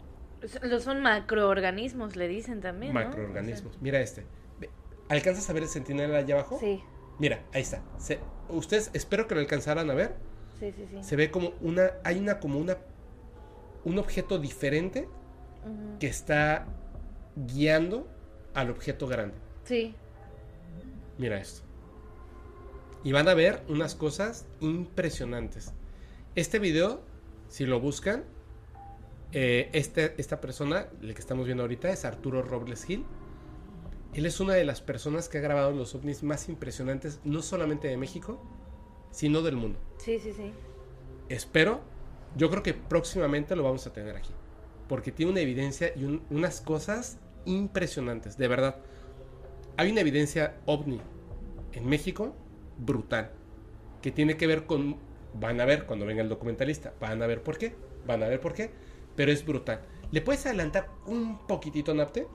Los 0.62 0.84
son 0.84 1.02
macroorganismos, 1.02 2.16
le 2.16 2.28
dicen 2.28 2.60
también. 2.62 2.94
¿no? 2.94 3.00
macroorganismos. 3.00 3.82
Mira 3.82 4.02
este. 4.02 4.26
¿Alcanzas 5.10 5.50
a 5.50 5.54
ver 5.54 5.64
el 5.64 5.70
centinela 5.70 6.18
allá 6.18 6.36
abajo? 6.36 6.58
Sí, 6.60 6.82
Mira, 7.20 7.44
ahí 7.54 7.62
está. 7.62 7.82
Se- 8.00 8.20
ustedes 8.50 8.90
espero 8.94 9.28
que 9.28 9.36
lo 9.36 9.42
alcanzaran 9.42 9.90
a 9.92 9.94
ver. 9.94 10.16
sí, 10.60 10.72
sí, 10.72 10.86
sí. 10.90 11.04
Se 11.04 11.16
ve 11.16 11.30
como 11.32 11.54
una, 11.62 11.92
hay 12.04 12.20
una 12.20 12.40
como 12.40 12.58
una, 12.60 12.78
un 13.86 14.00
objeto 14.00 14.40
diferente 14.40 15.08
que 16.00 16.08
está 16.08 16.66
guiando 17.36 18.08
al 18.54 18.70
objeto 18.72 19.08
grande. 19.08 19.36
Sí, 19.64 19.96
Mira 21.18 21.38
esto. 21.40 21.63
Y 23.04 23.12
van 23.12 23.28
a 23.28 23.34
ver 23.34 23.64
unas 23.68 23.96
cosas 23.96 24.46
impresionantes. 24.62 25.74
Este 26.36 26.60
video, 26.60 27.02
si 27.50 27.66
lo 27.66 27.80
buscan, 27.80 28.24
eh, 29.32 29.70
este- 29.74 30.14
esta 30.18 30.40
persona, 30.40 30.88
el 31.02 31.14
que 31.14 31.20
estamos 31.20 31.46
viendo 31.46 31.64
ahorita, 31.64 31.90
es 31.90 32.06
Arturo 32.06 32.42
Robles 32.42 32.86
Gil. 32.86 33.04
Él 34.14 34.26
es 34.26 34.40
una 34.40 34.54
de 34.54 34.64
las 34.64 34.80
personas 34.82 35.28
que 35.28 35.40
ha 35.40 35.42
grabado 35.42 35.72
los 35.72 35.96
ovnis 35.96 36.24
más 36.24 36.48
impresionantes, 36.48 37.20
no 37.24 37.42
solamente 37.42 37.88
de 37.88 37.98
México, 37.98 38.42
sino 39.12 39.42
del 39.42 39.56
mundo. 39.56 39.80
sí, 39.98 40.20
sí, 40.20 40.34
sí. 40.34 40.52
Espero, 41.30 41.82
yo 42.36 42.50
creo 42.50 42.62
que 42.64 42.74
próximamente 42.74 43.56
lo 43.56 43.64
vamos 43.64 43.88
a 43.88 43.94
tener 43.94 44.16
aquí. 44.16 44.32
Porque 44.90 45.12
tiene 45.12 45.32
una 45.32 45.42
evidencia 45.42 45.94
y 45.96 46.04
un- 46.04 46.22
unas 46.30 46.62
cosas 46.62 47.18
impresionantes, 47.46 48.38
de 48.38 48.48
verdad. 48.48 48.78
Hay 49.78 49.92
una 49.92 50.02
evidencia 50.02 50.58
ovni 50.66 51.00
en 51.72 51.88
México 51.88 52.36
brutal. 52.86 53.32
Que 54.02 54.12
tiene 54.12 54.38
que 54.38 54.48
ver 54.48 54.66
con... 54.66 54.98
Van 55.36 55.60
a 55.60 55.66
ver 55.66 55.86
cuando 55.86 56.06
venga 56.06 56.22
el 56.22 56.30
documentalista. 56.30 56.94
Van 57.00 57.22
a 57.24 57.28
ver 57.28 57.42
por 57.42 57.58
qué. 57.58 57.76
Van 58.06 58.22
a 58.22 58.28
ver 58.28 58.40
por 58.40 58.54
qué. 58.54 58.72
Pero 59.16 59.32
es 59.32 59.46
brutal. 59.46 59.82
¿Le 60.12 60.22
puedes 60.22 60.46
adelantar 60.46 60.90
un 61.08 61.40
poquitito, 61.48 61.94
Napte? 61.94 62.28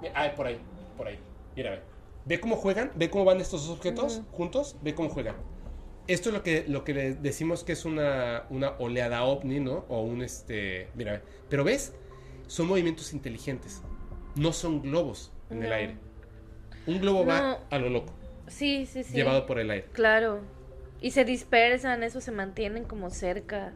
Mira, 0.00 0.14
Ah, 0.16 0.34
por 0.34 0.46
ahí. 0.46 0.58
Por 0.96 1.06
ahí. 1.08 1.18
Mira, 1.56 1.70
ve. 1.70 1.80
Ve 2.24 2.40
cómo 2.40 2.56
juegan. 2.56 2.90
Ve 2.94 3.10
cómo 3.10 3.24
van 3.24 3.40
estos 3.40 3.66
dos 3.66 3.76
objetos 3.76 4.22
juntos. 4.32 4.76
Ve 4.82 4.94
cómo 4.94 5.08
juegan. 5.10 5.36
Esto 6.06 6.30
es 6.30 6.34
lo 6.34 6.42
que, 6.42 6.64
lo 6.66 6.84
que 6.84 6.94
le 6.94 7.14
decimos 7.14 7.64
que 7.64 7.72
es 7.72 7.84
una, 7.84 8.44
una 8.48 8.70
oleada 8.78 9.24
ovni, 9.24 9.60
¿no? 9.60 9.84
O 9.88 10.02
un 10.02 10.22
este. 10.22 10.88
Mira, 10.94 11.12
ve. 11.12 11.22
pero 11.50 11.64
ves, 11.64 11.92
son 12.46 12.66
movimientos 12.66 13.12
inteligentes. 13.12 13.82
No 14.36 14.52
son 14.52 14.80
globos 14.80 15.32
en 15.50 15.62
el 15.62 15.72
aire. 15.72 15.96
Un 16.86 17.00
globo 17.00 17.26
va 17.26 17.60
a 17.70 17.78
lo 17.78 17.90
loco, 17.90 18.14
Sí, 18.48 18.86
sí, 18.86 19.04
sí. 19.04 19.14
llevado 19.14 19.46
por 19.46 19.58
el 19.58 19.70
aire. 19.70 19.86
Claro. 19.92 20.40
Y 21.00 21.12
se 21.12 21.24
dispersan, 21.24 22.02
eso 22.02 22.20
se 22.20 22.32
mantienen 22.32 22.84
como 22.84 23.10
cerca. 23.10 23.72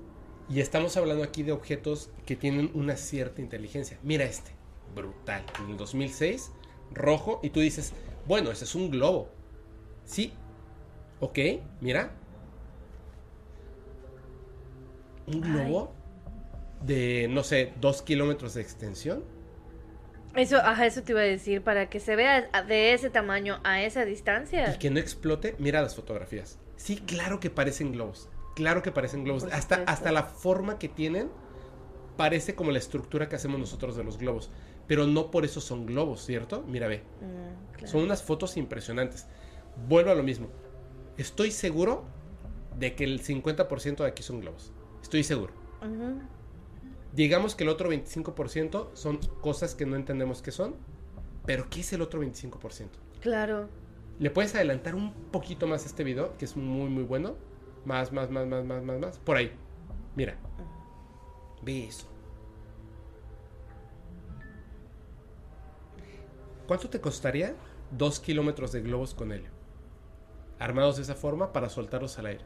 Y 0.48 0.60
estamos 0.60 0.96
hablando 0.96 1.22
aquí 1.22 1.42
de 1.42 1.52
objetos 1.52 2.10
que 2.26 2.36
tienen 2.36 2.70
una 2.74 2.96
cierta 2.96 3.40
inteligencia. 3.40 3.98
Mira 4.02 4.24
este, 4.24 4.50
brutal. 4.94 5.44
En 5.60 5.70
el 5.70 5.76
2006, 5.76 6.50
rojo, 6.92 7.40
y 7.42 7.50
tú 7.50 7.60
dices, 7.60 7.92
bueno, 8.26 8.50
ese 8.50 8.64
es 8.64 8.74
un 8.74 8.90
globo. 8.90 9.28
Sí, 10.04 10.32
ok, 11.20 11.38
mira. 11.80 12.12
Un 15.26 15.40
globo 15.40 15.92
de, 16.84 17.28
no 17.30 17.44
sé, 17.44 17.72
dos 17.80 18.02
kilómetros 18.02 18.54
de 18.54 18.62
extensión. 18.62 19.24
Eso, 20.34 20.56
ajá, 20.56 20.86
eso 20.86 21.02
te 21.02 21.12
iba 21.12 21.20
a 21.20 21.24
decir, 21.24 21.62
para 21.62 21.90
que 21.90 22.00
se 22.00 22.16
vea 22.16 22.48
de 22.66 22.94
ese 22.94 23.10
tamaño 23.10 23.60
a 23.64 23.82
esa 23.82 24.04
distancia. 24.04 24.74
Y 24.74 24.78
que 24.78 24.90
no 24.90 24.98
explote, 24.98 25.54
mira 25.58 25.82
las 25.82 25.94
fotografías. 25.94 26.58
Sí, 26.76 26.96
claro 26.96 27.38
que 27.38 27.50
parecen 27.50 27.92
globos. 27.92 28.28
Claro 28.54 28.82
que 28.82 28.92
parecen 28.92 29.24
globos. 29.24 29.44
Hasta, 29.44 29.82
hasta 29.86 30.12
la 30.12 30.24
forma 30.24 30.78
que 30.78 30.88
tienen 30.88 31.30
parece 32.16 32.54
como 32.54 32.70
la 32.70 32.78
estructura 32.78 33.28
que 33.28 33.36
hacemos 33.36 33.58
nosotros 33.58 33.96
de 33.96 34.04
los 34.04 34.18
globos. 34.18 34.50
Pero 34.86 35.06
no 35.06 35.30
por 35.30 35.44
eso 35.44 35.60
son 35.60 35.86
globos, 35.86 36.24
¿cierto? 36.24 36.64
Mira, 36.66 36.88
ve. 36.88 37.02
Mm, 37.20 37.72
claro. 37.72 37.92
Son 37.92 38.02
unas 38.02 38.22
fotos 38.22 38.56
impresionantes. 38.56 39.26
Vuelvo 39.88 40.10
a 40.10 40.14
lo 40.14 40.22
mismo. 40.22 40.48
Estoy 41.16 41.50
seguro 41.50 42.04
de 42.78 42.94
que 42.94 43.04
el 43.04 43.22
50% 43.22 44.02
de 44.02 44.06
aquí 44.06 44.22
son 44.22 44.40
globos. 44.40 44.72
Estoy 45.02 45.24
seguro. 45.24 45.52
Ujú. 45.80 46.20
Digamos 47.12 47.54
que 47.54 47.64
el 47.64 47.68
otro 47.68 47.92
25% 47.92 48.90
son 48.94 49.18
cosas 49.40 49.74
que 49.74 49.86
no 49.86 49.96
entendemos 49.96 50.42
qué 50.42 50.50
son. 50.50 50.74
Pero 51.44 51.68
¿qué 51.68 51.80
es 51.80 51.92
el 51.92 52.02
otro 52.02 52.22
25%? 52.22 52.88
Claro. 53.20 53.68
¿Le 54.18 54.30
puedes 54.30 54.54
adelantar 54.54 54.94
un 54.94 55.12
poquito 55.12 55.66
más 55.66 55.84
este 55.84 56.04
video? 56.04 56.36
Que 56.38 56.44
es 56.44 56.56
muy, 56.56 56.88
muy 56.88 57.02
bueno. 57.02 57.34
Más, 57.84 58.12
más, 58.12 58.30
más, 58.30 58.46
más, 58.46 58.64
más, 58.64 58.82
más, 58.82 58.98
más. 58.98 59.18
Por 59.18 59.36
ahí. 59.36 59.52
Mira. 60.14 60.36
Ve 61.62 61.84
eso. 61.84 62.06
¿Cuánto 66.66 66.88
te 66.88 67.00
costaría 67.00 67.54
dos 67.90 68.20
kilómetros 68.20 68.72
de 68.72 68.80
globos 68.80 69.14
con 69.14 69.32
helio? 69.32 69.50
Armados 70.58 70.96
de 70.96 71.02
esa 71.02 71.14
forma 71.14 71.52
para 71.52 71.68
soltarlos 71.68 72.18
al 72.18 72.26
aire. 72.26 72.44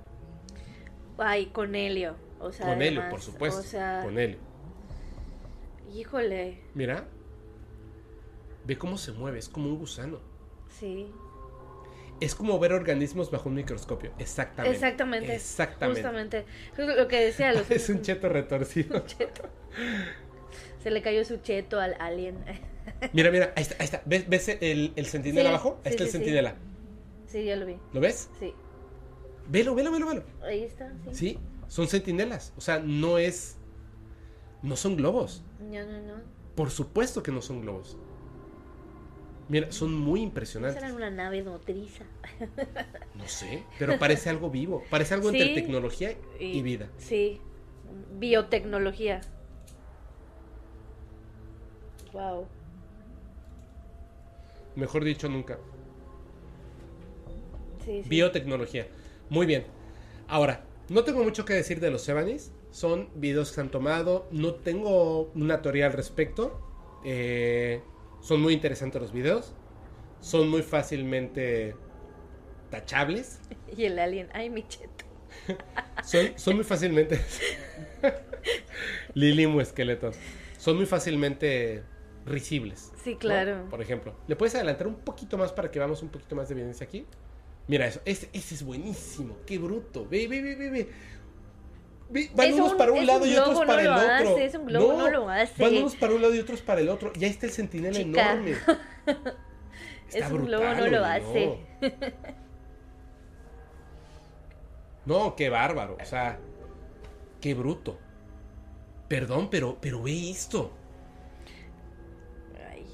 Ay, 1.19 1.47
con 1.47 1.75
helio. 1.75 2.17
O 2.41 2.53
sea, 2.53 2.67
con 2.67 2.83
helio, 2.83 3.03
por 3.11 3.21
supuesto. 3.21 3.61
O 3.61 3.63
sea, 3.63 4.01
Con 4.03 4.19
helio. 4.19 4.39
Híjole. 5.93 6.61
Mira. 6.75 7.07
Ve 8.65 8.77
cómo 8.79 8.99
se 8.99 9.13
mueve. 9.13 9.39
Es 9.39 9.49
como 9.49 9.69
un 9.69 9.79
gusano. 9.79 10.19
Sí. 10.69 11.07
Es 12.21 12.35
como 12.35 12.59
ver 12.59 12.73
organismos 12.73 13.31
bajo 13.31 13.49
un 13.49 13.57
microscopio. 13.57 14.13
Exactamente. 14.19 14.75
Exactamente. 14.75 15.35
Exactamente. 15.35 16.03
Justamente. 16.03 16.47
Lo 16.77 17.09
que 17.09 17.21
decía. 17.27 17.53
Los 17.53 17.71
Es 17.71 17.89
un 17.89 18.03
cheto 18.03 18.29
retorcido. 18.29 19.01
cheto. 19.07 19.43
Se 20.83 20.91
le 20.91 21.03
cayó 21.03 21.25
su 21.25 21.39
cheto 21.39 21.81
al 21.81 21.95
alien. 22.01 22.39
Mira, 23.13 23.31
mira, 23.33 23.53
ahí 23.57 23.63
está, 23.63 23.75
ahí 23.81 23.85
está. 23.85 24.03
¿Ves, 24.07 24.29
ves 24.29 24.49
el, 24.61 24.93
el 24.95 25.07
centinela 25.07 25.43
Sí, 25.43 25.55
abajo? 25.55 25.81
Ahí 25.85 25.91
sí, 25.91 25.91
está 25.91 26.05
el 26.05 26.09
sí, 26.11 26.13
sí. 26.13 26.19
centinela. 26.19 26.57
Sí, 27.27 27.45
ya 27.45 27.57
lo 27.57 27.67
vi. 27.67 27.77
¿Lo 27.93 28.01
ves? 28.01 28.31
Sí. 28.39 28.55
Velo, 29.49 29.75
velo, 29.75 29.91
velo, 29.91 30.07
velo. 30.07 30.23
Ahí 30.43 30.63
está, 30.63 30.93
sí. 31.11 31.15
Sí, 31.15 31.39
son 31.67 31.89
centinelas. 31.89 32.53
O 32.57 32.61
sea, 32.61 32.79
no 32.79 33.19
es. 33.19 33.59
No 34.63 34.77
son 34.77 34.97
globos. 34.97 35.43
No, 35.61 35.85
no, 35.85 36.01
no. 36.03 36.23
Por 36.55 36.71
supuesto 36.71 37.23
que 37.23 37.33
no 37.33 37.43
son 37.43 37.61
globos. 37.61 37.97
Mira, 39.49 39.71
son 39.71 39.95
muy 39.95 40.23
impresionantes. 40.23 40.81
Serán 40.81 40.97
una 40.97 41.11
nave. 41.11 41.43
No 41.43 43.29
sé, 43.29 43.63
pero 43.79 43.99
parece 43.99 44.29
algo 44.29 44.51
vivo. 44.51 44.83
Parece 44.91 45.15
algo 45.15 45.31
Sí. 45.31 45.41
entre 45.41 45.55
tecnología 45.55 46.17
y 46.41 46.63
vida. 46.63 46.89
Sí. 46.99 47.41
Biotecnología. 48.19 49.21
Wow. 52.13 52.47
Mejor 54.75 55.05
dicho, 55.05 55.29
nunca. 55.29 55.59
Sí, 57.85 58.03
sí. 58.03 58.09
Biotecnología. 58.09 58.89
Muy 59.31 59.47
bien. 59.47 59.65
Ahora, 60.29 60.65
no 60.89 61.05
tengo 61.05 61.23
mucho 61.23 61.45
que 61.45 61.55
decir 61.55 61.79
de 61.81 61.91
los 61.91 62.09
Evanis. 62.09 62.53
Son 62.77 63.09
videos 63.15 63.49
que 63.49 63.55
se 63.55 63.61
han 63.63 63.71
tomado. 63.71 64.29
No 64.31 64.57
tengo 64.57 65.31
una 65.35 65.63
teoría 65.63 65.87
al 65.87 65.95
respecto. 65.95 66.61
Eh, 67.07 67.81
son 68.21 68.43
muy 68.43 68.53
interesantes 68.53 69.01
los 69.01 69.15
videos. 69.15 69.55
Son 70.21 70.51
muy 70.51 70.61
fácilmente 70.61 71.75
tachables. 72.71 73.41
Y 73.75 73.85
el 73.85 73.99
alien. 73.99 74.29
Ay, 74.35 74.51
mi 74.51 74.63
cheto. 74.69 75.07
Son, 76.05 76.39
son 76.39 76.57
muy 76.57 76.65
fácilmente. 76.65 77.19
Lilimu 79.15 79.61
esqueleto. 79.61 80.11
Son 80.59 80.77
muy 80.77 80.85
fácilmente 80.85 81.83
risibles. 82.27 82.93
Sí, 83.03 83.15
¿no? 83.15 83.19
claro. 83.19 83.67
Por 83.71 83.81
ejemplo, 83.81 84.15
¿le 84.29 84.37
puedes 84.37 84.55
adelantar 84.55 84.87
un 84.87 84.97
poquito 84.97 85.39
más 85.39 85.51
para 85.51 85.71
que 85.71 85.79
veamos 85.79 86.03
un 86.03 86.11
poquito 86.11 86.37
más 86.37 86.49
de 86.49 86.55
evidencia 86.55 86.87
aquí? 86.87 87.07
Mira 87.69 87.87
eso, 87.87 88.01
ese, 88.05 88.29
ese 88.33 88.55
es 88.55 88.63
buenísimo, 88.63 89.39
qué 89.47 89.59
bruto. 89.59 90.07
Ve, 90.07 90.29
ve, 90.29 90.43
ve, 90.43 90.55
ve, 90.55 90.71
ve. 90.71 90.89
Van 92.09 92.47
Es 92.47 92.55
unos 92.55 92.73
un- 92.73 92.79
para 92.79 92.93
un 92.93 93.05
lado 93.07 93.23
un 93.25 93.29
y 93.29 93.37
otros 93.37 93.59
para 93.67 93.73
no 93.75 93.79
el 93.81 93.85
lo 93.87 93.95
otro. 94.15 94.31
hace, 94.35 94.45
es 94.45 94.55
un 94.55 94.67
globo, 94.67 94.93
no 94.97 95.11
lo 95.11 95.29
hace. 95.29 95.63
Van 95.63 95.77
unos 95.77 95.97
para 95.97 96.15
un 96.15 96.23
lado 96.23 96.35
y 96.35 96.39
otros 96.39 96.61
para 96.63 96.81
el 96.81 96.89
otro. 96.89 97.13
Y 97.19 97.25
ahí 97.25 97.31
está 97.31 97.47
el 97.47 97.53
centinela 97.53 97.97
Chica. 97.97 98.33
enorme. 98.33 98.57
Es 100.13 100.31
un 100.31 100.45
globo, 100.47 100.65
no 100.65 100.87
lo 100.87 101.05
hace. 101.05 101.59
No. 101.81 101.89
No, 105.05 105.37
qué 105.37 105.49
bárbaro. 105.51 105.97
O 106.01 106.05
sea, 106.05 106.39
qué 107.41 107.55
bruto. 107.55 107.99
Perdón, 109.09 109.49
pero, 109.51 109.79
pero 109.81 110.03
ve 110.03 110.31
esto. 110.31 110.73
Ay. 112.71 112.85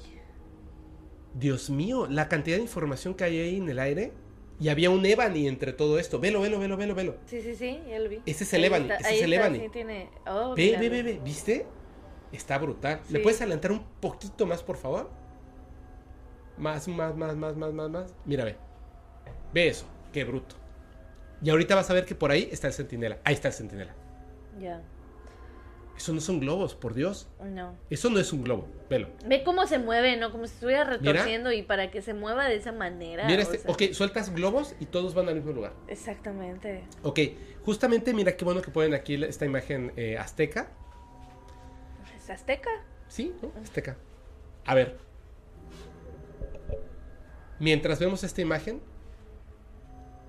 Dios 1.33 1.69
mío, 1.71 2.05
la 2.07 2.29
cantidad 2.29 2.57
de 2.57 2.61
información 2.63 3.15
que 3.15 3.23
hay 3.23 3.39
ahí 3.39 3.57
en 3.57 3.69
el 3.69 3.79
aire. 3.79 4.13
Y 4.63 4.69
había 4.69 4.89
un 4.89 5.05
Ebony 5.05 5.49
entre 5.49 5.73
todo 5.73 5.99
esto. 5.99 6.21
Velo, 6.21 6.39
velo, 6.39 6.57
velo, 6.57 6.77
velo, 6.77 6.95
velo. 6.95 7.17
Sí, 7.25 7.41
sí, 7.41 7.53
sí, 7.53 7.81
ya 7.85 7.99
lo 7.99 8.07
vi. 8.07 8.21
Ese 8.25 8.45
es 8.45 8.53
el 8.53 8.61
Ahí 8.61 8.67
Ebony, 8.67 8.81
está, 8.83 8.95
ese 8.95 9.15
es 9.17 9.21
el 9.23 9.33
está, 9.33 9.45
Ebony. 9.47 9.59
sí 9.59 9.69
tiene... 9.69 10.09
Oh, 10.25 10.55
Ve, 10.55 10.77
ve, 10.79 10.87
ve, 10.87 11.03
ve. 11.03 11.19
¿Viste? 11.21 11.65
Está 12.31 12.57
brutal. 12.59 13.01
¿Le 13.09 13.19
puedes 13.19 13.41
adelantar 13.41 13.73
un 13.73 13.83
poquito 13.99 14.45
más, 14.45 14.63
por 14.63 14.77
favor? 14.77 15.09
Más, 16.57 16.87
más, 16.87 17.13
más, 17.13 17.35
más, 17.35 17.57
más, 17.57 17.73
más, 17.73 17.89
más. 17.89 18.15
Mira, 18.23 18.45
ve. 18.45 18.55
Ve 19.53 19.67
eso. 19.67 19.85
Qué 20.13 20.23
bruto. 20.23 20.55
Y 21.41 21.49
ahorita 21.49 21.75
vas 21.75 21.89
a 21.89 21.93
ver 21.93 22.05
que 22.05 22.15
por 22.15 22.31
ahí 22.31 22.47
está 22.49 22.67
el 22.67 22.73
centinela. 22.73 23.19
Ahí 23.25 23.33
está 23.33 23.49
el 23.49 23.53
centinela. 23.53 23.93
Ya, 24.61 24.81
Eso 25.95 26.11
no 26.11 26.21
son 26.21 26.39
globos, 26.39 26.73
por 26.75 26.93
Dios. 26.95 27.27
no. 27.41 27.75
Eso 27.89 28.09
no 28.09 28.19
es 28.19 28.33
un 28.33 28.43
globo. 28.43 28.67
Velo. 28.89 29.09
Ve 29.27 29.43
cómo 29.43 29.67
se 29.67 29.77
mueve, 29.77 30.17
¿no? 30.17 30.31
Como 30.31 30.47
si 30.47 30.53
estuviera 30.55 30.83
retorciendo 30.85 31.51
y 31.51 31.61
para 31.61 31.91
que 31.91 32.01
se 32.01 32.13
mueva 32.13 32.45
de 32.45 32.55
esa 32.55 32.71
manera. 32.71 33.25
Mira 33.27 33.39
o 33.39 33.41
este. 33.43 33.59
sea, 33.59 33.71
Ok, 33.71 33.93
sueltas 33.93 34.33
globos 34.33 34.75
y 34.79 34.85
todos 34.85 35.13
van 35.13 35.29
al 35.29 35.35
mismo 35.35 35.51
lugar. 35.51 35.73
Exactamente. 35.87 36.83
Ok, 37.03 37.19
justamente 37.63 38.13
mira 38.13 38.35
qué 38.35 38.43
bueno 38.43 38.61
que 38.61 38.71
ponen 38.71 38.93
aquí 38.95 39.23
esta 39.23 39.45
imagen 39.45 39.93
eh, 39.95 40.17
azteca. 40.17 40.71
¿Es 42.17 42.29
azteca? 42.29 42.69
Sí, 43.07 43.33
¿no? 43.41 43.51
Azteca. 43.61 43.95
A 44.65 44.73
ver. 44.75 44.97
Mientras 47.59 47.99
vemos 47.99 48.23
esta 48.23 48.41
imagen, 48.41 48.81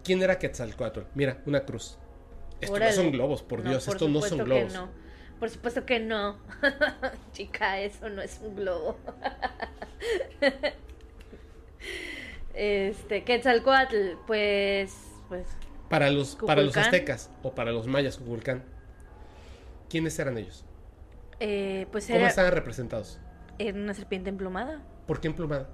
¿quién 0.05 0.23
era 0.23 0.39
Quetzalcoatl? 0.39 1.01
Mira, 1.15 1.43
una 1.47 1.65
cruz. 1.65 1.99
Esto 2.61 2.75
Órale. 2.75 2.91
no 2.91 2.97
son 3.03 3.13
globos, 3.13 3.43
por 3.43 3.63
Dios, 3.63 3.85
por 3.85 3.95
esto 3.97 4.09
no 4.09 4.21
son 4.21 4.29
supuesto 4.31 4.45
que 4.45 4.51
globos. 4.65 4.73
no. 4.75 5.04
Por 5.45 5.51
supuesto 5.51 5.85
que 5.85 6.01
no. 6.01 6.39
Chica, 7.35 7.79
eso 7.79 8.09
no 8.09 8.23
es 8.23 8.41
un 8.43 8.57
globo. 8.57 8.97
este, 12.55 13.25
Quetzalcoatl, 13.25 14.13
pues, 14.27 14.97
pues, 15.29 15.47
Para 15.91 16.09
los, 16.09 16.37
para 16.37 16.63
los 16.63 16.75
aztecas 16.79 17.31
o 17.43 17.55
para 17.55 17.73
los 17.73 17.87
mayas, 17.87 18.17
Kukulcán. 18.17 18.63
¿Quiénes 19.91 20.19
eran 20.19 20.39
ellos? 20.39 20.65
eh, 21.41 21.89
pues 21.93 22.07
¿Cómo 22.07 22.21
era, 22.21 22.29
estaban 22.29 22.53
representados? 22.53 23.21
era 23.59 23.77
una 23.77 23.93
serpiente 23.93 24.31
emplumada. 24.31 24.81
¿Por 25.07 25.21
qué 25.21 25.29
emplumada? 25.29 25.69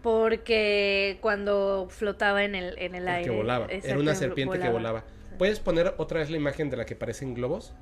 Porque 0.00 1.18
cuando 1.20 1.88
flotaba 1.90 2.44
en 2.44 2.54
el, 2.54 2.78
en 2.78 2.94
el 2.94 3.02
Porque 3.02 3.14
aire. 3.14 3.30
volaba. 3.30 3.66
Era 3.66 3.98
una 3.98 4.14
serpiente 4.14 4.58
que 4.58 4.70
volaba. 4.70 5.04
¿Puedes 5.36 5.60
poner 5.60 5.92
otra 5.98 6.20
vez 6.20 6.30
la 6.30 6.38
imagen 6.38 6.70
de 6.70 6.78
la 6.78 6.86
que 6.86 6.96
parecen 6.96 7.34
globos? 7.34 7.74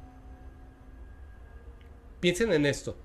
Piensen 2.21 2.53
en 2.53 2.67
esto. 2.67 2.97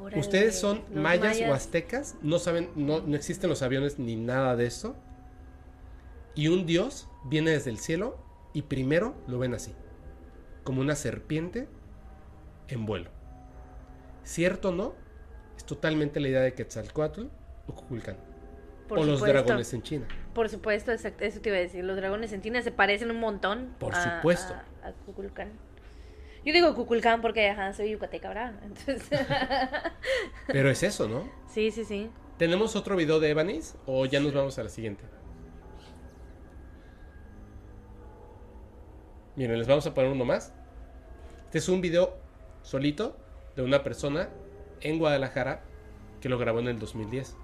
Órale, 0.00 0.20
Ustedes 0.20 0.58
son 0.58 0.84
los 0.90 1.02
mayas, 1.02 1.38
o 1.48 1.52
aztecas, 1.52 2.16
no 2.22 2.38
saben, 2.38 2.70
no, 2.76 3.00
no 3.00 3.16
existen 3.16 3.50
los 3.50 3.62
aviones 3.62 3.98
ni 3.98 4.16
nada 4.16 4.54
de 4.56 4.66
esto. 4.66 4.96
Y 6.34 6.48
un 6.48 6.66
dios 6.66 7.08
viene 7.24 7.50
desde 7.50 7.70
el 7.70 7.78
cielo 7.78 8.16
y 8.52 8.62
primero 8.62 9.14
lo 9.26 9.38
ven 9.40 9.54
así, 9.54 9.74
como 10.62 10.80
una 10.80 10.94
serpiente 10.94 11.68
en 12.68 12.86
vuelo. 12.86 13.10
¿Cierto 14.22 14.68
o 14.68 14.72
no? 14.72 14.94
Es 15.56 15.64
totalmente 15.64 16.20
la 16.20 16.28
idea 16.28 16.40
de 16.42 16.54
Quetzalcoatl 16.54 17.26
o 17.66 17.74
Kukulcán. 17.74 18.16
Por 18.86 18.98
o 19.00 19.04
los 19.04 19.18
supuesto. 19.18 19.42
dragones 19.42 19.74
en 19.74 19.82
China. 19.82 20.06
Por 20.32 20.48
supuesto, 20.48 20.92
exacto, 20.92 21.24
eso 21.24 21.40
te 21.40 21.48
iba 21.48 21.58
a 21.58 21.60
decir. 21.60 21.84
Los 21.84 21.96
dragones 21.96 22.32
en 22.32 22.40
China 22.40 22.62
se 22.62 22.70
parecen 22.70 23.10
un 23.10 23.18
montón. 23.20 23.74
Por 23.80 23.94
a- 23.94 24.16
supuesto. 24.18 24.54
A, 24.54 24.88
a 24.88 24.92
Kukulcán. 25.06 25.50
Yo 26.44 26.52
digo 26.52 26.74
Kukulcán 26.74 27.20
porque 27.20 27.50
ajá, 27.50 27.72
soy 27.72 27.90
yucateca, 27.90 28.28
¿verdad? 28.28 28.54
Entonces, 28.62 29.18
Pero 30.46 30.70
es 30.70 30.82
eso, 30.82 31.08
¿no? 31.08 31.28
sí, 31.48 31.70
sí, 31.70 31.84
sí. 31.84 32.10
¿Tenemos 32.38 32.76
otro 32.76 32.94
video 32.94 33.18
de 33.18 33.30
Evanis 33.30 33.76
o 33.86 34.06
ya 34.06 34.20
nos 34.20 34.32
vamos 34.32 34.58
a 34.58 34.62
la 34.62 34.68
siguiente? 34.68 35.04
Miren, 39.34 39.58
les 39.58 39.66
vamos 39.66 39.86
a 39.86 39.94
poner 39.94 40.10
uno 40.10 40.24
más. 40.24 40.52
Este 41.46 41.58
es 41.58 41.68
un 41.68 41.80
video 41.80 42.16
solito 42.62 43.16
de 43.56 43.62
una 43.62 43.82
persona 43.82 44.28
en 44.80 44.98
Guadalajara 44.98 45.62
que 46.20 46.28
lo 46.28 46.38
grabó 46.38 46.60
en 46.60 46.68
el 46.68 46.78
2010. 46.78 47.36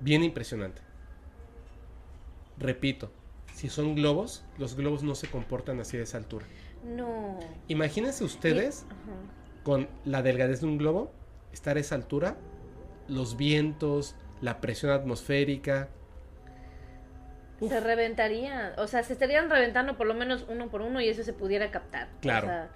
Bien 0.00 0.22
impresionante. 0.22 0.80
Repito, 2.58 3.10
si 3.54 3.68
son 3.68 3.94
globos, 3.94 4.44
los 4.58 4.74
globos 4.76 5.02
no 5.02 5.14
se 5.14 5.28
comportan 5.28 5.80
así 5.80 5.96
de 5.96 6.04
esa 6.04 6.18
altura. 6.18 6.46
No. 6.84 7.38
Imagínense 7.68 8.24
ustedes 8.24 8.86
con 9.62 9.88
la 10.04 10.22
delgadez 10.22 10.60
de 10.60 10.66
un 10.66 10.78
globo, 10.78 11.10
estar 11.52 11.76
a 11.76 11.80
esa 11.80 11.94
altura, 11.94 12.36
los 13.08 13.36
vientos, 13.36 14.14
la 14.40 14.60
presión 14.60 14.92
atmosférica. 14.92 15.88
Uf. 17.60 17.70
Se 17.70 17.80
reventaría. 17.80 18.74
O 18.78 18.86
sea, 18.86 19.02
se 19.02 19.12
estarían 19.12 19.50
reventando 19.50 19.96
por 19.96 20.06
lo 20.06 20.14
menos 20.14 20.46
uno 20.48 20.68
por 20.70 20.80
uno 20.82 21.00
y 21.00 21.08
eso 21.08 21.24
se 21.24 21.32
pudiera 21.32 21.70
captar. 21.70 22.08
Claro. 22.20 22.46
O 22.46 22.50
sea, 22.50 22.70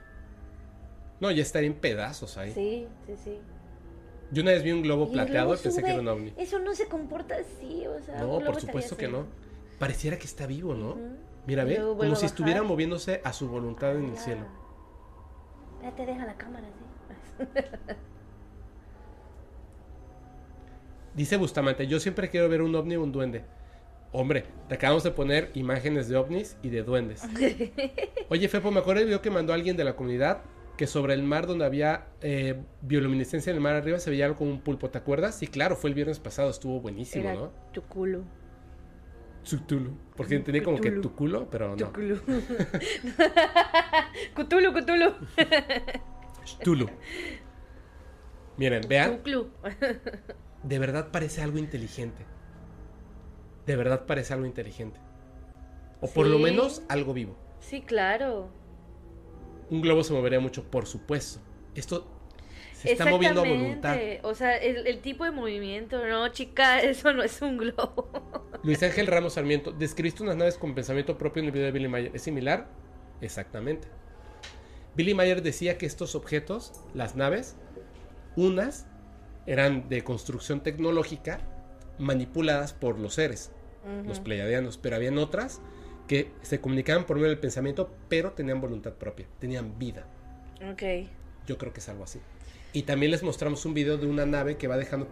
No, 1.21 1.31
ya 1.31 1.43
estaría 1.43 1.69
en 1.69 1.75
pedazos 1.77 2.37
ahí. 2.37 2.53
sí, 2.53 2.89
sí, 3.07 3.15
sí. 3.23 3.39
Yo 4.33 4.43
una 4.43 4.53
vez 4.53 4.63
vi 4.63 4.73
un 4.73 4.83
globo 4.83 5.09
Y 5.11 5.13
plateado 5.13 5.49
globo 5.49 5.61
y 5.61 5.63
pensé 5.63 5.83
que 5.83 5.91
era 5.91 6.01
un 6.01 6.09
ovni. 6.09 6.33
Eso 6.39 6.59
no 6.59 6.75
se 6.75 6.89
comporta 6.89 7.37
así, 7.37 7.87
o 7.87 8.01
sea. 8.03 8.19
No, 8.19 8.41
por 8.41 8.59
supuesto 8.61 8.97
que 8.97 9.05
así. 9.05 9.15
no. 9.15 9.27
Pareciera 9.79 10.19
que 10.19 10.25
está 10.27 10.47
vivo, 10.47 10.75
¿no? 10.75 10.97
Mira, 11.47 11.65
ve, 11.65 11.77
como 11.77 12.15
si 12.15 12.27
estuviera 12.27 12.63
moviéndose 12.63 13.21
a 13.25 13.33
su 13.33 13.49
voluntad 13.49 13.97
en 13.97 14.11
el 14.11 14.17
cielo. 14.17 14.47
Ya 15.83 15.91
te 15.95 16.07
deja 16.07 16.25
la 16.25 16.37
cámara, 16.37 16.69
sí. 16.69 17.45
Dice 21.15 21.37
Bustamante, 21.37 21.87
yo 21.87 22.01
siempre 22.01 22.31
quiero 22.31 22.49
ver 22.49 22.63
un 22.63 22.75
ovni 22.75 22.97
o 22.97 23.03
un 23.03 23.13
duende. 23.13 23.45
Hombre, 24.13 24.45
te 24.69 24.75
acabamos 24.77 25.03
de 25.03 25.11
poner 25.11 25.51
imágenes 25.55 26.09
de 26.09 26.17
ovnis 26.17 26.57
y 26.63 26.71
de 26.71 26.83
duendes. 26.83 27.23
Oye, 28.29 28.49
Fepo, 28.49 28.71
me 28.71 28.81
acuerdo 28.81 29.01
del 29.01 29.09
video 29.09 29.23
que 29.23 29.31
mandó 29.31 29.53
alguien 29.53 29.77
de 29.77 29.85
la 29.85 29.97
comunidad 29.97 30.43
que 30.77 30.87
sobre 30.87 31.15
el 31.15 31.23
mar 31.23 31.47
donde 31.47 31.65
había 31.67 32.07
eh, 32.23 32.63
bioluminescencia 32.81 33.51
en 33.51 33.57
el 33.57 33.63
mar 33.63 33.75
arriba 33.75 33.99
se 33.99 34.11
veía 34.11 34.25
algo 34.25 34.39
como 34.39 34.51
un 34.51 34.61
pulpo, 34.61 34.91
¿te 34.91 34.99
acuerdas? 34.99 35.35
Sí, 35.35 35.47
claro, 35.47 35.77
fue 35.77 35.91
el 35.91 35.95
viernes 35.95 36.19
pasado, 36.19 36.51
estuvo 36.51 36.81
buenísimo, 36.81 37.25
Era 37.25 37.35
¿no? 37.35 37.51
tu 37.73 37.83
culo. 37.83 38.23
Cthulhu. 39.45 39.93
Porque 40.17 40.37
entendí 40.37 40.61
como 40.61 40.81
que 40.81 40.91
Cthulhu. 40.91 41.03
tu 41.03 41.15
culo, 41.15 41.49
pero 41.51 41.77
no. 41.77 41.93
culo. 41.93 42.17
Cthulhu, 44.35 44.73
Cthulhu. 44.73 45.15
Cthulhu. 46.61 46.87
Miren, 48.57 48.83
vean, 48.89 49.19
Cthulhu. 49.19 49.51
de 50.63 50.79
verdad 50.79 51.09
parece 51.11 51.43
algo 51.43 51.59
inteligente. 51.59 52.25
De 53.67 53.77
verdad 53.77 54.07
parece 54.07 54.35
algo 54.35 54.47
inteligente. 54.47 55.01
O 56.01 56.09
por 56.09 56.27
lo 56.27 56.39
menos 56.39 56.83
algo 56.89 57.15
vivo. 57.15 57.37
Sí, 57.61 57.81
claro. 57.81 58.51
Un 59.71 59.81
globo 59.81 60.03
se 60.03 60.13
movería 60.13 60.41
mucho, 60.41 60.65
por 60.65 60.87
supuesto. 60.87 61.41
Esto 61.75 62.07
se 62.83 62.93
está 62.93 63.07
moviendo 63.07 63.43
a 63.43 63.49
voluntad. 63.49 63.97
O 64.23 64.35
sea, 64.35 64.57
el, 64.57 64.87
el 64.87 65.01
tipo 65.01 65.25
de 65.25 65.31
movimiento, 65.31 66.05
no, 66.07 66.29
chica, 66.29 66.81
eso 66.83 67.13
no 67.13 67.23
es 67.23 67.41
un 67.43 67.59
globo. 67.59 68.11
Luis 68.63 68.83
Ángel 68.83 69.07
Ramos 69.07 69.35
Sarmiento, 69.35 69.73
describiste 69.73 70.23
unas 70.23 70.37
naves 70.37 70.57
con 70.57 70.75
pensamiento 70.75 71.19
propio 71.19 71.41
en 71.41 71.47
el 71.47 71.53
video 71.53 71.67
de 71.67 71.73
Billy 71.73 71.89
Mayer. 71.89 72.11
¿Es 72.15 72.23
similar? 72.23 72.69
Exactamente. 73.21 73.89
Billy 74.95 75.15
Mayer 75.15 75.43
decía 75.43 75.79
que 75.79 75.87
estos 75.87 76.15
objetos, 76.15 76.73
las 76.95 77.17
naves, 77.17 77.57
unas 78.37 78.87
eran 79.47 79.89
de 79.89 80.05
construcción 80.05 80.63
tecnológica 80.63 81.41
manipuladas 81.99 82.73
por 82.73 82.99
los 82.99 83.15
seres, 83.15 83.53
los 84.07 84.21
pleiadianos, 84.21 84.77
pero 84.79 84.97
habían 84.97 85.19
otras 85.19 85.61
que 86.07 86.31
se 86.43 86.61
comunicaban 86.61 87.05
por 87.05 87.17
medio 87.17 87.31
del 87.31 87.39
pensamiento, 87.39 87.95
pero 88.09 88.33
tenían 88.33 88.61
voluntad 88.61 88.93
propia, 88.93 89.27
tenían 89.39 89.79
vida. 89.79 90.07
Ok. 90.71 91.09
Yo 91.47 91.59
creo 91.59 91.73
que 91.73 91.81
es 91.81 91.89
algo 91.89 92.05
así. 92.05 92.21
Y 92.73 92.83
también 92.83 93.13
les 93.13 93.23
mostramos 93.23 93.65
un 93.67 93.75
video 93.75 93.99
de 93.99 94.07
una 94.07 94.27
nave 94.27 94.57
que 94.57 94.69
va 94.69 94.77
dejando 94.77 95.09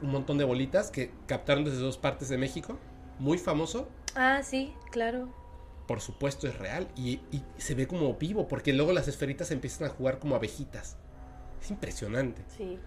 un 0.00 0.10
montón 0.10 0.38
de 0.38 0.44
bolitas 0.44 0.90
que 0.90 1.10
captaron 1.26 1.64
desde 1.64 1.78
dos 1.78 1.98
partes 1.98 2.28
de 2.28 2.38
México. 2.38 2.78
Muy 3.18 3.38
famoso. 3.38 3.88
Ah, 4.14 4.42
sí, 4.42 4.72
claro. 4.90 5.28
Por 5.86 6.00
supuesto 6.00 6.46
es 6.46 6.58
real. 6.58 6.88
Y, 6.96 7.20
y 7.30 7.42
se 7.58 7.74
ve 7.74 7.86
como 7.86 8.14
vivo. 8.14 8.48
Porque 8.48 8.72
luego 8.72 8.92
las 8.92 9.08
esferitas 9.08 9.50
empiezan 9.50 9.88
a 9.88 9.90
jugar 9.90 10.18
como 10.18 10.36
abejitas. 10.36 10.96
Es 11.60 11.70
impresionante. 11.70 12.42
Sí. 12.56 12.78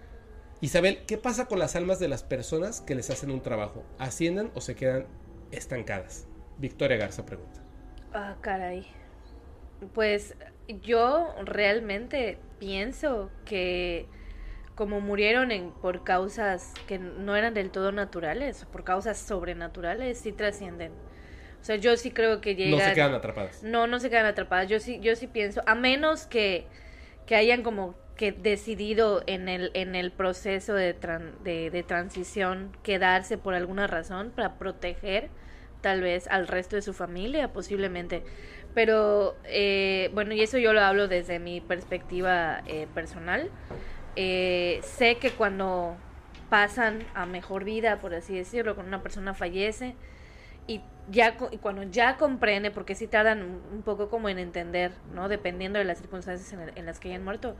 Isabel, 0.60 1.04
¿qué 1.06 1.18
pasa 1.18 1.46
con 1.46 1.58
las 1.58 1.76
almas 1.76 1.98
de 1.98 2.08
las 2.08 2.22
personas 2.22 2.80
que 2.80 2.94
les 2.94 3.10
hacen 3.10 3.30
un 3.30 3.42
trabajo? 3.42 3.84
¿Ascienden 3.98 4.50
o 4.54 4.62
se 4.62 4.74
quedan 4.74 5.06
estancadas? 5.50 6.26
Victoria 6.58 6.96
Garza 6.96 7.26
pregunta. 7.26 7.60
Ah, 8.14 8.36
caray. 8.40 8.86
Pues 9.92 10.34
yo 10.82 11.34
realmente 11.44 12.38
pienso 12.58 13.30
que 13.44 14.06
como 14.74 15.00
murieron 15.00 15.52
en, 15.52 15.70
por 15.70 16.04
causas 16.04 16.74
que 16.86 16.98
no 16.98 17.34
eran 17.36 17.54
del 17.54 17.70
todo 17.70 17.92
naturales, 17.92 18.66
por 18.72 18.84
causas 18.84 19.18
sobrenaturales, 19.18 20.18
sí 20.18 20.32
trascienden. 20.32 20.92
O 21.60 21.64
sea, 21.64 21.76
yo 21.76 21.96
sí 21.96 22.10
creo 22.10 22.40
que 22.40 22.54
llegan... 22.54 22.72
No 22.72 22.80
se 22.80 22.94
quedan 22.94 23.14
atrapadas. 23.14 23.62
No, 23.62 23.86
no 23.86 23.98
se 24.00 24.10
quedan 24.10 24.26
atrapadas. 24.26 24.68
Yo 24.68 24.80
sí, 24.80 25.00
yo 25.00 25.16
sí 25.16 25.26
pienso, 25.26 25.62
a 25.66 25.74
menos 25.74 26.26
que, 26.26 26.66
que 27.26 27.36
hayan 27.36 27.62
como 27.62 27.94
que 28.16 28.32
decidido 28.32 29.22
en 29.26 29.48
el, 29.48 29.70
en 29.74 29.94
el 29.94 30.10
proceso 30.10 30.74
de, 30.74 30.98
tran- 30.98 31.38
de, 31.42 31.70
de 31.70 31.82
transición 31.82 32.72
quedarse 32.82 33.36
por 33.38 33.54
alguna 33.54 33.86
razón 33.86 34.32
para 34.34 34.58
proteger 34.58 35.28
tal 35.82 36.00
vez 36.00 36.26
al 36.28 36.48
resto 36.48 36.76
de 36.76 36.82
su 36.82 36.92
familia, 36.92 37.52
posiblemente. 37.52 38.22
Pero 38.76 39.34
eh, 39.44 40.10
bueno, 40.12 40.34
y 40.34 40.42
eso 40.42 40.58
yo 40.58 40.74
lo 40.74 40.82
hablo 40.82 41.08
desde 41.08 41.38
mi 41.38 41.62
perspectiva 41.62 42.60
eh, 42.66 42.86
personal. 42.94 43.48
Eh, 44.16 44.80
sé 44.82 45.16
que 45.16 45.30
cuando 45.30 45.96
pasan 46.50 46.98
a 47.14 47.24
mejor 47.24 47.64
vida, 47.64 48.00
por 48.00 48.14
así 48.14 48.34
decirlo, 48.36 48.74
cuando 48.74 48.88
una 48.88 49.02
persona 49.02 49.32
fallece, 49.32 49.94
y 50.66 50.82
ya 51.10 51.38
y 51.52 51.56
cuando 51.56 51.84
ya 51.84 52.18
comprende, 52.18 52.70
porque 52.70 52.94
sí 52.94 53.06
tardan 53.06 53.40
un, 53.72 53.80
poco 53.82 54.10
como 54.10 54.28
en 54.28 54.38
entender, 54.38 54.92
¿no? 55.14 55.30
Dependiendo 55.30 55.78
de 55.78 55.86
las 55.86 55.96
circunstancias 55.96 56.52
en 56.76 56.84
las 56.84 57.00
que 57.00 57.08
hayan 57.08 57.24
muerto. 57.24 57.56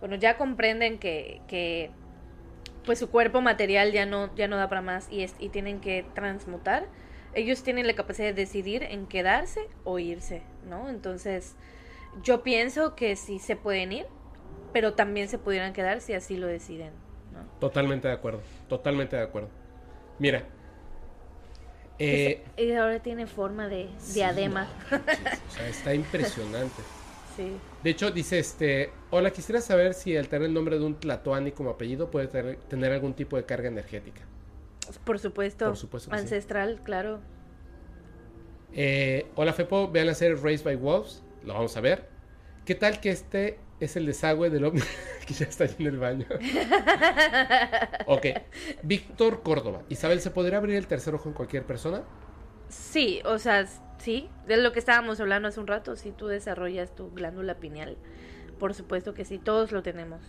Bueno, 0.00 0.16
ya 0.16 0.36
comprenden 0.36 0.98
que, 0.98 1.42
que 1.46 1.92
pues 2.84 2.98
su 2.98 3.08
cuerpo 3.08 3.40
material 3.40 3.92
ya 3.92 4.04
no, 4.04 4.34
ya 4.34 4.48
no 4.48 4.56
da 4.56 4.68
para 4.68 4.82
más 4.82 5.06
y, 5.12 5.22
es- 5.22 5.36
y 5.38 5.50
tienen 5.50 5.80
que 5.80 6.04
transmutar. 6.16 6.86
Ellos 7.34 7.62
tienen 7.62 7.86
la 7.86 7.94
capacidad 7.94 8.28
de 8.28 8.32
decidir 8.34 8.82
en 8.82 9.06
quedarse 9.06 9.60
o 9.84 9.98
irse, 9.98 10.42
¿no? 10.66 10.88
Entonces, 10.88 11.54
yo 12.22 12.42
pienso 12.42 12.94
que 12.94 13.16
sí 13.16 13.38
se 13.38 13.56
pueden 13.56 13.92
ir, 13.92 14.06
pero 14.72 14.94
también 14.94 15.28
se 15.28 15.38
pudieran 15.38 15.72
quedar 15.72 16.00
si 16.00 16.12
así 16.12 16.36
lo 16.36 16.46
deciden, 16.46 16.92
¿no? 17.32 17.40
Totalmente 17.60 18.08
de 18.08 18.14
acuerdo. 18.14 18.40
Totalmente 18.68 19.16
de 19.16 19.22
acuerdo. 19.22 19.48
Mira. 20.18 20.44
Eh, 21.98 22.44
Y 22.58 22.72
ahora 22.72 23.00
tiene 23.00 23.26
forma 23.26 23.68
de 23.68 23.88
diadema. 24.12 24.68
o 24.90 25.50
sea, 25.50 25.68
está 25.68 25.94
impresionante. 25.94 26.82
Sí. 27.36 27.52
De 27.82 27.90
hecho, 27.90 28.10
dice 28.10 28.38
este, 28.38 28.90
hola, 29.10 29.30
quisiera 29.30 29.60
saber 29.60 29.94
si 29.94 30.16
al 30.16 30.28
tener 30.28 30.48
el 30.48 30.54
nombre 30.54 30.78
de 30.78 30.84
un 30.84 30.94
Tlatoani 30.94 31.52
como 31.52 31.70
apellido 31.70 32.10
puede 32.10 32.28
tener, 32.28 32.56
tener 32.68 32.92
algún 32.92 33.14
tipo 33.14 33.36
de 33.36 33.44
carga 33.44 33.68
energética. 33.68 34.22
Por 35.04 35.18
supuesto. 35.18 35.66
Por 35.66 35.76
supuesto 35.76 36.10
que 36.10 36.16
sí. 36.16 36.22
Ancestral, 36.22 36.80
claro. 36.82 37.20
Eh, 38.78 39.26
hola 39.36 39.54
Fepo, 39.54 39.90
vean 39.90 40.06
la 40.06 40.12
serie 40.12 40.36
Raised 40.36 40.62
by 40.62 40.76
Wolves, 40.76 41.22
lo 41.44 41.54
vamos 41.54 41.74
a 41.78 41.80
ver. 41.80 42.10
¿Qué 42.66 42.74
tal 42.74 43.00
que 43.00 43.08
este 43.08 43.58
es 43.80 43.96
el 43.96 44.04
desagüe 44.04 44.50
del 44.50 44.66
ovni 44.66 44.82
que 45.26 45.32
ya 45.32 45.46
está 45.46 45.64
en 45.64 45.86
el 45.86 45.96
baño? 45.96 46.26
ok, 48.06 48.26
Víctor 48.82 49.42
Córdoba. 49.42 49.82
Isabel, 49.88 50.20
¿se 50.20 50.30
podría 50.30 50.58
abrir 50.58 50.76
el 50.76 50.86
tercer 50.86 51.14
ojo 51.14 51.30
en 51.30 51.34
cualquier 51.34 51.64
persona? 51.64 52.02
Sí, 52.68 53.22
o 53.24 53.38
sea, 53.38 53.66
sí, 53.96 54.28
de 54.46 54.58
lo 54.58 54.72
que 54.72 54.78
estábamos 54.78 55.20
hablando 55.20 55.48
hace 55.48 55.58
un 55.58 55.68
rato, 55.68 55.96
si 55.96 56.12
tú 56.12 56.26
desarrollas 56.26 56.94
tu 56.94 57.10
glándula 57.12 57.54
pineal, 57.54 57.96
por 58.58 58.74
supuesto 58.74 59.14
que 59.14 59.24
sí, 59.24 59.38
todos 59.38 59.72
lo 59.72 59.82
tenemos. 59.82 60.20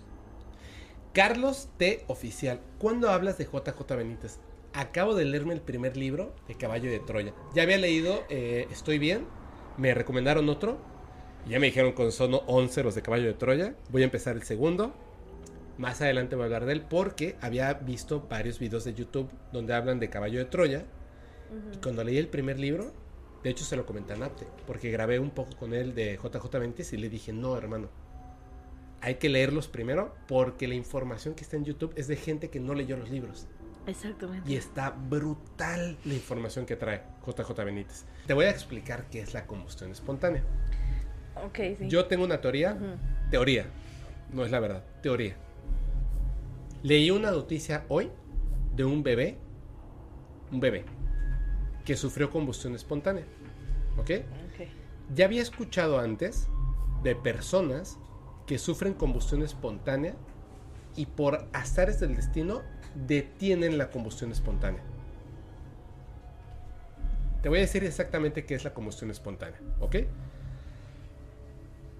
Carlos 1.12 1.68
T. 1.76 2.06
Oficial, 2.08 2.62
¿cuándo 2.78 3.10
hablas 3.10 3.38
de 3.38 3.44
JJ 3.44 3.98
Benítez? 3.98 4.40
Acabo 4.74 5.16
de 5.16 5.26
leerme 5.26 5.54
el 5.54 5.62
primer 5.62 5.98
libro 5.98 6.36
de 6.48 6.56
Caballo 6.56 6.90
de 6.90 7.00
Troya. 7.00 7.34
Ya 7.56 7.64
había 7.64 7.78
leído 7.78 8.24
eh, 8.30 8.68
Estoy 8.72 9.00
bien, 9.00 9.26
me 9.78 9.94
recomendaron 9.94 10.50
otro. 10.50 10.78
Ya 11.48 11.60
me 11.60 11.68
dijeron 11.68 11.94
con 11.94 12.12
sono 12.12 12.44
11 12.48 12.84
los 12.84 12.96
de 12.96 13.02
Caballo 13.02 13.26
de 13.26 13.34
Troya. 13.34 13.76
Voy 13.90 14.02
a 14.02 14.06
empezar 14.06 14.36
el 14.36 14.44
segundo. 14.44 14.94
Más 15.78 16.02
adelante 16.02 16.36
voy 16.36 16.44
a 16.44 16.46
hablar 16.46 16.66
de 16.66 16.74
él 16.74 16.82
porque 16.82 17.36
había 17.40 17.74
visto 17.74 18.28
varios 18.30 18.60
videos 18.60 18.84
de 18.84 18.94
YouTube 18.94 19.30
donde 19.54 19.74
hablan 19.74 20.00
de 20.00 20.10
Caballo 20.10 20.40
de 20.40 20.46
Troya. 20.46 20.86
Y 21.74 21.78
cuando 21.78 22.04
leí 22.04 22.18
el 22.18 22.28
primer 22.28 22.60
libro, 22.60 22.92
de 23.44 23.50
hecho 23.50 23.64
se 23.64 23.76
lo 23.76 23.86
comenté 23.86 24.14
a 24.14 24.18
Napte, 24.18 24.46
porque 24.66 24.92
grabé 24.92 25.20
un 25.20 25.30
poco 25.30 25.56
con 25.56 25.74
él 25.74 25.96
de 25.96 26.20
JJ 26.22 26.60
Benítez 26.60 26.92
y 26.94 26.98
le 26.98 27.10
dije, 27.10 27.32
no 27.32 27.56
hermano, 27.56 27.90
hay 29.02 29.16
que 29.16 29.30
leerlos 29.30 29.68
primero 29.68 30.16
porque 30.28 30.68
la 30.68 30.76
información 30.76 31.36
que 31.36 31.44
está 31.44 31.56
en 31.56 31.66
YouTube 31.66 31.94
es 31.96 32.08
de 32.08 32.16
gente 32.16 32.50
que 32.50 32.60
no 32.60 32.74
leyó 32.74 32.98
los 32.98 33.10
libros. 33.10 33.48
Exactamente. 33.88 34.52
Y 34.52 34.56
está 34.56 34.90
brutal 34.92 35.98
la 36.04 36.14
información 36.14 36.66
que 36.66 36.76
trae 36.76 37.04
JJ 37.26 37.52
Benítez. 37.64 38.06
Te 38.28 38.34
voy 38.34 38.46
a 38.46 38.50
explicar 38.50 39.06
qué 39.10 39.22
es 39.22 39.34
la 39.34 39.48
combustión 39.48 39.92
espontánea. 39.92 40.44
Ok, 41.46 41.60
sí. 41.80 41.88
Yo 41.88 42.06
tengo 42.06 42.26
una 42.26 42.42
teoría, 42.42 42.78
teoría, 43.32 43.68
no 44.34 44.44
es 44.44 44.52
la 44.52 44.60
verdad, 44.60 44.84
teoría. 45.02 45.38
Leí 46.84 47.12
una 47.12 47.32
noticia 47.32 47.86
hoy 47.88 48.12
de 48.76 48.84
un 48.84 49.04
bebé, 49.04 49.38
un 50.52 50.60
bebé, 50.60 50.86
que 51.86 51.96
sufrió 51.96 52.30
combustión 52.30 52.76
espontánea. 52.76 53.24
¿Ok? 53.98 54.12
Ok. 54.20 54.68
Ya 55.16 55.26
había 55.26 55.42
escuchado 55.42 56.00
antes 56.00 56.50
de 57.04 57.16
personas 57.16 57.98
que 58.46 58.58
sufren 58.58 58.94
combustión 58.94 59.42
espontánea 59.44 60.16
y 60.96 61.06
por 61.06 61.48
azares 61.54 62.00
del 62.00 62.16
destino 62.16 62.62
detienen 63.06 63.78
la 63.78 63.90
combustión 63.90 64.32
espontánea. 64.32 64.82
Te 67.42 67.50
voy 67.50 67.60
a 67.60 67.62
decir 67.62 67.84
exactamente 67.84 68.46
qué 68.46 68.56
es 68.56 68.64
la 68.64 68.74
combustión 68.74 69.12
espontánea, 69.12 69.60
¿ok? 69.80 69.96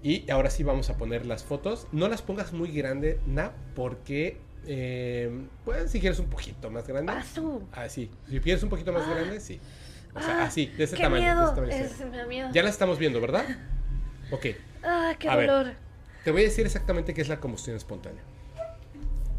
Y 0.02 0.30
ahora 0.30 0.50
sí 0.50 0.62
vamos 0.62 0.90
a 0.90 0.96
poner 0.96 1.26
las 1.26 1.42
fotos. 1.44 1.86
No 1.92 2.08
las 2.08 2.22
pongas 2.22 2.52
muy 2.52 2.70
grande, 2.72 3.20
na, 3.26 3.52
porque 3.74 4.40
eh, 4.66 5.46
pues 5.64 5.90
si 5.90 6.00
quieres 6.00 6.18
un 6.18 6.26
poquito 6.28 6.70
más 6.70 6.86
grande. 6.86 7.12
Paso. 7.12 7.62
Así. 7.72 8.10
Si 8.28 8.40
quieres 8.40 8.62
un 8.62 8.68
poquito 8.68 8.92
más 8.92 9.08
grande, 9.08 9.40
sí. 9.40 9.60
O 10.14 10.20
sea, 10.20 10.40
Ah, 10.42 10.44
así, 10.46 10.66
de 10.66 10.84
ese 10.84 10.96
¡Qué 10.96 11.02
tamaño. 11.02 11.24
de 11.26 11.32
miedo! 11.34 11.44
ese 11.46 11.54
tamaño, 11.54 11.72
sí. 11.72 11.80
Es- 12.02 12.10
me 12.10 12.16
da 12.16 12.26
miedo. 12.26 12.48
Ya 12.52 12.62
la 12.62 12.70
estamos 12.70 12.98
viendo, 12.98 13.20
¿verdad? 13.20 13.44
Ok. 14.30 14.46
¡Ah, 14.84 15.14
qué 15.18 15.28
A 15.28 15.36
ver. 15.36 15.48
dolor! 15.48 15.72
Te 16.24 16.30
voy 16.32 16.42
a 16.42 16.44
decir 16.44 16.66
exactamente 16.66 17.14
qué 17.14 17.22
es 17.22 17.28
la 17.30 17.40
combustión 17.40 17.76
espontánea. 17.76 18.22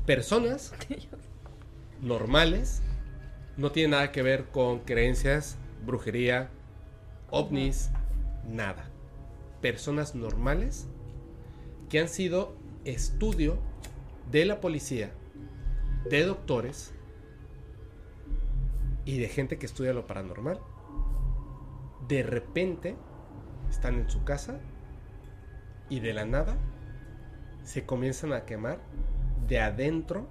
Personas 0.07 0.73
normales, 2.01 2.81
no 3.57 3.71
tiene 3.71 3.89
nada 3.89 4.11
que 4.11 4.21
ver 4.21 4.45
con 4.45 4.79
creencias, 4.79 5.57
brujería, 5.85 6.49
ovnis, 7.29 7.91
nada. 8.47 8.89
Personas 9.61 10.15
normales 10.15 10.87
que 11.89 11.99
han 11.99 12.07
sido 12.07 12.55
estudio 12.85 13.57
de 14.31 14.45
la 14.45 14.61
policía, 14.61 15.11
de 16.09 16.23
doctores 16.23 16.93
y 19.05 19.17
de 19.19 19.27
gente 19.27 19.57
que 19.57 19.65
estudia 19.65 19.93
lo 19.93 20.07
paranormal. 20.07 20.59
De 22.07 22.23
repente 22.23 22.95
están 23.69 23.95
en 23.95 24.09
su 24.09 24.23
casa 24.23 24.59
y 25.89 25.99
de 25.99 26.13
la 26.13 26.25
nada 26.25 26.57
se 27.63 27.85
comienzan 27.85 28.33
a 28.33 28.45
quemar 28.45 28.79
de 29.47 29.59
adentro 29.59 30.27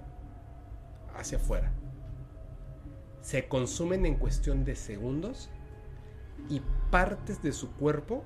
hacia 1.19 1.37
afuera. 1.37 1.71
Se 3.21 3.47
consumen 3.47 4.05
en 4.05 4.15
cuestión 4.15 4.65
de 4.65 4.75
segundos 4.75 5.49
y 6.49 6.61
partes 6.89 7.41
de 7.41 7.51
su 7.51 7.71
cuerpo 7.73 8.23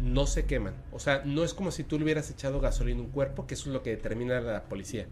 no 0.00 0.26
se 0.26 0.46
queman. 0.46 0.74
O 0.92 0.98
sea, 0.98 1.22
no 1.24 1.44
es 1.44 1.54
como 1.54 1.70
si 1.70 1.84
tú 1.84 1.98
le 1.98 2.04
hubieras 2.04 2.30
echado 2.30 2.60
gasolina 2.60 3.00
a 3.00 3.04
un 3.04 3.10
cuerpo, 3.10 3.46
que 3.46 3.54
eso 3.54 3.68
es 3.68 3.74
lo 3.74 3.82
que 3.82 3.90
determina 3.90 4.40
la 4.40 4.64
policía. 4.64 5.06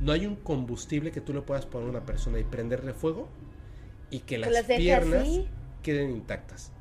No 0.00 0.12
hay 0.12 0.26
un 0.26 0.36
combustible 0.36 1.10
que 1.10 1.20
tú 1.20 1.32
le 1.32 1.40
puedas 1.42 1.66
poner 1.66 1.88
a 1.88 1.90
una 1.90 2.06
persona 2.06 2.38
y 2.38 2.44
prenderle 2.44 2.92
fuego 2.92 3.28
y 4.10 4.20
que 4.20 4.38
las, 4.38 4.64
piernas 4.64 5.22
así? 5.22 5.48
queden 5.82 6.10
intactas. 6.10 6.72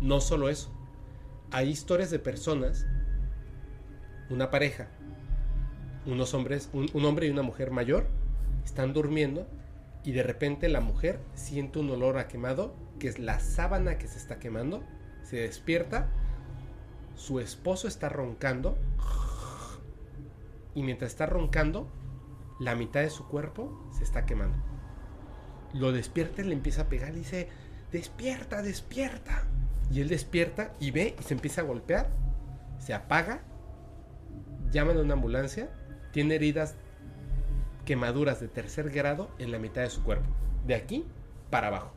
No 0.00 0.20
solo 0.20 0.48
eso. 0.48 0.72
Hay 1.50 1.68
historias 1.68 2.10
de 2.10 2.18
personas, 2.18 2.86
una 4.30 4.50
pareja, 4.50 4.88
unos 6.06 6.34
hombres, 6.34 6.68
un, 6.72 6.88
un 6.92 7.04
hombre 7.04 7.26
y 7.26 7.30
una 7.30 7.42
mujer 7.42 7.70
mayor, 7.70 8.06
están 8.68 8.92
durmiendo 8.92 9.46
y 10.04 10.12
de 10.12 10.22
repente 10.22 10.68
la 10.68 10.80
mujer 10.80 11.20
siente 11.34 11.78
un 11.78 11.90
olor 11.90 12.18
a 12.18 12.28
quemado, 12.28 12.74
que 12.98 13.08
es 13.08 13.18
la 13.18 13.40
sábana 13.40 13.98
que 13.98 14.08
se 14.08 14.18
está 14.18 14.38
quemando, 14.38 14.84
se 15.22 15.38
despierta, 15.38 16.08
su 17.16 17.40
esposo 17.40 17.88
está 17.88 18.08
roncando 18.08 18.78
y 20.74 20.82
mientras 20.82 21.10
está 21.10 21.26
roncando, 21.26 21.88
la 22.60 22.74
mitad 22.74 23.00
de 23.00 23.10
su 23.10 23.26
cuerpo 23.26 23.90
se 23.96 24.04
está 24.04 24.26
quemando. 24.26 24.56
Lo 25.74 25.92
despierta 25.92 26.42
y 26.42 26.44
le 26.44 26.54
empieza 26.54 26.82
a 26.82 26.88
pegar 26.88 27.12
y 27.14 27.18
dice, 27.18 27.48
despierta, 27.90 28.62
despierta. 28.62 29.44
Y 29.90 30.00
él 30.00 30.08
despierta 30.08 30.74
y 30.78 30.90
ve 30.90 31.16
y 31.18 31.22
se 31.22 31.34
empieza 31.34 31.62
a 31.62 31.64
golpear, 31.64 32.10
se 32.78 32.94
apaga, 32.94 33.42
llaman 34.70 34.98
a 34.98 35.00
una 35.00 35.14
ambulancia, 35.14 35.70
tiene 36.12 36.34
heridas, 36.36 36.76
quemaduras 37.88 38.38
de 38.38 38.48
tercer 38.48 38.90
grado 38.90 39.30
en 39.38 39.50
la 39.50 39.58
mitad 39.58 39.80
de 39.80 39.88
su 39.88 40.02
cuerpo, 40.02 40.28
de 40.66 40.74
aquí 40.74 41.06
para 41.48 41.68
abajo. 41.68 41.94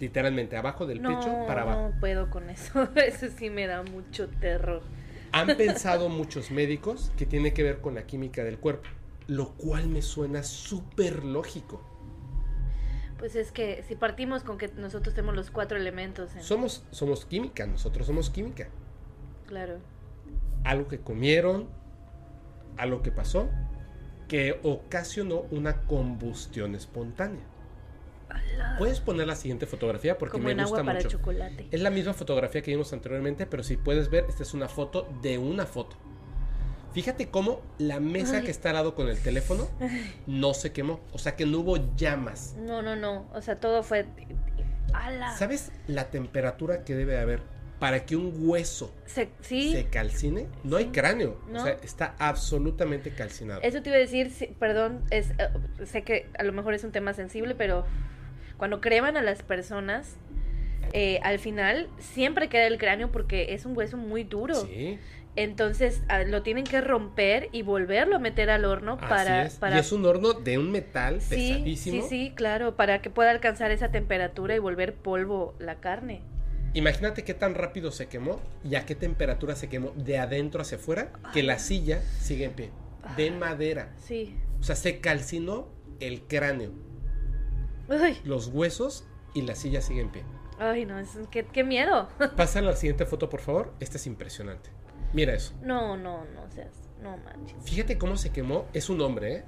literalmente 0.00 0.56
abajo 0.56 0.84
del 0.84 1.00
no, 1.00 1.08
pecho 1.10 1.30
para 1.46 1.62
abajo. 1.62 1.90
no 1.92 2.00
puedo 2.00 2.28
con 2.28 2.50
eso. 2.50 2.88
Eso 2.96 3.28
sí 3.28 3.50
me 3.50 3.68
da 3.68 3.84
mucho 3.84 4.28
terror. 4.28 4.82
Han 5.30 5.46
pensado 5.56 6.08
muchos 6.08 6.50
médicos 6.50 7.12
que 7.16 7.24
tiene 7.24 7.54
que 7.54 7.62
ver 7.62 7.80
con 7.80 7.94
la 7.94 8.04
química 8.04 8.42
del 8.42 8.58
cuerpo, 8.58 8.88
lo 9.28 9.52
cual 9.52 9.86
me 9.88 10.02
suena 10.02 10.42
súper 10.42 11.24
lógico. 11.24 11.80
Pues 13.18 13.36
es 13.36 13.52
que 13.52 13.84
si 13.88 13.94
partimos 13.94 14.42
con 14.42 14.58
que 14.58 14.68
nosotros 14.76 15.14
tenemos 15.14 15.36
los 15.36 15.50
cuatro 15.52 15.78
elementos, 15.78 16.34
en- 16.34 16.42
Somos, 16.42 16.84
somos 16.90 17.24
química, 17.24 17.64
nosotros 17.66 18.06
somos 18.08 18.28
química. 18.28 18.68
claro. 19.46 19.78
Algo 20.64 20.88
que 20.88 20.98
comieron, 21.00 21.68
algo 22.76 23.00
que 23.02 23.12
pasó, 23.12 23.48
que 24.28 24.58
ocasionó 24.62 25.44
una 25.50 25.82
combustión 25.82 26.74
espontánea. 26.74 27.42
Puedes 28.78 29.00
poner 29.00 29.26
la 29.26 29.36
siguiente 29.36 29.66
fotografía 29.66 30.18
porque 30.18 30.32
Como 30.32 30.44
me 30.46 30.52
en 30.52 30.58
gusta 30.58 30.78
agua 30.80 30.86
para 30.92 30.98
mucho. 30.98 31.16
chocolate. 31.18 31.68
Es 31.70 31.80
la 31.80 31.90
misma 31.90 32.12
fotografía 32.12 32.60
que 32.62 32.70
vimos 32.72 32.92
anteriormente, 32.92 33.46
pero 33.46 33.62
si 33.62 33.76
puedes 33.76 34.10
ver, 34.10 34.26
esta 34.28 34.42
es 34.42 34.52
una 34.52 34.68
foto 34.68 35.08
de 35.22 35.38
una 35.38 35.64
foto. 35.64 35.96
Fíjate 36.92 37.28
cómo 37.30 37.60
la 37.78 38.00
mesa 38.00 38.38
Ay. 38.38 38.44
que 38.44 38.50
está 38.50 38.70
al 38.70 38.76
lado 38.76 38.94
con 38.94 39.08
el 39.08 39.18
teléfono 39.20 39.68
no 40.26 40.54
se 40.54 40.72
quemó. 40.72 41.00
O 41.12 41.18
sea 41.18 41.36
que 41.36 41.46
no 41.46 41.58
hubo 41.60 41.76
llamas. 41.96 42.54
No, 42.58 42.82
no, 42.82 42.96
no. 42.96 43.26
O 43.34 43.40
sea, 43.42 43.60
todo 43.60 43.82
fue. 43.82 44.06
¡Hala! 44.92 45.36
¿Sabes 45.36 45.72
la 45.86 46.10
temperatura 46.10 46.84
que 46.84 46.94
debe 46.94 47.18
haber 47.18 47.42
para 47.86 48.04
que 48.04 48.16
un 48.16 48.32
hueso 48.36 48.92
Se- 49.04 49.28
sí. 49.42 49.70
se 49.70 49.84
calcine? 49.84 50.48
No 50.64 50.76
hay 50.76 50.86
cráneo. 50.86 51.38
No. 51.48 51.60
O 51.60 51.64
sea, 51.64 51.76
está 51.84 52.16
absolutamente 52.18 53.12
calcinado. 53.12 53.60
Eso 53.62 53.80
te 53.80 53.90
iba 53.90 53.96
a 53.96 54.00
decir, 54.00 54.32
sí, 54.32 54.48
perdón, 54.58 55.02
es, 55.10 55.30
eh, 55.38 55.48
sé 55.84 56.02
que 56.02 56.26
a 56.36 56.42
lo 56.42 56.52
mejor 56.52 56.74
es 56.74 56.82
un 56.82 56.90
tema 56.90 57.12
sensible, 57.14 57.54
pero 57.54 57.86
cuando 58.56 58.80
creman 58.80 59.16
a 59.16 59.22
las 59.22 59.44
personas, 59.44 60.16
eh, 60.94 61.20
al 61.22 61.38
final 61.38 61.88
siempre 62.00 62.48
queda 62.48 62.66
el 62.66 62.76
cráneo 62.76 63.12
porque 63.12 63.54
es 63.54 63.66
un 63.66 63.76
hueso 63.76 63.96
muy 63.96 64.24
duro. 64.24 64.56
Sí, 64.56 64.98
Entonces 65.36 66.02
ah, 66.08 66.24
lo 66.24 66.42
tienen 66.42 66.64
que 66.64 66.80
romper 66.80 67.50
y 67.52 67.62
volverlo 67.62 68.16
a 68.16 68.18
meter 68.18 68.50
al 68.50 68.64
horno 68.64 68.94
así 68.94 69.06
para... 69.08 69.44
es. 69.44 69.54
para 69.58 69.76
Y 69.76 69.78
es 69.78 69.92
un 69.92 70.04
horno 70.06 70.32
de 70.32 70.58
un 70.58 70.72
metal 70.72 71.20
sí, 71.20 71.36
pesadísimo. 71.52 72.02
sí, 72.02 72.08
sí, 72.08 72.32
claro, 72.34 72.74
para 72.74 73.00
que 73.00 73.10
pueda 73.10 73.30
alcanzar 73.30 73.70
esa 73.70 73.92
temperatura 73.92 74.56
y 74.56 74.58
volver 74.58 74.92
polvo 74.94 75.54
la 75.60 75.76
carne. 75.76 76.22
Imagínate 76.76 77.24
qué 77.24 77.32
tan 77.32 77.54
rápido 77.54 77.90
se 77.90 78.06
quemó 78.06 78.38
y 78.62 78.74
a 78.74 78.84
qué 78.84 78.94
temperatura 78.94 79.56
se 79.56 79.70
quemó 79.70 79.92
de 79.96 80.18
adentro 80.18 80.60
hacia 80.60 80.76
afuera 80.76 81.10
que 81.32 81.42
la 81.42 81.58
silla 81.58 82.02
sigue 82.20 82.44
en 82.44 82.52
pie. 82.52 82.70
De 83.16 83.30
madera. 83.30 83.94
Sí. 83.96 84.36
O 84.60 84.62
sea, 84.62 84.76
se 84.76 85.00
calcinó 85.00 85.68
el 86.00 86.24
cráneo, 86.26 86.72
los 88.24 88.48
huesos 88.48 89.06
y 89.32 89.40
la 89.40 89.54
silla 89.54 89.80
sigue 89.80 90.02
en 90.02 90.10
pie. 90.10 90.24
ay 90.58 90.84
no, 90.84 90.98
es, 90.98 91.08
qué, 91.30 91.46
qué 91.46 91.64
miedo. 91.64 92.10
Pasa 92.36 92.58
a 92.58 92.62
la 92.62 92.76
siguiente 92.76 93.06
foto, 93.06 93.30
por 93.30 93.40
favor. 93.40 93.72
Esta 93.80 93.96
es 93.96 94.06
impresionante. 94.06 94.68
Mira 95.14 95.32
eso. 95.32 95.54
No, 95.62 95.96
no, 95.96 96.26
no 96.26 96.50
seas, 96.50 96.90
no 97.00 97.16
manches. 97.16 97.56
Fíjate 97.64 97.96
cómo 97.96 98.18
se 98.18 98.32
quemó. 98.32 98.66
Es 98.74 98.90
un 98.90 99.00
hombre, 99.00 99.36
¿eh? 99.36 99.44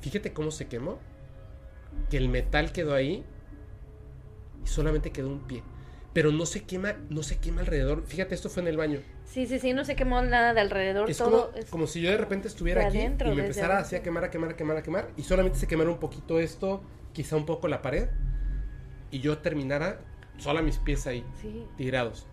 Fíjate 0.00 0.32
cómo 0.32 0.50
se 0.50 0.66
quemó. 0.66 0.98
Que 2.08 2.16
el 2.16 2.28
metal 2.28 2.72
quedó 2.72 2.92
ahí 2.94 3.24
y 4.64 4.66
solamente 4.68 5.10
quedó 5.10 5.28
un 5.28 5.40
pie. 5.40 5.62
Pero 6.12 6.32
no 6.32 6.44
se 6.44 6.64
quema, 6.64 6.94
no 7.08 7.22
se 7.22 7.38
quema 7.38 7.60
alrededor. 7.60 8.02
Fíjate, 8.04 8.34
esto 8.34 8.50
fue 8.50 8.62
en 8.62 8.68
el 8.68 8.76
baño. 8.76 8.98
Sí, 9.26 9.46
sí, 9.46 9.60
sí, 9.60 9.72
no 9.72 9.84
se 9.84 9.94
quemó 9.94 10.20
nada 10.22 10.52
de 10.54 10.60
alrededor, 10.60 11.08
Es 11.08 11.18
todo 11.18 11.46
como, 11.50 11.56
es- 11.58 11.66
como 11.70 11.86
si 11.86 12.00
yo 12.00 12.10
de 12.10 12.16
repente 12.16 12.48
estuviera 12.48 12.80
de 12.80 12.88
aquí 12.88 12.98
adentro, 12.98 13.32
y 13.32 13.36
me 13.36 13.42
empezara 13.42 13.78
así 13.78 13.94
a 13.94 14.02
quemar, 14.02 14.24
a 14.24 14.30
quemar, 14.30 14.50
a 14.50 14.56
quemar, 14.56 14.76
a 14.78 14.82
quemar. 14.82 15.08
Y 15.16 15.22
solamente 15.22 15.58
se 15.58 15.68
quemara 15.68 15.88
un 15.88 15.98
poquito 16.00 16.40
esto, 16.40 16.82
quizá 17.12 17.36
un 17.36 17.46
poco 17.46 17.68
la 17.68 17.80
pared. 17.80 18.08
Y 19.12 19.20
yo 19.20 19.38
terminara 19.38 20.00
sola 20.38 20.62
mis 20.62 20.78
pies 20.78 21.06
ahí, 21.06 21.24
Sí. 21.40 21.64
tirados. 21.76 22.26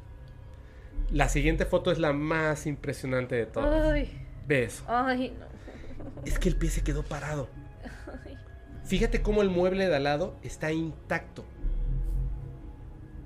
La 1.12 1.30
siguiente 1.30 1.66
foto 1.66 1.92
es 1.92 2.00
la 2.00 2.14
más 2.14 2.66
impresionante 2.66 3.36
de 3.36 3.46
todas. 3.46 3.92
Ay, 3.92 4.12
Ve 4.48 4.64
eso. 4.64 4.84
ay, 4.88 5.36
no. 5.40 5.46
Es 6.26 6.40
que 6.40 6.50
el 6.50 6.56
pie 6.56 6.70
se 6.72 6.82
quedó 6.84 7.04
parado. 7.04 7.48
Fíjate 8.86 9.22
cómo 9.22 9.42
el 9.44 9.50
mueble 9.50 9.88
de 9.88 9.96
al 9.96 10.04
lado 10.06 10.36
está 10.44 10.72
intacto. 10.72 11.44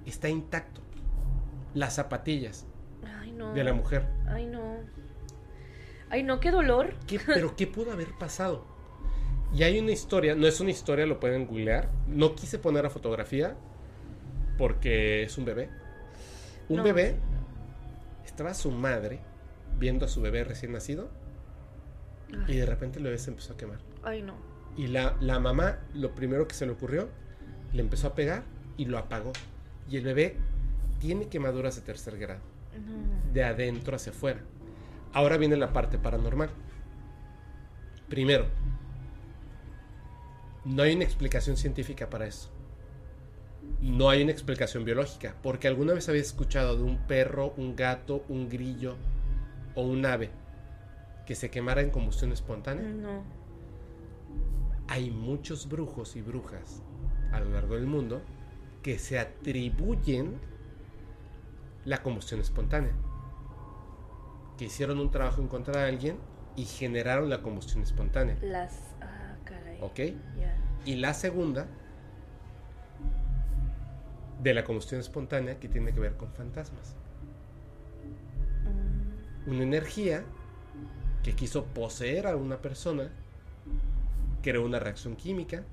Está 0.05 0.29
intacto. 0.29 0.81
Las 1.73 1.95
zapatillas 1.95 2.65
Ay, 3.19 3.31
no. 3.31 3.53
de 3.53 3.63
la 3.63 3.73
mujer. 3.73 4.07
Ay, 4.27 4.45
no. 4.45 4.77
Ay, 6.09 6.23
no, 6.23 6.39
qué 6.39 6.51
dolor. 6.51 6.93
¿Qué- 7.07 7.19
pero 7.25 7.55
qué 7.55 7.67
pudo 7.67 7.91
haber 7.91 8.09
pasado? 8.17 8.65
Y 9.53 9.63
hay 9.63 9.79
una 9.79 9.91
historia, 9.91 10.33
no 10.35 10.47
es 10.47 10.59
una 10.61 10.71
historia, 10.71 11.05
lo 11.05 11.19
pueden 11.19 11.45
googlear. 11.45 11.89
No 12.07 12.35
quise 12.35 12.57
poner 12.59 12.83
la 12.83 12.89
fotografía 12.89 13.55
porque 14.57 15.23
es 15.23 15.37
un 15.37 15.45
bebé. 15.45 15.69
Un 16.69 16.77
No, 16.77 16.83
bebé, 16.83 17.17
estaba 18.25 18.53
su 18.53 18.71
madre 18.71 19.19
viendo 19.77 20.05
a 20.05 20.07
su 20.07 20.21
bebé 20.21 20.43
recién 20.43 20.71
nacido 20.71 21.09
y 22.47 22.55
de 22.55 22.65
repente 22.65 22.97
el 22.99 23.03
bebé 23.03 23.17
se 23.17 23.29
empezó 23.29 23.53
a 23.53 23.57
quemar. 23.57 23.79
Ay, 24.03 24.21
no. 24.21 24.35
Y 24.77 24.87
la, 24.87 25.17
la 25.19 25.39
mamá, 25.39 25.79
lo 25.93 26.15
primero 26.15 26.47
que 26.47 26.55
se 26.55 26.65
le 26.65 26.71
ocurrió, 26.71 27.09
le 27.73 27.81
empezó 27.81 28.07
a 28.07 28.15
pegar 28.15 28.43
y 28.77 28.85
lo 28.85 28.97
apagó. 28.97 29.33
Y 29.91 29.97
el 29.97 30.05
bebé 30.05 30.38
tiene 30.99 31.27
quemaduras 31.27 31.76
de 31.76 31.81
tercer 31.81 32.18
grado, 32.18 32.39
de 33.34 33.43
adentro 33.43 33.97
hacia 33.97 34.13
afuera. 34.13 34.39
Ahora 35.11 35.35
viene 35.35 35.57
la 35.57 35.73
parte 35.73 35.97
paranormal. 35.97 36.49
Primero, 38.07 38.45
no 40.63 40.84
hay 40.84 40.95
una 40.95 41.03
explicación 41.03 41.57
científica 41.57 42.09
para 42.09 42.26
eso. 42.26 42.49
No 43.81 44.09
hay 44.09 44.23
una 44.23 44.31
explicación 44.31 44.85
biológica, 44.85 45.35
porque 45.43 45.68
alguna 45.68 45.93
vez 45.93 46.07
había 46.07 46.22
escuchado 46.22 46.77
de 46.77 46.84
un 46.84 46.97
perro, 46.99 47.53
un 47.57 47.76
gato, 47.76 48.23
un 48.30 48.47
grillo 48.47 48.95
o 49.76 49.81
un 49.81 50.05
ave 50.05 50.30
que 51.26 51.35
se 51.35 51.49
quemara 51.49 51.81
en 51.81 51.89
combustión 51.89 52.31
espontánea. 52.31 52.88
No. 52.88 53.23
Hay 54.88 55.11
muchos 55.11 55.68
brujos 55.68 56.15
y 56.15 56.22
brujas 56.22 56.81
a 57.34 57.41
lo 57.41 57.49
largo 57.49 57.76
del 57.76 57.88
mundo 57.88 58.22
que 58.81 58.97
se 58.99 59.19
atribuyen 59.19 60.39
la 61.85 62.01
combustión 62.03 62.39
espontánea. 62.39 62.93
Que 64.57 64.65
hicieron 64.65 64.99
un 64.99 65.11
trabajo 65.11 65.41
en 65.41 65.47
contra 65.47 65.81
de 65.81 65.89
alguien 65.89 66.17
y 66.55 66.65
generaron 66.65 67.29
la 67.29 67.41
combustión 67.41 67.83
espontánea. 67.83 68.37
Las. 68.41 68.73
Ah, 69.01 69.35
caray. 69.43 69.77
¿Ok? 69.81 69.99
Y 70.85 70.95
la 70.95 71.13
segunda 71.13 71.67
de 74.41 74.53
la 74.53 74.63
combustión 74.63 74.99
espontánea 74.99 75.59
que 75.59 75.67
tiene 75.67 75.93
que 75.93 75.99
ver 75.99 76.17
con 76.17 76.31
fantasmas. 76.33 76.95
Mm, 78.65 79.49
Una 79.51 79.63
energía 79.63 80.23
que 81.23 81.33
quiso 81.33 81.65
poseer 81.65 82.25
a 82.25 82.35
una 82.35 82.57
persona, 82.57 83.11
creó 84.41 84.65
una 84.65 84.79
reacción 84.79 85.15
química 85.15 85.63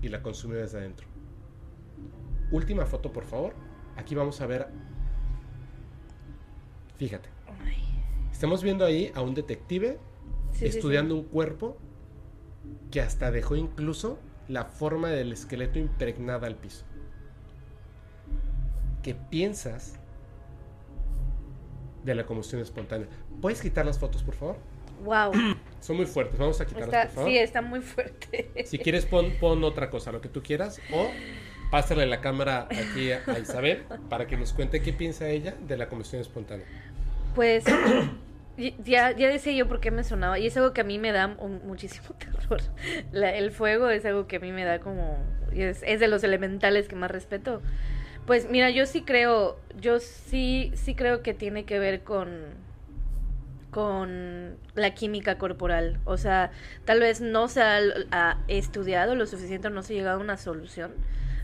y 0.00 0.08
la 0.08 0.22
consumió 0.22 0.56
desde 0.58 0.78
adentro. 0.78 1.06
Última 2.50 2.86
foto, 2.86 3.12
por 3.12 3.24
favor. 3.24 3.54
Aquí 3.96 4.14
vamos 4.14 4.40
a 4.40 4.46
ver. 4.46 4.68
Fíjate. 6.96 7.28
Estamos 8.32 8.62
viendo 8.62 8.84
ahí 8.84 9.10
a 9.14 9.20
un 9.22 9.34
detective 9.34 9.98
Sí, 10.52 10.66
estudiando 10.66 11.14
sí. 11.14 11.20
un 11.20 11.26
cuerpo 11.26 11.76
que 12.90 13.00
hasta 13.00 13.30
dejó 13.30 13.56
incluso 13.56 14.18
la 14.48 14.64
forma 14.64 15.08
del 15.10 15.32
esqueleto 15.32 15.78
impregnada 15.78 16.46
al 16.46 16.56
piso. 16.56 16.84
¿Qué 19.02 19.14
piensas 19.14 19.98
de 22.04 22.14
la 22.14 22.26
combustión 22.26 22.60
espontánea? 22.62 23.08
¿Puedes 23.40 23.60
quitar 23.60 23.84
las 23.86 23.98
fotos, 23.98 24.22
por 24.22 24.34
favor? 24.34 24.56
Wow. 25.04 25.32
Son 25.80 25.96
muy 25.96 26.06
fuertes, 26.06 26.38
vamos 26.38 26.60
a 26.60 26.66
quitarlas, 26.66 26.88
Está, 26.88 27.02
por 27.06 27.14
favor. 27.14 27.30
sí, 27.30 27.38
está 27.38 27.62
muy 27.62 27.80
fuerte. 27.80 28.50
Si 28.66 28.78
quieres, 28.78 29.06
pon, 29.06 29.32
pon 29.40 29.62
otra 29.64 29.90
cosa, 29.90 30.10
lo 30.10 30.20
que 30.20 30.28
tú 30.28 30.42
quieras, 30.42 30.80
o 30.92 31.08
pásale 31.70 32.06
la 32.06 32.20
cámara 32.20 32.68
aquí 32.70 33.12
a, 33.12 33.38
Isabel 33.38 33.84
para 34.08 34.26
que 34.26 34.36
nos 34.36 34.52
cuente 34.52 34.82
qué 34.82 34.92
piensa 34.92 35.28
ella 35.28 35.54
de 35.66 35.76
la 35.76 35.88
combustión 35.88 36.22
espontánea. 36.22 36.66
Pues 37.34 37.64
ya, 38.84 39.12
ya 39.12 39.28
decía 39.28 39.52
yo 39.52 39.68
por 39.68 39.80
qué 39.80 39.90
me 39.90 40.04
sonaba. 40.04 40.38
Y 40.38 40.46
es 40.46 40.56
algo 40.56 40.72
que 40.72 40.80
a 40.80 40.84
mí 40.84 40.98
me 40.98 41.12
da 41.12 41.28
muchísimo 41.28 42.08
terror. 42.18 42.60
El 43.12 43.50
fuego 43.50 43.88
es 43.90 44.04
algo 44.04 44.26
que 44.26 44.36
a 44.36 44.40
mí 44.40 44.52
me 44.52 44.64
da 44.64 44.80
como... 44.80 45.18
es 45.52 46.00
de 46.00 46.08
los 46.08 46.24
elementales 46.24 46.88
que 46.88 46.96
más 46.96 47.10
respeto. 47.10 47.62
Pues 48.26 48.50
mira, 48.50 48.70
yo 48.70 48.84
sí 48.84 49.02
creo, 49.02 49.58
yo 49.80 50.00
sí, 50.00 50.72
sí 50.74 50.94
creo 50.94 51.22
que 51.22 51.32
tiene 51.32 51.64
que 51.64 51.78
ver 51.78 52.02
con 52.02 52.68
con 53.70 54.56
la 54.74 54.94
química 54.94 55.38
corporal. 55.38 56.00
O 56.04 56.16
sea, 56.16 56.50
tal 56.84 57.00
vez 57.00 57.20
no 57.20 57.48
se 57.48 57.62
ha, 57.62 57.78
ha 58.10 58.38
estudiado 58.48 59.14
lo 59.14 59.26
suficiente 59.26 59.68
o 59.68 59.70
no 59.70 59.82
se 59.82 59.92
ha 59.92 59.96
llegado 59.96 60.18
a 60.18 60.22
una 60.22 60.36
solución, 60.36 60.92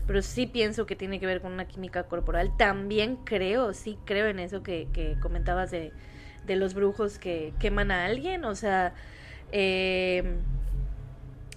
pero 0.07 0.21
sí 0.21 0.47
pienso 0.47 0.85
que 0.85 0.95
tiene 0.95 1.19
que 1.19 1.25
ver 1.25 1.41
con 1.41 1.51
una 1.51 1.67
química 1.67 2.03
corporal. 2.03 2.51
También 2.57 3.17
creo, 3.17 3.73
sí 3.73 3.97
creo 4.05 4.27
en 4.27 4.39
eso 4.39 4.63
que, 4.63 4.87
que 4.93 5.17
comentabas 5.21 5.71
de, 5.71 5.91
de 6.45 6.55
los 6.55 6.73
brujos 6.73 7.17
que 7.19 7.53
queman 7.59 7.91
a 7.91 8.05
alguien. 8.05 8.45
O 8.45 8.55
sea, 8.55 8.93
eh, 9.51 10.35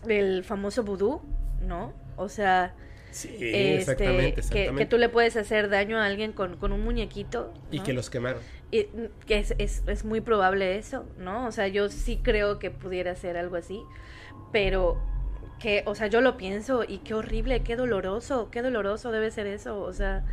el 0.08 0.44
famoso 0.44 0.82
vudú, 0.84 1.20
¿no? 1.66 1.92
O 2.16 2.28
sea, 2.28 2.74
Sí, 3.10 3.28
este, 3.30 3.76
exactamente, 3.76 4.32
que- 4.34 4.40
exactamente. 4.40 4.84
Que, 4.84 4.90
tú 4.90 4.98
le 4.98 5.08
puedes 5.08 5.36
hacer 5.36 5.70
daño 5.70 5.98
a 5.98 6.04
alguien 6.06 6.32
con, 6.32 6.56
con 6.56 6.72
un 6.72 6.82
muñequito. 6.84 7.52
Y 7.70 7.80
que 7.80 7.92
los 7.92 8.10
quemaron. 8.10 8.42
Y, 8.70 8.84
mm, 8.84 9.26
que 9.26 9.38
es, 9.38 9.54
es, 9.58 9.82
es 9.86 10.04
muy 10.04 10.20
probable 10.20 10.76
eso, 10.76 11.06
¿no? 11.18 11.46
O 11.46 11.52
sea, 11.52 11.68
yo 11.68 11.88
sí 11.88 12.20
creo 12.22 12.58
que 12.58 12.70
pudiera 12.70 13.14
ser 13.14 13.36
algo 13.36 13.56
así, 13.56 13.82
pero 14.52 15.00
que, 15.58 15.82
o 15.86 15.94
sea, 15.94 16.06
yo 16.06 16.20
lo 16.20 16.36
pienso 16.36 16.84
y 16.86 16.98
qué 16.98 17.14
horrible, 17.14 17.60
qué 17.62 17.76
doloroso, 17.76 18.50
qué 18.50 18.62
doloroso 18.62 19.10
debe 19.10 19.30
ser 19.30 19.46
eso, 19.46 19.80
o 19.80 19.92
sea, 19.92 20.24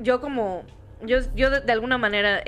yo 0.00 0.20
como, 0.20 0.64
yo, 1.02 1.18
yo 1.34 1.50
de, 1.50 1.60
de 1.60 1.72
alguna 1.72 1.98
manera, 1.98 2.42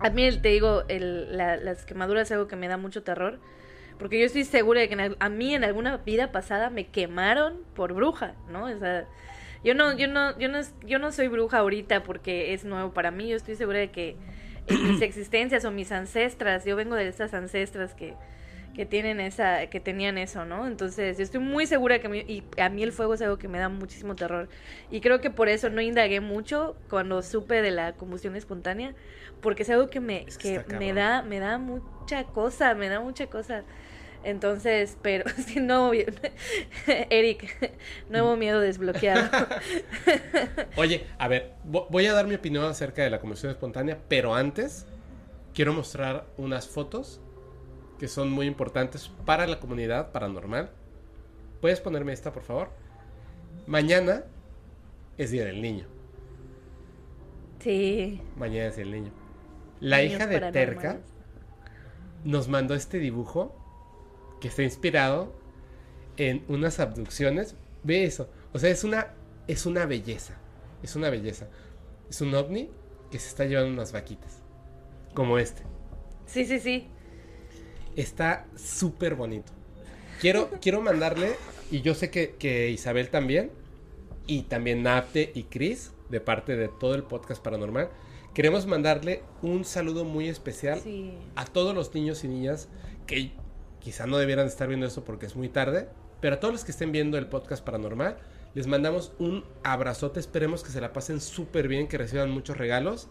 a 0.00 0.10
mí 0.10 0.30
te 0.38 0.48
digo, 0.48 0.84
el- 0.88 1.36
la- 1.36 1.56
las 1.56 1.84
quemaduras 1.84 2.28
es 2.28 2.32
algo 2.32 2.46
que 2.48 2.56
me 2.56 2.68
da 2.68 2.76
mucho 2.76 3.02
terror, 3.02 3.38
porque 3.98 4.18
yo 4.18 4.26
estoy 4.26 4.44
segura 4.44 4.80
de 4.80 4.88
que 4.88 4.94
en 4.94 5.16
a 5.18 5.28
mí 5.28 5.54
en 5.54 5.64
alguna 5.64 5.96
vida 5.98 6.30
pasada 6.30 6.70
me 6.70 6.86
quemaron 6.86 7.54
por 7.74 7.92
bruja, 7.94 8.34
¿no? 8.48 8.64
O 8.66 8.78
sea, 8.78 9.06
yo 9.64 9.74
no, 9.74 9.92
yo 9.96 10.06
no, 10.06 10.38
yo 10.38 10.48
no, 10.48 10.60
yo 10.86 11.00
no 11.00 11.10
soy 11.10 11.26
bruja 11.26 11.58
ahorita 11.58 12.04
porque 12.04 12.54
es 12.54 12.64
nuevo 12.64 12.92
para 12.92 13.10
mí. 13.10 13.28
Yo 13.28 13.36
estoy 13.36 13.56
segura 13.56 13.80
de 13.80 13.90
que 13.90 14.16
en 14.68 14.84
mis 14.84 15.00
existencias 15.02 15.64
o 15.64 15.72
mis 15.72 15.90
ancestras, 15.90 16.64
yo 16.64 16.76
vengo 16.76 16.94
de 16.94 17.08
esas 17.08 17.34
ancestras 17.34 17.94
que, 17.94 18.14
que 18.74 18.86
tienen 18.86 19.18
esa, 19.20 19.66
que 19.66 19.80
tenían 19.80 20.18
eso, 20.18 20.44
¿no? 20.44 20.66
Entonces, 20.66 21.16
yo 21.18 21.24
estoy 21.24 21.40
muy 21.40 21.66
segura 21.66 21.98
que 21.98 22.06
a 22.06 22.10
mí, 22.10 22.24
y 22.28 22.44
a 22.60 22.68
mí 22.68 22.82
el 22.82 22.92
fuego 22.92 23.14
es 23.14 23.22
algo 23.22 23.36
que 23.38 23.48
me 23.48 23.58
da 23.58 23.68
muchísimo 23.68 24.14
terror. 24.14 24.48
Y 24.90 25.00
creo 25.00 25.20
que 25.20 25.30
por 25.30 25.48
eso 25.48 25.68
no 25.68 25.80
indagué 25.80 26.20
mucho 26.20 26.76
cuando 26.88 27.22
supe 27.22 27.60
de 27.62 27.70
la 27.72 27.92
combustión 27.94 28.36
espontánea, 28.36 28.94
porque 29.40 29.64
es 29.64 29.70
algo 29.70 29.88
que 29.90 30.00
me, 30.00 30.24
Es 30.26 30.38
que 30.38 30.60
me 30.78 30.92
da, 30.92 31.22
me 31.22 31.40
da 31.40 31.58
mucha 31.58 32.24
cosa, 32.24 32.74
me 32.74 32.88
da 32.88 33.00
mucha 33.00 33.26
cosa. 33.26 33.64
Entonces, 34.24 34.96
pero 35.02 35.24
si 35.46 35.60
no, 35.60 35.92
Eric, 37.10 37.72
nuevo 38.08 38.36
miedo 38.36 38.60
desbloqueado. 38.60 39.28
Oye, 40.76 41.04
a 41.18 41.28
ver, 41.28 41.52
vo- 41.68 41.86
voy 41.90 42.06
a 42.06 42.12
dar 42.12 42.26
mi 42.26 42.34
opinión 42.34 42.64
acerca 42.64 43.02
de 43.02 43.10
la 43.10 43.20
combustión 43.20 43.50
espontánea, 43.50 43.98
pero 44.08 44.34
antes 44.34 44.86
quiero 45.54 45.72
mostrar 45.72 46.24
unas 46.36 46.68
fotos 46.68 47.20
que 47.98 48.08
son 48.08 48.30
muy 48.30 48.46
importantes 48.46 49.10
para 49.24 49.46
la 49.46 49.60
comunidad 49.60 50.12
paranormal. 50.12 50.70
¿Puedes 51.60 51.80
ponerme 51.80 52.12
esta, 52.12 52.32
por 52.32 52.42
favor? 52.42 52.70
Mañana 53.66 54.24
es 55.16 55.30
Día 55.30 55.44
del 55.44 55.60
Niño. 55.60 55.86
Sí. 57.58 58.22
Mañana 58.36 58.68
es 58.68 58.76
Día 58.76 58.84
del 58.84 58.94
Niño. 58.94 59.12
La 59.80 59.98
niños 59.98 60.14
hija 60.14 60.26
de 60.26 60.34
paranormales. 60.40 60.80
Terca 60.82 61.00
nos 62.24 62.48
mandó 62.48 62.74
este 62.74 62.98
dibujo 62.98 63.54
que 64.40 64.48
está 64.48 64.62
inspirado 64.62 65.32
en 66.16 66.44
unas 66.48 66.78
abducciones. 66.80 67.56
Ve 67.82 68.04
eso. 68.04 68.30
O 68.52 68.58
sea, 68.58 68.70
es 68.70 68.84
una, 68.84 69.14
es 69.48 69.66
una 69.66 69.86
belleza. 69.86 70.34
Es 70.82 70.94
una 70.94 71.10
belleza. 71.10 71.48
Es 72.08 72.20
un 72.20 72.34
ovni 72.34 72.70
que 73.10 73.18
se 73.18 73.28
está 73.28 73.44
llevando 73.44 73.72
unas 73.72 73.92
vaquitas. 73.92 74.42
Como 75.14 75.38
este. 75.38 75.62
Sí, 76.26 76.44
sí, 76.44 76.60
sí. 76.60 76.88
Está 77.98 78.46
súper 78.56 79.14
bonito. 79.16 79.52
Quiero, 80.20 80.50
quiero 80.60 80.80
mandarle, 80.80 81.34
y 81.70 81.80
yo 81.82 81.94
sé 81.94 82.10
que, 82.10 82.36
que 82.38 82.70
Isabel 82.70 83.08
también, 83.10 83.50
y 84.26 84.42
también 84.42 84.82
Napte 84.84 85.32
y 85.34 85.44
Chris, 85.44 85.92
de 86.08 86.20
parte 86.20 86.56
de 86.56 86.68
todo 86.68 86.94
el 86.94 87.02
podcast 87.02 87.42
paranormal, 87.42 87.88
queremos 88.34 88.66
mandarle 88.66 89.22
un 89.42 89.64
saludo 89.64 90.04
muy 90.04 90.28
especial 90.28 90.80
Sí. 90.80 91.12
a 91.34 91.44
todos 91.44 91.74
los 91.74 91.92
niños 91.94 92.22
y 92.24 92.28
niñas 92.28 92.68
que 93.06 93.32
quizá 93.80 94.06
no 94.06 94.18
debieran 94.18 94.46
estar 94.46 94.68
viendo 94.68 94.86
esto 94.86 95.04
porque 95.04 95.26
es 95.26 95.34
muy 95.34 95.48
tarde, 95.48 95.88
pero 96.20 96.36
a 96.36 96.40
todos 96.40 96.52
los 96.54 96.64
que 96.64 96.70
estén 96.72 96.92
viendo 96.92 97.18
el 97.18 97.26
podcast 97.26 97.64
paranormal, 97.64 98.18
les 98.54 98.66
mandamos 98.66 99.12
un 99.18 99.44
abrazote, 99.64 100.20
esperemos 100.20 100.62
que 100.62 100.70
se 100.70 100.80
la 100.80 100.92
pasen 100.92 101.20
súper 101.20 101.66
bien, 101.68 101.88
que 101.88 101.98
reciban 101.98 102.30
muchos 102.30 102.56
regalos. 102.56 103.08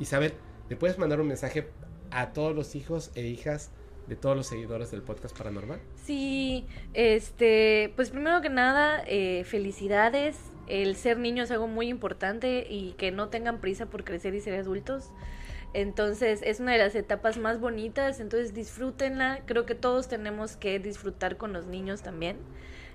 Isabel, 0.00 0.34
¿le 0.68 0.76
puedes 0.76 0.98
mandar 0.98 1.20
un 1.20 1.28
mensaje 1.28 1.68
a 2.10 2.32
todos 2.32 2.54
los 2.54 2.74
hijos 2.74 3.10
e 3.14 3.26
hijas 3.26 3.70
de 4.08 4.16
todos 4.16 4.36
los 4.36 4.46
seguidores 4.46 4.90
del 4.90 5.02
podcast 5.02 5.36
paranormal? 5.36 5.80
Sí, 6.04 6.66
este, 6.94 7.92
pues 7.96 8.10
primero 8.10 8.40
que 8.40 8.48
nada, 8.48 9.02
eh, 9.06 9.44
felicidades. 9.44 10.36
El 10.66 10.96
ser 10.96 11.18
niño 11.18 11.44
es 11.44 11.50
algo 11.50 11.66
muy 11.66 11.88
importante 11.88 12.66
y 12.68 12.92
que 12.98 13.10
no 13.10 13.28
tengan 13.28 13.60
prisa 13.60 13.86
por 13.86 14.04
crecer 14.04 14.34
y 14.34 14.40
ser 14.40 14.58
adultos. 14.58 15.10
Entonces 15.74 16.40
es 16.42 16.60
una 16.60 16.72
de 16.72 16.78
las 16.78 16.94
etapas 16.94 17.36
más 17.36 17.60
bonitas, 17.60 18.20
entonces 18.20 18.54
disfrútenla. 18.54 19.40
Creo 19.46 19.66
que 19.66 19.74
todos 19.74 20.08
tenemos 20.08 20.56
que 20.56 20.78
disfrutar 20.78 21.36
con 21.36 21.52
los 21.52 21.66
niños 21.66 22.02
también. 22.02 22.38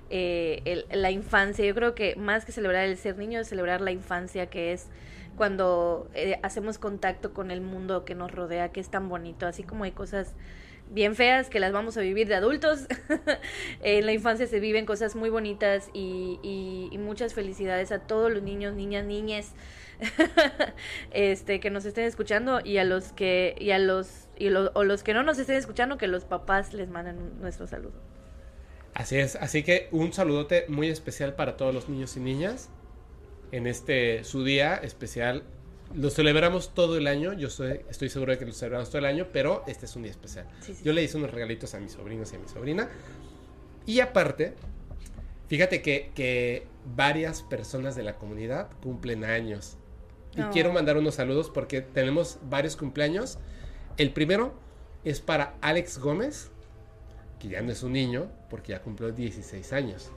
Eh, 0.10 0.86
la 0.92 1.12
infancia, 1.12 1.66
yo 1.66 1.74
creo 1.74 1.96
que 1.96 2.16
más 2.16 2.46
que 2.46 2.52
celebrar 2.52 2.86
el 2.86 2.98
ser 2.98 3.18
niño, 3.18 3.40
es 3.40 3.48
celebrar 3.48 3.82
la 3.82 3.92
infancia 3.92 4.48
que 4.48 4.74
es 4.74 4.88
cuando 5.36 6.10
eh, 6.14 6.40
hacemos 6.44 6.78
contacto 6.78 7.34
con 7.34 7.52
el 7.52 7.62
mundo 7.62 8.06
que 8.06 8.16
nos 8.16 8.32
rodea, 8.32 8.72
que 8.72 8.80
es 8.80 8.90
tan 8.90 9.10
bonito, 9.10 9.48
así 9.48 9.64
como 9.64 9.84
hay 9.84 9.92
cosas 9.92 10.36
bien 10.90 11.16
feas 11.16 11.50
que 11.50 11.60
las 11.60 11.72
vamos 11.72 11.98
a 11.98 12.02
vivir 12.02 12.28
de 12.28 12.36
adultos. 12.36 12.88
en 13.82 14.06
la 14.06 14.14
infancia 14.14 14.48
se 14.48 14.60
viven 14.60 14.86
cosas 14.86 15.16
muy 15.16 15.30
bonitas 15.30 15.90
y, 15.94 16.90
muchas 17.00 17.34
felicidades 17.34 17.92
a 17.92 18.00
todos 18.00 18.32
los 18.32 18.42
niños, 18.42 18.76
niñas, 18.76 19.06
niñes 19.06 19.52
este 21.12 21.60
que 21.60 21.70
nos 21.70 21.86
estén 21.86 22.06
escuchando 22.06 22.62
y 22.64 22.78
a 22.78 22.84
los 22.86 23.12
que 23.12 23.56
y 23.60 23.72
a 23.72 23.80
los 23.80 24.28
y 24.38 24.50
lo- 24.50 24.72
o 24.74 24.84
los 24.84 25.04
que 25.04 25.14
no 25.14 25.22
nos 25.22 25.38
estén 25.38 25.58
escuchando 25.58 25.98
que 25.98 26.08
los 26.08 26.24
papás 26.26 26.74
les 26.74 26.90
manden 26.90 27.40
nuestro 27.40 27.68
saludo. 27.68 27.94
Así 28.94 29.18
es, 29.18 29.36
así 29.36 29.64
que 29.64 29.90
un 29.92 30.14
saludote 30.14 30.66
muy 30.70 30.88
especial 30.90 31.36
para 31.36 31.58
todos 31.58 31.74
los 31.74 31.90
niños 31.90 32.16
y 32.16 32.20
niñas 32.20 32.70
en 33.52 33.68
este 33.68 34.24
su 34.24 34.44
día 34.44 34.76
especial. 34.76 35.44
Lo 35.96 36.10
celebramos 36.10 36.74
todo 36.74 36.98
el 36.98 37.08
año, 37.08 37.34
yo 37.34 37.50
soy- 37.50 37.82
estoy 37.90 38.10
seguro 38.10 38.32
de 38.32 38.40
que 38.40 38.46
lo 38.46 38.54
celebramos 38.54 38.90
todo 38.90 38.98
el 39.00 39.06
año, 39.06 39.28
pero 39.32 39.64
este 39.68 39.86
es 39.86 39.96
un 39.96 40.04
día 40.04 40.12
especial. 40.12 40.48
Sí, 40.62 40.74
sí, 40.74 40.84
Yo 40.84 40.92
le 40.94 41.04
hice 41.04 41.18
unos 41.18 41.32
regalitos 41.32 41.74
a 41.76 41.80
mis 41.80 41.92
sobrinos 41.92 42.32
y 42.34 42.36
a 42.36 42.40
mi 42.40 42.48
sobrina. 42.48 42.90
Y 43.86 44.00
aparte, 44.00 44.56
fíjate 45.48 45.82
que, 45.82 46.12
que 46.16 46.66
varias 46.96 47.44
personas 47.44 47.96
de 47.96 48.04
la 48.04 48.16
comunidad 48.16 48.70
cumplen 48.82 49.24
años. 49.24 49.78
Y 50.36 50.42
quiero 50.52 50.74
mandar 50.74 50.98
unos 50.98 51.14
saludos 51.16 51.52
porque 51.54 51.82
tenemos 51.82 52.40
varios 52.50 52.76
cumpleaños. 52.76 53.38
El 53.98 54.12
primero 54.14 54.56
es 55.04 55.22
para 55.22 55.56
Alex 55.62 56.00
Gómez, 56.00 56.50
que 57.40 57.50
ya 57.50 57.62
no 57.62 57.72
es 57.72 57.84
un 57.84 57.94
niño, 57.94 58.32
porque 58.50 58.72
ya 58.72 58.82
cumplió 58.82 59.12
16 59.12 59.74
años. 59.74 60.10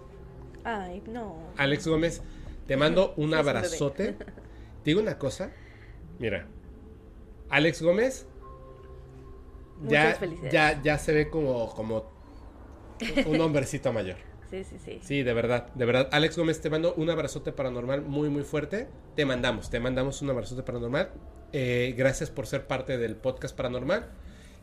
Ay, 0.65 1.03
no. 1.07 1.36
Alex 1.59 1.86
Gómez, 1.86 2.23
te 2.66 2.78
mando 2.78 3.12
un 3.19 3.35
abrazote. 3.35 4.15
Te 4.86 4.90
digo 4.90 5.01
una 5.01 5.19
cosa. 5.19 5.51
Mira, 6.18 6.47
Alex 7.51 7.82
Gómez 7.82 8.26
ya, 9.88 10.18
ya, 10.51 10.82
ya 10.82 10.98
se 10.98 11.12
ve 11.12 11.30
como, 11.30 11.74
como 11.74 12.10
un 13.26 13.40
hombrecito 13.40 13.93
mayor. 13.93 14.16
Sí, 14.51 14.62
sí, 14.64 14.76
sí. 14.82 15.01
Sí, 15.02 15.22
de 15.22 15.34
verdad, 15.34 15.72
de 15.74 15.84
verdad. 15.84 16.09
Alex 16.12 16.38
Gómez, 16.38 16.60
te 16.60 16.70
mando 16.70 16.94
un 16.94 17.10
abrazote 17.10 17.52
paranormal 17.52 18.02
muy, 18.02 18.30
muy 18.30 18.44
fuerte. 18.44 18.88
Te 19.16 19.26
mandamos, 19.26 19.70
te 19.70 19.80
mandamos 19.80 20.22
un 20.22 20.30
abrazote 20.30 20.62
paranormal. 20.62 21.10
Eh, 21.52 21.94
gracias 21.97 22.30
por 22.30 22.47
ser 22.47 22.66
parte 22.66 22.97
del 22.97 23.16
podcast 23.16 23.56
paranormal. 23.56 24.09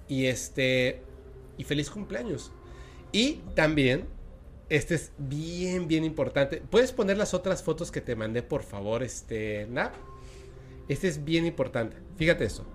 Y 0.08 0.26
este. 0.28 1.02
Y 1.58 1.66
feliz 1.66 1.90
cumpleaños. 1.90 2.52
Y 3.12 3.42
también, 3.56 4.08
este 4.70 4.96
es 4.96 5.12
bien, 5.18 5.88
bien 5.88 6.04
importante. 6.06 6.64
¿Puedes 6.70 6.92
poner 6.94 7.18
las 7.18 7.34
otras 7.34 7.62
fotos 7.62 7.92
que 7.92 8.02
te 8.02 8.16
mandé, 8.16 8.42
por 8.42 8.64
favor, 8.64 9.04
este, 9.04 9.68
Nap? 9.70 9.94
Este 10.88 11.08
es 11.08 11.24
bien 11.24 11.46
importante. 11.46 11.98
Fíjate 12.18 12.46
eso. 12.46 12.66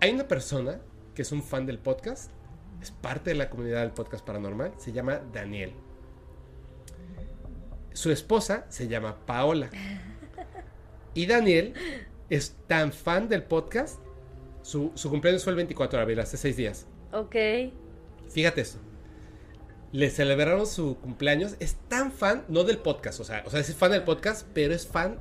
Hay 0.00 0.12
una 0.12 0.28
persona 0.28 0.80
que 1.14 1.22
es 1.22 1.32
un 1.32 1.42
fan 1.42 1.66
del 1.66 1.78
podcast, 1.78 2.30
es 2.80 2.90
parte 2.90 3.30
de 3.30 3.36
la 3.36 3.50
comunidad 3.50 3.80
del 3.80 3.90
podcast 3.90 4.24
paranormal, 4.24 4.72
se 4.76 4.92
llama 4.92 5.20
Daniel. 5.32 5.72
Su 7.92 8.12
esposa 8.12 8.66
se 8.68 8.86
llama 8.86 9.16
Paola. 9.26 9.70
Y 11.14 11.26
Daniel 11.26 11.74
es 12.30 12.56
tan 12.68 12.92
fan 12.92 13.28
del 13.28 13.42
podcast. 13.42 13.98
Su, 14.62 14.92
su 14.94 15.10
cumpleaños 15.10 15.42
fue 15.42 15.50
el 15.50 15.56
24 15.56 15.98
de 15.98 16.02
abril, 16.02 16.20
hace 16.20 16.36
seis 16.36 16.56
días. 16.56 16.86
Ok. 17.12 17.34
Fíjate 18.30 18.60
esto. 18.60 18.78
Le 19.90 20.10
celebraron 20.10 20.66
su 20.66 20.98
cumpleaños. 20.98 21.56
Es 21.58 21.76
tan 21.88 22.12
fan, 22.12 22.44
no 22.48 22.62
del 22.62 22.78
podcast, 22.78 23.18
o 23.18 23.24
sea, 23.24 23.42
o 23.46 23.50
sea, 23.50 23.58
es 23.60 23.74
fan 23.74 23.90
del 23.90 24.04
podcast, 24.04 24.46
pero 24.52 24.74
es 24.74 24.86
fan 24.86 25.18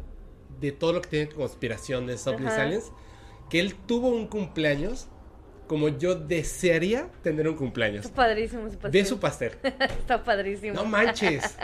de 0.60 0.72
todo 0.72 0.94
lo 0.94 1.02
que 1.02 1.10
tiene 1.10 1.30
conspiraciones, 1.30 2.26
ovnis, 2.28 2.48
Ajá. 2.52 2.64
aliens, 2.64 2.92
que 3.50 3.60
él 3.60 3.76
tuvo 3.76 4.10
un 4.10 4.28
cumpleaños 4.28 5.08
como 5.68 5.90
yo 5.90 6.16
desearía 6.16 7.10
tener 7.24 7.48
un 7.48 7.56
cumpleaños. 7.56 8.06
Está 8.06 8.16
padrísimo 8.16 8.70
su 8.70 8.78
pastel. 8.78 8.92
Ve 8.92 9.06
su 9.06 9.20
pastel. 9.20 9.52
Está 9.64 10.24
padrísimo. 10.24 10.74
No 10.76 10.86
manches. 10.86 11.58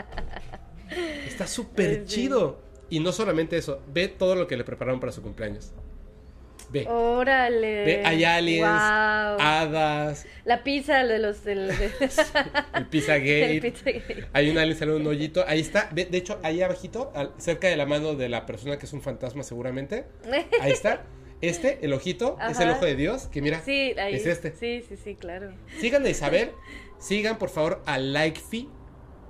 Está 1.28 1.48
súper 1.48 2.02
Sí. 2.08 2.16
chido. 2.16 2.60
Y 2.90 3.00
no 3.00 3.12
solamente 3.12 3.58
eso, 3.58 3.82
ve 3.92 4.08
todo 4.10 4.36
lo 4.36 4.46
que 4.46 4.58
le 4.58 4.64
prepararon 4.64 5.00
para 5.00 5.12
su 5.12 5.22
cumpleaños. 5.22 5.72
Ve. 6.74 6.88
Órale. 6.90 7.86
Ve, 7.86 8.02
hay 8.04 8.24
aliens, 8.26 8.68
Wow. 8.68 9.38
hadas, 9.40 10.26
La 10.44 10.64
pizza 10.64 11.04
de 11.04 11.20
los 11.20 11.44
de- 11.46 11.54
el 12.74 12.86
Pizzagate. 12.90 13.52
el 13.52 13.62
Pizzagate. 13.62 14.26
Hay 14.34 14.50
un 14.50 14.58
alien 14.58 14.76
saliendo 14.78 15.00
de 15.00 15.06
un 15.06 15.12
hoyito. 15.16 15.46
Ahí 15.48 15.60
está. 15.62 15.88
Ve, 15.94 16.06
De 16.06 16.18
hecho, 16.18 16.40
ahí 16.44 16.62
abajito, 16.62 17.12
al- 17.16 17.32
cerca 17.38 17.68
de 17.68 17.78
la 17.78 17.86
mano 17.86 18.16
de 18.16 18.28
la 18.28 18.46
persona 18.46 18.78
que 18.80 18.88
es 18.88 18.94
un 18.94 19.02
fantasma 19.02 19.44
seguramente. 19.44 20.06
Ahí 20.60 20.72
está. 20.72 21.04
Este, 21.44 21.80
el 21.84 21.92
ojito, 21.92 22.38
es 22.50 22.58
el 22.62 22.70
ojo 22.70 22.86
de 22.86 22.96
Dios. 22.96 23.28
Que 23.28 23.42
mira, 23.42 23.60
Sí, 23.66 23.94
ahí. 24.00 24.16
es 24.16 24.26
este. 24.26 24.54
Sí, 24.56 24.82
sí, 24.88 24.96
sí, 24.96 25.16
claro. 25.16 25.52
Sigan 25.78 26.06
a 26.06 26.10
Isabel. 26.10 26.52
Sigan, 27.00 27.38
por 27.38 27.50
favor, 27.50 27.82
a 27.86 27.98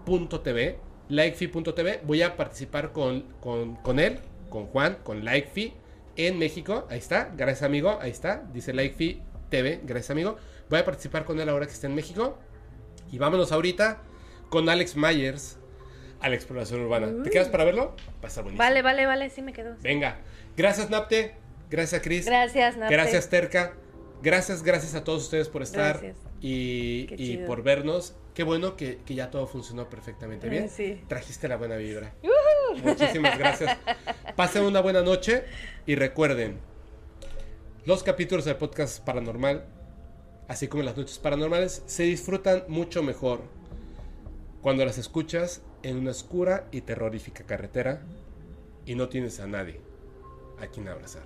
likefee.tv. 0.05 0.77
Likefee.tv. 1.09 2.01
Voy 2.03 2.21
a 2.21 2.35
participar 2.37 2.91
con, 2.91 3.23
con, 3.39 3.77
con 3.77 3.99
él, 3.99 4.19
con 4.49 4.67
Juan, 4.67 4.99
con 5.03 5.25
Likefee 5.25 5.73
en 6.15 6.37
México. 6.37 6.87
Ahí 6.89 6.99
está. 6.99 7.31
Gracias, 7.35 7.63
amigo. 7.63 7.97
Ahí 8.01 8.11
está. 8.11 8.43
Dice 8.53 8.73
Likefee 8.73 9.21
TV. 9.49 9.81
Gracias, 9.83 10.11
amigo. 10.11 10.37
Voy 10.69 10.79
a 10.79 10.85
participar 10.85 11.25
con 11.25 11.39
él 11.39 11.49
ahora 11.49 11.65
que 11.65 11.73
está 11.73 11.87
en 11.87 11.95
México. 11.95 12.37
Y 13.11 13.17
vámonos 13.17 13.51
ahorita 13.51 14.01
con 14.49 14.69
Alex 14.69 14.95
Myers 14.95 15.57
a 16.19 16.29
la 16.29 16.35
exploración 16.35 16.81
urbana. 16.81 17.23
¿Te 17.23 17.29
quedas 17.29 17.49
para 17.49 17.63
verlo? 17.63 17.95
Va 18.21 18.25
a 18.25 18.27
estar 18.27 18.43
buenísimo. 18.43 18.63
Vale, 18.63 18.81
vale, 18.81 19.05
vale, 19.05 19.29
sí 19.29 19.41
me 19.41 19.53
quedo. 19.53 19.75
Venga. 19.81 20.19
Gracias, 20.55 20.89
Napte. 20.89 21.35
Gracias, 21.69 22.01
Chris. 22.01 22.25
Gracias, 22.25 22.77
Napte. 22.77 22.93
Gracias, 22.93 23.29
Terca. 23.29 23.73
Gracias, 24.21 24.63
gracias 24.63 24.95
a 24.95 25.03
todos 25.03 25.23
ustedes 25.23 25.49
por 25.49 25.63
estar 25.63 25.99
Gracias. 25.99 26.17
y, 26.39 27.37
por 27.45 27.61
vernos. 27.61 28.15
Qué 28.33 28.43
bueno 28.43 28.77
que, 28.77 28.99
que 29.05 29.15
ya 29.15 29.29
todo 29.29 29.47
funcionó 29.47 29.89
perfectamente 29.89 30.47
bien. 30.47 30.69
Sí. 30.69 31.03
Trajiste 31.07 31.47
la 31.47 31.57
buena 31.57 31.75
vibra. 31.75 32.13
Muchísimas 32.81 33.37
gracias. 33.37 33.77
Pasen 34.35 34.63
una 34.63 34.81
buena 34.81 35.01
noche 35.01 35.43
y 35.85 35.95
recuerden, 35.95 36.57
los 37.85 38.03
capítulos 38.03 38.45
del 38.45 38.55
podcast 38.55 39.03
paranormal, 39.03 39.65
así 40.47 40.67
como 40.67 40.83
las 40.83 40.95
noches 40.95 41.19
paranormales, 41.19 41.83
se 41.85 42.03
disfrutan 42.03 42.63
mucho 42.67 43.03
mejor 43.03 43.41
cuando 44.61 44.85
las 44.85 44.97
escuchas 44.97 45.61
en 45.83 45.97
una 45.97 46.11
oscura 46.11 46.67
y 46.71 46.81
terrorífica 46.81 47.43
carretera 47.43 48.01
y 48.85 48.95
no 48.95 49.09
tienes 49.09 49.39
a 49.39 49.47
nadie 49.47 49.81
a 50.59 50.67
quien 50.67 50.87
abrazar. 50.87 51.23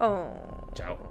Oh. 0.00 0.70
Chao. 0.74 1.10